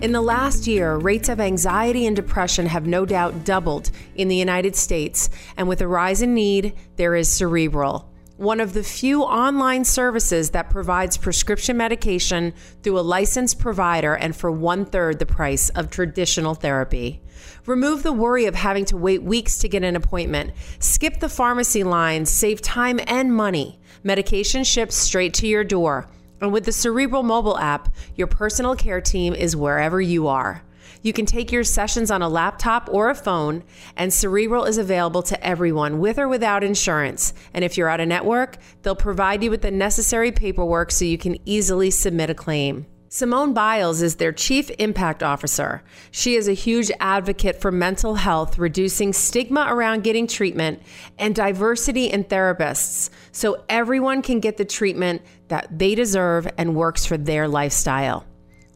In 0.00 0.12
the 0.12 0.22
last 0.22 0.66
year, 0.66 0.96
rates 0.96 1.28
of 1.28 1.40
anxiety 1.40 2.06
and 2.06 2.16
depression 2.16 2.64
have 2.64 2.86
no 2.86 3.04
doubt 3.04 3.44
doubled 3.44 3.90
in 4.14 4.28
the 4.28 4.36
United 4.36 4.74
States, 4.74 5.28
and 5.58 5.68
with 5.68 5.82
a 5.82 5.86
rise 5.86 6.22
in 6.22 6.32
need, 6.32 6.74
there 6.96 7.14
is 7.14 7.28
Cerebral, 7.30 8.10
one 8.38 8.60
of 8.60 8.72
the 8.72 8.82
few 8.82 9.22
online 9.22 9.84
services 9.84 10.52
that 10.52 10.70
provides 10.70 11.18
prescription 11.18 11.76
medication 11.76 12.54
through 12.82 12.98
a 12.98 13.02
licensed 13.02 13.58
provider 13.58 14.14
and 14.14 14.34
for 14.34 14.50
one 14.50 14.86
third 14.86 15.18
the 15.18 15.26
price 15.26 15.68
of 15.68 15.90
traditional 15.90 16.54
therapy. 16.54 17.20
Remove 17.66 18.02
the 18.02 18.10
worry 18.10 18.46
of 18.46 18.54
having 18.54 18.86
to 18.86 18.96
wait 18.96 19.22
weeks 19.22 19.58
to 19.58 19.68
get 19.68 19.84
an 19.84 19.96
appointment. 19.96 20.54
Skip 20.78 21.20
the 21.20 21.28
pharmacy 21.28 21.84
lines, 21.84 22.30
save 22.30 22.62
time 22.62 23.00
and 23.06 23.34
money. 23.34 23.78
Medication 24.02 24.64
ships 24.64 24.96
straight 24.96 25.34
to 25.34 25.46
your 25.46 25.62
door. 25.62 26.08
And 26.40 26.52
with 26.52 26.64
the 26.64 26.72
Cerebral 26.72 27.22
mobile 27.22 27.58
app, 27.58 27.94
your 28.16 28.26
personal 28.26 28.74
care 28.74 29.00
team 29.00 29.34
is 29.34 29.56
wherever 29.56 30.00
you 30.00 30.26
are. 30.26 30.62
You 31.02 31.12
can 31.12 31.24
take 31.24 31.50
your 31.50 31.64
sessions 31.64 32.10
on 32.10 32.20
a 32.20 32.28
laptop 32.28 32.88
or 32.92 33.08
a 33.08 33.14
phone, 33.14 33.62
and 33.96 34.12
Cerebral 34.12 34.64
is 34.64 34.76
available 34.76 35.22
to 35.24 35.46
everyone 35.46 35.98
with 35.98 36.18
or 36.18 36.28
without 36.28 36.62
insurance. 36.62 37.32
And 37.54 37.64
if 37.64 37.78
you're 37.78 37.88
out 37.88 38.00
of 38.00 38.08
network, 38.08 38.58
they'll 38.82 38.96
provide 38.96 39.42
you 39.42 39.50
with 39.50 39.62
the 39.62 39.70
necessary 39.70 40.30
paperwork 40.30 40.90
so 40.90 41.04
you 41.04 41.18
can 41.18 41.38
easily 41.46 41.90
submit 41.90 42.28
a 42.28 42.34
claim. 42.34 42.86
Simone 43.12 43.52
Biles 43.52 44.02
is 44.02 44.16
their 44.16 44.30
Chief 44.30 44.70
Impact 44.78 45.24
Officer. 45.24 45.82
She 46.12 46.36
is 46.36 46.46
a 46.46 46.52
huge 46.52 46.92
advocate 47.00 47.60
for 47.60 47.72
mental 47.72 48.14
health, 48.14 48.56
reducing 48.56 49.12
stigma 49.12 49.66
around 49.68 50.04
getting 50.04 50.28
treatment, 50.28 50.80
and 51.18 51.34
diversity 51.34 52.06
in 52.06 52.22
therapists 52.22 53.10
so 53.32 53.64
everyone 53.68 54.22
can 54.22 54.40
get 54.40 54.56
the 54.56 54.64
treatment 54.64 55.22
that 55.48 55.78
they 55.78 55.94
deserve 55.94 56.48
and 56.58 56.74
works 56.74 57.06
for 57.06 57.16
their 57.16 57.48
lifestyle. 57.48 58.26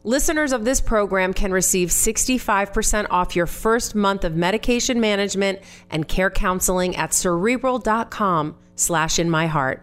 Listeners 0.03 0.51
of 0.51 0.65
this 0.65 0.81
program 0.81 1.33
can 1.33 1.51
receive 1.51 1.89
65% 1.89 3.07
off 3.09 3.35
your 3.35 3.47
first 3.47 3.95
month 3.95 4.23
of 4.23 4.35
medication 4.35 4.99
management 4.99 5.59
and 5.89 6.07
care 6.07 6.29
counseling 6.29 6.95
at 6.95 7.11
cerebral.com 7.11 8.55
slash 8.75 9.17
in 9.17 9.29
my 9.29 9.47
heart. 9.47 9.81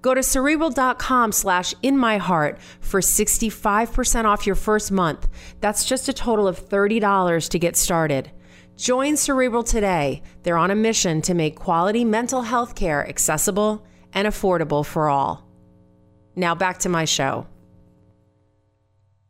Go 0.00 0.14
to 0.14 0.22
cerebral.com 0.22 1.32
slash 1.32 1.74
in 1.82 1.98
my 1.98 2.18
heart 2.18 2.58
for 2.80 3.00
65% 3.00 4.24
off 4.24 4.46
your 4.46 4.54
first 4.54 4.90
month. 4.90 5.28
That's 5.60 5.84
just 5.84 6.08
a 6.08 6.12
total 6.12 6.48
of 6.48 6.68
$30 6.68 7.48
to 7.50 7.58
get 7.58 7.76
started. 7.76 8.30
Join 8.76 9.16
Cerebral 9.16 9.64
today. 9.64 10.22
They're 10.44 10.56
on 10.56 10.70
a 10.70 10.76
mission 10.76 11.20
to 11.22 11.34
make 11.34 11.56
quality 11.56 12.04
mental 12.04 12.42
health 12.42 12.76
care 12.76 13.06
accessible 13.08 13.84
and 14.12 14.28
affordable 14.28 14.84
for 14.84 15.08
all. 15.08 15.44
Now 16.36 16.54
back 16.54 16.78
to 16.78 16.88
my 16.88 17.04
show. 17.04 17.46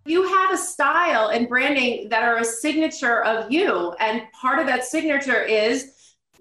You 0.07 0.27
have 0.27 0.53
a 0.53 0.57
style 0.57 1.29
and 1.29 1.49
branding 1.49 2.09
that 2.09 2.23
are 2.23 2.39
a 2.39 2.45
signature 2.45 3.25
of 3.25 3.51
you. 3.51 3.95
And 4.01 4.23
part 4.33 4.59
of 4.59 4.67
that 4.67 4.85
signature 4.85 5.43
is 5.43 5.93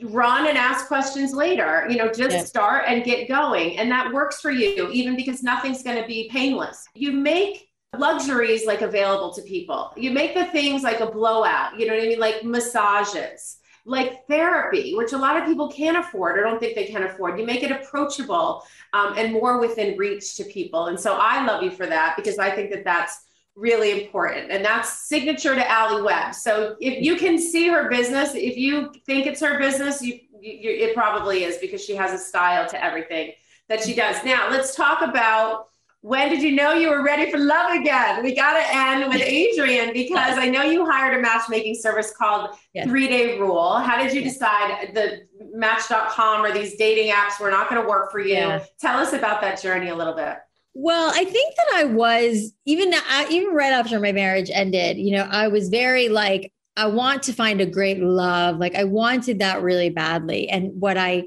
run 0.03 0.47
and 0.47 0.59
ask 0.59 0.85
questions 0.87 1.33
later 1.33 1.87
you 1.89 1.97
know 1.97 2.07
just 2.13 2.45
start 2.45 2.83
and 2.85 3.03
get 3.03 3.27
going 3.27 3.79
and 3.79 3.89
that 3.89 4.13
works 4.13 4.39
for 4.39 4.51
you 4.51 4.91
even 4.91 5.15
because 5.15 5.41
nothing's 5.41 5.81
going 5.81 5.99
to 5.99 6.07
be 6.07 6.29
painless 6.31 6.85
you 6.93 7.11
make 7.11 7.67
luxuries 7.95 8.65
like 8.65 8.81
available 8.81 9.33
to 9.33 9.41
people. 9.41 9.93
You 9.95 10.11
make 10.11 10.33
the 10.33 10.45
things 10.45 10.83
like 10.83 10.99
a 10.99 11.09
blowout, 11.09 11.79
you 11.79 11.87
know 11.87 11.93
what 11.93 12.03
I 12.03 12.07
mean? 12.07 12.19
Like 12.19 12.43
massages, 12.43 13.57
like 13.87 14.27
therapy, 14.27 14.93
which 14.95 15.13
a 15.13 15.17
lot 15.17 15.37
of 15.37 15.45
people 15.45 15.71
can't 15.71 15.97
afford 15.97 16.37
or 16.37 16.43
don't 16.43 16.59
think 16.59 16.75
they 16.75 16.85
can 16.85 17.03
afford. 17.03 17.39
You 17.39 17.45
make 17.45 17.63
it 17.63 17.71
approachable 17.71 18.63
um, 18.91 19.13
and 19.17 19.31
more 19.31 19.61
within 19.61 19.97
reach 19.97 20.35
to 20.35 20.43
people. 20.43 20.87
And 20.87 20.99
so 20.99 21.17
I 21.19 21.45
love 21.45 21.63
you 21.63 21.71
for 21.71 21.85
that 21.85 22.17
because 22.17 22.37
I 22.37 22.51
think 22.51 22.69
that 22.71 22.83
that's 22.83 23.25
really 23.55 24.03
important. 24.03 24.51
And 24.51 24.63
that's 24.63 25.07
signature 25.07 25.55
to 25.55 25.71
Alli 25.71 26.01
Webb. 26.01 26.35
So 26.35 26.75
if 26.81 27.01
you 27.01 27.15
can 27.15 27.39
see 27.39 27.69
her 27.69 27.89
business, 27.89 28.35
if 28.35 28.57
you 28.57 28.91
think 29.05 29.25
it's 29.25 29.39
her 29.39 29.57
business, 29.57 30.01
you, 30.01 30.19
you, 30.39 30.69
it 30.69 30.93
probably 30.93 31.45
is 31.45 31.57
because 31.57 31.83
she 31.83 31.95
has 31.95 32.11
a 32.11 32.23
style 32.23 32.67
to 32.67 32.83
everything 32.83 33.31
that 33.69 33.81
she 33.81 33.95
does. 33.95 34.17
Now 34.25 34.49
let's 34.51 34.75
talk 34.75 35.01
about 35.01 35.69
when 36.07 36.29
did 36.29 36.41
you 36.41 36.51
know 36.51 36.71
you 36.71 36.89
were 36.89 37.03
ready 37.03 37.29
for 37.29 37.37
love 37.37 37.75
again? 37.75 38.23
We 38.23 38.33
got 38.33 38.53
to 38.53 38.63
end 38.73 39.11
with 39.11 39.21
Adrian 39.21 39.91
because 39.91 40.37
I 40.37 40.47
know 40.47 40.63
you 40.63 40.85
hired 40.85 41.19
a 41.19 41.21
matchmaking 41.21 41.75
service 41.75 42.13
called 42.17 42.55
yes. 42.73 42.87
Three 42.87 43.09
Day 43.09 43.37
Rule. 43.37 43.77
How 43.79 44.01
did 44.01 44.13
you 44.13 44.23
decide 44.23 44.91
the 44.93 45.23
Match.com 45.53 46.45
or 46.45 46.53
these 46.53 46.77
dating 46.77 47.11
apps 47.11 47.41
were 47.41 47.51
not 47.51 47.69
going 47.69 47.81
to 47.81 47.87
work 47.87 48.09
for 48.09 48.21
you? 48.21 48.35
Yeah. 48.35 48.63
Tell 48.79 48.97
us 48.97 49.11
about 49.11 49.41
that 49.41 49.61
journey 49.61 49.89
a 49.89 49.95
little 49.95 50.13
bit. 50.13 50.37
Well, 50.73 51.11
I 51.13 51.25
think 51.25 51.55
that 51.57 51.71
I 51.75 51.83
was 51.83 52.53
even 52.65 52.93
uh, 52.93 53.25
even 53.29 53.53
right 53.53 53.73
after 53.73 53.99
my 53.99 54.13
marriage 54.13 54.49
ended. 54.49 54.97
You 54.97 55.17
know, 55.17 55.27
I 55.29 55.49
was 55.49 55.67
very 55.67 56.07
like 56.07 56.53
I 56.77 56.87
want 56.87 57.23
to 57.23 57.33
find 57.33 57.59
a 57.59 57.65
great 57.65 57.99
love. 57.99 58.59
Like 58.59 58.75
I 58.75 58.85
wanted 58.85 59.39
that 59.39 59.61
really 59.61 59.89
badly, 59.89 60.47
and 60.47 60.71
what 60.79 60.97
I 60.97 61.25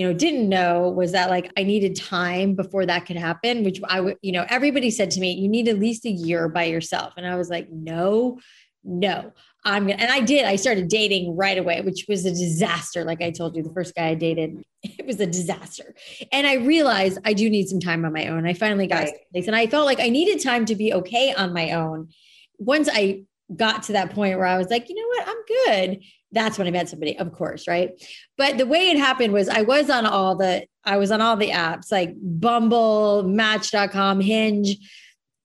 you 0.00 0.06
know 0.06 0.14
didn't 0.14 0.48
know 0.48 0.88
was 0.88 1.12
that 1.12 1.28
like 1.28 1.52
i 1.58 1.62
needed 1.62 1.94
time 1.94 2.54
before 2.54 2.86
that 2.86 3.04
could 3.04 3.16
happen 3.16 3.62
which 3.62 3.78
i 3.84 4.00
would 4.00 4.16
you 4.22 4.32
know 4.32 4.46
everybody 4.48 4.90
said 4.90 5.10
to 5.10 5.20
me 5.20 5.32
you 5.32 5.46
need 5.46 5.68
at 5.68 5.78
least 5.78 6.06
a 6.06 6.10
year 6.10 6.48
by 6.48 6.64
yourself. 6.64 7.12
And 7.18 7.26
i 7.26 7.36
was 7.36 7.50
like 7.50 7.68
no 7.70 8.38
no 8.82 9.30
i'm 9.62 9.86
gonna 9.86 10.00
and 10.00 10.10
i 10.10 10.20
did 10.20 10.46
i 10.46 10.56
started 10.56 10.88
dating 10.88 11.36
right 11.36 11.58
away 11.58 11.82
which 11.82 12.06
was 12.08 12.24
a 12.24 12.30
disaster 12.30 13.04
like 13.04 13.20
i 13.20 13.30
told 13.30 13.54
you 13.54 13.62
the 13.62 13.74
first 13.74 13.94
guy 13.94 14.08
i 14.08 14.14
dated 14.14 14.64
it 14.82 15.04
was 15.04 15.20
a 15.20 15.26
disaster. 15.26 15.94
And 16.32 16.46
i 16.46 16.54
realized 16.54 17.18
i 17.26 17.34
do 17.34 17.50
need 17.50 17.68
some 17.68 17.80
time 17.80 18.06
on 18.06 18.14
my 18.14 18.28
own. 18.28 18.46
I 18.46 18.54
finally 18.54 18.86
got 18.86 19.04
right. 19.04 19.14
place 19.32 19.48
and 19.48 19.56
i 19.56 19.66
felt 19.66 19.84
like 19.84 20.00
i 20.00 20.08
needed 20.08 20.42
time 20.42 20.64
to 20.64 20.74
be 20.74 20.94
okay 20.94 21.34
on 21.34 21.52
my 21.52 21.72
own. 21.72 22.08
Once 22.56 22.88
i 22.90 23.24
got 23.54 23.82
to 23.82 23.92
that 23.92 24.14
point 24.14 24.38
where 24.38 24.46
i 24.46 24.56
was 24.56 24.70
like 24.70 24.88
you 24.88 24.94
know 24.94 25.08
what? 25.08 25.28
I'm 25.28 25.44
good 25.66 26.02
that's 26.32 26.58
when 26.58 26.66
I 26.66 26.70
met 26.70 26.88
somebody, 26.88 27.18
of 27.18 27.32
course, 27.32 27.66
right? 27.66 27.90
But 28.36 28.58
the 28.58 28.66
way 28.66 28.90
it 28.90 28.98
happened 28.98 29.32
was 29.32 29.48
I 29.48 29.62
was 29.62 29.90
on 29.90 30.06
all 30.06 30.36
the 30.36 30.66
I 30.84 30.96
was 30.96 31.10
on 31.10 31.20
all 31.20 31.36
the 31.36 31.50
apps 31.50 31.92
like 31.92 32.14
Bumble, 32.16 33.24
Match.com, 33.24 34.20
Hinge. 34.20 34.76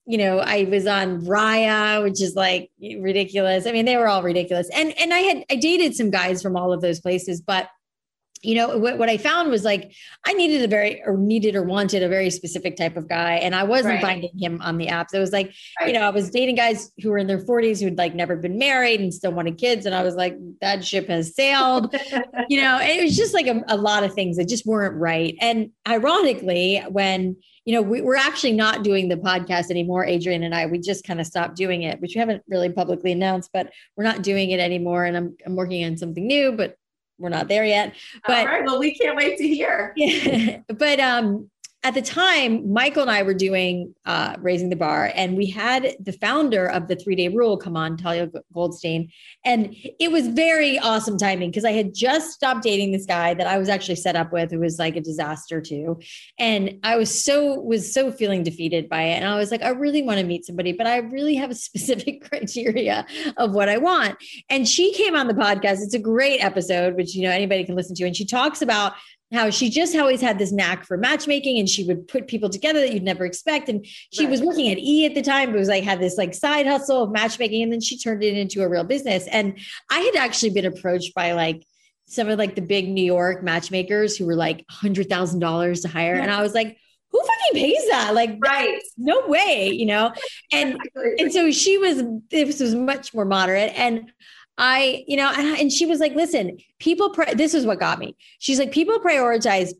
You 0.06 0.20
know, 0.20 0.40
I 0.40 0.66
was 0.66 0.86
on 0.86 1.22
Raya, 1.22 2.04
which 2.04 2.22
is 2.22 2.36
like 2.36 2.70
ridiculous. 2.80 3.66
I 3.66 3.72
mean, 3.72 3.86
they 3.86 3.98
were 3.98 4.08
all 4.08 4.22
ridiculous. 4.22 4.70
And 4.74 4.94
and 5.00 5.14
I 5.14 5.20
had 5.20 5.46
I 5.50 5.56
dated 5.56 5.96
some 5.96 6.12
guys 6.12 6.42
from 6.42 6.56
all 6.56 6.72
of 6.72 6.82
those 6.82 7.00
places, 7.00 7.42
but 7.42 7.68
you 8.46 8.56
know 8.56 8.78
what, 8.78 8.98
what 8.98 9.10
i 9.10 9.18
found 9.18 9.50
was 9.50 9.64
like 9.64 9.92
i 10.26 10.34
needed 10.34 10.62
a 10.62 10.68
very 10.68 11.02
or 11.04 11.18
needed 11.18 11.56
or 11.56 11.64
wanted 11.64 12.04
a 12.04 12.10
very 12.10 12.30
specific 12.30 12.76
type 12.76 12.96
of 12.96 13.08
guy 13.10 13.36
and 13.36 13.56
i 13.56 13.64
wasn't 13.64 13.94
right. 13.94 14.02
finding 14.02 14.32
him 14.38 14.62
on 14.62 14.78
the 14.78 14.88
apps 14.88 15.14
it 15.14 15.20
was 15.20 15.32
like 15.32 15.54
right. 15.80 15.88
you 15.88 15.94
know 15.94 16.02
i 16.02 16.10
was 16.10 16.30
dating 16.30 16.56
guys 16.56 16.92
who 17.02 17.10
were 17.10 17.18
in 17.18 17.28
their 17.28 17.44
40s 17.44 17.82
who'd 17.82 17.98
like 17.98 18.14
never 18.14 18.36
been 18.36 18.58
married 18.58 19.00
and 19.00 19.14
still 19.14 19.32
wanted 19.32 19.58
kids 19.58 19.86
and 19.86 19.96
i 19.96 20.04
was 20.04 20.16
like 20.16 20.38
that 20.62 20.86
ship 20.86 21.08
has 21.08 21.36
sailed 21.36 21.94
you 22.50 22.62
know 22.62 22.80
it 22.82 23.04
was 23.04 23.16
just 23.16 23.34
like 23.34 23.48
a, 23.48 23.64
a, 23.68 23.78
lot 23.78 24.04
of 24.04 24.14
things 24.14 24.38
that 24.38 24.48
just 24.48 24.66
weren't 24.66 24.96
right 24.96 25.36
and 25.42 25.72
ironically 25.88 26.82
when 26.90 27.36
you 27.66 27.74
know 27.74 27.82
we, 27.82 28.02
we're 28.02 28.16
actually 28.16 28.54
not 28.54 28.84
doing 28.84 29.10
the 29.10 29.18
podcast 29.18 29.70
anymore 29.70 30.06
Adrian 30.06 30.44
and 30.44 30.54
i 30.54 30.66
we 30.66 30.80
just 30.80 31.04
kind 31.06 31.20
of 31.20 31.28
stopped 31.28 31.56
doing 31.56 31.84
it 31.84 32.00
which 32.00 32.14
we 32.16 32.20
haven't 32.20 32.44
really 32.48 32.72
publicly 32.72 33.12
announced 33.12 33.50
but 33.54 33.72
we're 33.96 34.04
not 34.04 34.22
doing 34.22 34.52
it 34.52 34.60
anymore 34.60 35.06
and 35.06 35.18
i'm, 35.18 35.36
I'm 35.46 35.56
working 35.56 35.84
on 35.86 35.98
something 35.98 36.26
new 36.26 36.52
but 36.52 36.78
we're 37.18 37.30
not 37.30 37.48
there 37.48 37.66
yet. 37.66 37.94
But 38.28 38.40
all 38.40 38.46
right, 38.46 38.66
well, 38.66 38.80
we 38.80 38.96
can't 38.96 39.16
wait 39.16 39.38
to 39.38 39.48
hear. 39.48 39.94
Yeah. 39.96 40.60
but 40.68 41.00
um 41.00 41.50
at 41.86 41.94
the 41.94 42.02
time, 42.02 42.74
Michael 42.74 43.04
and 43.04 43.12
I 43.12 43.22
were 43.22 43.36
doing 43.36 43.94
uh, 44.08 44.36
Raising 44.40 44.70
the 44.70 44.76
Bar, 44.76 45.12
and 45.14 45.38
we 45.38 45.46
had 45.46 45.96
the 46.00 46.14
founder 46.14 46.66
of 46.66 46.88
the 46.88 46.96
three 46.96 47.14
day 47.14 47.28
rule 47.28 47.58
come 47.58 47.78
on, 47.78 47.96
Talia 47.96 48.28
Goldstein. 48.52 49.12
And 49.46 49.76
it 50.00 50.12
was 50.12 50.28
very 50.30 50.80
awesome 50.80 51.16
timing 51.16 51.52
because 51.52 51.64
I 51.64 51.74
had 51.74 51.94
just 51.94 52.32
stopped 52.32 52.64
dating 52.64 52.92
this 52.92 53.06
guy 53.06 53.36
that 53.36 53.46
I 53.46 53.60
was 53.60 53.70
actually 53.70 53.98
set 53.98 54.16
up 54.16 54.34
with, 54.34 54.50
who 54.50 54.62
was 54.62 54.80
like 54.80 54.96
a 54.96 55.00
disaster 55.00 55.62
too. 55.62 56.00
And 56.40 56.80
I 56.82 56.98
was 56.98 57.24
so, 57.24 57.60
was 57.60 57.94
so 57.94 58.12
feeling 58.12 58.42
defeated 58.42 58.90
by 58.90 59.04
it. 59.04 59.18
And 59.18 59.26
I 59.26 59.36
was 59.36 59.52
like, 59.52 59.62
I 59.62 59.70
really 59.70 60.02
want 60.02 60.20
to 60.20 60.26
meet 60.26 60.44
somebody, 60.44 60.72
but 60.72 60.88
I 60.88 60.98
really 60.98 61.36
have 61.36 61.52
a 61.52 61.56
specific 61.66 62.28
criteria 62.28 63.06
of 63.38 63.54
what 63.54 63.70
I 63.70 63.78
want. 63.78 64.18
And 64.50 64.68
she 64.68 64.92
came 64.94 65.16
on 65.16 65.28
the 65.28 65.36
podcast. 65.36 65.84
It's 65.84 65.94
a 65.94 66.00
great 66.00 66.44
episode, 66.44 66.96
which, 66.96 67.14
you 67.14 67.22
know, 67.22 67.32
anybody 67.32 67.64
can 67.64 67.76
listen 67.76 67.96
to. 67.98 68.06
And 68.06 68.18
she 68.18 68.26
talks 68.26 68.64
about 68.64 68.94
how 69.36 69.50
she 69.50 69.70
just 69.70 69.96
always 69.96 70.22
had 70.22 70.40
this 70.40 70.52
knack 70.52 70.86
for 70.86 70.98
matchmaking 70.98 71.60
and 71.60 71.70
she 71.70 71.84
would 71.84 72.08
put 72.08 72.28
people 72.28 72.50
together 72.50 72.80
that 72.80 72.94
you'd 72.94 73.04
never 73.04 73.26
expect. 73.26 73.70
And 73.70 73.86
she 73.86 74.24
right. 74.24 74.32
was 74.32 74.42
working 74.42 74.72
at 74.72 74.78
E 74.78 75.06
at 75.06 75.14
the 75.14 75.22
time, 75.22 75.52
but 75.52 75.60
was 75.60 75.68
like 75.68 75.84
had 75.84 76.00
this 76.00 76.18
like 76.18 76.34
side 76.34 76.66
hustle 76.66 77.04
of 77.04 77.12
matchmaking. 77.12 77.64
And 77.64 77.72
then 77.72 77.82
she 77.82 77.98
turned 77.98 78.24
it 78.24 78.38
into 78.38 78.64
a 78.64 78.70
real 78.70 78.84
business. 78.84 79.28
And 79.28 79.60
I 79.92 80.00
had 80.00 80.16
actually 80.16 80.52
been 80.52 80.66
approached 80.66 81.14
by 81.14 81.34
like 81.34 81.64
some 82.08 82.30
of 82.30 82.38
like 82.38 82.56
the 82.56 82.62
big 82.62 82.88
New 82.88 83.04
York 83.04 83.44
matchmakers 83.44 84.16
who 84.16 84.26
were 84.26 84.36
like 84.36 84.64
hundred 84.70 85.10
thousand 85.10 85.40
dollars 85.40 85.82
to 85.82 85.88
hire. 85.88 86.16
Yeah. 86.16 86.24
And 86.24 86.32
I 86.32 86.42
was 86.42 86.54
like, 86.54 86.78
who 87.12 87.22
fucking 87.22 87.62
pays 87.62 87.90
that? 87.90 88.14
Like, 88.14 88.38
right? 88.40 88.80
No 88.98 89.28
way, 89.28 89.70
you 89.72 89.86
know. 89.86 90.14
And 90.52 90.78
and 91.20 91.32
so 91.32 91.52
she 91.52 91.78
was. 91.78 92.04
This 92.30 92.60
was 92.60 92.76
much 92.76 93.14
more 93.14 93.26
moderate, 93.26 93.72
and 93.76 94.12
I, 94.58 95.04
you 95.08 95.18
know, 95.18 95.32
and, 95.36 95.60
and 95.60 95.72
she 95.72 95.86
was 95.86 96.00
like, 96.00 96.16
listen, 96.16 96.58
people, 96.80 97.14
this 97.34 97.54
is 97.54 97.66
what 97.66 97.80
got 97.80 98.00
me. 98.00 98.16
She's 98.40 98.60
like, 98.60 98.72
people 98.72 99.00
prioritize 99.00 99.74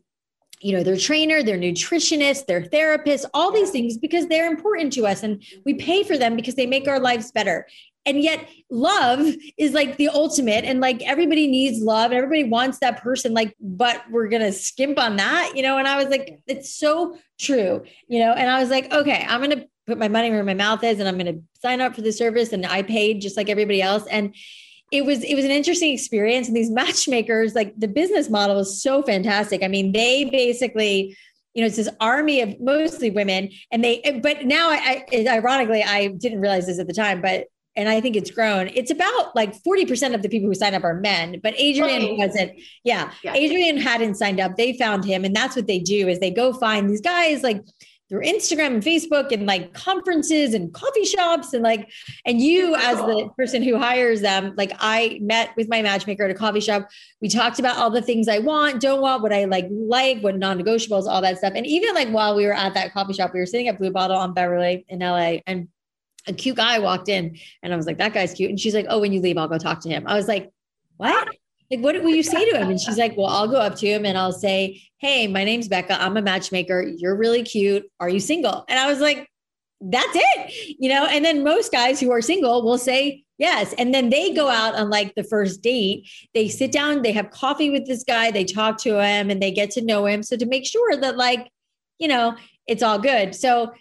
you 0.60 0.72
know 0.72 0.82
their 0.82 0.96
trainer 0.96 1.42
their 1.42 1.58
nutritionist 1.58 2.46
their 2.46 2.64
therapist 2.64 3.26
all 3.34 3.52
these 3.52 3.70
things 3.70 3.98
because 3.98 4.26
they're 4.26 4.50
important 4.50 4.92
to 4.92 5.06
us 5.06 5.22
and 5.22 5.42
we 5.64 5.74
pay 5.74 6.02
for 6.02 6.16
them 6.16 6.34
because 6.34 6.54
they 6.54 6.66
make 6.66 6.88
our 6.88 7.00
lives 7.00 7.30
better. 7.30 7.66
And 8.06 8.22
yet 8.22 8.48
love 8.70 9.26
is 9.58 9.72
like 9.72 9.96
the 9.96 10.08
ultimate 10.08 10.64
and 10.64 10.80
like 10.80 11.02
everybody 11.02 11.48
needs 11.48 11.82
love 11.82 12.12
and 12.12 12.14
everybody 12.14 12.44
wants 12.44 12.78
that 12.78 13.02
person 13.02 13.34
like 13.34 13.54
but 13.60 14.02
we're 14.10 14.28
gonna 14.28 14.52
skimp 14.52 14.98
on 14.98 15.16
that 15.16 15.52
you 15.54 15.62
know? 15.62 15.76
And 15.76 15.86
i 15.86 15.96
was 15.96 16.08
like 16.08 16.38
it's 16.46 16.74
so 16.74 17.18
true 17.38 17.82
you 18.08 18.20
know? 18.20 18.32
And 18.32 18.48
i 18.48 18.60
was 18.60 18.70
like 18.70 18.92
okay 18.92 19.26
i'm 19.28 19.40
gonna 19.40 19.66
put 19.86 19.98
my 19.98 20.08
money 20.08 20.30
where 20.30 20.44
my 20.44 20.54
mouth 20.54 20.82
is 20.84 21.00
and 21.00 21.08
i'm 21.08 21.18
gonna 21.18 21.40
sign 21.60 21.80
up 21.80 21.94
for 21.94 22.00
the 22.00 22.12
service 22.12 22.52
and 22.52 22.64
i 22.64 22.82
paid 22.82 23.20
just 23.20 23.36
like 23.36 23.50
everybody 23.50 23.82
else. 23.82 24.06
And 24.06 24.34
it 24.96 25.04
was 25.04 25.22
it 25.22 25.34
was 25.34 25.44
an 25.44 25.50
interesting 25.50 25.92
experience 25.92 26.48
and 26.48 26.56
these 26.56 26.70
matchmakers 26.70 27.54
like 27.54 27.78
the 27.78 27.88
business 27.88 28.30
model 28.30 28.58
is 28.58 28.82
so 28.82 29.02
fantastic 29.02 29.62
i 29.62 29.68
mean 29.68 29.92
they 29.92 30.24
basically 30.24 31.16
you 31.54 31.62
know 31.62 31.66
it's 31.66 31.76
this 31.76 31.88
army 32.00 32.40
of 32.40 32.58
mostly 32.60 33.10
women 33.10 33.50
and 33.70 33.84
they 33.84 34.20
but 34.22 34.44
now 34.44 34.70
I, 34.70 35.04
I 35.12 35.26
ironically 35.28 35.82
i 35.82 36.08
didn't 36.08 36.40
realize 36.40 36.66
this 36.66 36.78
at 36.78 36.86
the 36.86 36.94
time 36.94 37.20
but 37.20 37.46
and 37.76 37.90
I 37.90 38.00
think 38.00 38.16
it's 38.16 38.30
grown. 38.30 38.68
It's 38.68 38.90
about 38.90 39.36
like 39.36 39.52
40% 39.62 40.14
of 40.14 40.22
the 40.22 40.30
people 40.30 40.48
who 40.48 40.54
sign 40.54 40.74
up 40.74 40.82
are 40.82 40.94
men, 40.94 41.40
but 41.42 41.52
Adrian 41.58 42.16
wasn't. 42.16 42.52
Yeah, 42.84 43.12
yeah. 43.22 43.34
Adrian 43.34 43.76
hadn't 43.76 44.14
signed 44.14 44.40
up. 44.40 44.56
They 44.56 44.72
found 44.78 45.04
him. 45.04 45.26
And 45.26 45.36
that's 45.36 45.54
what 45.54 45.66
they 45.66 45.78
do 45.78 46.08
is 46.08 46.18
they 46.18 46.30
go 46.30 46.54
find 46.54 46.88
these 46.88 47.02
guys 47.02 47.42
like 47.42 47.62
through 48.08 48.22
Instagram 48.22 48.66
and 48.66 48.82
Facebook 48.82 49.32
and 49.32 49.46
like 49.46 49.72
conferences 49.72 50.54
and 50.54 50.72
coffee 50.72 51.04
shops 51.04 51.52
and 51.52 51.62
like 51.62 51.90
and 52.24 52.40
you 52.40 52.74
as 52.76 52.98
the 52.98 53.28
person 53.36 53.62
who 53.62 53.78
hires 53.78 54.20
them 54.20 54.54
like 54.56 54.72
I 54.78 55.18
met 55.22 55.50
with 55.56 55.68
my 55.68 55.82
matchmaker 55.82 56.24
at 56.24 56.30
a 56.30 56.34
coffee 56.34 56.60
shop. 56.60 56.88
We 57.20 57.28
talked 57.28 57.58
about 57.58 57.78
all 57.78 57.90
the 57.90 58.02
things 58.02 58.28
I 58.28 58.38
want 58.38 58.80
don't 58.80 59.00
want 59.00 59.22
what 59.22 59.32
I 59.32 59.44
like 59.44 59.66
like 59.70 60.20
what 60.20 60.36
non-negotiables 60.36 61.06
all 61.06 61.20
that 61.22 61.38
stuff. 61.38 61.54
And 61.56 61.66
even 61.66 61.94
like 61.94 62.08
while 62.08 62.36
we 62.36 62.46
were 62.46 62.54
at 62.54 62.74
that 62.74 62.92
coffee 62.92 63.12
shop 63.12 63.32
we 63.34 63.40
were 63.40 63.46
sitting 63.46 63.68
at 63.68 63.78
Blue 63.78 63.90
Bottle 63.90 64.16
on 64.16 64.34
Beverly 64.34 64.84
in 64.88 65.00
LA 65.00 65.38
and 65.46 65.68
a 66.28 66.32
cute 66.32 66.56
guy 66.56 66.78
walked 66.78 67.08
in 67.08 67.36
and 67.62 67.72
I 67.72 67.76
was 67.76 67.86
like 67.86 67.98
that 67.98 68.14
guy's 68.14 68.34
cute. 68.34 68.50
And 68.50 68.60
she's 68.60 68.74
like 68.74 68.86
oh 68.88 69.00
when 69.00 69.12
you 69.12 69.20
leave 69.20 69.36
I'll 69.36 69.48
go 69.48 69.58
talk 69.58 69.80
to 69.80 69.88
him. 69.88 70.04
I 70.06 70.16
was 70.16 70.28
like 70.28 70.50
what 70.96 71.28
like, 71.70 71.80
what 71.80 72.00
will 72.02 72.14
you 72.14 72.22
say 72.22 72.48
to 72.50 72.58
him? 72.58 72.70
And 72.70 72.80
she's 72.80 72.98
like, 72.98 73.16
well, 73.16 73.26
I'll 73.26 73.48
go 73.48 73.58
up 73.58 73.76
to 73.76 73.86
him 73.86 74.04
and 74.04 74.16
I'll 74.16 74.32
say, 74.32 74.82
Hey, 74.98 75.26
my 75.26 75.44
name's 75.44 75.68
Becca. 75.68 76.00
I'm 76.00 76.16
a 76.16 76.22
matchmaker. 76.22 76.82
You're 76.82 77.16
really 77.16 77.42
cute. 77.42 77.84
Are 78.00 78.08
you 78.08 78.20
single? 78.20 78.64
And 78.68 78.78
I 78.78 78.86
was 78.88 79.00
like, 79.00 79.28
that's 79.80 80.14
it, 80.14 80.76
you 80.78 80.88
know? 80.88 81.06
And 81.06 81.24
then 81.24 81.44
most 81.44 81.70
guys 81.70 82.00
who 82.00 82.10
are 82.10 82.22
single 82.22 82.62
will 82.62 82.78
say, 82.78 83.24
yes. 83.38 83.74
And 83.74 83.92
then 83.92 84.08
they 84.08 84.32
go 84.32 84.48
out 84.48 84.74
on 84.74 84.88
like 84.88 85.14
the 85.14 85.24
first 85.24 85.62
date. 85.62 86.08
They 86.34 86.48
sit 86.48 86.72
down, 86.72 87.02
they 87.02 87.12
have 87.12 87.30
coffee 87.30 87.70
with 87.70 87.86
this 87.86 88.02
guy, 88.02 88.30
they 88.30 88.44
talk 88.44 88.78
to 88.78 89.00
him 89.00 89.30
and 89.30 89.42
they 89.42 89.50
get 89.50 89.70
to 89.72 89.82
know 89.82 90.06
him. 90.06 90.22
So 90.22 90.36
to 90.36 90.46
make 90.46 90.66
sure 90.66 90.96
that, 90.96 91.16
like, 91.16 91.50
you 91.98 92.08
know, 92.08 92.36
it's 92.66 92.82
all 92.82 92.98
good. 92.98 93.34
So 93.34 93.72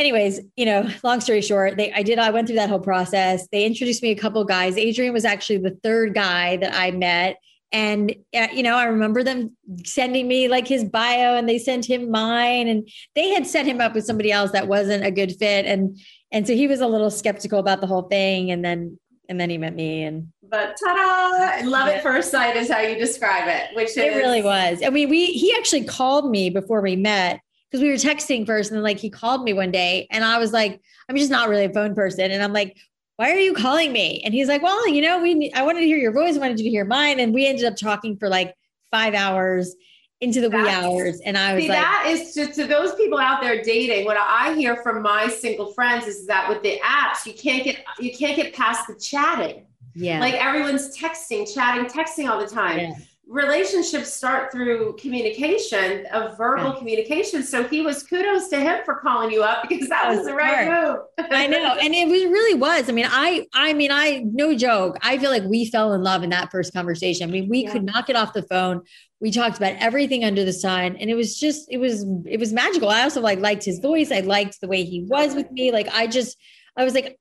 anyways, 0.00 0.40
you 0.56 0.64
know, 0.64 0.88
long 1.04 1.20
story 1.20 1.42
short, 1.42 1.76
they 1.76 1.92
I 1.92 2.02
did 2.02 2.18
I 2.18 2.30
went 2.30 2.48
through 2.48 2.56
that 2.56 2.70
whole 2.70 2.80
process. 2.80 3.46
They 3.52 3.64
introduced 3.64 4.02
me 4.02 4.10
a 4.10 4.16
couple 4.16 4.44
guys. 4.44 4.76
Adrian 4.76 5.12
was 5.12 5.24
actually 5.24 5.58
the 5.58 5.78
third 5.82 6.14
guy 6.14 6.56
that 6.56 6.74
I 6.74 6.90
met. 6.90 7.36
And 7.72 8.12
uh, 8.34 8.48
you 8.52 8.64
know, 8.64 8.76
I 8.76 8.84
remember 8.84 9.22
them 9.22 9.56
sending 9.84 10.26
me 10.26 10.48
like 10.48 10.66
his 10.66 10.82
bio 10.82 11.36
and 11.36 11.48
they 11.48 11.58
sent 11.58 11.88
him 11.88 12.10
mine 12.10 12.66
and 12.66 12.88
they 13.14 13.28
had 13.28 13.46
set 13.46 13.66
him 13.66 13.80
up 13.80 13.94
with 13.94 14.04
somebody 14.04 14.32
else 14.32 14.50
that 14.50 14.66
wasn't 14.66 15.04
a 15.04 15.12
good 15.12 15.36
fit 15.36 15.66
and 15.66 16.00
And 16.32 16.46
so 16.46 16.54
he 16.54 16.66
was 16.66 16.80
a 16.80 16.86
little 16.86 17.10
skeptical 17.10 17.60
about 17.60 17.80
the 17.80 17.86
whole 17.86 18.02
thing. 18.02 18.50
And 18.50 18.64
then, 18.64 18.98
and 19.28 19.40
then 19.40 19.50
he 19.50 19.58
met 19.58 19.74
me 19.76 20.02
and 20.02 20.26
but 20.42 20.76
ta-da 20.84 21.64
love 21.64 21.86
yeah. 21.86 21.94
at 21.94 22.02
first 22.02 22.32
sight 22.32 22.56
is 22.56 22.68
how 22.68 22.80
you 22.80 22.98
describe 22.98 23.46
it 23.46 23.74
which 23.76 23.96
it 23.96 24.16
really 24.16 24.42
was 24.42 24.82
i 24.84 24.90
mean 24.90 25.08
we 25.08 25.26
he 25.26 25.54
actually 25.56 25.84
called 25.84 26.28
me 26.28 26.50
before 26.50 26.80
we 26.80 26.96
met 26.96 27.40
because 27.70 27.82
we 27.82 27.88
were 27.88 27.94
texting 27.94 28.44
first 28.46 28.70
and 28.70 28.76
then 28.76 28.84
like 28.84 28.98
he 28.98 29.10
called 29.10 29.44
me 29.44 29.52
one 29.52 29.70
day 29.70 30.06
and 30.10 30.24
i 30.24 30.38
was 30.38 30.52
like 30.52 30.80
i'm 31.08 31.16
just 31.16 31.30
not 31.30 31.48
really 31.48 31.64
a 31.64 31.72
phone 31.72 31.94
person 31.94 32.30
and 32.30 32.42
i'm 32.42 32.52
like 32.52 32.76
why 33.16 33.30
are 33.30 33.38
you 33.38 33.54
calling 33.54 33.92
me 33.92 34.20
and 34.24 34.34
he's 34.34 34.48
like 34.48 34.62
well 34.62 34.88
you 34.88 35.02
know 35.02 35.20
we 35.20 35.50
i 35.54 35.62
wanted 35.62 35.80
to 35.80 35.86
hear 35.86 35.98
your 35.98 36.12
voice 36.12 36.36
I 36.36 36.40
wanted 36.40 36.58
you 36.58 36.64
to 36.64 36.70
hear 36.70 36.84
mine 36.84 37.20
and 37.20 37.34
we 37.34 37.46
ended 37.46 37.64
up 37.64 37.76
talking 37.76 38.16
for 38.16 38.28
like 38.28 38.54
five 38.90 39.14
hours 39.14 39.76
into 40.20 40.40
the 40.40 40.48
That's, 40.48 40.62
wee 40.62 40.70
hours. 40.70 41.20
And 41.20 41.36
I 41.36 41.54
was 41.54 41.62
see, 41.62 41.68
like, 41.68 41.78
that 41.78 42.04
is 42.08 42.34
just 42.34 42.54
to 42.54 42.66
those 42.66 42.94
people 42.94 43.18
out 43.18 43.40
there 43.40 43.62
dating. 43.62 44.04
What 44.04 44.18
I 44.18 44.54
hear 44.54 44.76
from 44.76 45.02
my 45.02 45.28
single 45.28 45.72
friends 45.72 46.06
is 46.06 46.26
that 46.26 46.48
with 46.48 46.62
the 46.62 46.78
apps, 46.84 47.24
you 47.24 47.32
can't 47.32 47.64
get 47.64 47.84
you 47.98 48.12
can't 48.12 48.36
get 48.36 48.54
past 48.54 48.86
the 48.86 48.94
chatting. 48.96 49.66
Yeah. 49.94 50.20
Like 50.20 50.34
everyone's 50.34 50.96
texting, 50.96 51.52
chatting, 51.52 51.86
texting 51.86 52.28
all 52.28 52.38
the 52.38 52.46
time. 52.46 52.78
Yeah. 52.78 52.94
Relationships 53.30 54.12
start 54.12 54.50
through 54.50 54.96
communication, 54.98 56.04
of 56.12 56.36
verbal 56.36 56.70
yeah. 56.72 56.78
communication. 56.78 57.44
So 57.44 57.62
he 57.62 57.80
was 57.80 58.02
kudos 58.02 58.48
to 58.48 58.58
him 58.58 58.80
for 58.84 58.96
calling 58.96 59.30
you 59.30 59.44
up 59.44 59.62
because 59.68 59.88
that 59.88 60.08
was 60.08 60.26
the 60.26 60.34
right 60.34 60.66
move. 60.66 60.98
I 61.30 61.46
know. 61.46 61.76
And 61.80 61.94
it 61.94 62.08
was 62.08 62.24
really 62.24 62.58
was. 62.58 62.88
I 62.88 62.92
mean, 62.92 63.06
I 63.08 63.46
I 63.54 63.72
mean, 63.72 63.90
I 63.92 64.24
no 64.26 64.54
joke. 64.56 64.98
I 65.00 65.16
feel 65.18 65.30
like 65.30 65.44
we 65.44 65.66
fell 65.66 65.92
in 65.94 66.02
love 66.02 66.22
in 66.22 66.30
that 66.30 66.50
first 66.50 66.72
conversation. 66.72 67.28
I 67.28 67.32
mean, 67.32 67.48
we 67.48 67.64
yeah. 67.64 67.72
could 67.72 67.84
not 67.84 68.06
get 68.06 68.16
off 68.16 68.32
the 68.32 68.42
phone 68.42 68.82
we 69.20 69.30
talked 69.30 69.58
about 69.58 69.74
everything 69.74 70.24
under 70.24 70.44
the 70.44 70.52
sun 70.52 70.96
and 70.96 71.10
it 71.10 71.14
was 71.14 71.38
just 71.38 71.70
it 71.70 71.76
was 71.76 72.06
it 72.26 72.40
was 72.40 72.52
magical 72.52 72.88
i 72.88 73.02
also 73.02 73.20
like 73.20 73.38
liked 73.38 73.64
his 73.64 73.78
voice 73.78 74.10
i 74.10 74.20
liked 74.20 74.60
the 74.60 74.68
way 74.68 74.82
he 74.82 75.02
was 75.02 75.34
with 75.34 75.50
me 75.52 75.70
like 75.70 75.88
i 75.92 76.06
just 76.06 76.38
i 76.76 76.84
was 76.84 76.94
like 76.94 77.18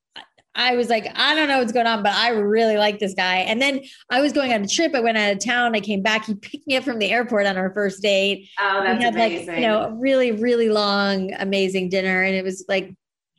I 0.55 0.75
was 0.75 0.89
like, 0.89 1.07
I 1.15 1.35
don't 1.35 1.47
know 1.47 1.59
what's 1.59 1.71
going 1.71 1.87
on, 1.87 2.03
but 2.03 2.13
I 2.13 2.29
really 2.29 2.77
like 2.77 2.99
this 2.99 3.13
guy. 3.13 3.37
And 3.37 3.61
then 3.61 3.81
I 4.09 4.19
was 4.19 4.33
going 4.33 4.51
on 4.51 4.63
a 4.63 4.67
trip. 4.67 4.93
I 4.95 4.99
went 4.99 5.17
out 5.17 5.31
of 5.31 5.43
town. 5.43 5.75
I 5.75 5.79
came 5.79 6.01
back. 6.01 6.25
He 6.25 6.35
picked 6.35 6.67
me 6.67 6.75
up 6.75 6.83
from 6.83 6.99
the 6.99 7.11
airport 7.11 7.45
on 7.45 7.55
our 7.55 7.71
first 7.73 8.01
date. 8.01 8.49
Oh, 8.59 8.81
that's 8.83 8.97
we 8.97 9.03
had 9.03 9.13
amazing. 9.13 9.47
like, 9.47 9.57
you 9.57 9.67
know, 9.67 9.83
a 9.83 9.93
really, 9.93 10.31
really 10.31 10.69
long, 10.69 11.33
amazing 11.33 11.89
dinner. 11.89 12.23
And 12.23 12.35
it 12.35 12.43
was 12.43 12.65
like 12.67 12.93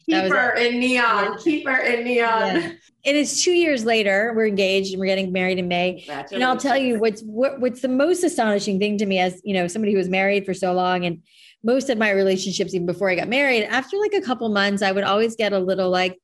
keeper 0.07 0.53
was, 0.55 0.65
in 0.65 0.79
neon, 0.79 1.39
keeper 1.39 1.77
in 1.77 2.05
neon. 2.05 2.57
Yeah 2.57 2.73
and 3.05 3.17
it's 3.17 3.43
two 3.43 3.53
years 3.53 3.85
later 3.85 4.33
we're 4.37 4.47
engaged 4.47 4.93
and 4.93 5.01
we're 5.01 5.07
getting 5.07 5.33
married 5.33 5.59
in 5.59 5.69
may 5.69 6.05
and 6.33 6.45
i'll 6.45 6.57
tell 6.57 6.77
you 6.77 6.99
what's 6.99 7.23
what, 7.23 7.61
what's 7.61 7.81
the 7.81 7.89
most 7.89 8.23
astonishing 8.23 8.79
thing 8.79 8.99
to 8.99 9.07
me 9.07 9.19
as 9.19 9.41
you 9.45 9.55
know 9.55 9.67
somebody 9.67 9.93
who 9.93 9.99
was 9.99 10.09
married 10.09 10.45
for 10.45 10.55
so 10.55 10.73
long 10.73 11.05
and 11.05 11.23
most 11.63 11.91
of 11.91 11.99
my 11.99 12.11
relationships 12.11 12.75
even 12.75 12.87
before 12.87 13.11
i 13.11 13.15
got 13.15 13.29
married 13.29 13.65
after 13.65 13.97
like 13.99 14.15
a 14.15 14.21
couple 14.21 14.49
months 14.49 14.83
i 14.83 14.93
would 14.93 15.05
always 15.05 15.37
get 15.37 15.53
a 15.53 15.59
little 15.59 15.91
like 15.91 16.19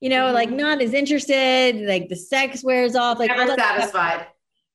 you 0.00 0.08
know 0.08 0.26
mm-hmm. 0.26 0.34
like 0.34 0.50
not 0.50 0.80
as 0.80 0.92
interested 0.92 1.76
like 1.86 2.08
the 2.08 2.16
sex 2.16 2.62
wears 2.62 2.94
off 2.94 3.18
like 3.18 3.30
never 3.30 3.54
satisfied 3.54 4.26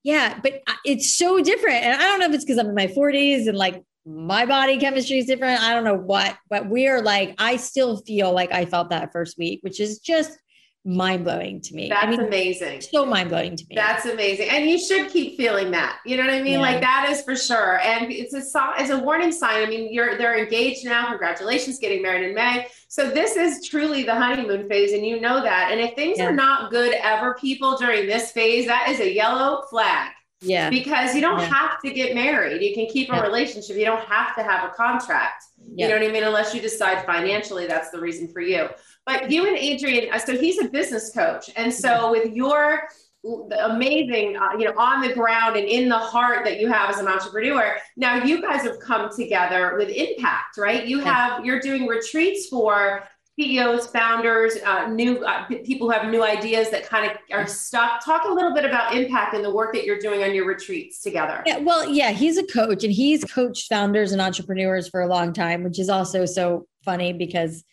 yeah 0.04 0.40
but 0.42 0.62
it's 0.86 1.16
so 1.16 1.42
different 1.42 1.84
and 1.84 2.02
i 2.02 2.06
don't 2.06 2.20
know 2.20 2.26
if 2.26 2.34
it's 2.34 2.46
because 2.46 2.58
i'm 2.58 2.68
in 2.68 2.76
my 2.76 2.88
40s 2.88 3.48
and 3.48 3.58
like 3.58 3.84
my 4.10 4.46
body 4.46 4.78
chemistry 4.78 5.20
is 5.20 5.26
different. 5.26 5.62
I 5.62 5.74
don't 5.74 5.84
know 5.84 5.94
what, 5.96 6.36
but 6.50 6.68
we're 6.68 7.02
like, 7.02 7.36
I 7.38 7.58
still 7.58 7.98
feel 7.98 8.34
like 8.34 8.52
I 8.52 8.66
felt 8.66 8.90
that 8.90 9.12
first 9.12 9.38
week, 9.38 9.60
which 9.62 9.80
is 9.80 10.00
just 10.00 10.38
mind 10.86 11.26
blowing 11.26 11.62
to 11.62 11.76
me. 11.76 11.90
That's 11.90 12.06
I 12.06 12.10
mean, 12.10 12.22
amazing. 12.22 12.82
So 12.82 13.06
mind 13.06 13.30
blowing 13.30 13.56
to 13.56 13.66
me. 13.70 13.76
That's 13.76 14.06
amazing. 14.06 14.50
And 14.50 14.70
you 14.70 14.80
should 14.80 15.12
keep 15.12 15.38
feeling 15.38 15.72
that. 15.72 16.00
You 16.06 16.18
know 16.18 16.24
what 16.24 16.34
I 16.34 16.42
mean? 16.42 16.54
Yeah. 16.54 16.60
Like 16.60 16.82
that 16.82 17.08
is 17.10 17.22
for 17.22 17.36
sure. 17.36 17.80
And 17.80 18.12
it's 18.12 18.34
a 18.34 18.42
it's 18.80 18.90
a 18.90 18.98
warning 18.98 19.32
sign. 19.32 19.64
I 19.64 19.70
mean, 19.70 19.94
you're 19.94 20.18
they're 20.18 20.40
engaged 20.40 20.86
now. 20.86 21.10
Congratulations, 21.10 21.78
getting 21.78 22.02
married 22.02 22.28
in 22.28 22.34
May. 22.34 22.68
So 22.90 23.08
this 23.08 23.36
is 23.36 23.68
truly 23.70 24.02
the 24.02 24.16
honeymoon 24.16 24.68
phase, 24.68 24.94
and 24.94 25.06
you 25.06 25.22
know 25.22 25.44
that. 25.44 25.70
And 25.72 25.80
if 25.80 25.94
things 25.94 26.18
yeah. 26.18 26.26
are 26.26 26.34
not 26.34 26.72
good 26.72 26.96
ever, 26.96 27.36
people 27.36 27.78
during 27.78 28.08
this 28.08 28.32
phase, 28.32 28.66
that 28.66 28.90
is 28.90 29.00
a 29.00 29.14
yellow 29.14 29.62
flag. 29.70 30.12
Yeah. 30.42 30.72
Because 30.72 31.14
you 31.14 31.22
don't 31.22 31.40
yeah. 31.40 31.54
have 31.54 31.82
to 31.82 31.92
get 31.92 32.16
married. 32.16 32.64
You 32.64 32.74
can 32.74 32.88
keep 32.88 33.12
a 33.12 33.16
yeah. 33.16 33.22
relationship. 33.22 33.78
You 33.78 33.86
don't 33.86 34.06
have 34.06 34.36
to 34.38 34.44
have 34.44 34.68
a 34.68 34.74
contract. 34.74 35.44
Yeah. 35.76 35.86
You 35.86 35.94
know 35.94 36.00
what 36.00 36.10
I 36.10 36.12
mean? 36.14 36.24
Unless 36.24 36.56
you 36.56 36.62
decide 36.62 37.06
financially 37.06 37.68
that's 37.68 37.92
the 37.92 38.00
reason 38.00 38.28
for 38.28 38.42
you. 38.42 38.70
But 39.06 39.30
you 39.30 39.46
and 39.48 39.56
Adrian, 39.56 40.12
uh, 40.12 40.18
so 40.18 40.36
he's 40.36 40.60
a 40.60 40.68
business 40.68 41.12
coach. 41.14 41.52
And 41.56 41.72
so 41.72 42.10
with 42.10 42.34
your 42.34 42.88
amazing, 43.24 44.38
uh, 44.38 44.58
you 44.58 44.66
know, 44.66 44.74
on 44.78 45.02
the 45.02 45.14
ground 45.14 45.58
and 45.58 45.68
in 45.68 45.90
the 45.90 45.98
heart 45.98 46.46
that 46.46 46.60
you 46.60 46.68
have 46.68 46.90
as 46.90 47.00
an 47.00 47.08
entrepreneur, 47.08 47.76
now 47.98 48.24
you 48.24 48.42
guys 48.42 48.62
have 48.64 48.80
come 48.80 49.10
together 49.14 49.76
with 49.78 49.90
impact, 49.90 50.58
right? 50.58 50.86
You 50.86 51.00
have, 51.00 51.46
you're 51.46 51.60
doing 51.60 51.86
retreats 51.86 52.48
for 52.48 53.04
CEOs, 53.38 53.88
founders, 53.88 54.58
uh, 54.66 54.88
new 54.88 55.24
uh, 55.26 55.46
people 55.64 55.88
who 55.88 55.92
have 55.92 56.12
new 56.12 56.24
ideas 56.24 56.70
that 56.72 56.86
kind 56.86 57.10
of 57.10 57.18
are 57.32 57.48
stuck. 57.48 58.04
Talk 58.04 58.26
a 58.26 58.34
little 58.34 58.54
bit 58.54 58.66
about 58.66 58.94
impact 58.96 59.34
and 59.34 59.44
the 59.44 59.54
work 59.54 59.74
that 59.74 59.86
you're 59.86 60.00
doing 60.00 60.24
on 60.24 60.34
your 60.34 60.46
retreats 60.46 61.02
together. 61.02 61.42
Yeah, 61.46 61.60
well, 61.60 61.90
yeah, 61.90 62.12
he's 62.12 62.38
a 62.38 62.46
coach 62.46 62.84
and 62.84 62.92
he's 62.92 63.24
coached 63.24 63.70
founders 63.70 64.12
and 64.12 64.22
entrepreneurs 64.22 64.90
for 64.90 65.02
a 65.02 65.08
long 65.08 65.32
time, 65.32 65.64
which 65.64 65.80
is 65.80 65.90
also 65.90 66.26
so 66.26 66.68
funny 66.84 67.14
because 67.14 67.64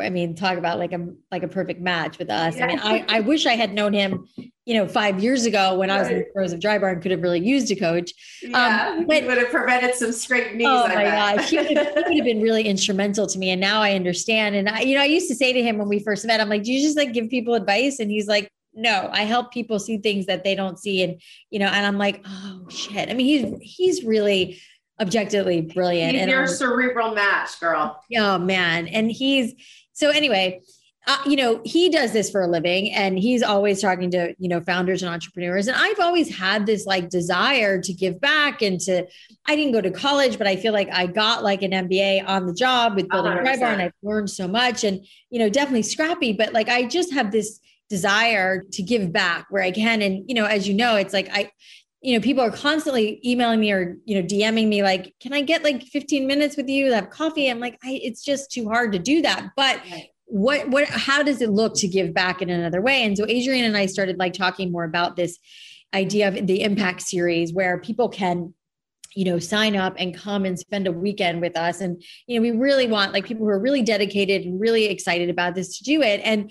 I 0.00 0.10
mean, 0.10 0.34
talk 0.34 0.58
about 0.58 0.78
like 0.78 0.92
a 0.92 1.08
like 1.30 1.42
a 1.42 1.48
perfect 1.48 1.80
match 1.80 2.18
with 2.18 2.30
us. 2.30 2.56
Yeah. 2.56 2.64
I 2.64 2.66
mean, 2.68 2.80
I, 2.80 3.04
I 3.08 3.20
wish 3.20 3.46
I 3.46 3.54
had 3.54 3.72
known 3.72 3.92
him, 3.92 4.26
you 4.64 4.74
know, 4.74 4.86
five 4.86 5.22
years 5.22 5.44
ago 5.44 5.76
when 5.76 5.88
right. 5.88 5.96
I 5.96 6.00
was 6.00 6.08
in 6.08 6.18
the 6.18 6.26
pros 6.32 6.52
of 6.52 6.60
Drybar 6.60 6.92
and 6.92 7.02
could 7.02 7.10
have 7.10 7.22
really 7.22 7.40
used 7.40 7.70
a 7.72 7.76
coach. 7.76 8.12
Yeah, 8.42 8.94
um, 8.98 9.06
but, 9.06 9.24
would 9.24 9.38
have 9.38 9.50
prevented 9.50 9.94
some 9.96 10.12
scraped 10.12 10.54
knees. 10.54 10.68
Oh 10.68 10.86
my 10.86 11.04
gosh, 11.04 11.50
he 11.50 11.56
would, 11.58 11.76
have, 11.76 11.86
he 11.88 11.92
would 11.94 12.16
have 12.16 12.24
been 12.24 12.40
really 12.40 12.62
instrumental 12.68 13.26
to 13.26 13.38
me. 13.38 13.50
And 13.50 13.60
now 13.60 13.82
I 13.82 13.94
understand. 13.94 14.54
And 14.54 14.68
I, 14.68 14.80
you 14.82 14.94
know, 14.94 15.02
I 15.02 15.06
used 15.06 15.28
to 15.28 15.34
say 15.34 15.52
to 15.52 15.62
him 15.62 15.78
when 15.78 15.88
we 15.88 15.98
first 15.98 16.24
met, 16.24 16.40
I'm 16.40 16.48
like, 16.48 16.62
do 16.62 16.72
you 16.72 16.80
just 16.80 16.96
like 16.96 17.12
give 17.12 17.28
people 17.28 17.54
advice? 17.54 17.98
And 17.98 18.10
he's 18.10 18.28
like, 18.28 18.50
no, 18.74 19.10
I 19.12 19.22
help 19.22 19.52
people 19.52 19.78
see 19.78 19.98
things 19.98 20.26
that 20.26 20.44
they 20.44 20.54
don't 20.54 20.78
see. 20.78 21.02
And, 21.02 21.20
you 21.50 21.58
know, 21.58 21.66
and 21.66 21.84
I'm 21.84 21.98
like, 21.98 22.24
oh 22.26 22.66
shit. 22.70 23.10
I 23.10 23.14
mean, 23.14 23.26
he's 23.26 23.76
he's 23.76 24.04
really 24.04 24.60
objectively 25.00 25.60
brilliant. 25.60 26.12
He's 26.12 26.22
and 26.22 26.30
your 26.30 26.46
cerebral 26.46 27.14
match, 27.14 27.58
girl. 27.58 28.00
Oh 28.16 28.38
man. 28.38 28.86
And 28.86 29.10
he's 29.10 29.54
so 29.92 30.10
anyway, 30.10 30.62
uh, 31.06 31.18
you 31.26 31.34
know, 31.34 31.60
he 31.64 31.88
does 31.88 32.12
this 32.12 32.30
for 32.30 32.42
a 32.42 32.46
living 32.46 32.92
and 32.92 33.18
he's 33.18 33.42
always 33.42 33.80
talking 33.80 34.08
to, 34.12 34.34
you 34.38 34.48
know, 34.48 34.60
founders 34.60 35.02
and 35.02 35.12
entrepreneurs. 35.12 35.66
And 35.66 35.76
I've 35.76 35.98
always 35.98 36.32
had 36.34 36.64
this 36.64 36.86
like 36.86 37.08
desire 37.08 37.80
to 37.80 37.92
give 37.92 38.20
back 38.20 38.62
and 38.62 38.78
to, 38.82 39.06
I 39.46 39.56
didn't 39.56 39.72
go 39.72 39.80
to 39.80 39.90
college, 39.90 40.38
but 40.38 40.46
I 40.46 40.54
feel 40.54 40.72
like 40.72 40.88
I 40.92 41.06
got 41.06 41.42
like 41.42 41.62
an 41.62 41.72
MBA 41.72 42.24
on 42.28 42.46
the 42.46 42.54
job 42.54 42.94
with 42.94 43.08
building 43.08 43.32
Drybar 43.32 43.72
and 43.72 43.82
I've 43.82 43.92
learned 44.02 44.30
so 44.30 44.46
much 44.46 44.84
and, 44.84 45.04
you 45.30 45.40
know, 45.40 45.48
definitely 45.48 45.82
scrappy, 45.82 46.32
but 46.34 46.52
like 46.52 46.68
I 46.68 46.84
just 46.84 47.12
have 47.12 47.32
this 47.32 47.58
desire 47.90 48.62
to 48.72 48.82
give 48.82 49.12
back 49.12 49.46
where 49.50 49.62
I 49.62 49.72
can. 49.72 50.02
And, 50.02 50.24
you 50.28 50.36
know, 50.36 50.44
as 50.44 50.68
you 50.68 50.74
know, 50.74 50.94
it's 50.94 51.12
like 51.12 51.28
I, 51.32 51.50
you 52.00 52.14
know, 52.14 52.22
people 52.22 52.44
are 52.44 52.50
constantly 52.50 53.20
emailing 53.24 53.58
me 53.58 53.72
or, 53.72 53.96
you 54.04 54.20
know, 54.20 54.26
DMing 54.26 54.68
me 54.68 54.82
like, 54.84 55.14
can 55.20 55.32
I 55.32 55.40
get 55.40 55.64
like 55.64 55.82
15 55.82 56.26
minutes 56.28 56.56
with 56.56 56.68
you 56.68 56.88
to 56.88 56.94
have 56.94 57.10
coffee? 57.10 57.48
I'm 57.48 57.60
like, 57.60 57.78
I, 57.82 58.00
it's 58.02 58.24
just 58.24 58.52
too 58.52 58.68
hard 58.68 58.92
to 58.92 58.98
do 58.98 59.22
that. 59.22 59.50
But 59.56 59.80
what, 60.32 60.68
what, 60.68 60.88
how 60.88 61.22
does 61.22 61.42
it 61.42 61.50
look 61.50 61.74
to 61.76 61.88
give 61.88 62.14
back 62.14 62.40
in 62.40 62.50
another 62.50 62.80
way? 62.80 63.04
And 63.04 63.16
so 63.16 63.26
Adrian 63.28 63.64
and 63.64 63.76
I 63.76 63.86
started 63.86 64.18
like 64.18 64.32
talking 64.32 64.72
more 64.72 64.84
about 64.84 65.16
this 65.16 65.38
idea 65.94 66.28
of 66.28 66.46
the 66.46 66.62
impact 66.62 67.02
series 67.02 67.52
where 67.52 67.78
people 67.78 68.08
can 68.08 68.54
you 69.14 69.26
know 69.26 69.38
sign 69.38 69.76
up 69.76 69.94
and 69.98 70.16
come 70.16 70.46
and 70.46 70.58
spend 70.58 70.86
a 70.86 70.92
weekend 70.92 71.42
with 71.42 71.54
us 71.54 71.82
and 71.82 72.02
you 72.26 72.34
know 72.34 72.40
we 72.40 72.50
really 72.50 72.86
want 72.86 73.12
like 73.12 73.26
people 73.26 73.44
who 73.44 73.50
are 73.50 73.60
really 73.60 73.82
dedicated 73.82 74.46
and 74.46 74.58
really 74.58 74.86
excited 74.86 75.28
about 75.28 75.54
this 75.54 75.76
to 75.76 75.84
do 75.84 76.00
it 76.00 76.18
and 76.24 76.50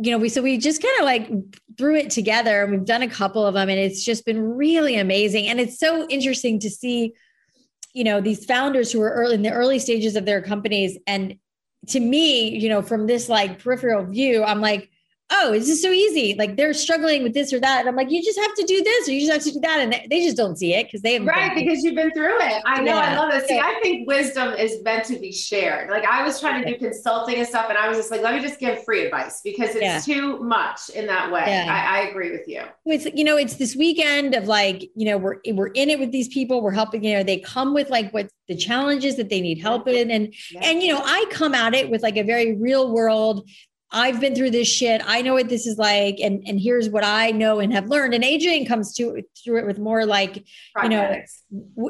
you 0.00 0.10
know, 0.12 0.18
we 0.18 0.28
so 0.28 0.42
we 0.42 0.58
just 0.58 0.82
kind 0.82 0.98
of 1.00 1.04
like 1.04 1.30
threw 1.76 1.96
it 1.96 2.10
together 2.10 2.62
and 2.62 2.72
we've 2.72 2.84
done 2.84 3.02
a 3.02 3.08
couple 3.08 3.44
of 3.44 3.54
them 3.54 3.68
and 3.68 3.78
it's 3.78 4.04
just 4.04 4.24
been 4.24 4.40
really 4.40 4.96
amazing. 4.96 5.48
And 5.48 5.58
it's 5.58 5.78
so 5.78 6.06
interesting 6.08 6.60
to 6.60 6.70
see, 6.70 7.14
you 7.94 8.04
know, 8.04 8.20
these 8.20 8.44
founders 8.44 8.92
who 8.92 9.00
are 9.02 9.10
early 9.10 9.34
in 9.34 9.42
the 9.42 9.52
early 9.52 9.78
stages 9.78 10.14
of 10.14 10.24
their 10.24 10.42
companies. 10.42 10.98
And 11.06 11.36
to 11.88 12.00
me, 12.00 12.56
you 12.58 12.68
know, 12.68 12.82
from 12.82 13.06
this 13.06 13.28
like 13.28 13.62
peripheral 13.62 14.04
view, 14.04 14.44
I'm 14.44 14.60
like, 14.60 14.90
oh, 15.30 15.52
it's 15.52 15.66
just 15.66 15.82
so 15.82 15.90
easy. 15.90 16.34
Like 16.38 16.56
they're 16.56 16.72
struggling 16.72 17.22
with 17.22 17.34
this 17.34 17.52
or 17.52 17.60
that. 17.60 17.80
And 17.80 17.88
I'm 17.88 17.96
like, 17.96 18.10
you 18.10 18.22
just 18.22 18.38
have 18.38 18.54
to 18.54 18.64
do 18.64 18.82
this 18.82 19.08
or 19.08 19.12
you 19.12 19.20
just 19.26 19.32
have 19.32 19.42
to 19.42 19.52
do 19.52 19.60
that. 19.60 19.80
And 19.80 20.10
they 20.10 20.24
just 20.24 20.36
don't 20.36 20.56
see 20.56 20.74
it 20.74 20.86
because 20.86 21.02
they 21.02 21.14
have 21.14 21.26
right 21.26 21.54
because 21.54 21.82
you've 21.82 21.94
been 21.94 22.10
through 22.12 22.40
it. 22.40 22.62
I 22.64 22.80
know. 22.80 22.94
Yeah. 22.94 23.12
I 23.12 23.16
love 23.16 23.34
it. 23.34 23.46
See, 23.46 23.58
I 23.58 23.78
think 23.82 24.08
wisdom 24.08 24.54
is 24.54 24.82
meant 24.82 25.04
to 25.06 25.18
be 25.18 25.30
shared. 25.30 25.90
Like 25.90 26.04
I 26.04 26.24
was 26.24 26.40
trying 26.40 26.64
to 26.64 26.70
do 26.70 26.78
consulting 26.78 27.36
and 27.36 27.46
stuff, 27.46 27.66
and 27.68 27.76
I 27.76 27.88
was 27.88 27.98
just 27.98 28.10
like, 28.10 28.22
let 28.22 28.34
me 28.34 28.40
just 28.40 28.58
give 28.58 28.82
free 28.84 29.04
advice 29.04 29.40
because 29.42 29.74
it's 29.74 29.82
yeah. 29.82 30.00
too 30.00 30.38
much 30.40 30.88
in 30.90 31.06
that 31.06 31.30
way. 31.30 31.44
Yeah. 31.46 31.66
I, 31.68 31.98
I, 31.98 32.08
agree 32.08 32.30
with 32.30 32.48
you. 32.48 32.62
It's 32.86 33.06
you 33.14 33.24
know, 33.24 33.36
it's 33.36 33.56
this 33.56 33.76
weekend 33.76 34.34
of 34.34 34.46
like, 34.46 34.82
you 34.94 35.06
know, 35.06 35.18
we're 35.18 35.36
we're 35.52 35.68
in 35.68 35.90
it 35.90 35.98
with 35.98 36.10
these 36.10 36.28
people. 36.28 36.62
We're 36.62 36.70
helping. 36.70 37.04
You 37.04 37.18
know, 37.18 37.22
they 37.22 37.38
come 37.38 37.74
with 37.74 37.90
like 37.90 38.12
what 38.12 38.30
the 38.48 38.56
challenges 38.56 39.16
that 39.16 39.28
they 39.28 39.40
need 39.40 39.58
help 39.58 39.88
in, 39.88 40.10
and 40.10 40.34
and 40.62 40.82
you 40.82 40.92
know, 40.92 41.02
I 41.04 41.26
come 41.30 41.54
at 41.54 41.74
it 41.74 41.90
with 41.90 42.02
like 42.02 42.16
a 42.16 42.22
very 42.22 42.56
real 42.56 42.92
world 42.92 43.48
I've 43.90 44.20
been 44.20 44.34
through 44.34 44.50
this 44.50 44.68
shit. 44.68 45.00
I 45.04 45.22
know 45.22 45.34
what 45.34 45.48
this 45.48 45.66
is 45.66 45.78
like, 45.78 46.18
and 46.20 46.42
and 46.46 46.60
here's 46.60 46.90
what 46.90 47.04
I 47.04 47.30
know 47.30 47.58
and 47.58 47.72
have 47.72 47.88
learned. 47.88 48.14
And 48.14 48.22
Adrian 48.22 48.66
comes 48.66 48.94
to 48.94 49.22
through 49.42 49.60
it 49.60 49.66
with 49.66 49.78
more 49.78 50.04
like 50.04 50.44
you 50.82 50.88
know, 50.88 51.22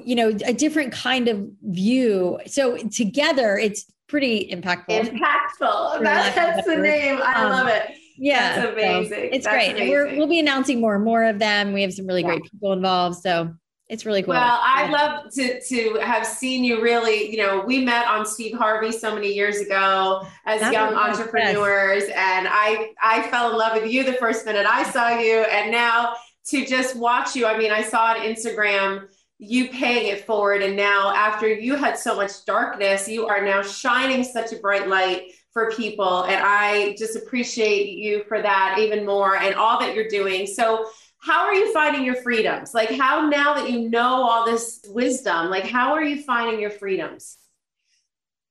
you 0.04 0.14
know, 0.14 0.28
a 0.46 0.52
different 0.52 0.92
kind 0.92 1.28
of 1.28 1.48
view. 1.62 2.38
So 2.46 2.76
together, 2.76 3.58
it's 3.58 3.90
pretty 4.08 4.48
impactful. 4.50 4.86
Impactful. 4.88 6.02
That, 6.02 6.34
that's 6.34 6.66
the 6.66 6.76
name. 6.76 7.20
I 7.22 7.42
um, 7.42 7.50
love 7.50 7.68
it. 7.68 7.90
Yeah, 8.16 8.56
that's 8.56 8.72
amazing. 8.72 9.08
So 9.08 9.16
it's 9.16 9.44
that's 9.44 9.56
great. 9.56 9.70
Amazing. 9.70 9.90
We're, 9.90 10.16
we'll 10.16 10.26
be 10.28 10.40
announcing 10.40 10.80
more 10.80 10.94
and 10.94 11.04
more 11.04 11.24
of 11.24 11.38
them. 11.38 11.72
We 11.72 11.82
have 11.82 11.92
some 11.92 12.06
really 12.06 12.22
yeah. 12.22 12.28
great 12.28 12.42
people 12.44 12.72
involved. 12.72 13.18
So 13.18 13.54
it's 13.88 14.04
really 14.04 14.22
cool. 14.22 14.34
Well, 14.34 14.60
I'd 14.62 14.90
love 14.90 15.32
to 15.32 15.60
to 15.60 15.98
have 16.02 16.26
seen 16.26 16.62
you 16.62 16.82
really, 16.82 17.30
you 17.30 17.38
know, 17.38 17.64
we 17.66 17.82
met 17.82 18.06
on 18.06 18.26
Steve 18.26 18.56
Harvey 18.56 18.92
so 18.92 19.14
many 19.14 19.32
years 19.32 19.60
ago 19.60 20.26
as 20.44 20.60
that 20.60 20.74
young 20.74 20.94
entrepreneurs 20.94 22.04
and 22.04 22.46
I 22.50 22.92
I 23.02 23.22
fell 23.30 23.50
in 23.50 23.56
love 23.56 23.80
with 23.80 23.90
you 23.90 24.04
the 24.04 24.12
first 24.14 24.44
minute 24.44 24.66
I 24.66 24.82
saw 24.90 25.18
you 25.18 25.38
and 25.40 25.70
now 25.70 26.16
to 26.48 26.66
just 26.66 26.96
watch 26.96 27.34
you. 27.34 27.46
I 27.46 27.56
mean, 27.56 27.70
I 27.70 27.82
saw 27.82 28.08
on 28.08 28.16
Instagram 28.18 29.08
you 29.38 29.68
paying 29.68 30.08
it 30.08 30.26
forward 30.26 30.62
and 30.62 30.76
now 30.76 31.14
after 31.14 31.48
you 31.48 31.74
had 31.74 31.96
so 31.96 32.14
much 32.14 32.44
darkness, 32.44 33.08
you 33.08 33.26
are 33.26 33.42
now 33.42 33.62
shining 33.62 34.22
such 34.22 34.52
a 34.52 34.56
bright 34.56 34.88
light 34.88 35.32
for 35.52 35.70
people 35.70 36.24
and 36.24 36.42
I 36.44 36.94
just 36.98 37.16
appreciate 37.16 37.88
you 37.96 38.24
for 38.28 38.42
that 38.42 38.76
even 38.78 39.06
more 39.06 39.36
and 39.36 39.54
all 39.54 39.80
that 39.80 39.94
you're 39.94 40.08
doing. 40.08 40.46
So 40.46 40.90
how 41.20 41.46
are 41.46 41.54
you 41.54 41.72
finding 41.72 42.04
your 42.04 42.16
freedoms? 42.16 42.74
Like 42.74 42.90
how 42.90 43.28
now 43.28 43.54
that 43.54 43.70
you 43.70 43.90
know 43.90 44.22
all 44.22 44.46
this 44.46 44.80
wisdom, 44.88 45.50
like 45.50 45.66
how 45.66 45.92
are 45.92 46.02
you 46.02 46.22
finding 46.22 46.60
your 46.60 46.70
freedoms? 46.70 47.38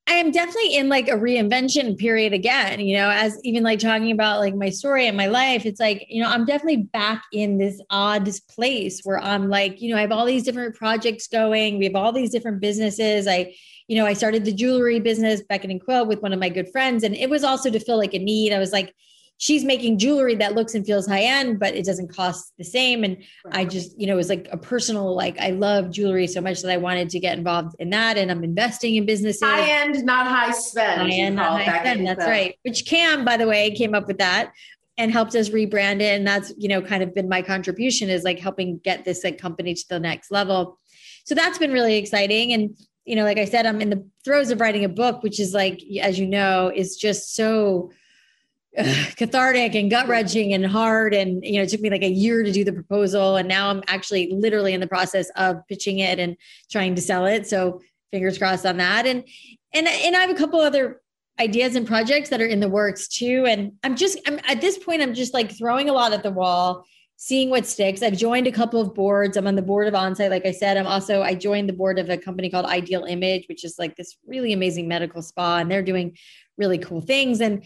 I 0.08 0.12
am 0.12 0.30
definitely 0.30 0.76
in 0.76 0.88
like 0.88 1.08
a 1.08 1.16
reinvention 1.16 1.98
period 1.98 2.32
again, 2.32 2.80
you 2.80 2.96
know, 2.96 3.10
as 3.10 3.38
even 3.44 3.62
like 3.62 3.78
talking 3.78 4.10
about 4.10 4.38
like 4.38 4.54
my 4.54 4.70
story 4.70 5.06
and 5.06 5.16
my 5.16 5.26
life, 5.26 5.66
it's 5.66 5.80
like, 5.80 6.06
you 6.08 6.22
know, 6.22 6.30
I'm 6.30 6.46
definitely 6.46 6.84
back 6.84 7.24
in 7.30 7.58
this 7.58 7.78
odd 7.90 8.30
place 8.48 9.02
where 9.04 9.18
I'm 9.18 9.50
like, 9.50 9.82
you 9.82 9.90
know, 9.90 9.98
I 9.98 10.00
have 10.00 10.12
all 10.12 10.24
these 10.24 10.44
different 10.44 10.74
projects 10.74 11.28
going. 11.28 11.76
We 11.76 11.84
have 11.84 11.94
all 11.94 12.12
these 12.12 12.30
different 12.30 12.60
businesses. 12.60 13.26
I, 13.26 13.54
you 13.86 13.96
know, 13.96 14.06
I 14.06 14.14
started 14.14 14.46
the 14.46 14.52
jewelry 14.52 14.98
business, 14.98 15.42
Beckett 15.42 15.70
and 15.70 15.82
Quill, 15.82 16.06
with 16.06 16.22
one 16.22 16.32
of 16.32 16.40
my 16.40 16.48
good 16.48 16.70
friends. 16.70 17.04
And 17.04 17.14
it 17.14 17.28
was 17.28 17.44
also 17.44 17.70
to 17.70 17.78
fill 17.78 17.98
like 17.98 18.14
a 18.14 18.18
need. 18.18 18.54
I 18.54 18.58
was 18.58 18.72
like, 18.72 18.94
she's 19.38 19.64
making 19.64 19.98
jewelry 19.98 20.34
that 20.34 20.54
looks 20.54 20.74
and 20.74 20.84
feels 20.84 21.06
high 21.06 21.22
end, 21.22 21.58
but 21.58 21.74
it 21.74 21.84
doesn't 21.84 22.14
cost 22.14 22.52
the 22.58 22.64
same. 22.64 23.04
And. 23.04 23.16
I 23.50 23.64
just, 23.64 23.98
you 23.98 24.06
know, 24.06 24.12
it 24.12 24.16
was 24.16 24.28
like 24.28 24.46
a 24.52 24.58
personal, 24.58 25.16
like 25.16 25.38
I 25.40 25.50
love 25.50 25.90
jewelry 25.90 26.26
so 26.26 26.40
much 26.40 26.60
that 26.60 26.70
I 26.70 26.76
wanted 26.76 27.08
to 27.10 27.18
get 27.18 27.38
involved 27.38 27.76
in 27.78 27.90
that. 27.90 28.18
And 28.18 28.30
I'm 28.30 28.44
investing 28.44 28.96
in 28.96 29.06
businesses. 29.06 29.42
High 29.42 29.82
end, 29.82 30.04
not 30.04 30.26
high 30.26 30.50
spend. 30.50 31.00
High 31.00 31.16
end, 31.16 31.36
not 31.36 31.62
high 31.62 31.80
spend. 31.80 32.06
That's 32.06 32.26
right. 32.26 32.56
Which 32.62 32.84
Cam, 32.84 33.24
by 33.24 33.36
the 33.36 33.46
way, 33.46 33.70
came 33.70 33.94
up 33.94 34.06
with 34.06 34.18
that 34.18 34.52
and 34.98 35.10
helped 35.10 35.34
us 35.34 35.48
rebrand 35.48 36.00
it. 36.00 36.18
And 36.18 36.26
that's, 36.26 36.52
you 36.58 36.68
know, 36.68 36.82
kind 36.82 37.02
of 37.02 37.14
been 37.14 37.28
my 37.28 37.40
contribution 37.40 38.10
is 38.10 38.22
like 38.22 38.38
helping 38.38 38.78
get 38.78 39.04
this 39.04 39.24
like 39.24 39.38
company 39.38 39.74
to 39.74 39.84
the 39.88 40.00
next 40.00 40.30
level. 40.30 40.78
So 41.24 41.34
that's 41.34 41.58
been 41.58 41.72
really 41.72 41.96
exciting. 41.96 42.52
And, 42.52 42.76
you 43.04 43.16
know, 43.16 43.24
like 43.24 43.38
I 43.38 43.44
said, 43.46 43.64
I'm 43.64 43.80
in 43.80 43.90
the 43.90 44.04
throes 44.24 44.50
of 44.50 44.60
writing 44.60 44.84
a 44.84 44.88
book, 44.88 45.22
which 45.22 45.40
is 45.40 45.54
like, 45.54 45.80
as 46.02 46.18
you 46.18 46.26
know, 46.26 46.70
is 46.74 46.96
just 46.96 47.34
so 47.34 47.92
cathartic 49.16 49.74
and 49.74 49.90
gut 49.90 50.08
wrenching 50.08 50.52
and 50.52 50.66
hard. 50.66 51.14
And, 51.14 51.44
you 51.44 51.54
know, 51.54 51.62
it 51.62 51.68
took 51.68 51.80
me 51.80 51.90
like 51.90 52.02
a 52.02 52.10
year 52.10 52.42
to 52.42 52.52
do 52.52 52.64
the 52.64 52.72
proposal. 52.72 53.36
And 53.36 53.48
now 53.48 53.70
I'm 53.70 53.82
actually 53.88 54.30
literally 54.32 54.74
in 54.74 54.80
the 54.80 54.86
process 54.86 55.30
of 55.36 55.66
pitching 55.68 55.98
it 56.00 56.18
and 56.18 56.36
trying 56.70 56.94
to 56.94 57.00
sell 57.00 57.26
it. 57.26 57.46
So 57.46 57.80
fingers 58.10 58.38
crossed 58.38 58.66
on 58.66 58.76
that. 58.76 59.06
And, 59.06 59.24
and, 59.72 59.86
and 59.86 60.16
I 60.16 60.20
have 60.20 60.30
a 60.30 60.34
couple 60.34 60.60
other 60.60 61.00
ideas 61.40 61.76
and 61.76 61.86
projects 61.86 62.30
that 62.30 62.40
are 62.40 62.46
in 62.46 62.60
the 62.60 62.68
works 62.68 63.08
too. 63.08 63.46
And 63.46 63.72
I'm 63.84 63.96
just, 63.96 64.18
I'm 64.26 64.40
at 64.46 64.60
this 64.60 64.78
point, 64.78 65.02
I'm 65.02 65.14
just 65.14 65.34
like 65.34 65.56
throwing 65.56 65.88
a 65.88 65.92
lot 65.92 66.12
at 66.12 66.22
the 66.22 66.30
wall, 66.30 66.84
seeing 67.16 67.50
what 67.50 67.66
sticks. 67.66 68.02
I've 68.02 68.16
joined 68.16 68.46
a 68.46 68.52
couple 68.52 68.80
of 68.80 68.94
boards. 68.94 69.36
I'm 69.36 69.46
on 69.46 69.56
the 69.56 69.62
board 69.62 69.88
of 69.88 69.94
Onsite. 69.94 70.30
Like 70.30 70.46
I 70.46 70.52
said, 70.52 70.76
I'm 70.76 70.86
also, 70.86 71.22
I 71.22 71.34
joined 71.34 71.68
the 71.68 71.74
board 71.74 71.98
of 71.98 72.10
a 72.10 72.18
company 72.18 72.50
called 72.50 72.66
Ideal 72.66 73.04
Image, 73.04 73.46
which 73.48 73.64
is 73.64 73.78
like 73.78 73.96
this 73.96 74.16
really 74.26 74.52
amazing 74.52 74.88
medical 74.88 75.22
spa 75.22 75.58
and 75.58 75.70
they're 75.70 75.82
doing 75.82 76.16
really 76.56 76.78
cool 76.78 77.00
things. 77.00 77.40
And 77.40 77.62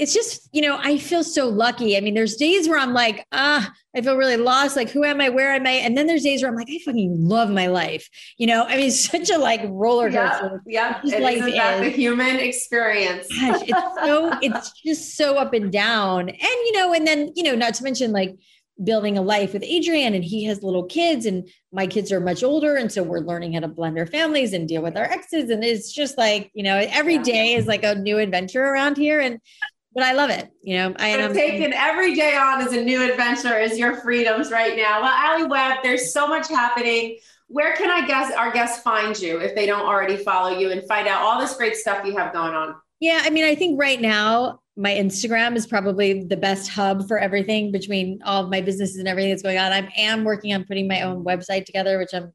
it's 0.00 0.14
just, 0.14 0.48
you 0.50 0.62
know, 0.62 0.78
I 0.82 0.96
feel 0.96 1.22
so 1.22 1.46
lucky. 1.46 1.94
I 1.94 2.00
mean, 2.00 2.14
there's 2.14 2.36
days 2.36 2.66
where 2.66 2.78
I'm 2.78 2.94
like, 2.94 3.26
ah, 3.32 3.70
I 3.94 4.00
feel 4.00 4.16
really 4.16 4.38
lost. 4.38 4.74
Like, 4.74 4.88
who 4.88 5.04
am 5.04 5.20
I? 5.20 5.28
Where 5.28 5.52
am 5.52 5.66
I? 5.66 5.72
And 5.72 5.94
then 5.94 6.06
there's 6.06 6.22
days 6.22 6.40
where 6.40 6.50
I'm 6.50 6.56
like, 6.56 6.70
I 6.70 6.78
fucking 6.86 7.28
love 7.28 7.50
my 7.50 7.66
life. 7.66 8.08
You 8.38 8.46
know, 8.46 8.64
I 8.64 8.78
mean, 8.78 8.90
such 8.90 9.28
a 9.28 9.36
like 9.36 9.60
roller 9.66 10.10
coaster. 10.10 10.62
Yeah, 10.66 10.98
yeah. 11.04 11.18
life 11.18 11.46
is 11.46 11.54
the 11.80 11.90
human 11.90 12.36
experience. 12.36 13.28
Gosh, 13.28 13.60
it's 13.66 13.94
so, 14.02 14.38
it's 14.40 14.72
just 14.82 15.16
so 15.18 15.36
up 15.36 15.52
and 15.52 15.70
down. 15.70 16.30
And, 16.30 16.40
you 16.40 16.72
know, 16.72 16.94
and 16.94 17.06
then, 17.06 17.32
you 17.36 17.42
know, 17.42 17.54
not 17.54 17.74
to 17.74 17.84
mention 17.84 18.10
like 18.10 18.38
building 18.82 19.18
a 19.18 19.22
life 19.22 19.52
with 19.52 19.62
Adrian 19.62 20.14
and 20.14 20.24
he 20.24 20.44
has 20.44 20.62
little 20.62 20.84
kids 20.84 21.26
and 21.26 21.46
my 21.72 21.86
kids 21.86 22.10
are 22.10 22.20
much 22.20 22.42
older. 22.42 22.76
And 22.76 22.90
so 22.90 23.02
we're 23.02 23.20
learning 23.20 23.52
how 23.52 23.60
to 23.60 23.68
blend 23.68 23.98
our 23.98 24.06
families 24.06 24.54
and 24.54 24.66
deal 24.66 24.80
with 24.80 24.96
our 24.96 25.04
exes. 25.04 25.50
And 25.50 25.62
it's 25.62 25.92
just 25.92 26.16
like, 26.16 26.50
you 26.54 26.62
know, 26.62 26.78
every 26.78 27.18
day 27.18 27.52
is 27.52 27.66
like 27.66 27.84
a 27.84 27.96
new 27.96 28.16
adventure 28.16 28.64
around 28.64 28.96
here. 28.96 29.20
And 29.20 29.40
but 29.94 30.04
I 30.04 30.12
love 30.12 30.30
it. 30.30 30.50
You 30.62 30.76
know, 30.76 30.94
I 30.98 31.08
am 31.08 31.32
taking 31.32 31.72
every 31.72 32.14
day 32.14 32.36
on 32.36 32.60
as 32.60 32.72
a 32.72 32.82
new 32.82 33.02
adventure 33.02 33.58
is 33.58 33.78
your 33.78 33.96
freedoms 34.00 34.50
right 34.50 34.76
now. 34.76 35.02
Well, 35.02 35.12
Alli 35.12 35.44
Webb, 35.44 35.78
there's 35.82 36.12
so 36.12 36.26
much 36.26 36.48
happening. 36.48 37.18
Where 37.48 37.74
can 37.74 37.90
I 37.90 38.06
guess 38.06 38.32
our 38.34 38.52
guests 38.52 38.82
find 38.82 39.18
you 39.18 39.38
if 39.38 39.54
they 39.54 39.66
don't 39.66 39.84
already 39.84 40.16
follow 40.16 40.56
you 40.56 40.70
and 40.70 40.86
find 40.86 41.08
out 41.08 41.22
all 41.22 41.40
this 41.40 41.56
great 41.56 41.76
stuff 41.76 42.04
you 42.04 42.16
have 42.16 42.32
going 42.32 42.54
on? 42.54 42.76
Yeah, 43.00 43.22
I 43.24 43.30
mean, 43.30 43.44
I 43.44 43.54
think 43.54 43.80
right 43.80 44.00
now 44.00 44.60
my 44.76 44.92
Instagram 44.92 45.56
is 45.56 45.66
probably 45.66 46.24
the 46.24 46.36
best 46.36 46.70
hub 46.70 47.08
for 47.08 47.18
everything 47.18 47.72
between 47.72 48.20
all 48.24 48.44
of 48.44 48.50
my 48.50 48.60
businesses 48.60 48.98
and 48.98 49.08
everything 49.08 49.30
that's 49.30 49.42
going 49.42 49.58
on. 49.58 49.72
I 49.72 49.90
am 49.96 50.22
working 50.22 50.54
on 50.54 50.64
putting 50.64 50.86
my 50.86 51.02
own 51.02 51.24
website 51.24 51.64
together, 51.64 51.98
which 51.98 52.14
I'm 52.14 52.32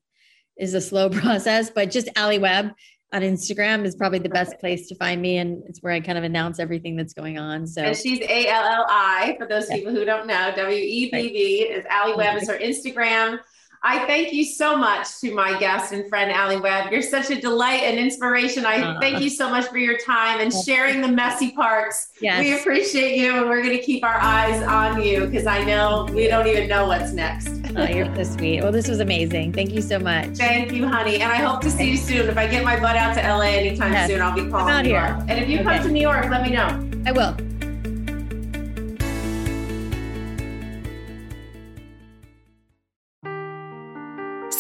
is 0.58 0.74
a 0.74 0.82
slow 0.82 1.10
process, 1.22 1.70
but 1.70 1.92
just 1.92 2.10
Alli 2.16 2.40
Webb 2.40 2.72
on 3.16 3.22
Instagram 3.22 3.86
is 3.86 3.96
probably 3.96 4.20
the 4.20 4.30
best 4.30 4.60
place 4.60 4.90
to 4.90 4.96
find 4.96 5.22
me. 5.22 5.38
And 5.38 5.64
it's 5.68 5.82
where 5.82 5.94
I 5.94 6.02
kind 6.02 6.18
of 6.18 6.26
announce 6.26 6.60
everything 6.60 6.98
that's 6.98 7.14
going 7.14 7.40
on. 7.40 7.66
So 7.66 7.82
and 7.82 7.96
she's 7.96 8.20
A 8.20 8.48
L 8.48 8.66
L 8.66 8.86
I 8.90 9.36
for 9.40 9.48
those 9.48 9.70
yeah. 9.70 9.78
people 9.78 9.94
who 9.94 10.04
don't 10.04 10.28
know. 10.28 10.52
W 10.56 10.78
E 10.78 11.10
B 11.10 11.30
B 11.30 11.64
is 11.64 11.86
Alli 11.90 12.16
Webb 12.16 12.42
is 12.42 12.50
her 12.50 12.58
Instagram. 12.58 13.40
I 13.86 14.04
thank 14.08 14.34
you 14.34 14.44
so 14.44 14.76
much 14.76 15.20
to 15.20 15.32
my 15.32 15.60
guest 15.60 15.94
and 15.94 16.10
friend, 16.10 16.32
Alli 16.32 16.58
Webb. 16.58 16.92
You're 16.92 17.04
such 17.04 17.30
a 17.30 17.40
delight 17.40 17.84
and 17.84 18.00
inspiration. 18.00 18.66
I 18.66 18.82
uh, 18.82 19.00
thank 19.00 19.22
you 19.22 19.30
so 19.30 19.48
much 19.48 19.68
for 19.68 19.78
your 19.78 19.96
time 20.00 20.40
and 20.40 20.52
sharing 20.52 21.02
the 21.02 21.08
messy 21.08 21.52
parts. 21.52 22.08
Yes. 22.20 22.40
We 22.40 22.60
appreciate 22.60 23.16
you 23.16 23.36
and 23.36 23.48
we're 23.48 23.62
going 23.62 23.78
to 23.78 23.84
keep 23.84 24.04
our 24.04 24.16
eyes 24.16 24.64
on 24.64 25.04
you 25.04 25.28
because 25.28 25.46
I 25.46 25.64
know 25.64 26.08
we 26.12 26.28
don't 26.28 26.48
even 26.48 26.68
know 26.68 26.88
what's 26.88 27.12
next. 27.12 27.50
oh, 27.76 27.86
you're 27.86 28.14
so 28.16 28.24
sweet. 28.24 28.64
Well, 28.64 28.72
this 28.72 28.88
was 28.88 29.02
amazing. 29.02 29.54
Thank 29.54 29.72
you 29.72 29.84
so 29.84 30.00
much. 30.00 30.30
Thank 30.30 30.72
you, 30.72 30.88
honey. 30.88 31.22
And 31.22 31.32
I 31.32 31.36
hope 31.36 31.62
to 31.62 31.70
see 31.70 31.92
you 31.92 31.98
soon. 31.98 32.28
If 32.28 32.40
I 32.40 32.48
get 32.48 32.64
my 32.64 32.80
butt 32.80 32.96
out 32.96 33.14
to 33.14 33.22
LA 33.22 33.52
anytime 33.52 33.94
yes. 33.94 34.10
soon, 34.10 34.20
I'll 34.20 34.34
be 34.34 34.50
calling 34.50 34.74
out 34.74 34.86
you. 34.86 34.94
Here. 34.94 35.16
And 35.28 35.40
if 35.40 35.48
you 35.48 35.60
okay. 35.60 35.78
come 35.78 35.84
to 35.84 35.92
New 35.92 36.02
York, 36.02 36.26
let 36.32 36.42
me 36.42 36.50
know. 36.50 36.90
I 37.06 37.12
will. 37.12 37.55